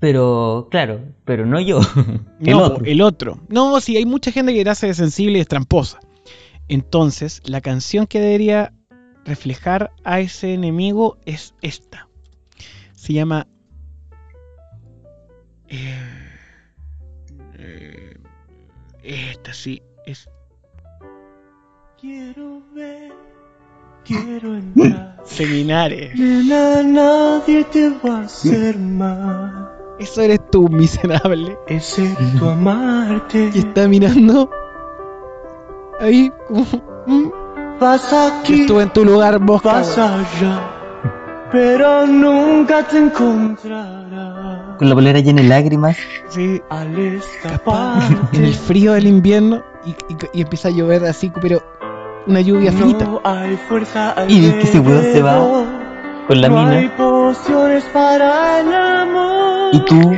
Pero, 0.00 0.68
claro, 0.70 1.00
pero 1.24 1.46
no 1.46 1.60
yo. 1.60 1.80
el 2.40 2.50
no, 2.50 2.62
otro. 2.64 2.84
el 2.84 3.00
otro. 3.00 3.40
No, 3.48 3.80
sí, 3.80 3.96
hay 3.96 4.04
mucha 4.04 4.32
gente 4.32 4.52
que 4.52 4.68
hace 4.68 4.88
de 4.88 4.94
sensible 4.94 5.38
y 5.38 5.40
es 5.40 5.48
tramposa. 5.48 6.00
Entonces, 6.68 7.42
la 7.44 7.60
canción 7.60 8.06
que 8.06 8.20
debería 8.20 8.72
reflejar 9.24 9.92
a 10.04 10.20
ese 10.20 10.54
enemigo 10.54 11.18
es 11.24 11.54
esta. 11.62 12.08
Se 12.94 13.12
llama... 13.12 13.46
Eh, 15.68 15.96
eh, 17.58 18.16
esta 19.02 19.52
sí, 19.52 19.82
es... 20.06 20.28
Quiero 22.00 22.62
ver 22.74 23.28
quiero 24.08 24.54
entrar. 24.54 25.16
Seminares. 25.24 26.18
nadie 26.18 27.64
te 27.64 27.90
va 27.90 28.18
a 28.18 28.22
hacer 28.22 28.78
mal. 28.78 29.68
Eso 29.98 30.22
eres 30.22 30.40
tú, 30.50 30.68
miserable. 30.68 31.56
Excepto 31.68 32.50
amarte. 32.50 33.50
Y 33.54 33.58
está 33.58 33.86
mirando. 33.88 34.50
Ahí, 36.00 36.32
como. 36.46 36.64
Mm. 37.06 37.30
Vas 37.80 38.12
aquí. 38.12 38.62
Estuve 38.62 38.82
en 38.82 38.92
tu 38.92 39.04
lugar, 39.04 39.38
vos. 39.38 39.62
Vas 39.62 39.96
allá. 39.96 40.60
Pero 41.50 42.06
nunca 42.06 42.82
te 42.82 42.98
encontrará. 42.98 44.76
Con 44.78 44.88
la 44.88 44.94
polera 44.94 45.20
llena 45.20 45.42
de 45.42 45.48
lágrimas. 45.48 45.96
Sí. 46.28 46.60
Al 46.68 46.98
escapar. 46.98 48.02
En 48.32 48.44
el 48.44 48.54
frío 48.54 48.92
del 48.92 49.06
invierno. 49.06 49.62
Y, 49.84 49.90
y, 49.90 50.16
y 50.34 50.42
empieza 50.42 50.68
a 50.68 50.70
llover 50.70 51.04
así, 51.06 51.32
pero 51.40 51.62
una 52.26 52.40
lluvia 52.42 52.72
finita. 52.72 53.06
y 54.28 54.50
que 54.50 54.60
ese 54.60 54.80
weón 54.80 55.02
se 55.02 55.22
va 55.22 55.38
con 56.26 56.40
la 56.40 56.48
mina. 56.50 56.82
Y 59.72 59.80
tú 59.86 60.12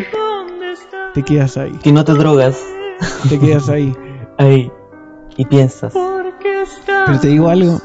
te 1.15 1.23
quedas 1.23 1.57
ahí. 1.57 1.73
Que 1.82 1.93
no 1.93 2.05
te 2.05 2.12
drogas. 2.12 2.61
Te 3.28 3.39
quedas 3.39 3.69
ahí. 3.69 3.97
ahí. 4.39 4.73
Y 5.40 5.46
piensas. 5.46 5.94
Pero 7.06 7.18
te 7.18 7.28
digo 7.28 7.48
algo. 7.48 7.80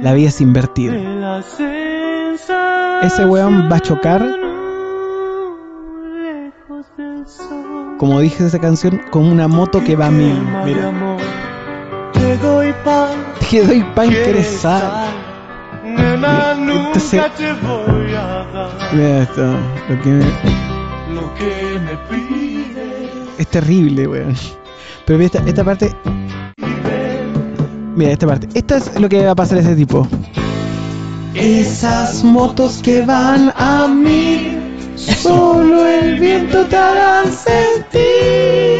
La 0.00 0.12
vida 0.12 0.28
es 0.28 0.40
invertida. 0.40 1.38
Ese 3.02 3.24
weón 3.24 3.70
va 3.70 3.76
a 3.76 3.80
chocar. 3.80 4.26
Como 7.98 8.18
dije 8.18 8.42
de 8.42 8.48
esa 8.48 8.58
canción, 8.58 9.02
con 9.10 9.24
una 9.26 9.46
moto 9.46 9.84
que 9.84 9.94
va 9.94 10.06
a 10.06 10.10
mil. 10.10 10.36
Mira. 10.64 10.92
Te 12.12 12.36
doy 12.38 12.74
pan, 12.84 13.10
te 13.48 13.64
doy 13.64 13.84
pan 13.94 14.08
crezar. 14.08 15.06
Nena, 15.84 16.54
nunca 16.54 17.30
te 17.36 17.52
voy 17.52 18.14
a 18.14 18.44
dar. 18.52 18.70
Mira 18.92 19.22
esto, 19.22 19.46
lo 19.88 20.02
que 20.02 20.08
me, 20.08 20.24
lo 21.14 21.34
que 21.34 21.78
me. 21.84 21.96
Es 23.38 23.46
terrible, 23.46 24.08
weón. 24.08 24.34
Pero 25.06 25.18
mira 25.18 25.26
esta, 25.26 25.48
esta 25.48 25.64
parte. 25.64 25.92
Mira 27.94 28.12
esta 28.12 28.26
parte. 28.26 28.48
Esta 28.54 28.76
es 28.76 29.00
lo 29.00 29.08
que 29.08 29.24
va 29.24 29.32
a 29.32 29.34
pasar 29.34 29.58
a 29.58 29.60
ese 29.62 29.76
tipo. 29.76 30.06
Esas 31.34 32.24
motos 32.24 32.80
que 32.82 33.02
van 33.02 33.52
a 33.56 33.86
mí, 33.88 34.58
solo 34.96 35.86
el 35.86 36.18
viento 36.18 36.64
te 36.66 36.76
hará 36.76 37.24
sentir 37.24 38.76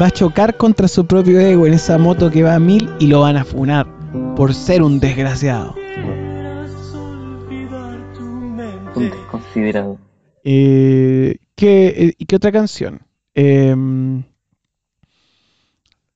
va 0.00 0.06
a 0.06 0.10
chocar 0.10 0.56
contra 0.56 0.88
su 0.88 1.06
propio 1.06 1.38
ego 1.40 1.66
en 1.66 1.74
esa 1.74 1.98
moto 1.98 2.30
que 2.30 2.42
va 2.42 2.54
a 2.54 2.58
mil 2.58 2.88
y 2.98 3.06
lo 3.06 3.20
van 3.20 3.36
a 3.36 3.44
funar 3.44 3.86
por 4.34 4.54
ser 4.54 4.82
un 4.82 4.98
desgraciado. 4.98 5.74
Un 8.94 9.10
desconsiderado. 9.10 9.98
Eh, 10.42 11.36
¿qué, 11.54 11.86
eh, 11.88 12.14
¿Y 12.16 12.24
qué 12.24 12.36
otra 12.36 12.50
canción? 12.50 13.00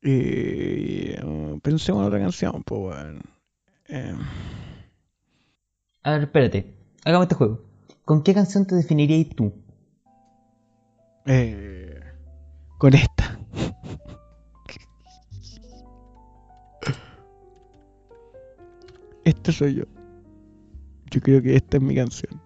Em, 0.04 1.54
eh, 1.54 1.58
pensemos 1.62 2.02
en 2.02 2.06
otra 2.06 2.20
canción, 2.20 2.62
pues 2.62 2.80
bueno. 2.80 3.20
Em. 3.88 4.18
A 6.02 6.10
ver, 6.12 6.22
espérate. 6.24 6.74
Hagamos 7.04 7.24
este 7.24 7.34
juego. 7.34 7.62
¿Con 8.04 8.22
qué 8.22 8.34
canción 8.34 8.66
te 8.66 8.74
definirías 8.74 9.34
tú? 9.34 9.52
Eh, 11.24 12.00
con 12.78 12.92
esta. 12.92 13.38
Este 19.24 19.52
soy 19.52 19.76
yo. 19.76 19.84
Yo 21.10 21.20
creo 21.22 21.40
que 21.40 21.56
esta 21.56 21.78
es 21.78 21.82
mi 21.82 21.94
canción. 21.94 22.42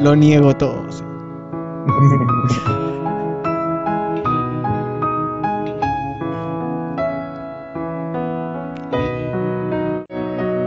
Lo 0.00 0.16
niego 0.16 0.56
todo. 0.56 0.86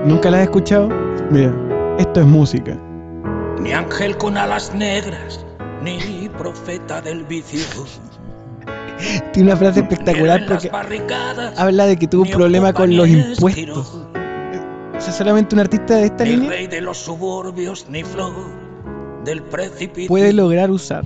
¿Nunca 0.06 0.32
la 0.32 0.38
has 0.38 0.44
escuchado? 0.44 0.90
Mira, 1.30 1.54
esto 2.00 2.22
es 2.22 2.26
música. 2.26 2.76
Ni 3.60 3.72
ángel 3.72 4.18
con 4.18 4.36
alas 4.36 4.74
negras, 4.74 5.46
ni 5.84 6.28
profeta 6.38 7.02
del 7.02 7.24
vicio. 7.26 7.86
Tiene 9.32 9.52
una 9.52 9.58
frase 9.58 9.82
espectacular 9.82 10.46
porque 10.48 10.72
habla 11.58 11.86
de 11.86 11.98
que 11.98 12.08
tuvo 12.08 12.24
un 12.24 12.32
problema 12.32 12.74
con 12.74 12.96
los 12.96 13.08
impuestos. 13.08 14.08
¿Es 14.98 15.16
solamente 15.16 15.56
un 15.56 15.62
artista 15.62 15.96
de 15.96 16.06
esta 16.06 16.24
línea? 16.24 16.50
Rey 16.50 16.68
de 16.68 16.82
los 16.82 16.98
suburbios, 16.98 17.88
ni 17.90 18.04
flor 18.04 18.34
del 19.24 19.44
precipicio. 19.44 20.08
Puede 20.08 20.34
lograr 20.34 20.72
usar. 20.72 21.06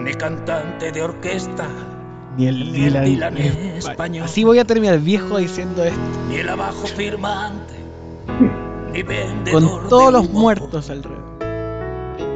Ni 0.00 0.14
cantante 0.14 0.90
de 0.90 1.02
orquesta. 1.02 1.68
Ni 2.38 2.46
el, 2.46 2.72
ni 2.72 3.76
español. 3.76 4.24
Así 4.24 4.44
voy 4.44 4.60
a 4.60 4.64
terminar 4.64 5.00
viejo 5.00 5.38
diciendo 5.38 5.82
esto. 5.84 6.00
Ni 6.28 6.36
el 6.36 6.48
abajo 6.48 6.86
firmante. 6.86 7.74
ni 8.92 9.50
Con 9.50 9.88
todos 9.88 10.12
los 10.12 10.30
muertos 10.30 10.88
alrededor 10.88 11.28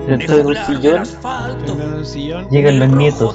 sentado 0.06 0.40
en 0.40 0.46
un 0.46 0.56
sillón, 0.56 1.02
en 1.66 1.94
un 1.94 2.06
sillón 2.06 2.48
llegan 2.50 2.78
los 2.78 2.88
nietos. 2.90 3.34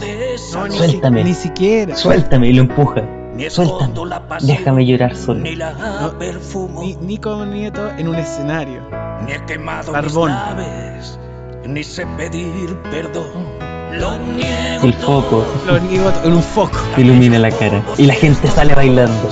No, 0.54 0.72
Suéltame. 0.72 1.24
Ni, 1.24 1.34
siquiera. 1.34 1.96
Suéltame 1.96 2.50
y 2.50 2.54
lo 2.54 2.64
empuja. 2.64 3.04
Suéltame. 3.50 3.94
Déjame 4.42 4.86
llorar 4.86 5.16
solo. 5.16 5.40
Ni 5.40 5.56
la 5.56 5.74
No, 6.02 6.18
perfumo. 6.18 6.82
Ni- 6.82 6.96
Nico 6.96 7.46
Nieto 7.46 7.90
en 7.98 8.08
un 8.08 8.16
escenario. 8.16 8.82
Ni 9.26 9.32
he 9.34 9.46
quemado 9.46 9.92
Barbón. 9.92 10.32
mis 10.32 10.40
naves, 10.40 11.20
ni 11.66 11.84
sé 11.84 12.06
pedir 12.18 12.76
perdón. 12.92 13.67
Lo 13.94 14.18
niego 14.18 14.84
El 14.84 14.94
foco 14.94 15.46
Lo 15.66 15.80
niego 15.80 16.12
en 16.24 16.34
un 16.34 16.44
foco. 16.44 16.78
te 16.96 17.02
ilumina 17.02 17.40
la 17.40 17.52
cara. 17.52 17.82
Y 17.98 18.04
la 18.06 18.14
gente 18.14 18.48
sale 18.50 18.76
bailando. 18.76 19.30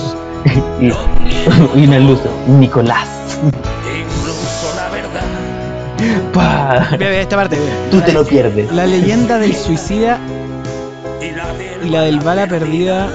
y, 0.80 0.86
y 1.80 1.84
una 1.88 2.00
luz. 2.00 2.20
Nicolás. 2.48 3.08
incluso 3.44 4.76
la 4.76 4.90
verdad. 4.90 6.32
¡Pah! 6.34 6.88
Mira, 6.92 7.10
mira 7.10 7.22
esta 7.22 7.36
parte. 7.36 7.58
mira. 7.58 7.74
Tú 7.92 8.02
te 8.02 8.14
lo 8.14 8.26
pierdes. 8.26 8.72
La 8.72 8.86
leyenda 8.86 9.38
del 9.40 9.56
suicida 9.56 10.20
Y 11.84 11.90
la 11.90 12.02
del, 12.02 12.20
bala 12.20 12.48
perdida. 12.48 13.08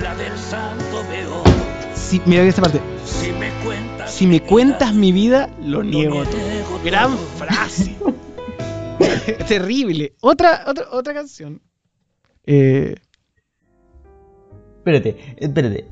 La 0.00 0.14
del 0.14 0.36
santo 0.38 1.04
veo. 1.10 1.42
Si, 1.94 2.20
mira 2.26 2.42
esta 2.42 2.62
parte. 2.62 2.80
Si 4.06 4.26
me 4.26 4.40
cuentas. 4.42 4.94
Mi 4.94 5.12
vida, 5.12 5.48
lo 5.64 5.82
niego 5.82 6.24
todo. 6.24 6.80
Gran 6.84 7.16
frase. 7.38 7.91
Terrible. 9.48 10.14
Otra, 10.20 10.64
otra, 10.66 10.86
otra 10.90 11.14
canción. 11.14 11.60
Eh, 12.44 12.94
Espérate, 14.78 15.36
espérate. 15.38 15.86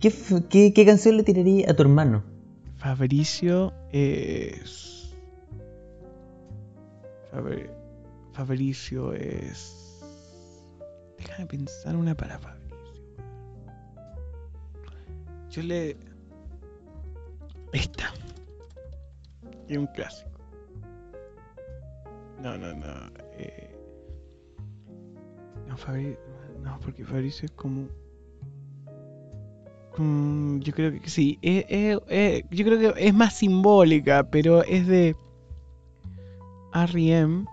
¿Qué, 0.00 0.12
qué, 0.50 0.72
qué 0.74 0.84
canción 0.86 1.16
le 1.16 1.22
tiraría 1.22 1.70
a 1.70 1.74
tu 1.74 1.82
hermano? 1.82 2.22
Fabricio 2.76 3.72
es. 3.90 5.16
Fabri- 7.32 7.70
Fabricio 8.34 9.12
es. 9.14 10.04
Déjame 11.16 11.46
pensar 11.46 11.96
una 11.96 12.14
para 12.14 12.38
Fabricio. 12.38 12.68
Yo 15.50 15.62
le. 15.62 15.96
Esta. 17.72 18.12
Y 19.68 19.76
un 19.78 19.86
clásico. 19.88 20.27
No, 22.42 22.56
no, 22.56 22.72
no. 22.74 22.86
eh, 23.38 23.74
No, 25.66 25.76
Fabri... 25.76 26.16
No, 26.62 26.78
porque 26.80 27.04
Fabricio 27.04 27.46
es 27.46 27.52
como. 27.52 27.88
Mm, 29.96 30.58
yo 30.60 30.72
creo 30.72 30.92
que 31.00 31.08
sí. 31.08 31.38
eh, 31.42 31.64
eh, 31.68 31.98
eh, 32.08 32.44
yo 32.50 32.64
creo 32.64 32.94
que 32.94 33.06
es 33.06 33.14
más 33.14 33.34
simbólica, 33.34 34.28
pero 34.30 34.62
es 34.64 34.86
de 34.86 35.16
R.E.M. 36.74 37.46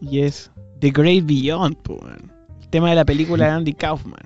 Y 0.00 0.20
es 0.20 0.50
The 0.80 0.90
Great 0.90 1.24
Beyond, 1.26 1.76
weón. 1.88 2.32
El 2.60 2.68
tema 2.68 2.90
de 2.90 2.96
la 2.96 3.04
película 3.04 3.46
de 3.46 3.50
Andy 3.52 3.72
Kaufman. 3.74 4.20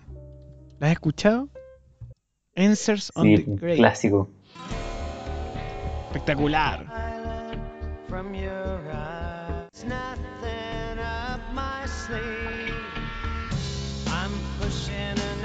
¿La 0.78 0.88
has 0.88 0.92
escuchado? 0.92 1.48
Answers 2.56 3.10
on 3.14 3.24
Sí, 3.24 3.36
the 3.44 3.56
Great. 3.56 3.76
clásico. 3.78 4.28
Espectacular. 6.08 6.86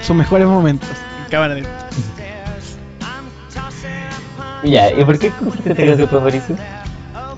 Sus 0.01 0.15
mejores 0.15 0.47
momentos 0.47 0.89
en 1.23 1.29
cámara 1.29 1.53
lenta. 1.55 1.89
Ya, 4.63 4.91
¿y 4.91 5.03
por 5.03 5.17
qué 5.17 5.27
escogiste 5.27 5.71
esta 5.71 5.85
canción 5.85 6.09
favorita? 6.09 6.45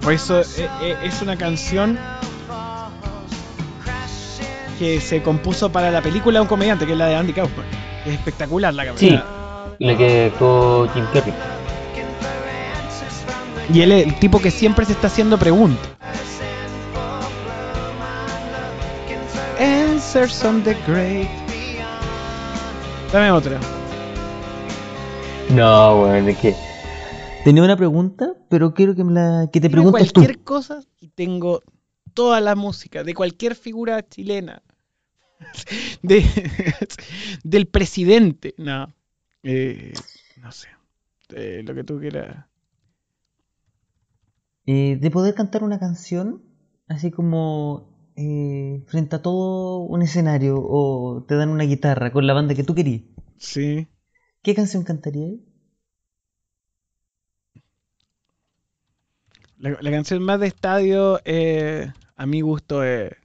Por 0.02 0.14
eso 0.14 0.42
eh, 0.42 0.46
eh, 0.82 0.98
es 1.04 1.22
una 1.22 1.38
canción 1.38 1.98
que 4.78 5.00
se 5.00 5.22
compuso 5.24 5.72
para 5.72 5.90
la 5.92 6.02
película 6.02 6.40
de 6.40 6.42
un 6.42 6.48
comediante, 6.48 6.86
que 6.86 6.92
es 6.94 6.98
la 6.98 7.08
de 7.08 7.16
Andy 7.16 7.32
Kaufman. 7.34 7.66
Es 8.06 8.14
espectacular 8.14 8.74
la 8.74 8.84
Sí, 8.84 9.10
canción. 9.10 9.24
la 9.80 9.98
que 9.98 10.34
con 10.38 10.90
Jim 10.90 11.06
Carrey. 11.14 11.34
Y 13.72 13.82
él 13.82 13.92
es 13.92 14.08
el 14.08 14.20
tipo 14.20 14.42
que 14.42 14.52
siempre 14.52 14.86
se 14.86 14.94
está 14.94 15.08
haciendo 15.08 15.38
preguntas. 15.38 15.88
Answers 19.60 20.44
on 20.44 20.64
the 20.64 20.76
great. 20.86 21.30
Dame 23.12 23.32
otra. 23.32 23.60
No, 25.52 25.98
bueno, 26.00 26.30
es 26.30 26.38
que. 26.38 26.56
Tenía 27.44 27.64
una 27.64 27.76
pregunta, 27.76 28.34
pero 28.50 28.74
quiero 28.74 28.96
que 28.96 29.04
me 29.04 29.14
la. 29.14 29.50
que 29.52 29.62
te 29.62 29.70
preguntes 29.70 30.12
tú. 30.12 30.22
cualquier 30.22 30.44
cosa 30.44 30.82
y 31.00 31.10
tengo 31.10 31.62
toda 32.14 32.42
la 32.42 32.56
música 32.56 33.04
de 33.04 33.14
cualquier 33.14 33.56
figura 33.56 34.08
chilena. 34.08 34.62
De, 36.02 36.26
del 37.44 37.68
presidente. 37.68 38.56
No. 38.58 38.94
Eh, 39.44 39.94
no 40.42 40.52
sé. 40.52 40.70
Eh, 41.36 41.62
lo 41.66 41.76
que 41.76 41.84
tú 41.84 42.00
quieras. 42.00 42.46
Eh, 44.66 44.98
de 45.00 45.12
poder 45.12 45.34
cantar 45.36 45.64
una 45.64 45.80
canción, 45.80 46.42
así 46.88 47.12
como 47.12 48.12
eh, 48.16 48.84
frente 48.88 49.16
a 49.18 49.22
todo 49.22 49.80
un 49.80 50.02
escenario, 50.02 50.56
o 50.58 51.26
te 51.28 51.36
dan 51.36 51.50
una 51.50 51.66
guitarra 51.66 52.12
con 52.12 52.26
la 52.28 52.34
banda 52.34 52.56
que 52.56 52.64
tú 52.64 52.74
querías. 52.76 53.02
Sí. 53.38 53.88
¿Qué 54.42 54.56
canción 54.56 54.84
cantarías? 54.84 55.34
La, 59.58 59.78
la 59.80 59.92
canción 59.92 60.22
más 60.24 60.40
de 60.40 60.48
estadio, 60.48 61.20
eh, 61.26 61.92
a 62.16 62.26
mi 62.26 62.42
gusto, 62.42 62.84
eh, 62.84 63.16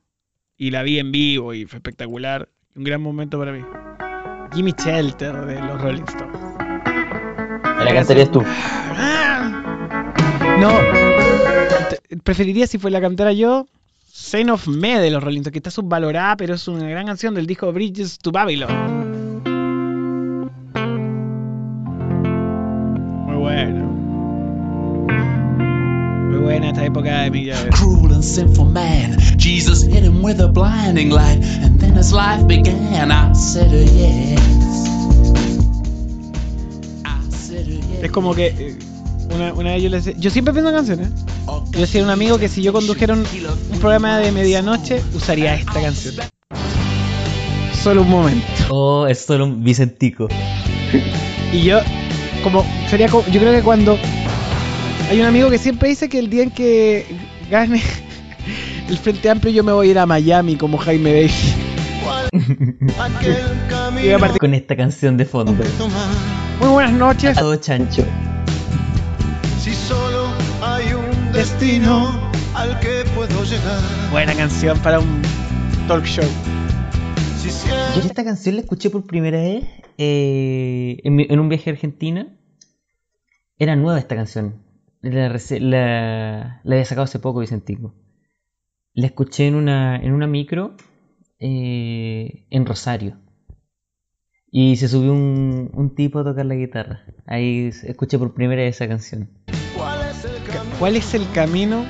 y 0.56 0.70
la 0.70 0.82
vi 0.82 0.98
en 0.98 1.12
vivo 1.12 1.55
y 1.55 1.66
fue 1.66 1.78
espectacular. 1.78 2.48
Un 2.74 2.85
gran 2.85 3.01
momento 3.02 3.39
para 3.39 3.52
mí. 3.52 3.60
Jimmy 4.55 4.73
Shelter 4.77 5.35
de 5.47 5.60
los 5.60 5.81
Rolling 5.81 6.05
Stones. 6.05 6.40
La 7.85 7.93
cantarías 7.94 8.31
tú. 8.31 8.43
No, 10.60 10.70
te- 10.70 11.08
preferiría 12.23 12.67
si 12.67 12.79
fue 12.79 12.91
la 12.91 13.01
cantara 13.01 13.33
yo. 13.33 13.67
Sign 14.11 14.51
of 14.51 14.67
Me 14.67 14.99
de 14.99 15.11
los 15.11 15.23
Rolling 15.23 15.41
Stones, 15.41 15.53
que 15.53 15.59
está 15.59 15.71
subvalorada, 15.71 16.37
pero 16.37 16.55
es 16.55 16.67
una 16.67 16.89
gran 16.89 17.07
canción 17.07 17.35
del 17.35 17.47
disco 17.47 17.73
Bridges 17.73 18.19
to 18.19 18.33
Babylon. 18.33 18.69
Muy 23.27 23.37
bueno. 23.37 23.87
Muy 26.31 26.39
buena 26.39 26.69
esta 26.69 26.85
época 26.85 27.23
de 27.23 27.31
mi 27.31 27.45
llave. 27.45 27.71
cruel 27.71 28.13
and 28.13 28.25
sinful 28.25 28.65
man. 28.65 29.17
Jesus 29.39 29.83
hit 29.85 30.03
him 30.03 30.23
with 30.23 30.41
a 30.41 30.49
blinding 30.49 31.11
light, 31.11 31.43
and 31.63 31.79
then 31.79 31.95
his 31.97 32.13
life 32.13 32.45
began. 32.47 33.13
I 33.13 33.33
said, 33.35 33.73
uh, 33.73 33.77
yes. 33.77 34.41
I 37.05 37.31
said, 37.31 37.67
uh, 37.69 37.71
yes. 37.71 38.03
Es 38.03 38.11
como 38.11 38.35
que 38.35 38.47
eh, 38.49 38.79
una, 39.35 39.53
una 39.55 39.73
vez 39.73 39.83
yo 39.83 39.89
le 39.91 39.97
decía, 39.99 40.15
yo 40.19 40.31
siempre 40.31 40.53
pienso 40.53 40.71
en 40.71 40.77
canciones. 40.77 41.09
Yo 41.47 41.65
le 41.73 41.81
decía 41.81 42.01
a 42.03 42.05
un 42.05 42.11
amigo 42.11 42.39
que 42.39 42.49
si 42.49 42.63
yo 42.63 42.73
condujera 42.73 43.15
un, 43.15 43.25
un 43.73 43.79
programa 43.79 44.19
de 44.19 44.33
medianoche, 44.33 45.03
usaría 45.15 45.55
esta 45.55 45.81
canción. 45.81 46.15
Solo 47.83 48.03
un 48.03 48.11
momento. 48.11 48.47
Oh, 48.71 49.07
es 49.07 49.21
solo 49.25 49.45
un 49.45 49.63
Vicentico. 49.63 50.29
Y 51.53 51.63
yo, 51.63 51.79
como, 52.43 52.65
sería 52.91 53.09
como, 53.09 53.25
yo 53.29 53.41
creo 53.41 53.53
que 53.53 53.63
cuando 53.63 53.99
hay 55.11 55.21
un 55.21 55.27
amigo 55.27 55.49
que 55.51 55.59
siempre 55.59 55.89
dice 55.89 56.09
que 56.09 56.19
el 56.19 56.29
día 56.29 56.43
en 56.43 56.51
que 56.51 57.07
gane 57.51 57.81
el 58.89 58.99
Frente 58.99 59.31
Amplio 59.31 59.53
yo 59.53 59.65
me 59.65 59.73
voy 59.73 59.89
a 59.89 59.91
ir 59.93 59.99
a 59.99 60.07
Miami 60.07 60.57
como 60.57 60.77
Jaime 60.79 61.13
Bailey. 61.13 61.31
Y 64.03 64.11
a 64.11 64.19
partir- 64.19 64.39
Con 64.39 64.55
esta 64.55 64.77
canción 64.77 65.17
de 65.17 65.25
fondo. 65.25 65.53
Muy 66.61 66.69
buenas 66.69 66.93
noches. 66.93 67.37
A 67.37 67.41
todo 67.41 67.57
chancho. 67.57 68.05
Si 69.69 69.74
solo 69.74 70.28
hay 70.62 70.95
un 70.95 71.31
destino 71.32 72.09
al 72.55 72.81
que 72.81 73.05
puedo 73.15 73.45
llegar. 73.45 73.82
Buena 74.11 74.35
canción 74.35 74.78
para 74.78 74.99
un 74.99 75.20
talk 75.86 76.05
show. 76.07 76.24
Si 77.36 77.51
Yo 78.01 78.01
esta 78.07 78.24
canción 78.24 78.55
la 78.55 78.62
escuché 78.62 78.89
por 78.89 79.07
primera 79.07 79.39
vez 79.39 79.65
eh, 79.99 80.97
en, 81.05 81.15
mi- 81.16 81.27
en 81.28 81.39
un 81.39 81.51
viaje 81.51 81.69
a 81.69 81.74
Argentina. 81.74 82.35
Era 83.59 83.77
nueva 83.77 83.99
esta 83.99 84.16
canción. 84.16 84.62
La, 85.03 85.28
rece- 85.28 85.61
la, 85.61 86.62
la 86.65 86.74
había 86.74 86.85
sacado 86.86 87.05
hace 87.05 87.19
poco 87.19 87.40
Vicentico. 87.40 87.95
La 88.95 89.07
escuché 89.09 89.49
en 89.49 89.55
una, 89.55 89.97
en 89.97 90.12
una 90.15 90.27
micro 90.27 90.77
eh, 91.40 92.47
en 92.49 92.65
Rosario. 92.65 93.19
Y 94.51 94.77
se 94.77 94.89
subió 94.89 95.12
un, 95.12 95.70
un 95.74 95.95
tipo 95.95 96.20
a 96.20 96.24
tocar 96.24 96.47
la 96.47 96.55
guitarra. 96.55 97.03
Ahí 97.27 97.66
escuché 97.82 98.19
por 98.19 98.32
primera 98.32 98.62
vez 98.62 98.77
esa 98.77 98.89
canción. 98.89 99.28
¿Cuál 100.78 100.97
es 100.97 101.15
el 101.15 101.31
camino? 101.32 101.85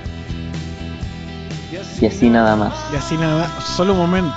Y 2.01 2.07
así 2.07 2.29
nada 2.31 2.57
más. 2.57 2.75
Y 2.93 2.97
así 2.97 3.17
nada 3.17 3.39
más, 3.49 3.65
solo 3.65 3.93
un 3.93 3.99
momento. 3.99 4.35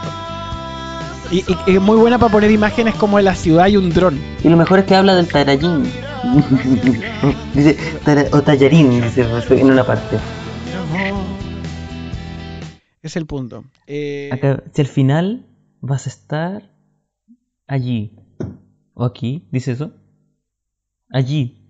Y, 1.31 1.37
y- 1.39 1.57
y 1.67 1.75
es 1.75 1.81
muy 1.81 1.95
buena 1.97 2.17
para 2.19 2.31
poner 2.31 2.51
imágenes 2.51 2.95
como 2.95 3.17
de 3.17 3.23
la 3.23 3.35
ciudad 3.35 3.67
y 3.67 3.77
un 3.77 3.89
dron. 3.89 4.19
Y 4.43 4.49
lo 4.49 4.57
mejor 4.57 4.79
es 4.79 4.85
que 4.85 4.95
habla 4.95 5.15
del 5.15 5.27
tarallín. 5.27 5.83
dice, 7.53 7.77
tara- 8.03 8.25
o 8.31 8.41
tallarín, 8.41 9.01
dice 9.01 9.25
en 9.49 9.71
una 9.71 9.85
parte. 9.85 10.17
Es 13.01 13.15
el 13.15 13.25
punto. 13.25 13.63
Eh, 13.87 14.29
Acá, 14.31 14.63
si 14.73 14.81
al 14.81 14.87
final 14.87 15.45
vas 15.79 16.05
a 16.05 16.09
estar 16.09 16.71
allí. 17.67 18.11
¿O 18.93 19.05
aquí? 19.05 19.47
¿Dice 19.51 19.71
eso? 19.71 19.91
Allí. 21.11 21.60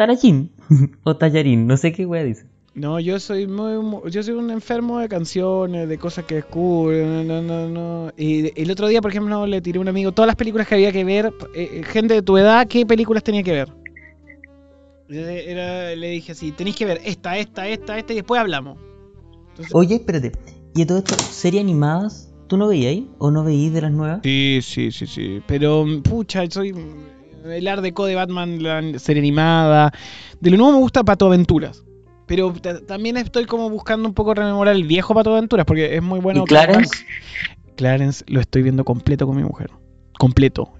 Tarajín. 0.00 0.50
o 1.04 1.14
tallarín. 1.14 1.66
No 1.66 1.76
sé 1.76 1.92
qué 1.92 2.06
wea 2.06 2.24
dice. 2.24 2.46
No, 2.74 2.98
yo 3.00 3.20
soy 3.20 3.46
muy, 3.46 4.00
yo 4.10 4.22
soy 4.22 4.32
un 4.32 4.50
enfermo 4.50 4.98
de 4.98 5.10
canciones, 5.10 5.90
de 5.90 5.98
cosas 5.98 6.24
que 6.24 6.36
descubro, 6.36 6.96
no, 7.22 7.42
no, 7.42 7.68
no. 7.68 8.10
Y 8.16 8.58
el 8.58 8.70
otro 8.70 8.88
día, 8.88 9.02
por 9.02 9.10
ejemplo, 9.10 9.46
le 9.46 9.60
tiré 9.60 9.76
a 9.76 9.82
un 9.82 9.88
amigo 9.88 10.12
todas 10.12 10.28
las 10.28 10.36
películas 10.36 10.66
que 10.66 10.76
había 10.76 10.90
que 10.90 11.04
ver, 11.04 11.34
eh, 11.54 11.82
gente 11.84 12.14
de 12.14 12.22
tu 12.22 12.38
edad, 12.38 12.66
¿qué 12.66 12.86
películas 12.86 13.22
tenía 13.22 13.42
que 13.42 13.52
ver? 13.52 13.68
le 15.08 16.08
dije 16.08 16.32
así, 16.32 16.52
tenéis 16.52 16.76
que 16.76 16.86
ver 16.86 17.02
esta, 17.04 17.36
esta, 17.36 17.68
esta, 17.68 17.98
esta 17.98 18.12
y 18.14 18.16
después 18.16 18.40
hablamos. 18.40 18.78
Oye, 19.72 19.96
espérate, 19.96 20.32
¿y 20.74 20.86
todo 20.86 20.96
esto, 20.96 21.14
series 21.16 21.62
animadas, 21.62 22.32
tú 22.46 22.56
no 22.56 22.68
veías? 22.68 23.04
¿O 23.18 23.30
no 23.30 23.44
veías 23.44 23.74
de 23.74 23.82
las 23.82 23.92
nuevas? 23.92 24.20
Sí, 24.22 24.60
sí, 24.62 24.92
sí, 24.92 25.06
sí, 25.06 25.42
pero 25.46 25.84
pucha, 26.02 26.48
soy 26.48 26.72
el 27.44 27.68
Art 27.68 27.82
Deco 27.82 28.06
de 28.06 28.14
Batman, 28.14 28.62
la 28.62 28.98
serie 28.98 29.20
animada. 29.20 29.92
De 30.40 30.50
lo 30.50 30.56
nuevo 30.56 30.72
me 30.72 30.78
gusta 30.78 31.04
Pato 31.04 31.26
Aventuras. 31.26 31.84
Pero 32.26 32.52
también 32.86 33.16
estoy 33.16 33.44
como 33.46 33.68
buscando 33.70 34.08
un 34.08 34.14
poco 34.14 34.34
rememorar 34.34 34.76
el 34.76 34.84
viejo 34.84 35.14
Pato 35.14 35.32
Aventuras 35.32 35.66
porque 35.66 35.96
es 35.96 36.02
muy 36.02 36.20
bueno. 36.20 36.42
¿Y 36.42 36.46
Clarence? 36.46 37.04
Clarence 37.76 38.24
lo 38.28 38.40
estoy 38.40 38.62
viendo 38.62 38.84
completo 38.84 39.26
con 39.26 39.36
mi 39.36 39.42
mujer. 39.42 39.70
Completo. 40.18 40.70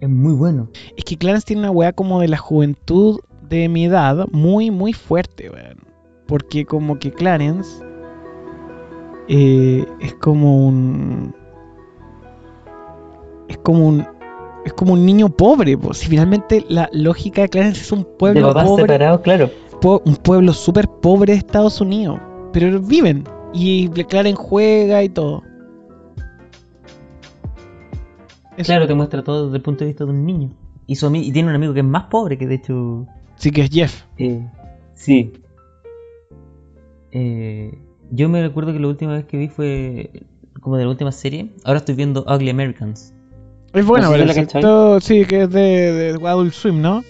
Es 0.00 0.08
muy 0.08 0.32
bueno. 0.32 0.70
Es 0.96 1.04
que 1.04 1.18
Clarence 1.18 1.46
tiene 1.46 1.62
una 1.62 1.70
weá 1.72 1.92
como 1.92 2.20
de 2.20 2.28
la 2.28 2.38
juventud 2.38 3.20
de 3.48 3.68
mi 3.68 3.86
edad 3.86 4.26
muy, 4.30 4.70
muy 4.70 4.92
fuerte, 4.92 5.50
weón. 5.50 5.78
Porque 6.26 6.64
como 6.64 6.98
que 6.98 7.10
Clarence 7.10 7.82
eh, 9.28 9.84
es 10.00 10.14
como 10.14 10.66
un... 10.66 11.34
Es 13.48 13.58
como 13.58 13.88
un 13.88 14.06
es 14.68 14.74
como 14.74 14.92
un 14.92 15.04
niño 15.04 15.28
pobre, 15.28 15.76
pues. 15.76 15.98
Si 15.98 16.08
finalmente 16.08 16.64
la 16.68 16.88
lógica 16.92 17.42
de 17.42 17.48
Clarence 17.48 17.80
es 17.80 17.92
un 17.92 18.04
pueblo 18.04 18.52
pobre. 18.54 18.98
claro. 19.22 19.50
Un 19.82 20.16
pueblo 20.16 20.52
súper 20.52 20.88
pobre 20.88 21.32
de 21.32 21.38
Estados 21.38 21.80
Unidos. 21.80 22.20
Pero 22.52 22.80
viven. 22.80 23.24
Y 23.52 23.88
Clarence 23.88 24.40
juega 24.40 25.02
y 25.02 25.08
todo. 25.08 25.42
Claro, 28.56 28.86
te 28.86 28.94
muestra 28.94 29.22
todo 29.22 29.46
desde 29.46 29.56
el 29.58 29.62
punto 29.62 29.84
de 29.84 29.86
vista 29.86 30.04
de 30.04 30.10
un 30.10 30.26
niño. 30.26 30.50
Y, 30.86 30.94
y 30.94 31.32
tiene 31.32 31.48
un 31.48 31.54
amigo 31.54 31.72
que 31.74 31.80
es 31.80 31.86
más 31.86 32.04
pobre, 32.04 32.38
que 32.38 32.46
de 32.46 32.56
hecho. 32.56 33.06
Sí, 33.36 33.50
que 33.50 33.62
es 33.62 33.70
Jeff. 33.70 34.04
Eh, 34.16 34.44
sí. 34.94 35.32
Eh, 37.12 37.78
yo 38.10 38.28
me 38.28 38.42
recuerdo 38.42 38.72
que 38.72 38.80
la 38.80 38.88
última 38.88 39.12
vez 39.12 39.26
que 39.26 39.36
vi 39.36 39.48
fue 39.48 40.10
como 40.60 40.76
de 40.76 40.84
la 40.84 40.90
última 40.90 41.12
serie. 41.12 41.52
Ahora 41.64 41.78
estoy 41.78 41.94
viendo 41.94 42.24
Ugly 42.28 42.50
Americans. 42.50 43.14
Es 43.72 43.84
buena, 43.84 44.08
¿verdad? 44.08 45.00
sí, 45.00 45.24
que 45.26 45.42
es 45.42 45.50
de, 45.50 45.92
de, 45.92 46.28
Adult 46.28 46.52
Swim, 46.52 46.80
¿no? 46.80 47.04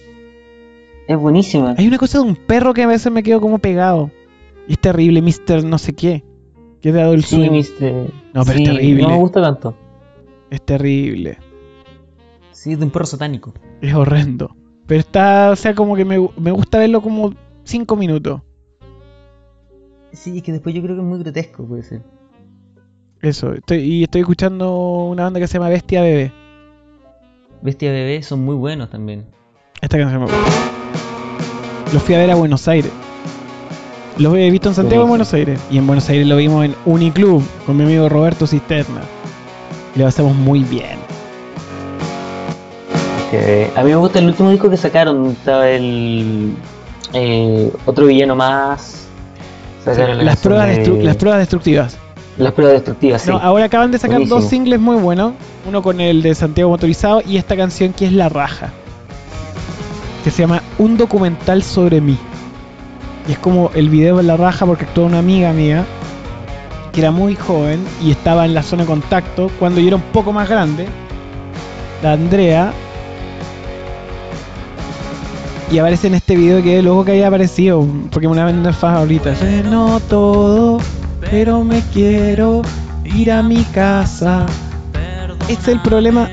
Es 1.07 1.17
buenísima. 1.17 1.75
Hay 1.77 1.87
una 1.87 1.97
cosa 1.97 2.19
de 2.19 2.25
un 2.25 2.35
perro 2.35 2.73
que 2.73 2.83
a 2.83 2.87
veces 2.87 3.11
me 3.11 3.23
quedo 3.23 3.41
como 3.41 3.59
pegado. 3.59 4.11
Y 4.67 4.73
es 4.73 4.79
terrible, 4.79 5.21
Mr. 5.21 5.63
no 5.63 5.77
sé 5.77 5.93
qué. 5.93 6.23
Que 6.81 6.89
es 6.89 6.95
de 6.95 7.01
Adult 7.01 7.25
Swim. 7.25 7.63
Sí, 7.63 7.73
Mr. 7.81 8.13
No, 8.33 8.45
pero 8.45 8.59
es 8.59 8.63
terrible. 8.65 9.03
No 9.03 9.09
me 9.09 9.17
gusta 9.17 9.41
tanto. 9.41 9.75
Es 10.49 10.61
terrible. 10.61 11.37
Sí, 12.51 12.73
es 12.73 12.79
de 12.79 12.85
un 12.85 12.91
perro 12.91 13.05
satánico. 13.05 13.53
Es 13.81 13.93
horrendo. 13.93 14.55
Pero 14.85 14.99
está, 14.99 15.51
o 15.51 15.55
sea, 15.55 15.73
como 15.73 15.95
que 15.95 16.05
me, 16.05 16.19
me 16.37 16.51
gusta 16.51 16.79
verlo 16.79 17.01
como 17.01 17.33
5 17.63 17.95
minutos. 17.95 18.41
Sí, 20.11 20.37
es 20.37 20.43
que 20.43 20.51
después 20.51 20.75
yo 20.75 20.81
creo 20.81 20.95
que 20.95 21.01
es 21.01 21.07
muy 21.07 21.19
grotesco, 21.19 21.65
puede 21.65 21.83
ser. 21.83 22.01
Eso, 23.21 23.53
estoy, 23.53 23.79
y 23.79 24.03
estoy 24.03 24.21
escuchando 24.21 25.05
una 25.05 25.23
banda 25.23 25.39
que 25.39 25.47
se 25.47 25.53
llama 25.53 25.69
Bestia 25.69 26.01
Bebé. 26.01 26.31
Bestia 27.61 27.91
Bebé 27.91 28.23
son 28.23 28.43
muy 28.45 28.55
buenos 28.55 28.89
también. 28.89 29.25
Esta 29.81 29.97
canción 29.97 30.21
me 30.21 30.27
gusta. 30.27 30.51
Los 31.93 32.03
fui 32.03 32.15
a 32.15 32.19
ver 32.19 32.31
a 32.31 32.35
Buenos 32.35 32.67
Aires. 32.67 32.91
Los 34.17 34.35
he 34.35 34.49
visto 34.49 34.69
en 34.69 34.75
Santiago 34.75 35.03
y 35.03 35.05
en 35.05 35.09
Buenos 35.09 35.33
Aires. 35.33 35.59
Y 35.71 35.77
en 35.77 35.87
Buenos 35.87 36.09
Aires 36.09 36.27
lo 36.27 36.37
vimos 36.37 36.65
en 36.65 36.75
Uniclub 36.85 37.43
con 37.65 37.77
mi 37.77 37.83
amigo 37.83 38.09
Roberto 38.09 38.45
Cisterna. 38.47 39.01
Y 39.95 39.99
lo 39.99 40.07
hacemos 40.07 40.35
muy 40.35 40.63
bien. 40.63 40.99
A 43.75 43.83
mí 43.83 43.89
me 43.89 43.95
gusta 43.95 44.19
el 44.19 44.25
último 44.25 44.51
disco 44.51 44.69
que 44.69 44.77
sacaron. 44.77 45.27
Estaba 45.27 45.69
el. 45.69 46.53
Eh, 47.13 47.71
otro 47.85 48.05
villano 48.05 48.35
más. 48.35 49.07
las, 49.85 50.39
pruebas 50.39 50.87
las 50.87 51.17
pruebas 51.17 51.39
destructivas. 51.39 51.97
Las 52.37 52.53
pruebas 52.53 52.75
destructivas, 52.75 53.21
sí. 53.21 53.31
ahora 53.31 53.65
acaban 53.65 53.91
de 53.91 53.97
sacar 53.99 54.25
dos 54.25 54.45
singles 54.45 54.79
muy 54.79 54.95
buenos. 54.95 55.33
Uno 55.65 55.81
con 55.81 55.99
el 55.99 56.21
de 56.21 56.35
Santiago 56.35 56.71
Motorizado 56.71 57.21
y 57.25 57.37
esta 57.37 57.55
canción 57.55 57.93
que 57.93 58.05
es 58.05 58.13
La 58.13 58.29
Raja. 58.29 58.69
Que 60.23 60.31
se 60.31 60.43
llama 60.43 60.61
Un 60.77 60.97
documental 60.97 61.63
sobre 61.63 62.01
mí. 62.01 62.17
Y 63.27 63.33
es 63.33 63.39
como 63.39 63.71
el 63.75 63.89
video 63.89 64.17
de 64.17 64.23
La 64.23 64.37
Raja 64.37 64.65
porque 64.65 64.85
actuó 64.85 65.05
una 65.05 65.19
amiga 65.19 65.51
mía 65.53 65.85
que 66.91 67.01
era 67.01 67.11
muy 67.11 67.35
joven 67.35 67.85
y 68.01 68.11
estaba 68.11 68.45
en 68.45 68.53
la 68.53 68.63
zona 68.63 68.83
de 68.83 68.87
contacto 68.87 69.51
cuando 69.59 69.79
yo 69.79 69.87
era 69.87 69.95
un 69.97 70.01
poco 70.01 70.33
más 70.33 70.49
grande. 70.49 70.87
La 72.01 72.13
Andrea. 72.13 72.73
Y 75.71 75.77
aparece 75.77 76.07
en 76.07 76.15
este 76.15 76.35
video 76.35 76.63
que 76.63 76.81
luego 76.81 77.05
que 77.05 77.11
haya 77.11 77.27
aparecido, 77.27 77.85
porque 78.09 78.27
me 78.27 78.33
una 78.33 78.45
vez 78.45 78.75
favorita. 78.75 79.35
no 79.69 79.99
todo 79.99 80.79
pero 81.19 81.63
me 81.63 81.81
quiero 81.93 82.61
ir 83.03 83.31
a 83.31 83.43
mi 83.43 83.63
casa. 83.65 84.45
Este 85.49 85.71
es 85.71 85.77
el 85.77 85.81
problema 85.81 86.29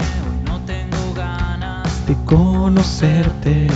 de 2.06 2.14
conocerte. 2.26 3.66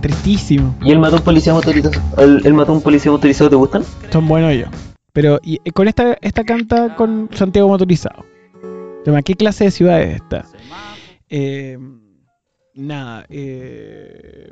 Tristísimo. 0.00 0.74
¿Y 0.82 0.90
el 0.90 0.98
mató 0.98 1.16
un 1.18 1.22
policía 1.22 1.54
motorizado? 1.54 1.94
¿El, 2.18 2.52
mató 2.52 2.72
un 2.72 2.82
policía 2.82 3.12
motorizado 3.12 3.48
te 3.48 3.54
gustan? 3.54 3.84
Son 4.10 4.26
buenos 4.26 4.50
ellos. 4.50 4.68
Pero 5.12 5.38
y, 5.44 5.60
eh, 5.64 5.70
con 5.70 5.86
esta, 5.86 6.18
esta 6.20 6.42
canta 6.42 6.96
con 6.96 7.30
Santiago 7.32 7.68
Motorizado. 7.68 8.26
¿Qué 9.24 9.34
clase 9.36 9.64
de 9.64 9.70
ciudad 9.70 10.02
es 10.02 10.16
esta? 10.16 10.44
Eh, 11.28 11.78
nada. 12.74 13.24
Eh, 13.28 14.50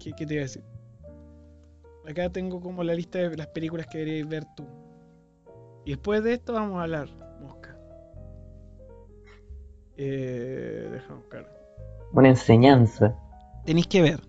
¿qué, 0.00 0.10
¿Qué 0.10 0.26
te 0.26 0.34
iba 0.34 0.40
a 0.40 0.46
decir? 0.46 0.64
Acá 2.04 2.30
tengo 2.30 2.60
como 2.60 2.82
la 2.82 2.94
lista 2.94 3.20
de 3.20 3.36
las 3.36 3.46
películas 3.46 3.86
que 3.86 3.98
deberíais 3.98 4.28
ver 4.28 4.44
tú. 4.56 4.66
Y 5.84 5.90
después 5.90 6.24
de 6.24 6.32
esto 6.32 6.54
vamos 6.54 6.80
a 6.80 6.82
hablar. 6.82 7.27
Eh, 9.98 10.88
déjame 10.92 11.16
buscar. 11.16 11.46
Una 12.12 12.28
enseñanza. 12.28 13.14
Tenéis 13.66 13.88
que 13.88 14.00
ver 14.00 14.20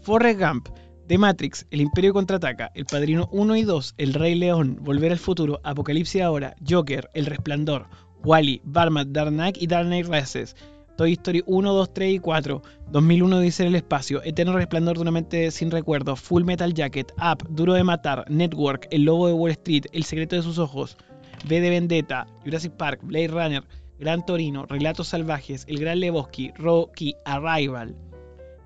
Forrest 0.00 0.40
Gump, 0.40 0.68
The 1.06 1.18
Matrix, 1.18 1.66
El 1.70 1.82
Imperio 1.82 2.12
Contraataca, 2.12 2.70
El 2.74 2.86
Padrino 2.86 3.28
1 3.30 3.56
y 3.56 3.62
2, 3.62 3.94
El 3.98 4.14
Rey 4.14 4.34
León, 4.34 4.78
Volver 4.80 5.12
al 5.12 5.18
Futuro, 5.18 5.60
Apocalipsis 5.62 6.22
Ahora, 6.22 6.56
Joker, 6.68 7.08
El 7.14 7.26
Resplandor, 7.26 7.86
Wally, 8.24 8.60
Barmat, 8.64 9.08
Dark 9.08 9.30
Knight 9.30 9.56
y 9.60 9.66
Dark 9.66 9.86
Knight 9.86 10.06
Rises. 10.08 10.56
Toy 10.96 11.12
Story 11.12 11.42
1, 11.46 11.72
2, 11.72 11.94
3 11.94 12.14
y 12.14 12.18
4. 12.18 12.62
2001 12.90 13.40
dice 13.40 13.62
en 13.62 13.68
el 13.70 13.74
espacio. 13.76 14.22
Eterno 14.24 14.52
resplandor 14.52 14.96
de 14.96 15.02
una 15.02 15.10
mente 15.10 15.50
sin 15.50 15.70
recuerdo. 15.70 16.16
Full 16.16 16.44
Metal 16.44 16.74
Jacket. 16.74 17.12
Up. 17.16 17.46
Duro 17.48 17.72
de 17.72 17.82
matar. 17.82 18.24
Network. 18.30 18.88
El 18.90 19.04
lobo 19.04 19.26
de 19.26 19.32
Wall 19.32 19.52
Street. 19.52 19.84
El 19.92 20.04
secreto 20.04 20.36
de 20.36 20.42
sus 20.42 20.58
ojos. 20.58 20.96
V 21.44 21.60
de 21.60 21.70
Vendetta. 21.70 22.26
Jurassic 22.44 22.72
Park. 22.72 23.00
Blade 23.02 23.28
Runner. 23.28 23.64
Gran 24.02 24.26
Torino. 24.26 24.66
Relatos 24.66 25.08
salvajes. 25.08 25.64
El 25.68 25.78
Gran 25.78 26.00
Lebowski. 26.00 26.50
Rocky. 26.56 27.14
Arrival. 27.24 27.96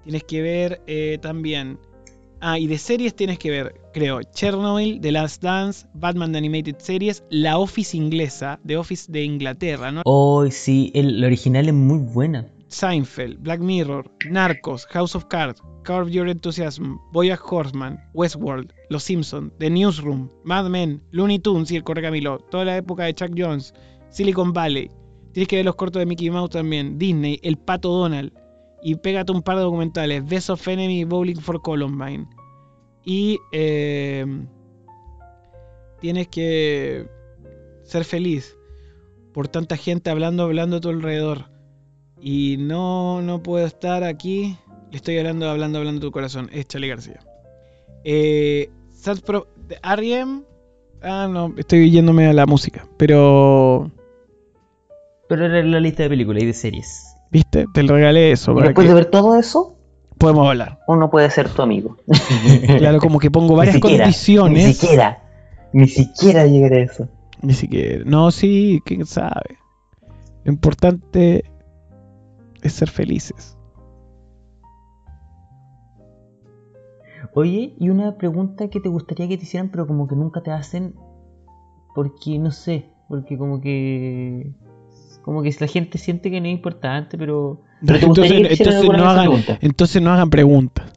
Tienes 0.03 0.25
que 0.25 0.41
ver 0.41 0.81
eh, 0.87 1.19
también. 1.21 1.79
Ah, 2.41 2.59
y 2.59 2.67
de 2.67 2.79
series 2.79 3.15
tienes 3.15 3.39
que 3.39 3.51
ver, 3.51 3.75
creo, 3.95 4.21
Chernobyl, 4.23 5.01
The 5.01 5.11
Last 5.11 5.43
Dance, 5.43 5.87
Batman 5.95 6.33
The 6.33 6.39
Animated 6.39 6.77
Series, 6.79 7.25
La 7.31 7.59
Office 7.59 7.97
inglesa, 7.97 8.61
The 8.67 8.77
Office 8.77 9.11
de 9.11 9.25
Inglaterra, 9.25 9.91
¿no? 9.91 10.03
Oh, 10.05 10.47
sí, 10.51 10.93
el, 10.95 11.25
original 11.25 11.67
es 11.67 11.75
muy 11.75 11.99
buena. 11.99 12.47
Seinfeld, 12.69 13.43
Black 13.43 13.61
Mirror, 13.61 14.11
Narcos, 14.29 14.87
House 14.87 15.17
of 15.17 15.25
Cards, 15.27 15.63
Curb 15.85 16.09
Your 16.09 16.29
Enthusiasm, 16.29 16.99
Boyack 17.13 17.41
Horseman, 17.51 17.99
Westworld, 18.13 18.73
Los 18.91 19.05
Simpsons, 19.05 19.53
The 19.59 19.71
Newsroom, 19.71 20.29
Mad 20.45 20.69
Men, 20.69 21.03
Looney 21.11 21.39
Tunes 21.39 21.71
y 21.71 21.77
el 21.77 21.85
Correcamilo, 21.85 22.39
toda 22.51 22.67
la 22.67 22.77
época 22.77 23.05
de 23.05 23.15
Chuck 23.15 23.33
Jones, 23.37 23.73
Silicon 24.11 24.53
Valley. 24.53 24.91
Tienes 25.37 25.49
que 25.49 25.57
ver 25.57 25.67
los 25.67 25.75
cortos 25.75 26.01
de 26.01 26.07
Mickey 26.07 26.31
Mouse 26.31 26.49
también, 26.49 26.99
Disney, 26.99 27.39
El 27.43 27.59
Pato 27.59 27.91
Donald 27.91 28.33
y 28.83 28.95
pégate 28.95 29.33
un 29.33 29.43
par 29.43 29.57
de 29.57 29.65
documentales, 29.65 30.27
Best 30.27 30.49
of 30.49 30.67
Enemy 30.67 31.05
Bowling 31.05 31.37
for 31.37 31.61
Columbine. 31.61 32.27
Y 33.05 33.39
eh, 33.53 34.25
tienes 36.01 36.29
que 36.29 37.07
ser 37.83 38.07
feliz 38.07 38.57
por 39.35 39.47
tanta 39.47 39.77
gente 39.77 40.09
hablando, 40.09 40.43
hablando 40.43 40.77
a 40.77 40.81
tu 40.81 40.89
alrededor. 40.89 41.51
Y 42.19 42.57
no, 42.59 43.21
no 43.21 43.43
puedo 43.43 43.67
estar 43.67 44.05
aquí. 44.05 44.57
Le 44.91 44.97
estoy 44.97 45.19
hablando, 45.19 45.51
hablando, 45.51 45.81
hablando 45.81 45.99
a 45.99 46.09
tu 46.09 46.13
corazón. 46.13 46.49
Es 46.51 46.67
Charlie 46.67 46.89
García. 46.89 47.21
Eh, 48.05 48.71
R.E.M. 49.83 50.45
Ah, 51.03 51.29
no, 51.31 51.53
estoy 51.59 51.91
yéndome 51.91 52.27
a 52.27 52.33
la 52.33 52.47
música. 52.47 52.89
Pero 52.97 53.93
Pero 55.29 55.47
era 55.47 55.63
la 55.63 55.81
lista 55.81 56.05
de 56.05 56.09
películas 56.09 56.43
y 56.43 56.47
de 56.47 56.53
series. 56.53 57.17
¿Viste? 57.31 57.67
Te 57.73 57.83
lo 57.83 57.95
regalé 57.95 58.33
eso. 58.33 58.55
Para 58.55 58.67
después 58.69 58.87
que 58.87 58.89
de 58.89 58.95
ver 58.95 59.07
todo 59.07 59.37
eso, 59.39 59.77
podemos 60.19 60.49
hablar. 60.49 60.79
uno 60.87 61.11
puede 61.11 61.29
ser 61.31 61.49
tu 61.49 61.63
amigo. 61.63 61.97
Claro, 62.79 62.99
como 62.99 63.19
que 63.19 63.31
pongo 63.31 63.53
Ni 63.53 63.59
varias 63.59 63.75
siquiera, 63.77 64.05
condiciones. 64.05 64.67
Ni 64.67 64.75
siquiera. 64.75 65.23
Ni 65.73 65.89
siquiera 65.89 66.47
llegar 66.47 66.73
a 66.75 66.79
eso. 66.79 67.09
Ni 67.43 67.53
siquiera. 67.55 68.05
No, 68.07 68.31
sí, 68.31 68.81
quién 68.85 69.05
sabe. 69.07 69.59
Lo 70.45 70.53
importante 70.53 71.45
es 72.63 72.73
ser 72.73 72.89
felices. 72.89 73.57
Oye, 77.35 77.75
y 77.79 77.91
una 77.91 78.17
pregunta 78.17 78.69
que 78.71 78.81
te 78.81 78.89
gustaría 78.89 79.29
que 79.29 79.37
te 79.37 79.43
hicieran, 79.43 79.71
pero 79.71 79.87
como 79.87 80.07
que 80.07 80.15
nunca 80.15 80.43
te 80.43 80.53
hacen, 80.53 80.95
porque 81.95 82.39
no 82.39 82.51
sé, 82.51 82.87
porque 83.09 83.37
como 83.37 83.61
que 83.61 84.53
como 85.27 85.43
que 85.43 85.53
la 85.59 85.67
gente 85.67 85.99
siente 85.99 86.31
que 86.31 86.41
no 86.41 86.47
es 86.47 86.53
importante, 86.53 87.19
pero, 87.19 87.61
te 87.85 87.99
que 87.99 88.07
entonces 88.07 88.85
no 88.85 89.09
hagan, 89.09 89.25
pregunta. 89.27 89.59
entonces 89.61 90.01
no 90.01 90.13
hagan 90.13 90.31
preguntas. 90.31 90.93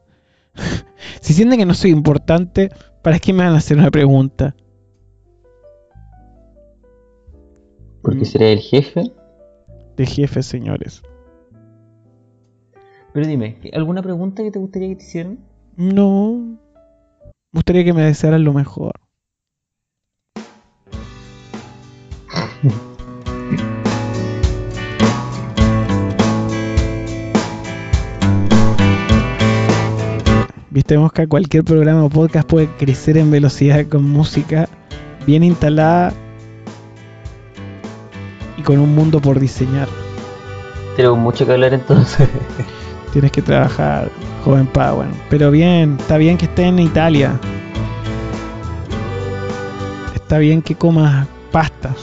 si 1.20 1.34
sienten 1.34 1.58
que 1.58 1.66
no 1.66 1.74
soy 1.74 1.90
importante, 1.90 2.70
¿para 3.02 3.18
qué 3.18 3.32
me 3.32 3.42
van 3.42 3.54
a 3.54 3.58
hacer 3.58 3.76
una 3.76 3.90
pregunta? 3.90 4.54
Porque 8.02 8.24
seré 8.24 8.52
el 8.52 8.60
jefe. 8.60 9.10
De 9.96 10.06
jefe, 10.06 10.44
señores. 10.44 11.02
Pero 13.12 13.26
dime, 13.26 13.58
¿alguna 13.72 14.00
pregunta 14.00 14.44
que 14.44 14.52
te 14.52 14.60
gustaría 14.60 14.90
que 14.90 14.94
te 14.94 15.02
hicieran? 15.02 15.40
No. 15.76 16.56
Me 17.50 17.58
gustaría 17.58 17.82
que 17.82 17.92
me 17.92 18.04
desearan 18.04 18.44
lo 18.44 18.52
mejor. 18.52 18.92
Viste, 30.72 30.96
Mosca, 30.96 31.26
cualquier 31.26 31.64
programa 31.64 32.04
o 32.04 32.08
podcast 32.08 32.48
puede 32.48 32.68
crecer 32.78 33.18
en 33.18 33.28
velocidad 33.32 33.84
con 33.88 34.04
música 34.04 34.68
bien 35.26 35.42
instalada 35.42 36.12
y 38.56 38.62
con 38.62 38.78
un 38.78 38.94
mundo 38.94 39.20
por 39.20 39.40
diseñar. 39.40 39.88
Tengo 40.96 41.16
mucho 41.16 41.44
que 41.44 41.52
hablar 41.52 41.74
entonces. 41.74 42.28
Tienes 43.12 43.32
que 43.32 43.42
trabajar, 43.42 44.12
joven 44.44 44.68
Power. 44.68 45.08
Pero 45.28 45.50
bien, 45.50 45.96
está 45.98 46.18
bien 46.18 46.38
que 46.38 46.44
esté 46.44 46.62
en 46.66 46.78
Italia. 46.78 47.32
Está 50.14 50.38
bien 50.38 50.62
que 50.62 50.76
comas 50.76 51.26
pastas. 51.50 51.96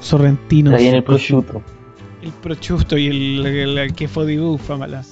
Sorrentinos. 0.00 0.72
Está 0.72 0.82
bien 0.82 0.94
el 0.94 1.04
prosciutto. 1.04 1.60
El 2.22 2.30
prosciutto 2.30 2.96
y 2.96 3.08
el, 3.08 3.46
el, 3.46 3.76
el 3.76 3.92
queso 3.92 4.24
di 4.24 4.38
bufala. 4.38 5.02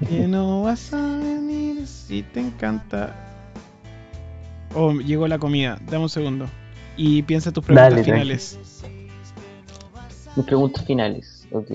Que 0.08 0.28
no 0.28 0.62
vas 0.62 0.92
a 0.92 1.16
venir 1.18 1.86
si 1.86 2.22
te 2.22 2.40
encanta. 2.40 3.14
Oh, 4.74 4.92
llegó 4.92 5.26
la 5.26 5.38
comida. 5.38 5.78
Dame 5.86 6.04
un 6.04 6.08
segundo. 6.08 6.46
Y 6.96 7.22
piensa 7.22 7.52
tus 7.52 7.64
preguntas 7.64 7.90
Dale, 7.90 8.04
finales. 8.04 8.58
Mis 10.36 10.46
preguntas 10.46 10.84
finales. 10.84 11.46
Ok. 11.52 11.70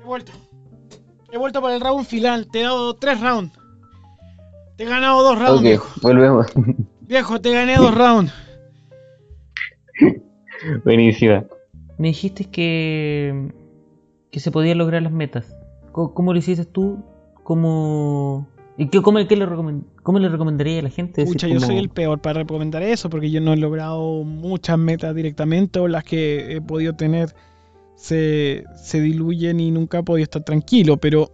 He 0.00 0.04
vuelto. 0.04 0.32
He 1.30 1.38
vuelto 1.38 1.60
para 1.60 1.74
el 1.74 1.80
round 1.80 2.06
final. 2.06 2.46
Te 2.50 2.60
he 2.60 2.62
dado 2.62 2.94
tres 2.96 3.20
rounds. 3.20 3.52
Te 4.76 4.84
he 4.84 4.86
ganado 4.86 5.22
dos 5.22 5.38
rounds, 5.38 5.58
Ok, 5.58 5.62
viejo. 5.62 5.88
volvemos. 6.02 6.46
Viejo, 7.00 7.40
te 7.40 7.52
gané 7.52 7.76
dos 7.76 7.94
rounds. 7.96 8.32
Buenísima. 10.84 11.44
Me 11.98 12.08
dijiste 12.08 12.44
que, 12.44 13.50
que 14.30 14.40
se 14.40 14.50
podían 14.50 14.78
lograr 14.78 15.02
las 15.02 15.12
metas. 15.12 15.54
¿Cómo, 15.92 16.14
cómo 16.14 16.32
lo 16.32 16.38
hiciste 16.38 16.64
tú? 16.64 16.98
¿Cómo, 17.42 18.46
y 18.76 18.88
qué, 18.88 19.00
cómo, 19.02 19.18
qué 19.26 19.36
le, 19.36 19.46
recomend- 19.46 19.84
cómo 20.02 20.18
le 20.18 20.28
recomendaría 20.28 20.80
a 20.80 20.82
la 20.82 20.90
gente? 20.90 21.24
Pucha, 21.24 21.46
decir, 21.46 21.54
yo 21.54 21.60
como- 21.60 21.66
soy 21.66 21.78
el 21.78 21.88
peor 21.88 22.20
para 22.20 22.40
recomendar 22.40 22.82
eso 22.82 23.08
porque 23.10 23.30
yo 23.30 23.40
no 23.40 23.52
he 23.52 23.56
logrado 23.56 24.22
muchas 24.24 24.78
metas 24.78 25.14
directamente 25.14 25.78
o 25.80 25.88
las 25.88 26.04
que 26.04 26.56
he 26.56 26.60
podido 26.60 26.94
tener 26.94 27.34
se, 27.96 28.64
se 28.76 29.00
diluyen 29.00 29.58
y 29.60 29.70
nunca 29.70 29.98
he 30.00 30.02
podido 30.02 30.24
estar 30.24 30.44
tranquilo, 30.44 30.98
pero 30.98 31.30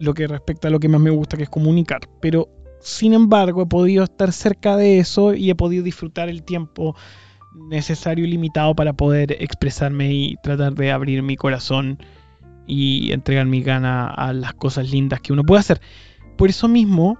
lo 0.00 0.14
que 0.14 0.26
respecta 0.26 0.68
a 0.68 0.70
lo 0.70 0.80
que 0.80 0.88
más 0.88 1.00
me 1.00 1.10
gusta 1.10 1.36
que 1.36 1.42
es 1.44 1.48
comunicar. 1.50 2.00
Pero 2.20 2.48
sin 2.80 3.12
embargo 3.12 3.62
he 3.62 3.66
podido 3.66 4.04
estar 4.04 4.32
cerca 4.32 4.76
de 4.76 4.98
eso 4.98 5.34
y 5.34 5.50
he 5.50 5.54
podido 5.54 5.82
disfrutar 5.82 6.28
el 6.28 6.42
tiempo 6.42 6.94
necesario 7.54 8.24
y 8.24 8.28
limitado 8.28 8.74
para 8.74 8.92
poder 8.92 9.36
expresarme 9.40 10.12
y 10.12 10.36
tratar 10.42 10.74
de 10.74 10.92
abrir 10.92 11.22
mi 11.22 11.36
corazón 11.36 11.98
y 12.66 13.12
entregar 13.12 13.46
mi 13.46 13.62
gana 13.62 14.06
a 14.08 14.32
las 14.32 14.54
cosas 14.54 14.90
lindas 14.90 15.20
que 15.20 15.32
uno 15.32 15.42
puede 15.44 15.60
hacer. 15.60 15.80
Por 16.36 16.50
eso 16.50 16.68
mismo, 16.68 17.18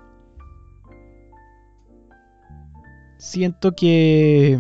siento 3.17 3.75
que 3.75 4.59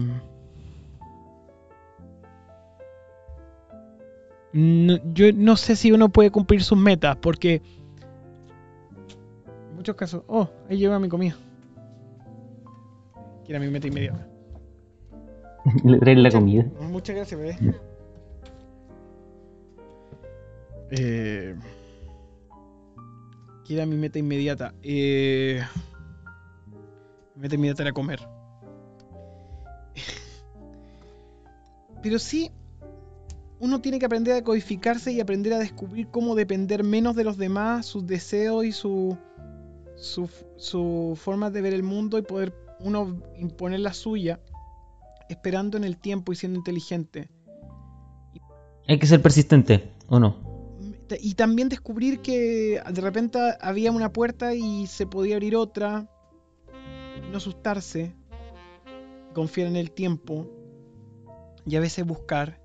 no- 4.53 4.99
yo 5.12 5.33
no 5.33 5.57
sé 5.57 5.77
si 5.77 5.93
uno 5.93 6.09
puede 6.09 6.31
cumplir 6.31 6.62
sus 6.62 6.79
metas 6.79 7.16
porque 7.20 7.62
muchos 9.79 9.95
casos, 9.95 10.25
oh, 10.27 10.49
ahí 10.69 10.77
llega 10.77 10.99
mi 10.99 11.09
comida. 11.09 11.37
Que 13.45 13.53
era 13.53 13.61
mi 13.61 13.69
meta 13.69 13.87
inmediata. 13.87 14.27
Le 15.85 15.99
traes 15.99 16.19
la 16.19 16.31
comida. 16.33 16.65
Muchas 16.81 17.15
gracias, 17.15 17.41
bebé. 17.41 17.57
Eh, 20.91 21.55
¿Qué 23.65 23.75
era 23.75 23.87
mi 23.87 23.97
meta 23.97 24.19
inmediata? 24.19 24.75
Eh, 24.83 25.63
mi 27.37 27.43
meta 27.43 27.55
inmediata 27.55 27.85
era 27.85 27.93
comer. 27.93 28.19
Pero 32.03 32.19
sí, 32.19 32.51
uno 33.61 33.81
tiene 33.81 34.01
que 34.01 34.07
aprender 34.07 34.35
a 34.35 34.43
codificarse 34.43 35.13
y 35.13 35.21
aprender 35.21 35.53
a 35.53 35.59
descubrir 35.59 36.09
cómo 36.09 36.35
depender 36.35 36.83
menos 36.83 37.15
de 37.15 37.23
los 37.23 37.37
demás, 37.37 37.87
sus 37.87 38.07
deseos 38.07 38.65
y 38.65 38.73
su, 38.73 39.17
su, 39.99 40.31
su 40.57 41.19
forma 41.20 41.51
de 41.51 41.61
ver 41.61 41.75
el 41.75 41.83
mundo 41.83 42.19
y 42.19 42.23
poder 42.23 42.55
uno 42.81 43.20
imponer 43.37 43.81
la 43.81 43.93
suya, 43.93 44.41
esperando 45.29 45.77
en 45.77 45.85
el 45.85 45.99
tiempo 45.99 46.33
y 46.33 46.37
siendo 46.37 46.59
inteligente. 46.59 47.29
Hay 48.87 48.99
que 48.99 49.07
ser 49.07 49.20
persistente, 49.20 49.93
¿o 50.07 50.19
no? 50.19 50.49
Y 51.20 51.35
también 51.35 51.69
descubrir 51.69 52.20
que 52.20 52.81
de 52.91 53.01
repente 53.01 53.39
había 53.61 53.91
una 53.93 54.12
puerta 54.12 54.55
y 54.55 54.87
se 54.87 55.07
podía 55.07 55.37
abrir 55.37 55.57
otra. 55.57 56.09
No 57.31 57.39
asustarse. 57.39 58.15
Confiar 59.35 59.69
en 59.69 59.77
el 59.77 59.91
tiempo. 59.91 60.47
Y 61.66 61.77
a 61.77 61.81
veces 61.81 62.07
buscar. 62.07 62.61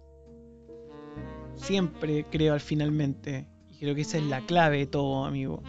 Siempre 1.56 2.26
creo 2.30 2.54
al 2.54 2.62
finalmente. 2.62 3.48
Y 3.70 3.80
creo 3.80 3.96
que 3.96 4.02
esa 4.02 4.18
es 4.18 4.24
la 4.24 4.46
clave 4.46 4.80
de 4.80 4.88
todo, 4.88 5.26
amigo. 5.26 5.62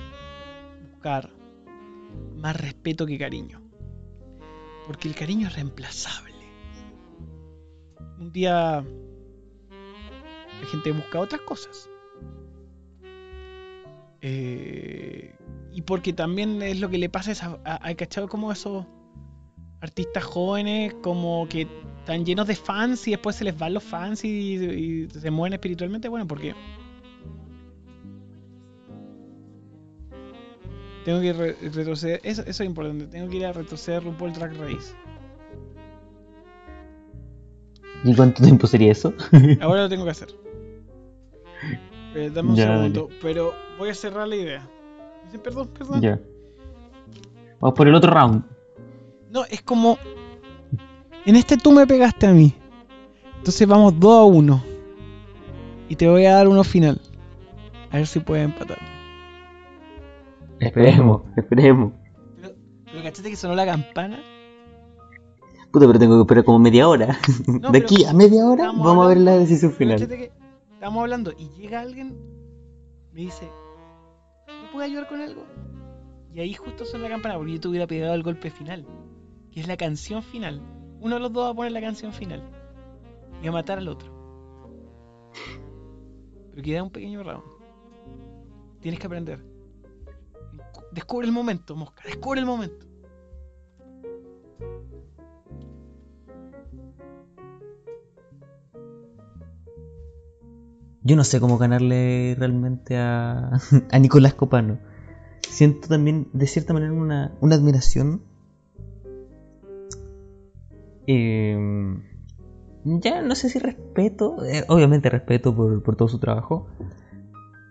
Buscar 0.92 1.30
más 2.36 2.56
respeto 2.56 3.06
que 3.06 3.18
cariño. 3.18 3.60
Porque 4.86 5.08
el 5.08 5.14
cariño 5.14 5.48
es 5.48 5.54
reemplazable. 5.54 6.34
Un 8.18 8.32
día 8.32 8.84
la 10.60 10.66
gente 10.70 10.92
busca 10.92 11.20
otras 11.20 11.40
cosas. 11.42 11.88
Eh, 14.20 15.34
y 15.72 15.82
porque 15.82 16.12
también 16.12 16.62
es 16.62 16.80
lo 16.80 16.88
que 16.88 16.98
le 16.98 17.08
pasa 17.08 17.32
a, 17.64 17.74
a, 17.74 17.88
a- 17.88 17.94
¿cachado? 17.94 18.28
como 18.28 18.50
esos 18.52 18.86
artistas 19.80 20.24
jóvenes 20.24 20.94
como 21.02 21.46
que 21.48 21.68
están 21.98 22.24
llenos 22.24 22.46
de 22.46 22.56
fans 22.56 23.06
y 23.06 23.10
después 23.10 23.36
se 23.36 23.44
les 23.44 23.58
van 23.58 23.74
los 23.74 23.82
fans 23.84 24.24
y, 24.24 24.54
y 24.54 25.08
se 25.10 25.30
mueren 25.30 25.54
espiritualmente. 25.54 26.08
Bueno, 26.08 26.26
porque 26.26 26.54
tengo 31.04 31.20
que 31.20 31.32
re- 31.32 31.56
retroceder. 31.72 32.20
Eso, 32.22 32.42
eso 32.42 32.62
es 32.62 32.68
importante. 32.68 33.06
Tengo 33.06 33.28
que 33.28 33.36
ir 33.36 33.46
a 33.46 33.52
retroceder 33.52 34.02
RuPaul 34.04 34.32
Drag 34.32 34.56
Race. 34.56 34.94
¿Y 38.04 38.14
cuánto 38.14 38.42
tiempo 38.42 38.66
sería 38.66 38.92
eso? 38.92 39.14
Ahora 39.60 39.82
lo 39.82 39.88
tengo 39.88 40.04
que 40.04 40.10
hacer. 40.10 40.28
Eh, 42.14 42.30
dame 42.32 42.50
un 42.50 42.56
Ya, 42.56 42.66
segundo, 42.76 43.08
pero 43.22 43.54
voy 43.78 43.88
a 43.90 43.94
cerrar 43.94 44.28
la 44.28 44.36
idea. 44.36 44.68
Dice, 45.24 45.38
Perdón, 45.38 45.68
perdón. 45.68 46.00
ya. 46.00 46.20
Vamos 47.60 47.76
por 47.76 47.88
el 47.88 47.94
otro 47.94 48.12
round. 48.12 48.44
No, 49.30 49.44
es 49.46 49.62
como. 49.62 49.98
En 51.24 51.36
este 51.36 51.56
tú 51.56 51.72
me 51.72 51.86
pegaste 51.86 52.26
a 52.26 52.32
mí. 52.32 52.54
Entonces 53.38 53.66
vamos 53.66 53.98
2 53.98 54.12
a 54.12 54.24
1. 54.24 54.64
Y 55.88 55.96
te 55.96 56.08
voy 56.08 56.24
a 56.26 56.34
dar 56.34 56.48
uno 56.48 56.62
final. 56.62 57.00
A 57.90 57.96
ver 57.96 58.06
si 58.06 58.20
puedes 58.20 58.44
empatar. 58.44 58.78
Esperemos, 60.60 61.22
esperemos. 61.36 61.92
Pero, 62.36 62.54
pero 62.84 63.02
¿cachaste 63.02 63.30
que 63.30 63.36
sonó 63.36 63.54
la 63.54 63.66
campana? 63.66 64.22
Puta, 65.70 65.86
pero 65.86 65.98
tengo 65.98 66.16
que 66.16 66.20
esperar 66.20 66.44
como 66.44 66.58
media 66.60 66.88
hora. 66.88 67.18
de 67.72 67.78
aquí 67.78 68.04
a 68.04 68.12
media 68.12 68.46
hora 68.46 68.66
vamos 68.66 69.04
a 69.04 69.08
ver 69.08 69.18
la 69.18 69.36
decisión 69.36 69.72
final. 69.72 70.06
Que 70.06 70.30
estamos 70.72 71.02
hablando 71.02 71.32
y 71.36 71.48
llega 71.60 71.80
alguien, 71.80 72.16
me 73.12 73.22
dice, 73.22 73.48
¿me 74.46 74.72
puede 74.72 74.86
ayudar 74.86 75.08
con 75.08 75.20
algo? 75.20 75.44
Y 76.32 76.40
ahí 76.40 76.54
justo 76.54 76.84
suena 76.84 77.04
la 77.04 77.10
campana 77.10 77.36
porque 77.36 77.52
yo 77.52 77.60
te 77.60 77.68
hubiera 77.68 77.86
pegado 77.86 78.14
el 78.14 78.22
golpe 78.22 78.50
final, 78.50 78.86
que 79.50 79.60
es 79.60 79.68
la 79.68 79.76
canción 79.76 80.22
final. 80.22 80.60
Uno 81.00 81.16
de 81.16 81.20
los 81.20 81.32
dos 81.32 81.46
va 81.46 81.50
a 81.50 81.54
poner 81.54 81.72
la 81.72 81.80
canción 81.80 82.12
final 82.12 82.42
y 83.40 83.46
va 83.46 83.50
a 83.50 83.52
matar 83.52 83.78
al 83.78 83.88
otro. 83.88 84.12
Pero 86.50 86.62
queda 86.62 86.82
un 86.82 86.90
pequeño 86.90 87.22
round. 87.22 87.44
Tienes 88.80 89.00
que 89.00 89.06
aprender. 89.06 89.53
Descubre 90.94 91.26
el 91.26 91.32
momento, 91.32 91.74
mosca, 91.74 92.04
descubre 92.06 92.38
el 92.38 92.46
momento. 92.46 92.86
Yo 101.02 101.16
no 101.16 101.24
sé 101.24 101.40
cómo 101.40 101.58
ganarle 101.58 102.36
realmente 102.38 102.96
a, 102.96 103.60
a 103.90 103.98
Nicolás 103.98 104.34
Copano. 104.34 104.78
Siento 105.40 105.88
también, 105.88 106.28
de 106.32 106.46
cierta 106.46 106.72
manera, 106.72 106.92
una, 106.92 107.36
una 107.40 107.56
admiración. 107.56 108.22
Eh, 111.08 111.58
ya 112.84 113.20
no 113.20 113.34
sé 113.34 113.48
si 113.48 113.58
respeto, 113.58 114.44
eh, 114.44 114.64
obviamente 114.68 115.10
respeto 115.10 115.54
por, 115.54 115.82
por 115.82 115.96
todo 115.96 116.08
su 116.08 116.20
trabajo, 116.20 116.68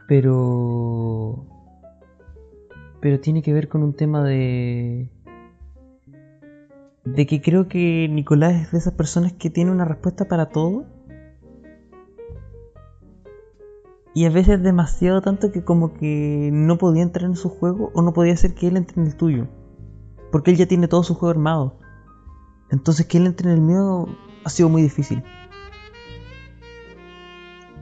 pero... 0.09 1.52
Pero 3.03 3.19
tiene 3.19 3.41
que 3.41 3.51
ver 3.51 3.67
con 3.67 3.83
un 3.83 3.91
tema 3.93 4.23
de... 4.23 5.09
De 7.03 7.25
que 7.25 7.41
creo 7.41 7.67
que 7.67 8.07
Nicolás 8.09 8.53
es 8.53 8.71
de 8.71 8.77
esas 8.77 8.93
personas 8.93 9.33
que 9.33 9.49
tiene 9.49 9.71
una 9.71 9.83
respuesta 9.83 10.29
para 10.29 10.45
todo 10.45 10.85
Y 14.13 14.23
a 14.23 14.29
veces 14.29 14.63
demasiado 14.63 15.19
tanto 15.19 15.51
que 15.51 15.65
como 15.65 15.93
que 15.95 16.49
no 16.53 16.77
podía 16.77 17.03
entrar 17.03 17.29
en 17.29 17.35
su 17.35 17.49
juego 17.49 17.91
o 17.93 18.01
no 18.01 18.13
podía 18.13 18.31
hacer 18.31 18.55
que 18.55 18.67
él 18.69 18.77
entre 18.77 19.01
en 19.01 19.07
el 19.07 19.17
tuyo. 19.17 19.49
Porque 20.31 20.51
él 20.51 20.57
ya 20.57 20.67
tiene 20.67 20.87
todo 20.87 21.03
su 21.03 21.13
juego 21.13 21.31
armado. 21.31 21.79
Entonces 22.71 23.05
que 23.05 23.17
él 23.17 23.25
entre 23.25 23.49
en 23.49 23.55
el 23.55 23.61
mío 23.61 24.07
ha 24.45 24.49
sido 24.49 24.69
muy 24.69 24.81
difícil. 24.81 25.21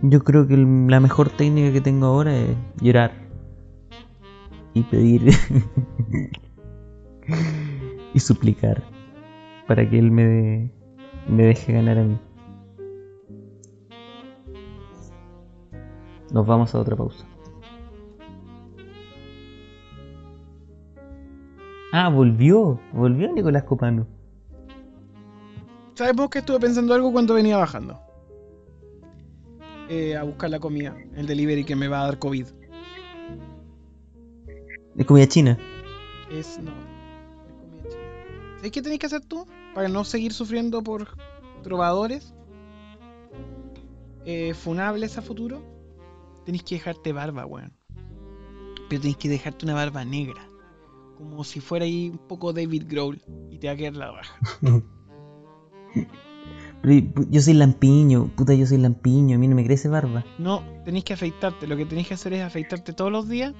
Yo 0.01 0.23
creo 0.23 0.47
que 0.47 0.57
la 0.57 0.99
mejor 0.99 1.29
técnica 1.29 1.71
que 1.71 1.81
tengo 1.81 2.07
ahora 2.07 2.35
es 2.35 2.57
llorar. 2.81 3.20
Y 4.73 4.83
pedir. 4.83 5.31
y 8.13 8.19
suplicar. 8.19 8.83
Para 9.67 9.89
que 9.89 9.99
él 9.99 10.11
me, 10.11 10.71
me 11.27 11.43
deje 11.43 11.73
ganar 11.73 11.97
a 11.97 12.03
mí. 12.03 12.19
Nos 16.31 16.47
vamos 16.47 16.73
a 16.73 16.79
otra 16.79 16.95
pausa. 16.95 17.25
Ah, 21.91 22.09
volvió. 22.09 22.79
Volvió 22.93 23.31
Nicolás 23.33 23.63
Copano. 23.63 24.07
¿Sabes 25.93 26.15
vos 26.15 26.29
que 26.29 26.39
estuve 26.39 26.59
pensando 26.59 26.93
algo 26.93 27.11
cuando 27.11 27.33
venía 27.33 27.57
bajando? 27.57 27.99
Eh, 29.89 30.15
a 30.15 30.23
buscar 30.23 30.49
la 30.49 30.59
comida, 30.59 30.95
el 31.15 31.27
delivery 31.27 31.65
que 31.65 31.75
me 31.75 31.89
va 31.89 32.01
a 32.01 32.05
dar 32.05 32.17
COVID. 32.17 32.47
¿De 34.95 35.05
comida 35.05 35.27
china? 35.27 35.57
Es, 36.31 36.59
no, 36.59 36.71
de 36.71 37.53
comida 37.53 37.89
china. 37.89 38.55
¿Sabes 38.57 38.71
qué 38.71 38.81
tenés 38.81 38.99
que 38.99 39.05
hacer 39.05 39.25
tú 39.25 39.45
para 39.73 39.87
no 39.87 40.03
seguir 40.03 40.33
sufriendo 40.33 40.81
por 40.83 41.07
trovadores 41.63 42.33
eh, 44.25 44.53
funables 44.53 45.17
a 45.17 45.21
futuro? 45.21 45.71
tenés 46.45 46.63
que 46.63 46.75
dejarte 46.75 47.13
barba, 47.13 47.45
weón. 47.45 47.73
Pero 48.89 49.01
tenés 49.01 49.17
que 49.17 49.29
dejarte 49.29 49.65
una 49.65 49.73
barba 49.73 50.03
negra. 50.05 50.47
Como 51.17 51.43
si 51.43 51.59
fuera 51.59 51.85
ahí 51.85 52.09
un 52.09 52.17
poco 52.27 52.51
David 52.51 52.85
Grohl 52.87 53.21
y 53.49 53.59
te 53.59 53.67
va 53.67 53.73
a 53.73 53.75
quedar 53.75 53.95
la 53.95 54.11
baja. 54.11 54.35
yo 57.29 57.41
soy 57.41 57.53
lampiño, 57.53 58.31
puta, 58.35 58.53
yo 58.53 58.65
soy 58.65 58.79
lampiño, 58.79 59.35
a 59.35 59.39
mí 59.39 59.47
no 59.47 59.55
me 59.55 59.63
crece 59.63 59.87
barba. 59.87 60.25
No, 60.39 60.63
tenés 60.83 61.03
que 61.03 61.13
afeitarte. 61.13 61.67
Lo 61.67 61.77
que 61.77 61.85
tenés 61.85 62.07
que 62.07 62.15
hacer 62.15 62.33
es 62.33 62.41
afeitarte 62.41 62.93
todos 62.93 63.11
los 63.11 63.29
días 63.29 63.53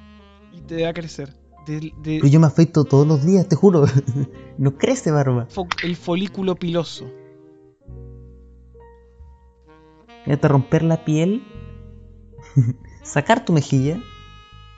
y 0.51 0.61
te 0.61 0.83
va 0.83 0.89
a 0.89 0.93
crecer. 0.93 1.35
Pero 1.65 2.27
yo 2.27 2.39
me 2.39 2.47
afeito 2.47 2.83
todos 2.83 3.07
los 3.07 3.25
días, 3.25 3.47
te 3.47 3.55
juro. 3.55 3.85
no 4.57 4.77
crece 4.77 5.11
barba. 5.11 5.47
El 5.83 5.95
folículo 5.95 6.55
piloso. 6.55 7.09
Hasta 10.25 10.47
romper 10.47 10.83
la 10.83 11.03
piel 11.03 11.43
sacar 13.03 13.45
tu 13.45 13.53
mejilla 13.53 13.99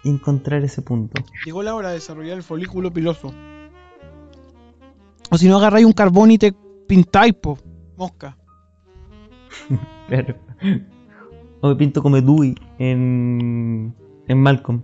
y 0.03 0.09
encontrar 0.09 0.63
ese 0.63 0.81
punto. 0.81 1.21
Llegó 1.45 1.63
la 1.63 1.75
hora 1.75 1.89
de 1.89 1.95
desarrollar 1.95 2.37
el 2.37 2.43
folículo 2.43 2.91
piloso. 2.91 3.33
O 5.29 5.37
si 5.37 5.47
no, 5.47 5.57
agarráis 5.57 5.85
un 5.85 5.93
carbón 5.93 6.31
y 6.31 6.37
te 6.37 6.53
pintáis, 6.87 7.33
po, 7.33 7.57
mosca. 7.97 8.37
claro. 10.07 10.35
O 11.61 11.69
me 11.69 11.75
pinto 11.75 12.03
como 12.03 12.19
Dewey 12.19 12.55
en, 12.77 13.95
en 14.27 14.37
Malcolm. 14.41 14.81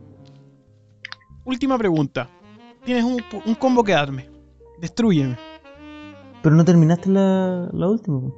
Última 1.50 1.80
pregunta. 1.80 2.30
Tienes 2.86 3.04
un, 3.04 3.24
un 3.44 3.56
combo 3.56 3.84
que 3.84 3.94
darme. 3.94 4.30
Destruyeme. 4.80 5.36
Pero 6.44 6.56
no 6.56 6.64
terminaste 6.64 7.10
la, 7.10 7.68
la 7.74 7.90
última. 7.90 8.32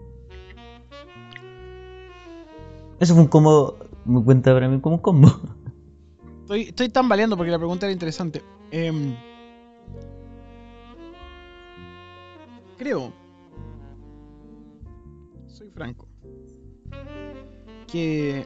Eso 3.02 3.14
fue 3.14 3.24
un 3.24 3.28
combo 3.28 3.76
me 4.06 4.24
cuenta 4.24 4.54
para 4.54 4.70
mí 4.70 4.80
como 4.80 4.96
un 4.96 5.02
combo. 5.02 5.28
Estoy, 6.44 6.62
estoy 6.62 6.88
tambaleando 6.88 7.36
porque 7.36 7.52
la 7.52 7.58
pregunta 7.58 7.86
era 7.86 7.92
interesante. 7.92 8.42
Em, 8.72 9.14
creo, 12.78 13.12
soy 15.48 15.70
franco, 15.70 16.08
que 17.88 18.46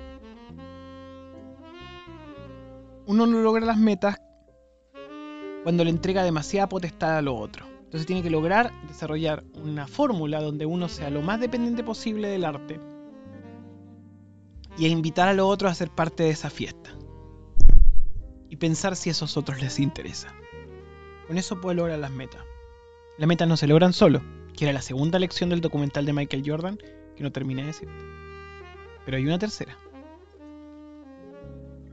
uno 3.05 3.27
no 3.27 3.41
logra 3.41 3.63
las 3.63 3.77
metas 3.77 4.17
cuando 5.65 5.83
le 5.83 5.89
entrega 5.89 6.23
demasiada 6.23 6.69
potestad 6.69 7.17
a 7.17 7.23
lo 7.23 7.35
otro. 7.35 7.65
Entonces 7.85 8.05
tiene 8.05 8.21
que 8.21 8.29
lograr 8.29 8.71
desarrollar 8.87 9.43
una 9.55 9.87
fórmula 9.87 10.39
donde 10.39 10.67
uno 10.67 10.87
sea 10.87 11.09
lo 11.09 11.23
más 11.23 11.39
dependiente 11.39 11.83
posible 11.83 12.27
del 12.27 12.45
arte 12.45 12.79
y 14.77 14.85
a 14.85 14.89
invitar 14.89 15.27
a 15.27 15.33
los 15.33 15.47
otros 15.47 15.71
a 15.71 15.73
ser 15.73 15.89
parte 15.89 16.21
de 16.21 16.29
esa 16.29 16.51
fiesta. 16.51 16.91
Y 18.47 18.57
pensar 18.57 18.95
si 18.95 19.09
a 19.09 19.13
esos 19.13 19.37
otros 19.37 19.59
les 19.59 19.79
interesa. 19.79 20.27
Con 21.25 21.39
eso 21.39 21.59
puede 21.59 21.77
lograr 21.77 21.97
las 21.97 22.11
metas. 22.11 22.43
Las 23.17 23.27
metas 23.27 23.47
no 23.47 23.57
se 23.57 23.65
logran 23.65 23.91
solo, 23.91 24.21
que 24.55 24.65
era 24.65 24.71
la 24.71 24.83
segunda 24.83 25.17
lección 25.17 25.49
del 25.49 25.61
documental 25.61 26.05
de 26.05 26.13
Michael 26.13 26.43
Jordan 26.45 26.77
que 26.77 27.23
no 27.23 27.31
terminé 27.31 27.61
de 27.63 27.67
decir. 27.69 27.89
Pero 29.03 29.17
hay 29.17 29.25
una 29.25 29.39
tercera. 29.39 29.75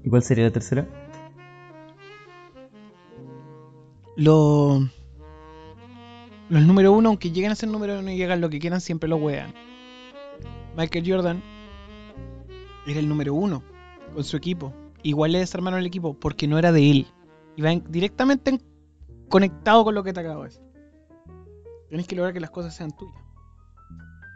¿Y 0.04 0.10
cuál 0.10 0.22
sería 0.22 0.44
la 0.44 0.52
tercera? 0.52 0.86
Los. 4.16 4.82
Los 6.48 6.62
número 6.62 6.92
uno, 6.92 7.08
aunque 7.08 7.30
lleguen 7.30 7.52
a 7.52 7.54
ser 7.54 7.70
número 7.70 7.98
uno 7.98 8.10
y 8.10 8.16
llegan 8.16 8.40
lo 8.40 8.50
que 8.50 8.58
quieran, 8.58 8.80
siempre 8.80 9.08
lo 9.08 9.16
wean. 9.16 9.54
Michael 10.76 11.10
Jordan 11.10 11.42
era 12.86 13.00
el 13.00 13.08
número 13.08 13.34
uno 13.34 13.62
con 14.12 14.24
su 14.24 14.36
equipo. 14.36 14.72
Igual 15.02 15.32
le 15.32 15.38
desarmaron 15.38 15.80
el 15.80 15.86
equipo 15.86 16.14
porque 16.14 16.46
no 16.46 16.58
era 16.58 16.72
de 16.72 16.90
él. 16.90 17.06
Iba 17.56 17.74
directamente 17.88 18.60
conectado 19.28 19.84
con 19.84 19.94
lo 19.94 20.02
que 20.02 20.12
te 20.12 20.20
acabo 20.20 20.42
de 20.42 20.48
decir. 20.48 20.62
Tienes 21.88 22.06
que 22.06 22.16
lograr 22.16 22.34
que 22.34 22.40
las 22.40 22.50
cosas 22.50 22.74
sean 22.74 22.90
tuyas. 22.96 23.22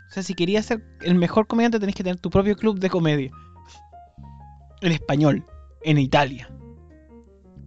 O 0.09 0.13
sea, 0.13 0.23
si 0.23 0.35
querías 0.35 0.67
ser 0.67 0.83
el 1.03 1.17
mejor 1.17 1.47
comediante, 1.47 1.81
tenés 1.81 1.95
que 1.95 2.05
tener 2.05 2.21
tu 2.21 2.31
propio 2.31 2.57
club 2.57 2.79
de 2.79 2.89
comedia. 2.89 3.31
En 4.81 4.93
español, 4.93 5.45
en 5.83 5.99
Italia. 5.99 6.49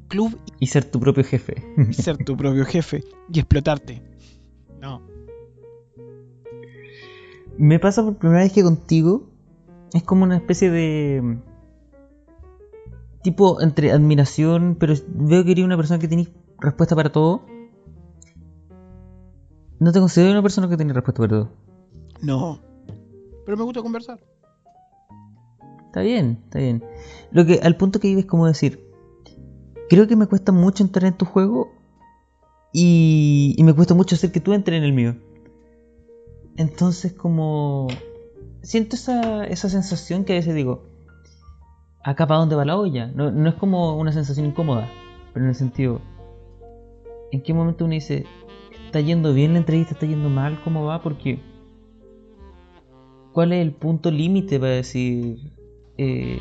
Club. 0.10 0.38
Y 0.60 0.68
ser 0.68 0.84
tu 0.86 1.00
propio 1.00 1.24
jefe. 1.24 1.64
Y 1.78 1.94
ser 1.94 2.18
tu 2.18 2.36
propio 2.36 2.66
jefe. 2.66 3.04
Y 3.32 3.40
explotarte. 3.40 4.02
No. 4.82 5.02
Me 7.58 7.80
pasa 7.80 8.04
por 8.04 8.18
primera 8.18 8.42
vez 8.42 8.52
que 8.52 8.64
contigo 8.64 9.30
es 9.94 10.04
como 10.04 10.24
una 10.24 10.38
especie 10.38 10.70
de 10.70 11.40
tipo 13.22 13.62
entre 13.62 13.92
admiración, 13.92 14.78
pero 14.80 14.94
veo 15.08 15.44
que 15.44 15.52
eres 15.52 15.66
una 15.66 15.78
persona 15.78 16.00
que 16.00 16.08
tiene 16.08 16.28
respuesta 16.60 16.96
para 16.96 17.12
todo. 17.12 17.46
No 19.80 19.92
te 19.92 20.00
considero 20.00 20.32
una 20.32 20.42
persona 20.42 20.68
que 20.68 20.78
tiene 20.78 20.94
respuesta 20.94 21.22
para 21.22 21.30
todo. 21.30 21.50
No. 22.22 22.60
Pero 23.46 23.58
me 23.58 23.64
gusta 23.64 23.82
conversar. 23.82 24.20
Está 25.88 26.02
bien, 26.02 26.40
está 26.46 26.60
bien. 26.60 26.84
Lo 27.32 27.46
que 27.46 27.60
al 27.64 27.76
punto 27.76 28.00
que 28.00 28.10
vives 28.10 28.26
es 28.26 28.30
como 28.30 28.46
decir, 28.46 28.89
creo 29.90 30.08
que 30.08 30.16
me 30.16 30.28
cuesta 30.28 30.52
mucho 30.52 30.84
entrar 30.84 31.06
en 31.06 31.18
tu 31.18 31.26
juego 31.26 31.74
y, 32.72 33.56
me 33.60 33.74
cuesta 33.74 33.94
mucho 33.94 34.16
hacer 34.16 34.32
que 34.32 34.40
tú 34.40 34.54
entres 34.54 34.78
en 34.78 34.84
el 34.84 34.94
mío. 34.94 35.16
Entonces 36.56 37.14
como 37.14 37.88
siento 38.62 38.96
esa, 38.96 39.46
esa 39.46 39.70
sensación 39.70 40.26
que 40.26 40.34
a 40.34 40.36
veces 40.38 40.56
digo, 40.56 40.84
acá 42.04 42.28
para 42.28 42.40
dónde 42.40 42.56
va 42.56 42.66
la 42.66 42.78
olla. 42.78 43.08
No, 43.08 43.32
no 43.32 43.50
es 43.50 43.56
como 43.56 43.98
una 43.98 44.12
sensación 44.12 44.46
incómoda, 44.46 44.90
pero 45.34 45.46
en 45.46 45.50
el 45.50 45.56
sentido, 45.56 46.02
¿en 47.32 47.42
qué 47.42 47.54
momento 47.54 47.86
uno 47.86 47.94
dice, 47.94 48.26
está 48.86 49.00
yendo 49.00 49.34
bien 49.34 49.54
la 49.54 49.60
entrevista, 49.60 49.94
está 49.94 50.06
yendo 50.06 50.30
mal, 50.30 50.60
cómo 50.64 50.86
va? 50.86 51.02
Porque, 51.02 51.40
¿cuál 53.34 53.54
es 53.54 53.62
el 53.62 53.72
punto 53.72 54.12
límite 54.12 54.60
para 54.60 54.74
decir, 54.74 55.54
eh, 55.98 56.40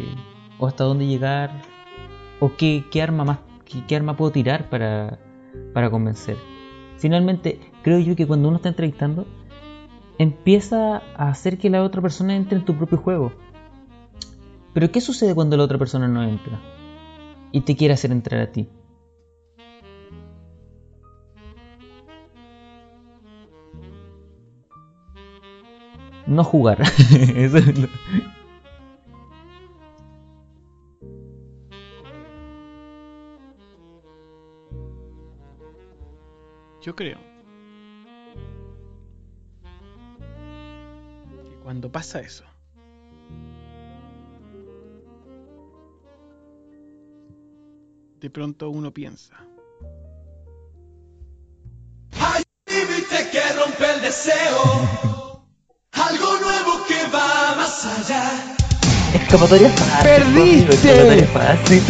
o 0.58 0.66
hasta 0.66 0.84
dónde 0.84 1.06
llegar, 1.06 1.62
o 2.40 2.52
qué, 2.56 2.84
arma 3.02 3.24
más, 3.24 3.38
qué, 3.86 3.96
arma 3.96 4.16
puedo 4.16 4.30
tirar 4.32 4.68
para, 4.70 5.18
para 5.72 5.90
convencer? 5.90 6.36
Finalmente, 6.98 7.60
creo 7.82 7.98
yo 7.98 8.16
que 8.16 8.26
cuando 8.26 8.48
uno 8.48 8.56
está 8.56 8.68
entrevistando, 8.68 9.26
empieza 10.18 11.02
a 11.16 11.28
hacer 11.28 11.58
que 11.58 11.70
la 11.70 11.82
otra 11.82 12.02
persona 12.02 12.34
entre 12.34 12.58
en 12.58 12.64
tu 12.64 12.76
propio 12.76 12.98
juego. 12.98 13.32
Pero 14.74 14.90
¿qué 14.90 15.00
sucede 15.00 15.34
cuando 15.34 15.56
la 15.56 15.64
otra 15.64 15.78
persona 15.78 16.08
no 16.08 16.22
entra? 16.22 16.60
Y 17.52 17.62
te 17.62 17.76
quiere 17.76 17.94
hacer 17.94 18.12
entrar 18.12 18.40
a 18.40 18.52
ti. 18.52 18.68
No 26.26 26.44
jugar. 26.44 26.82
Yo 36.88 36.96
creo 36.96 37.18
cuando 41.62 41.92
pasa 41.92 42.20
eso. 42.20 42.44
De 48.18 48.30
pronto 48.30 48.70
uno 48.70 48.90
piensa. 48.90 49.34
Hay 52.18 52.42
un 52.66 52.74
límite 52.74 53.30
que 53.32 53.42
rompe 53.52 53.94
el 53.94 54.00
deseo. 54.00 54.62
Algo 55.92 56.40
nuevo 56.40 56.86
que 56.88 57.02
va 57.14 57.54
más 57.54 57.84
allá. 57.84 58.56
Escapatoria 59.12 59.68
fácil. 59.68 60.04
¡Perdiste! 60.04 61.26
fácil. 61.26 61.82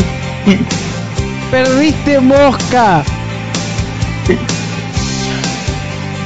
¡Perdiste, 1.52 2.18
mosca! 2.18 3.04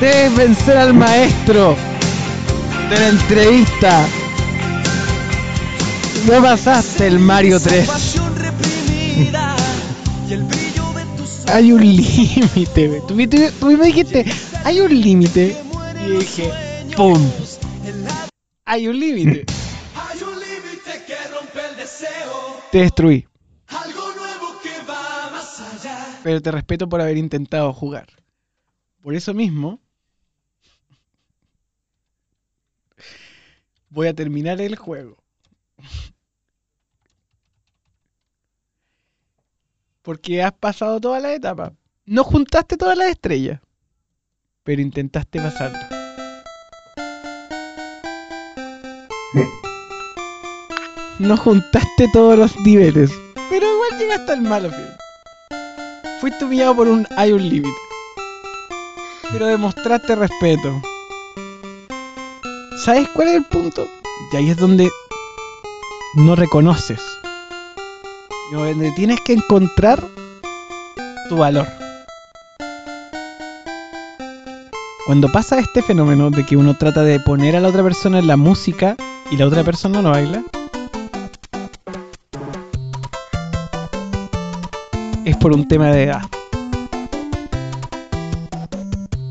Debes 0.02 0.36
vencer 0.36 0.76
al 0.76 0.94
maestro 0.94 1.76
de 2.90 2.98
la 2.98 3.08
entrevista. 3.10 4.04
No 6.26 6.42
pasaste 6.42 7.06
el 7.06 7.20
Mario 7.20 7.60
3. 7.60 7.88
Hay 11.52 11.70
un 11.70 11.86
límite, 11.86 13.00
tú, 13.06 13.14
tú, 13.60 13.66
me 13.78 13.86
dijiste, 13.86 14.24
hay 14.64 14.80
un 14.80 15.00
límite. 15.00 15.56
Y 16.04 16.10
dije, 16.18 16.50
¡pum! 16.96 17.24
Hay 18.64 18.88
un 18.88 18.98
límite. 18.98 19.46
Te 22.72 22.78
destruí. 22.78 23.28
Pero 26.24 26.42
te 26.42 26.50
respeto 26.50 26.88
por 26.88 27.00
haber 27.00 27.18
intentado 27.18 27.72
jugar. 27.72 28.08
Por 29.00 29.14
eso 29.14 29.32
mismo, 29.32 29.81
voy 33.92 34.08
a 34.08 34.14
terminar 34.14 34.60
el 34.60 34.76
juego. 34.76 35.18
Porque 40.02 40.42
has 40.42 40.52
pasado 40.52 41.00
toda 41.00 41.20
la 41.20 41.34
etapa. 41.34 41.72
No 42.06 42.24
juntaste 42.24 42.76
todas 42.76 42.98
las 42.98 43.08
estrellas, 43.08 43.60
pero 44.64 44.82
intentaste 44.82 45.40
pasarla. 45.40 45.88
No 51.18 51.36
juntaste 51.36 52.08
todos 52.12 52.36
los 52.36 52.56
niveles, 52.60 53.12
pero 53.48 53.72
igual 53.72 53.98
llegaste 54.00 54.32
al 54.32 54.42
malo 54.42 54.70
film. 54.70 54.88
Fuiste 56.20 56.44
humillado 56.44 56.74
por 56.74 56.88
un 56.88 57.06
hay 57.16 57.32
un 57.32 57.48
límite. 57.48 57.76
Pero 59.30 59.46
demostraste 59.46 60.16
respeto. 60.16 60.82
¿Sabes 62.76 63.08
cuál 63.14 63.28
es 63.28 63.34
el 63.34 63.44
punto? 63.44 63.86
Y 64.32 64.36
ahí 64.36 64.50
es 64.50 64.56
donde 64.56 64.90
no 66.14 66.34
reconoces. 66.34 67.00
Donde 68.50 68.90
tienes 68.92 69.20
que 69.20 69.34
encontrar 69.34 70.02
tu 71.28 71.36
valor. 71.36 71.66
Cuando 75.06 75.30
pasa 75.30 75.58
este 75.58 75.82
fenómeno 75.82 76.30
de 76.30 76.44
que 76.44 76.56
uno 76.56 76.76
trata 76.76 77.02
de 77.02 77.20
poner 77.20 77.56
a 77.56 77.60
la 77.60 77.68
otra 77.68 77.82
persona 77.82 78.18
en 78.18 78.26
la 78.26 78.36
música 78.36 78.96
y 79.30 79.36
la 79.36 79.46
otra 79.46 79.62
persona 79.62 80.00
no 80.02 80.10
baila, 80.10 80.42
es 85.24 85.36
por 85.36 85.52
un 85.52 85.68
tema 85.68 85.88
de 85.88 86.04
edad. 86.04 86.22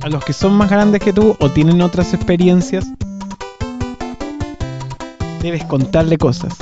A 0.01 0.09
los 0.09 0.23
que 0.23 0.34
son 0.34 0.53
más 0.53 0.69
grandes 0.69 1.01
que 1.01 1.13
tú 1.13 1.35
o 1.39 1.49
tienen 1.49 1.81
otras 1.81 2.13
experiencias, 2.13 2.88
debes 5.41 5.65
contarle 5.65 6.18
cosas. 6.18 6.53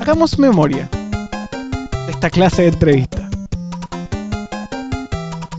Hagamos 0.00 0.38
memoria 0.38 0.88
de 2.06 2.12
esta 2.12 2.28
clase 2.28 2.62
de 2.62 2.68
entrevista. 2.68 3.28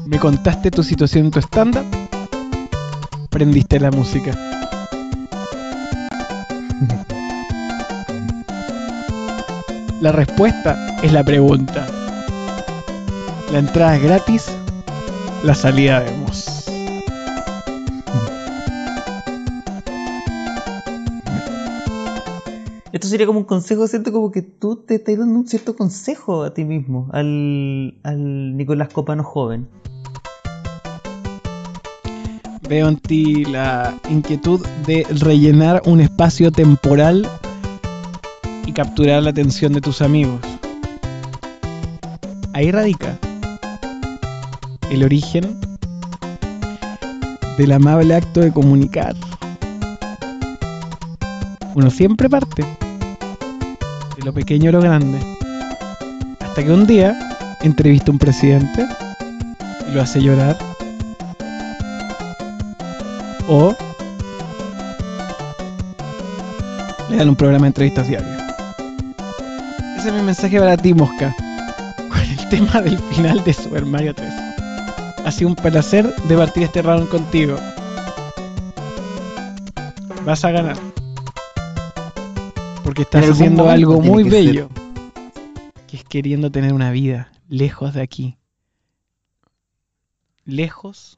Me 0.06 0.19
contaste 0.19 0.69
tu 0.69 0.84
situación 0.84 1.26
en 1.26 1.31
tu 1.31 1.39
estándar, 1.39 1.84
prendiste 3.30 3.80
la 3.80 3.89
música. 3.89 4.31
La 10.02 10.11
respuesta 10.11 10.97
es 11.02 11.11
la 11.11 11.23
pregunta. 11.23 11.88
La 13.52 13.60
entrada 13.60 13.95
es 13.95 14.03
gratis, 14.03 14.45
la 15.43 15.56
salida 15.56 16.02
vemos. 16.02 16.55
Esto 23.06 23.11
sería 23.11 23.27
como 23.27 23.38
un 23.38 23.45
consejo, 23.45 23.88
siento 23.88 24.11
como 24.11 24.32
que 24.32 24.41
tú 24.41 24.77
te 24.77 24.95
estás 24.95 25.15
dando 25.19 25.38
un 25.38 25.48
cierto 25.48 25.76
consejo 25.76 26.41
a 26.41 26.56
ti 26.56 26.65
mismo, 26.65 27.07
al, 27.11 27.99
al 28.02 28.57
Nicolás 28.57 28.90
Copano 28.91 29.23
joven. 29.23 29.68
Veo 32.68 32.88
en 32.88 32.98
ti 32.98 33.45
la 33.45 33.95
inquietud 34.10 34.65
de 34.88 35.06
rellenar 35.22 35.84
un 35.86 36.02
espacio 36.02 36.52
temporal 36.52 37.30
y 38.65 38.72
capturar 38.72 39.22
la 39.22 39.30
atención 39.30 39.72
de 39.73 39.82
tus 39.82 40.02
amigos. 40.02 40.41
Ahí 42.53 42.72
radica 42.72 43.19
el 44.90 45.03
origen 45.03 45.60
del 47.56 47.72
amable 47.72 48.15
acto 48.15 48.40
de 48.40 48.52
comunicar. 48.52 49.15
Uno 51.76 51.91
siempre 51.91 52.27
parte 52.32 52.65
lo 54.26 54.34
pequeño 54.34 54.69
a 54.69 54.73
lo 54.73 54.81
grande. 54.81 55.19
Hasta 56.39 56.64
que 56.64 56.72
un 56.72 56.88
día 56.88 57.15
entrevista 57.61 58.10
a 58.10 58.14
un 58.14 58.18
presidente 58.18 58.88
y 59.88 59.93
lo 59.93 60.02
hace 60.02 60.19
llorar. 60.19 60.57
O 63.47 63.76
le 67.11 67.18
dan 67.18 67.30
un 67.30 67.35
programa 67.35 67.65
de 67.65 67.68
entrevistas 67.68 68.07
diario. 68.07 68.27
Ese 69.95 70.07
es 70.07 70.14
mi 70.14 70.23
mensaje 70.23 70.60
para 70.60 70.76
ti, 70.76 70.95
Mosca. 70.95 71.35
Con 72.10 72.19
el 72.19 72.49
tema 72.49 72.81
del 72.81 72.97
final 72.97 73.43
de 73.43 73.53
Super 73.53 73.85
Mario 73.85 74.15
3. 74.15 74.27
Ha 75.23 75.31
sido 75.31 75.49
un 75.49 75.56
placer 75.56 76.11
de 76.27 76.35
partir 76.35 76.64
este 76.64 76.81
round 76.81 77.10
contigo. 77.10 77.57
Vas 80.26 80.43
a 80.43 80.49
ganar. 80.49 80.77
Porque 82.86 83.02
estás 83.02 83.28
haciendo 83.28 83.68
algo 83.68 83.99
muy 83.99 84.24
bello. 84.24 84.70
Que 85.88 85.98
es 85.98 86.03
queriendo 86.03 86.52
tener 86.52 86.72
una 86.72 86.91
vida 86.91 87.32
lejos 87.49 87.95
de 87.95 88.03
aquí. 88.03 88.38
Lejos. 90.45 91.18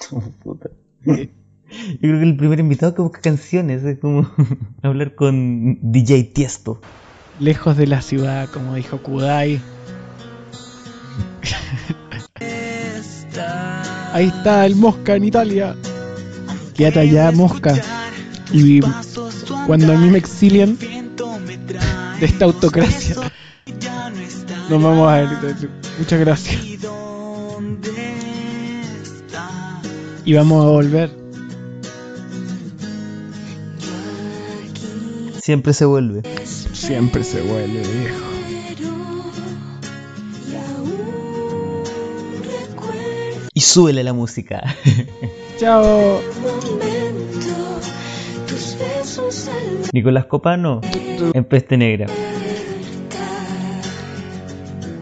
Yo 1.04 1.98
creo 2.00 2.18
que 2.18 2.24
el 2.24 2.36
primer 2.36 2.58
invitado 2.58 2.96
que 2.96 3.02
busca 3.02 3.20
canciones 3.20 3.84
es 3.84 4.00
como 4.00 4.28
hablar 4.82 5.14
con 5.14 5.78
DJ 5.92 6.24
Tiesto. 6.24 6.80
Lejos 7.38 7.76
de 7.76 7.86
la 7.86 8.02
ciudad, 8.02 8.48
como 8.48 8.74
dijo 8.74 8.98
Kudai. 8.98 9.60
Ahí 14.12 14.26
está 14.26 14.66
el 14.66 14.74
Mosca 14.74 15.14
en 15.14 15.24
Italia. 15.24 15.76
Quédate 16.74 17.00
allá, 17.00 17.30
Mosca. 17.32 17.74
Y 18.52 18.80
cuando 19.66 19.92
a 19.92 19.96
mí 19.96 20.10
me 20.10 20.18
exilian 20.18 20.76
de 20.78 22.26
esta 22.26 22.44
autocracia, 22.44 23.16
nos 24.68 24.82
vamos 24.82 25.08
a 25.08 25.16
ver. 25.16 25.28
Muchas 25.98 26.20
gracias. 26.20 26.62
Y 30.24 30.32
vamos 30.32 30.64
a 30.64 30.68
volver. 30.68 31.10
Siempre 35.40 35.74
se 35.74 35.84
vuelve. 35.84 36.22
Siempre 36.72 37.22
se 37.22 37.42
vuelve, 37.42 37.82
viejo. 37.82 38.34
Y 43.52 43.60
súbele 43.60 44.02
la 44.02 44.12
música. 44.12 44.76
Chao. 45.58 46.20
Nicolás 49.92 50.26
Copano 50.26 50.80
en 51.32 51.44
Peste 51.44 51.76
Negra. 51.76 52.06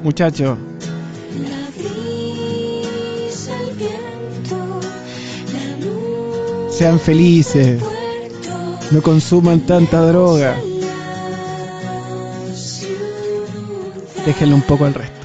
Muchacho. 0.02 0.58
Sean 6.70 6.98
felices. 6.98 7.82
No 8.90 9.00
consuman 9.00 9.60
tanta 9.60 10.00
droga. 10.00 10.56
Déjenlo 14.26 14.56
un 14.56 14.62
poco 14.62 14.84
al 14.84 14.94
resto. 14.94 15.21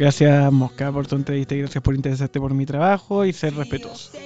Gracias 0.00 0.50
Mosca 0.50 0.90
por 0.90 1.06
tu 1.06 1.14
entrevista 1.14 1.54
y 1.54 1.58
gracias 1.58 1.84
por 1.84 1.94
interesarte 1.94 2.40
por 2.40 2.54
mi 2.54 2.64
trabajo 2.64 3.26
y 3.26 3.34
ser 3.34 3.54
respetuoso. 3.54 4.16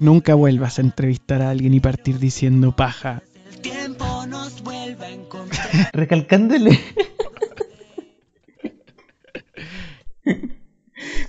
Nunca 0.00 0.34
vuelvas 0.34 0.80
a 0.80 0.82
entrevistar 0.82 1.40
a 1.40 1.50
alguien 1.50 1.72
y 1.72 1.78
partir 1.78 2.18
diciendo 2.18 2.74
paja. 2.74 3.22
Recalcándole. 5.92 6.80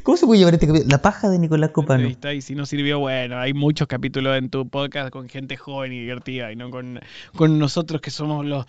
¿Cómo 0.01 0.17
se 0.17 0.25
puede 0.25 0.39
llevar 0.39 0.55
este 0.55 0.65
capítulo? 0.65 0.89
La 0.89 1.03
paja 1.03 1.29
de 1.29 1.37
Nicolás 1.37 1.69
Copano. 1.69 2.09
Y 2.33 2.41
si 2.41 2.55
no 2.55 2.65
sirvió, 2.65 2.97
bueno, 2.97 3.37
hay 3.37 3.53
muchos 3.53 3.87
capítulos 3.87 4.35
en 4.35 4.49
tu 4.49 4.67
podcast 4.67 5.11
con 5.11 5.29
gente 5.29 5.57
joven 5.57 5.93
y 5.93 5.99
divertida 5.99 6.51
y 6.51 6.55
no 6.55 6.71
con, 6.71 6.99
con 7.35 7.59
nosotros 7.59 8.01
que 8.01 8.09
somos 8.09 8.47
los 8.47 8.65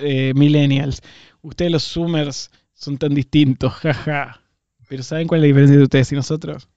eh, 0.00 0.32
millennials. 0.34 1.02
Ustedes 1.42 1.70
los 1.70 1.84
zoomers 1.84 2.50
son 2.80 2.98
tan 2.98 3.14
distintos, 3.14 3.72
jaja. 3.82 4.40
Pero 4.88 5.02
¿saben 5.02 5.28
cuál 5.28 5.40
es 5.40 5.42
la 5.42 5.46
diferencia 5.48 5.76
de 5.76 5.84
ustedes 5.84 6.10
y 6.12 6.16
nosotros? 6.16 6.68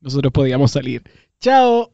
Nosotros 0.00 0.32
podíamos 0.32 0.72
salir. 0.72 1.02
¡Chao! 1.40 1.93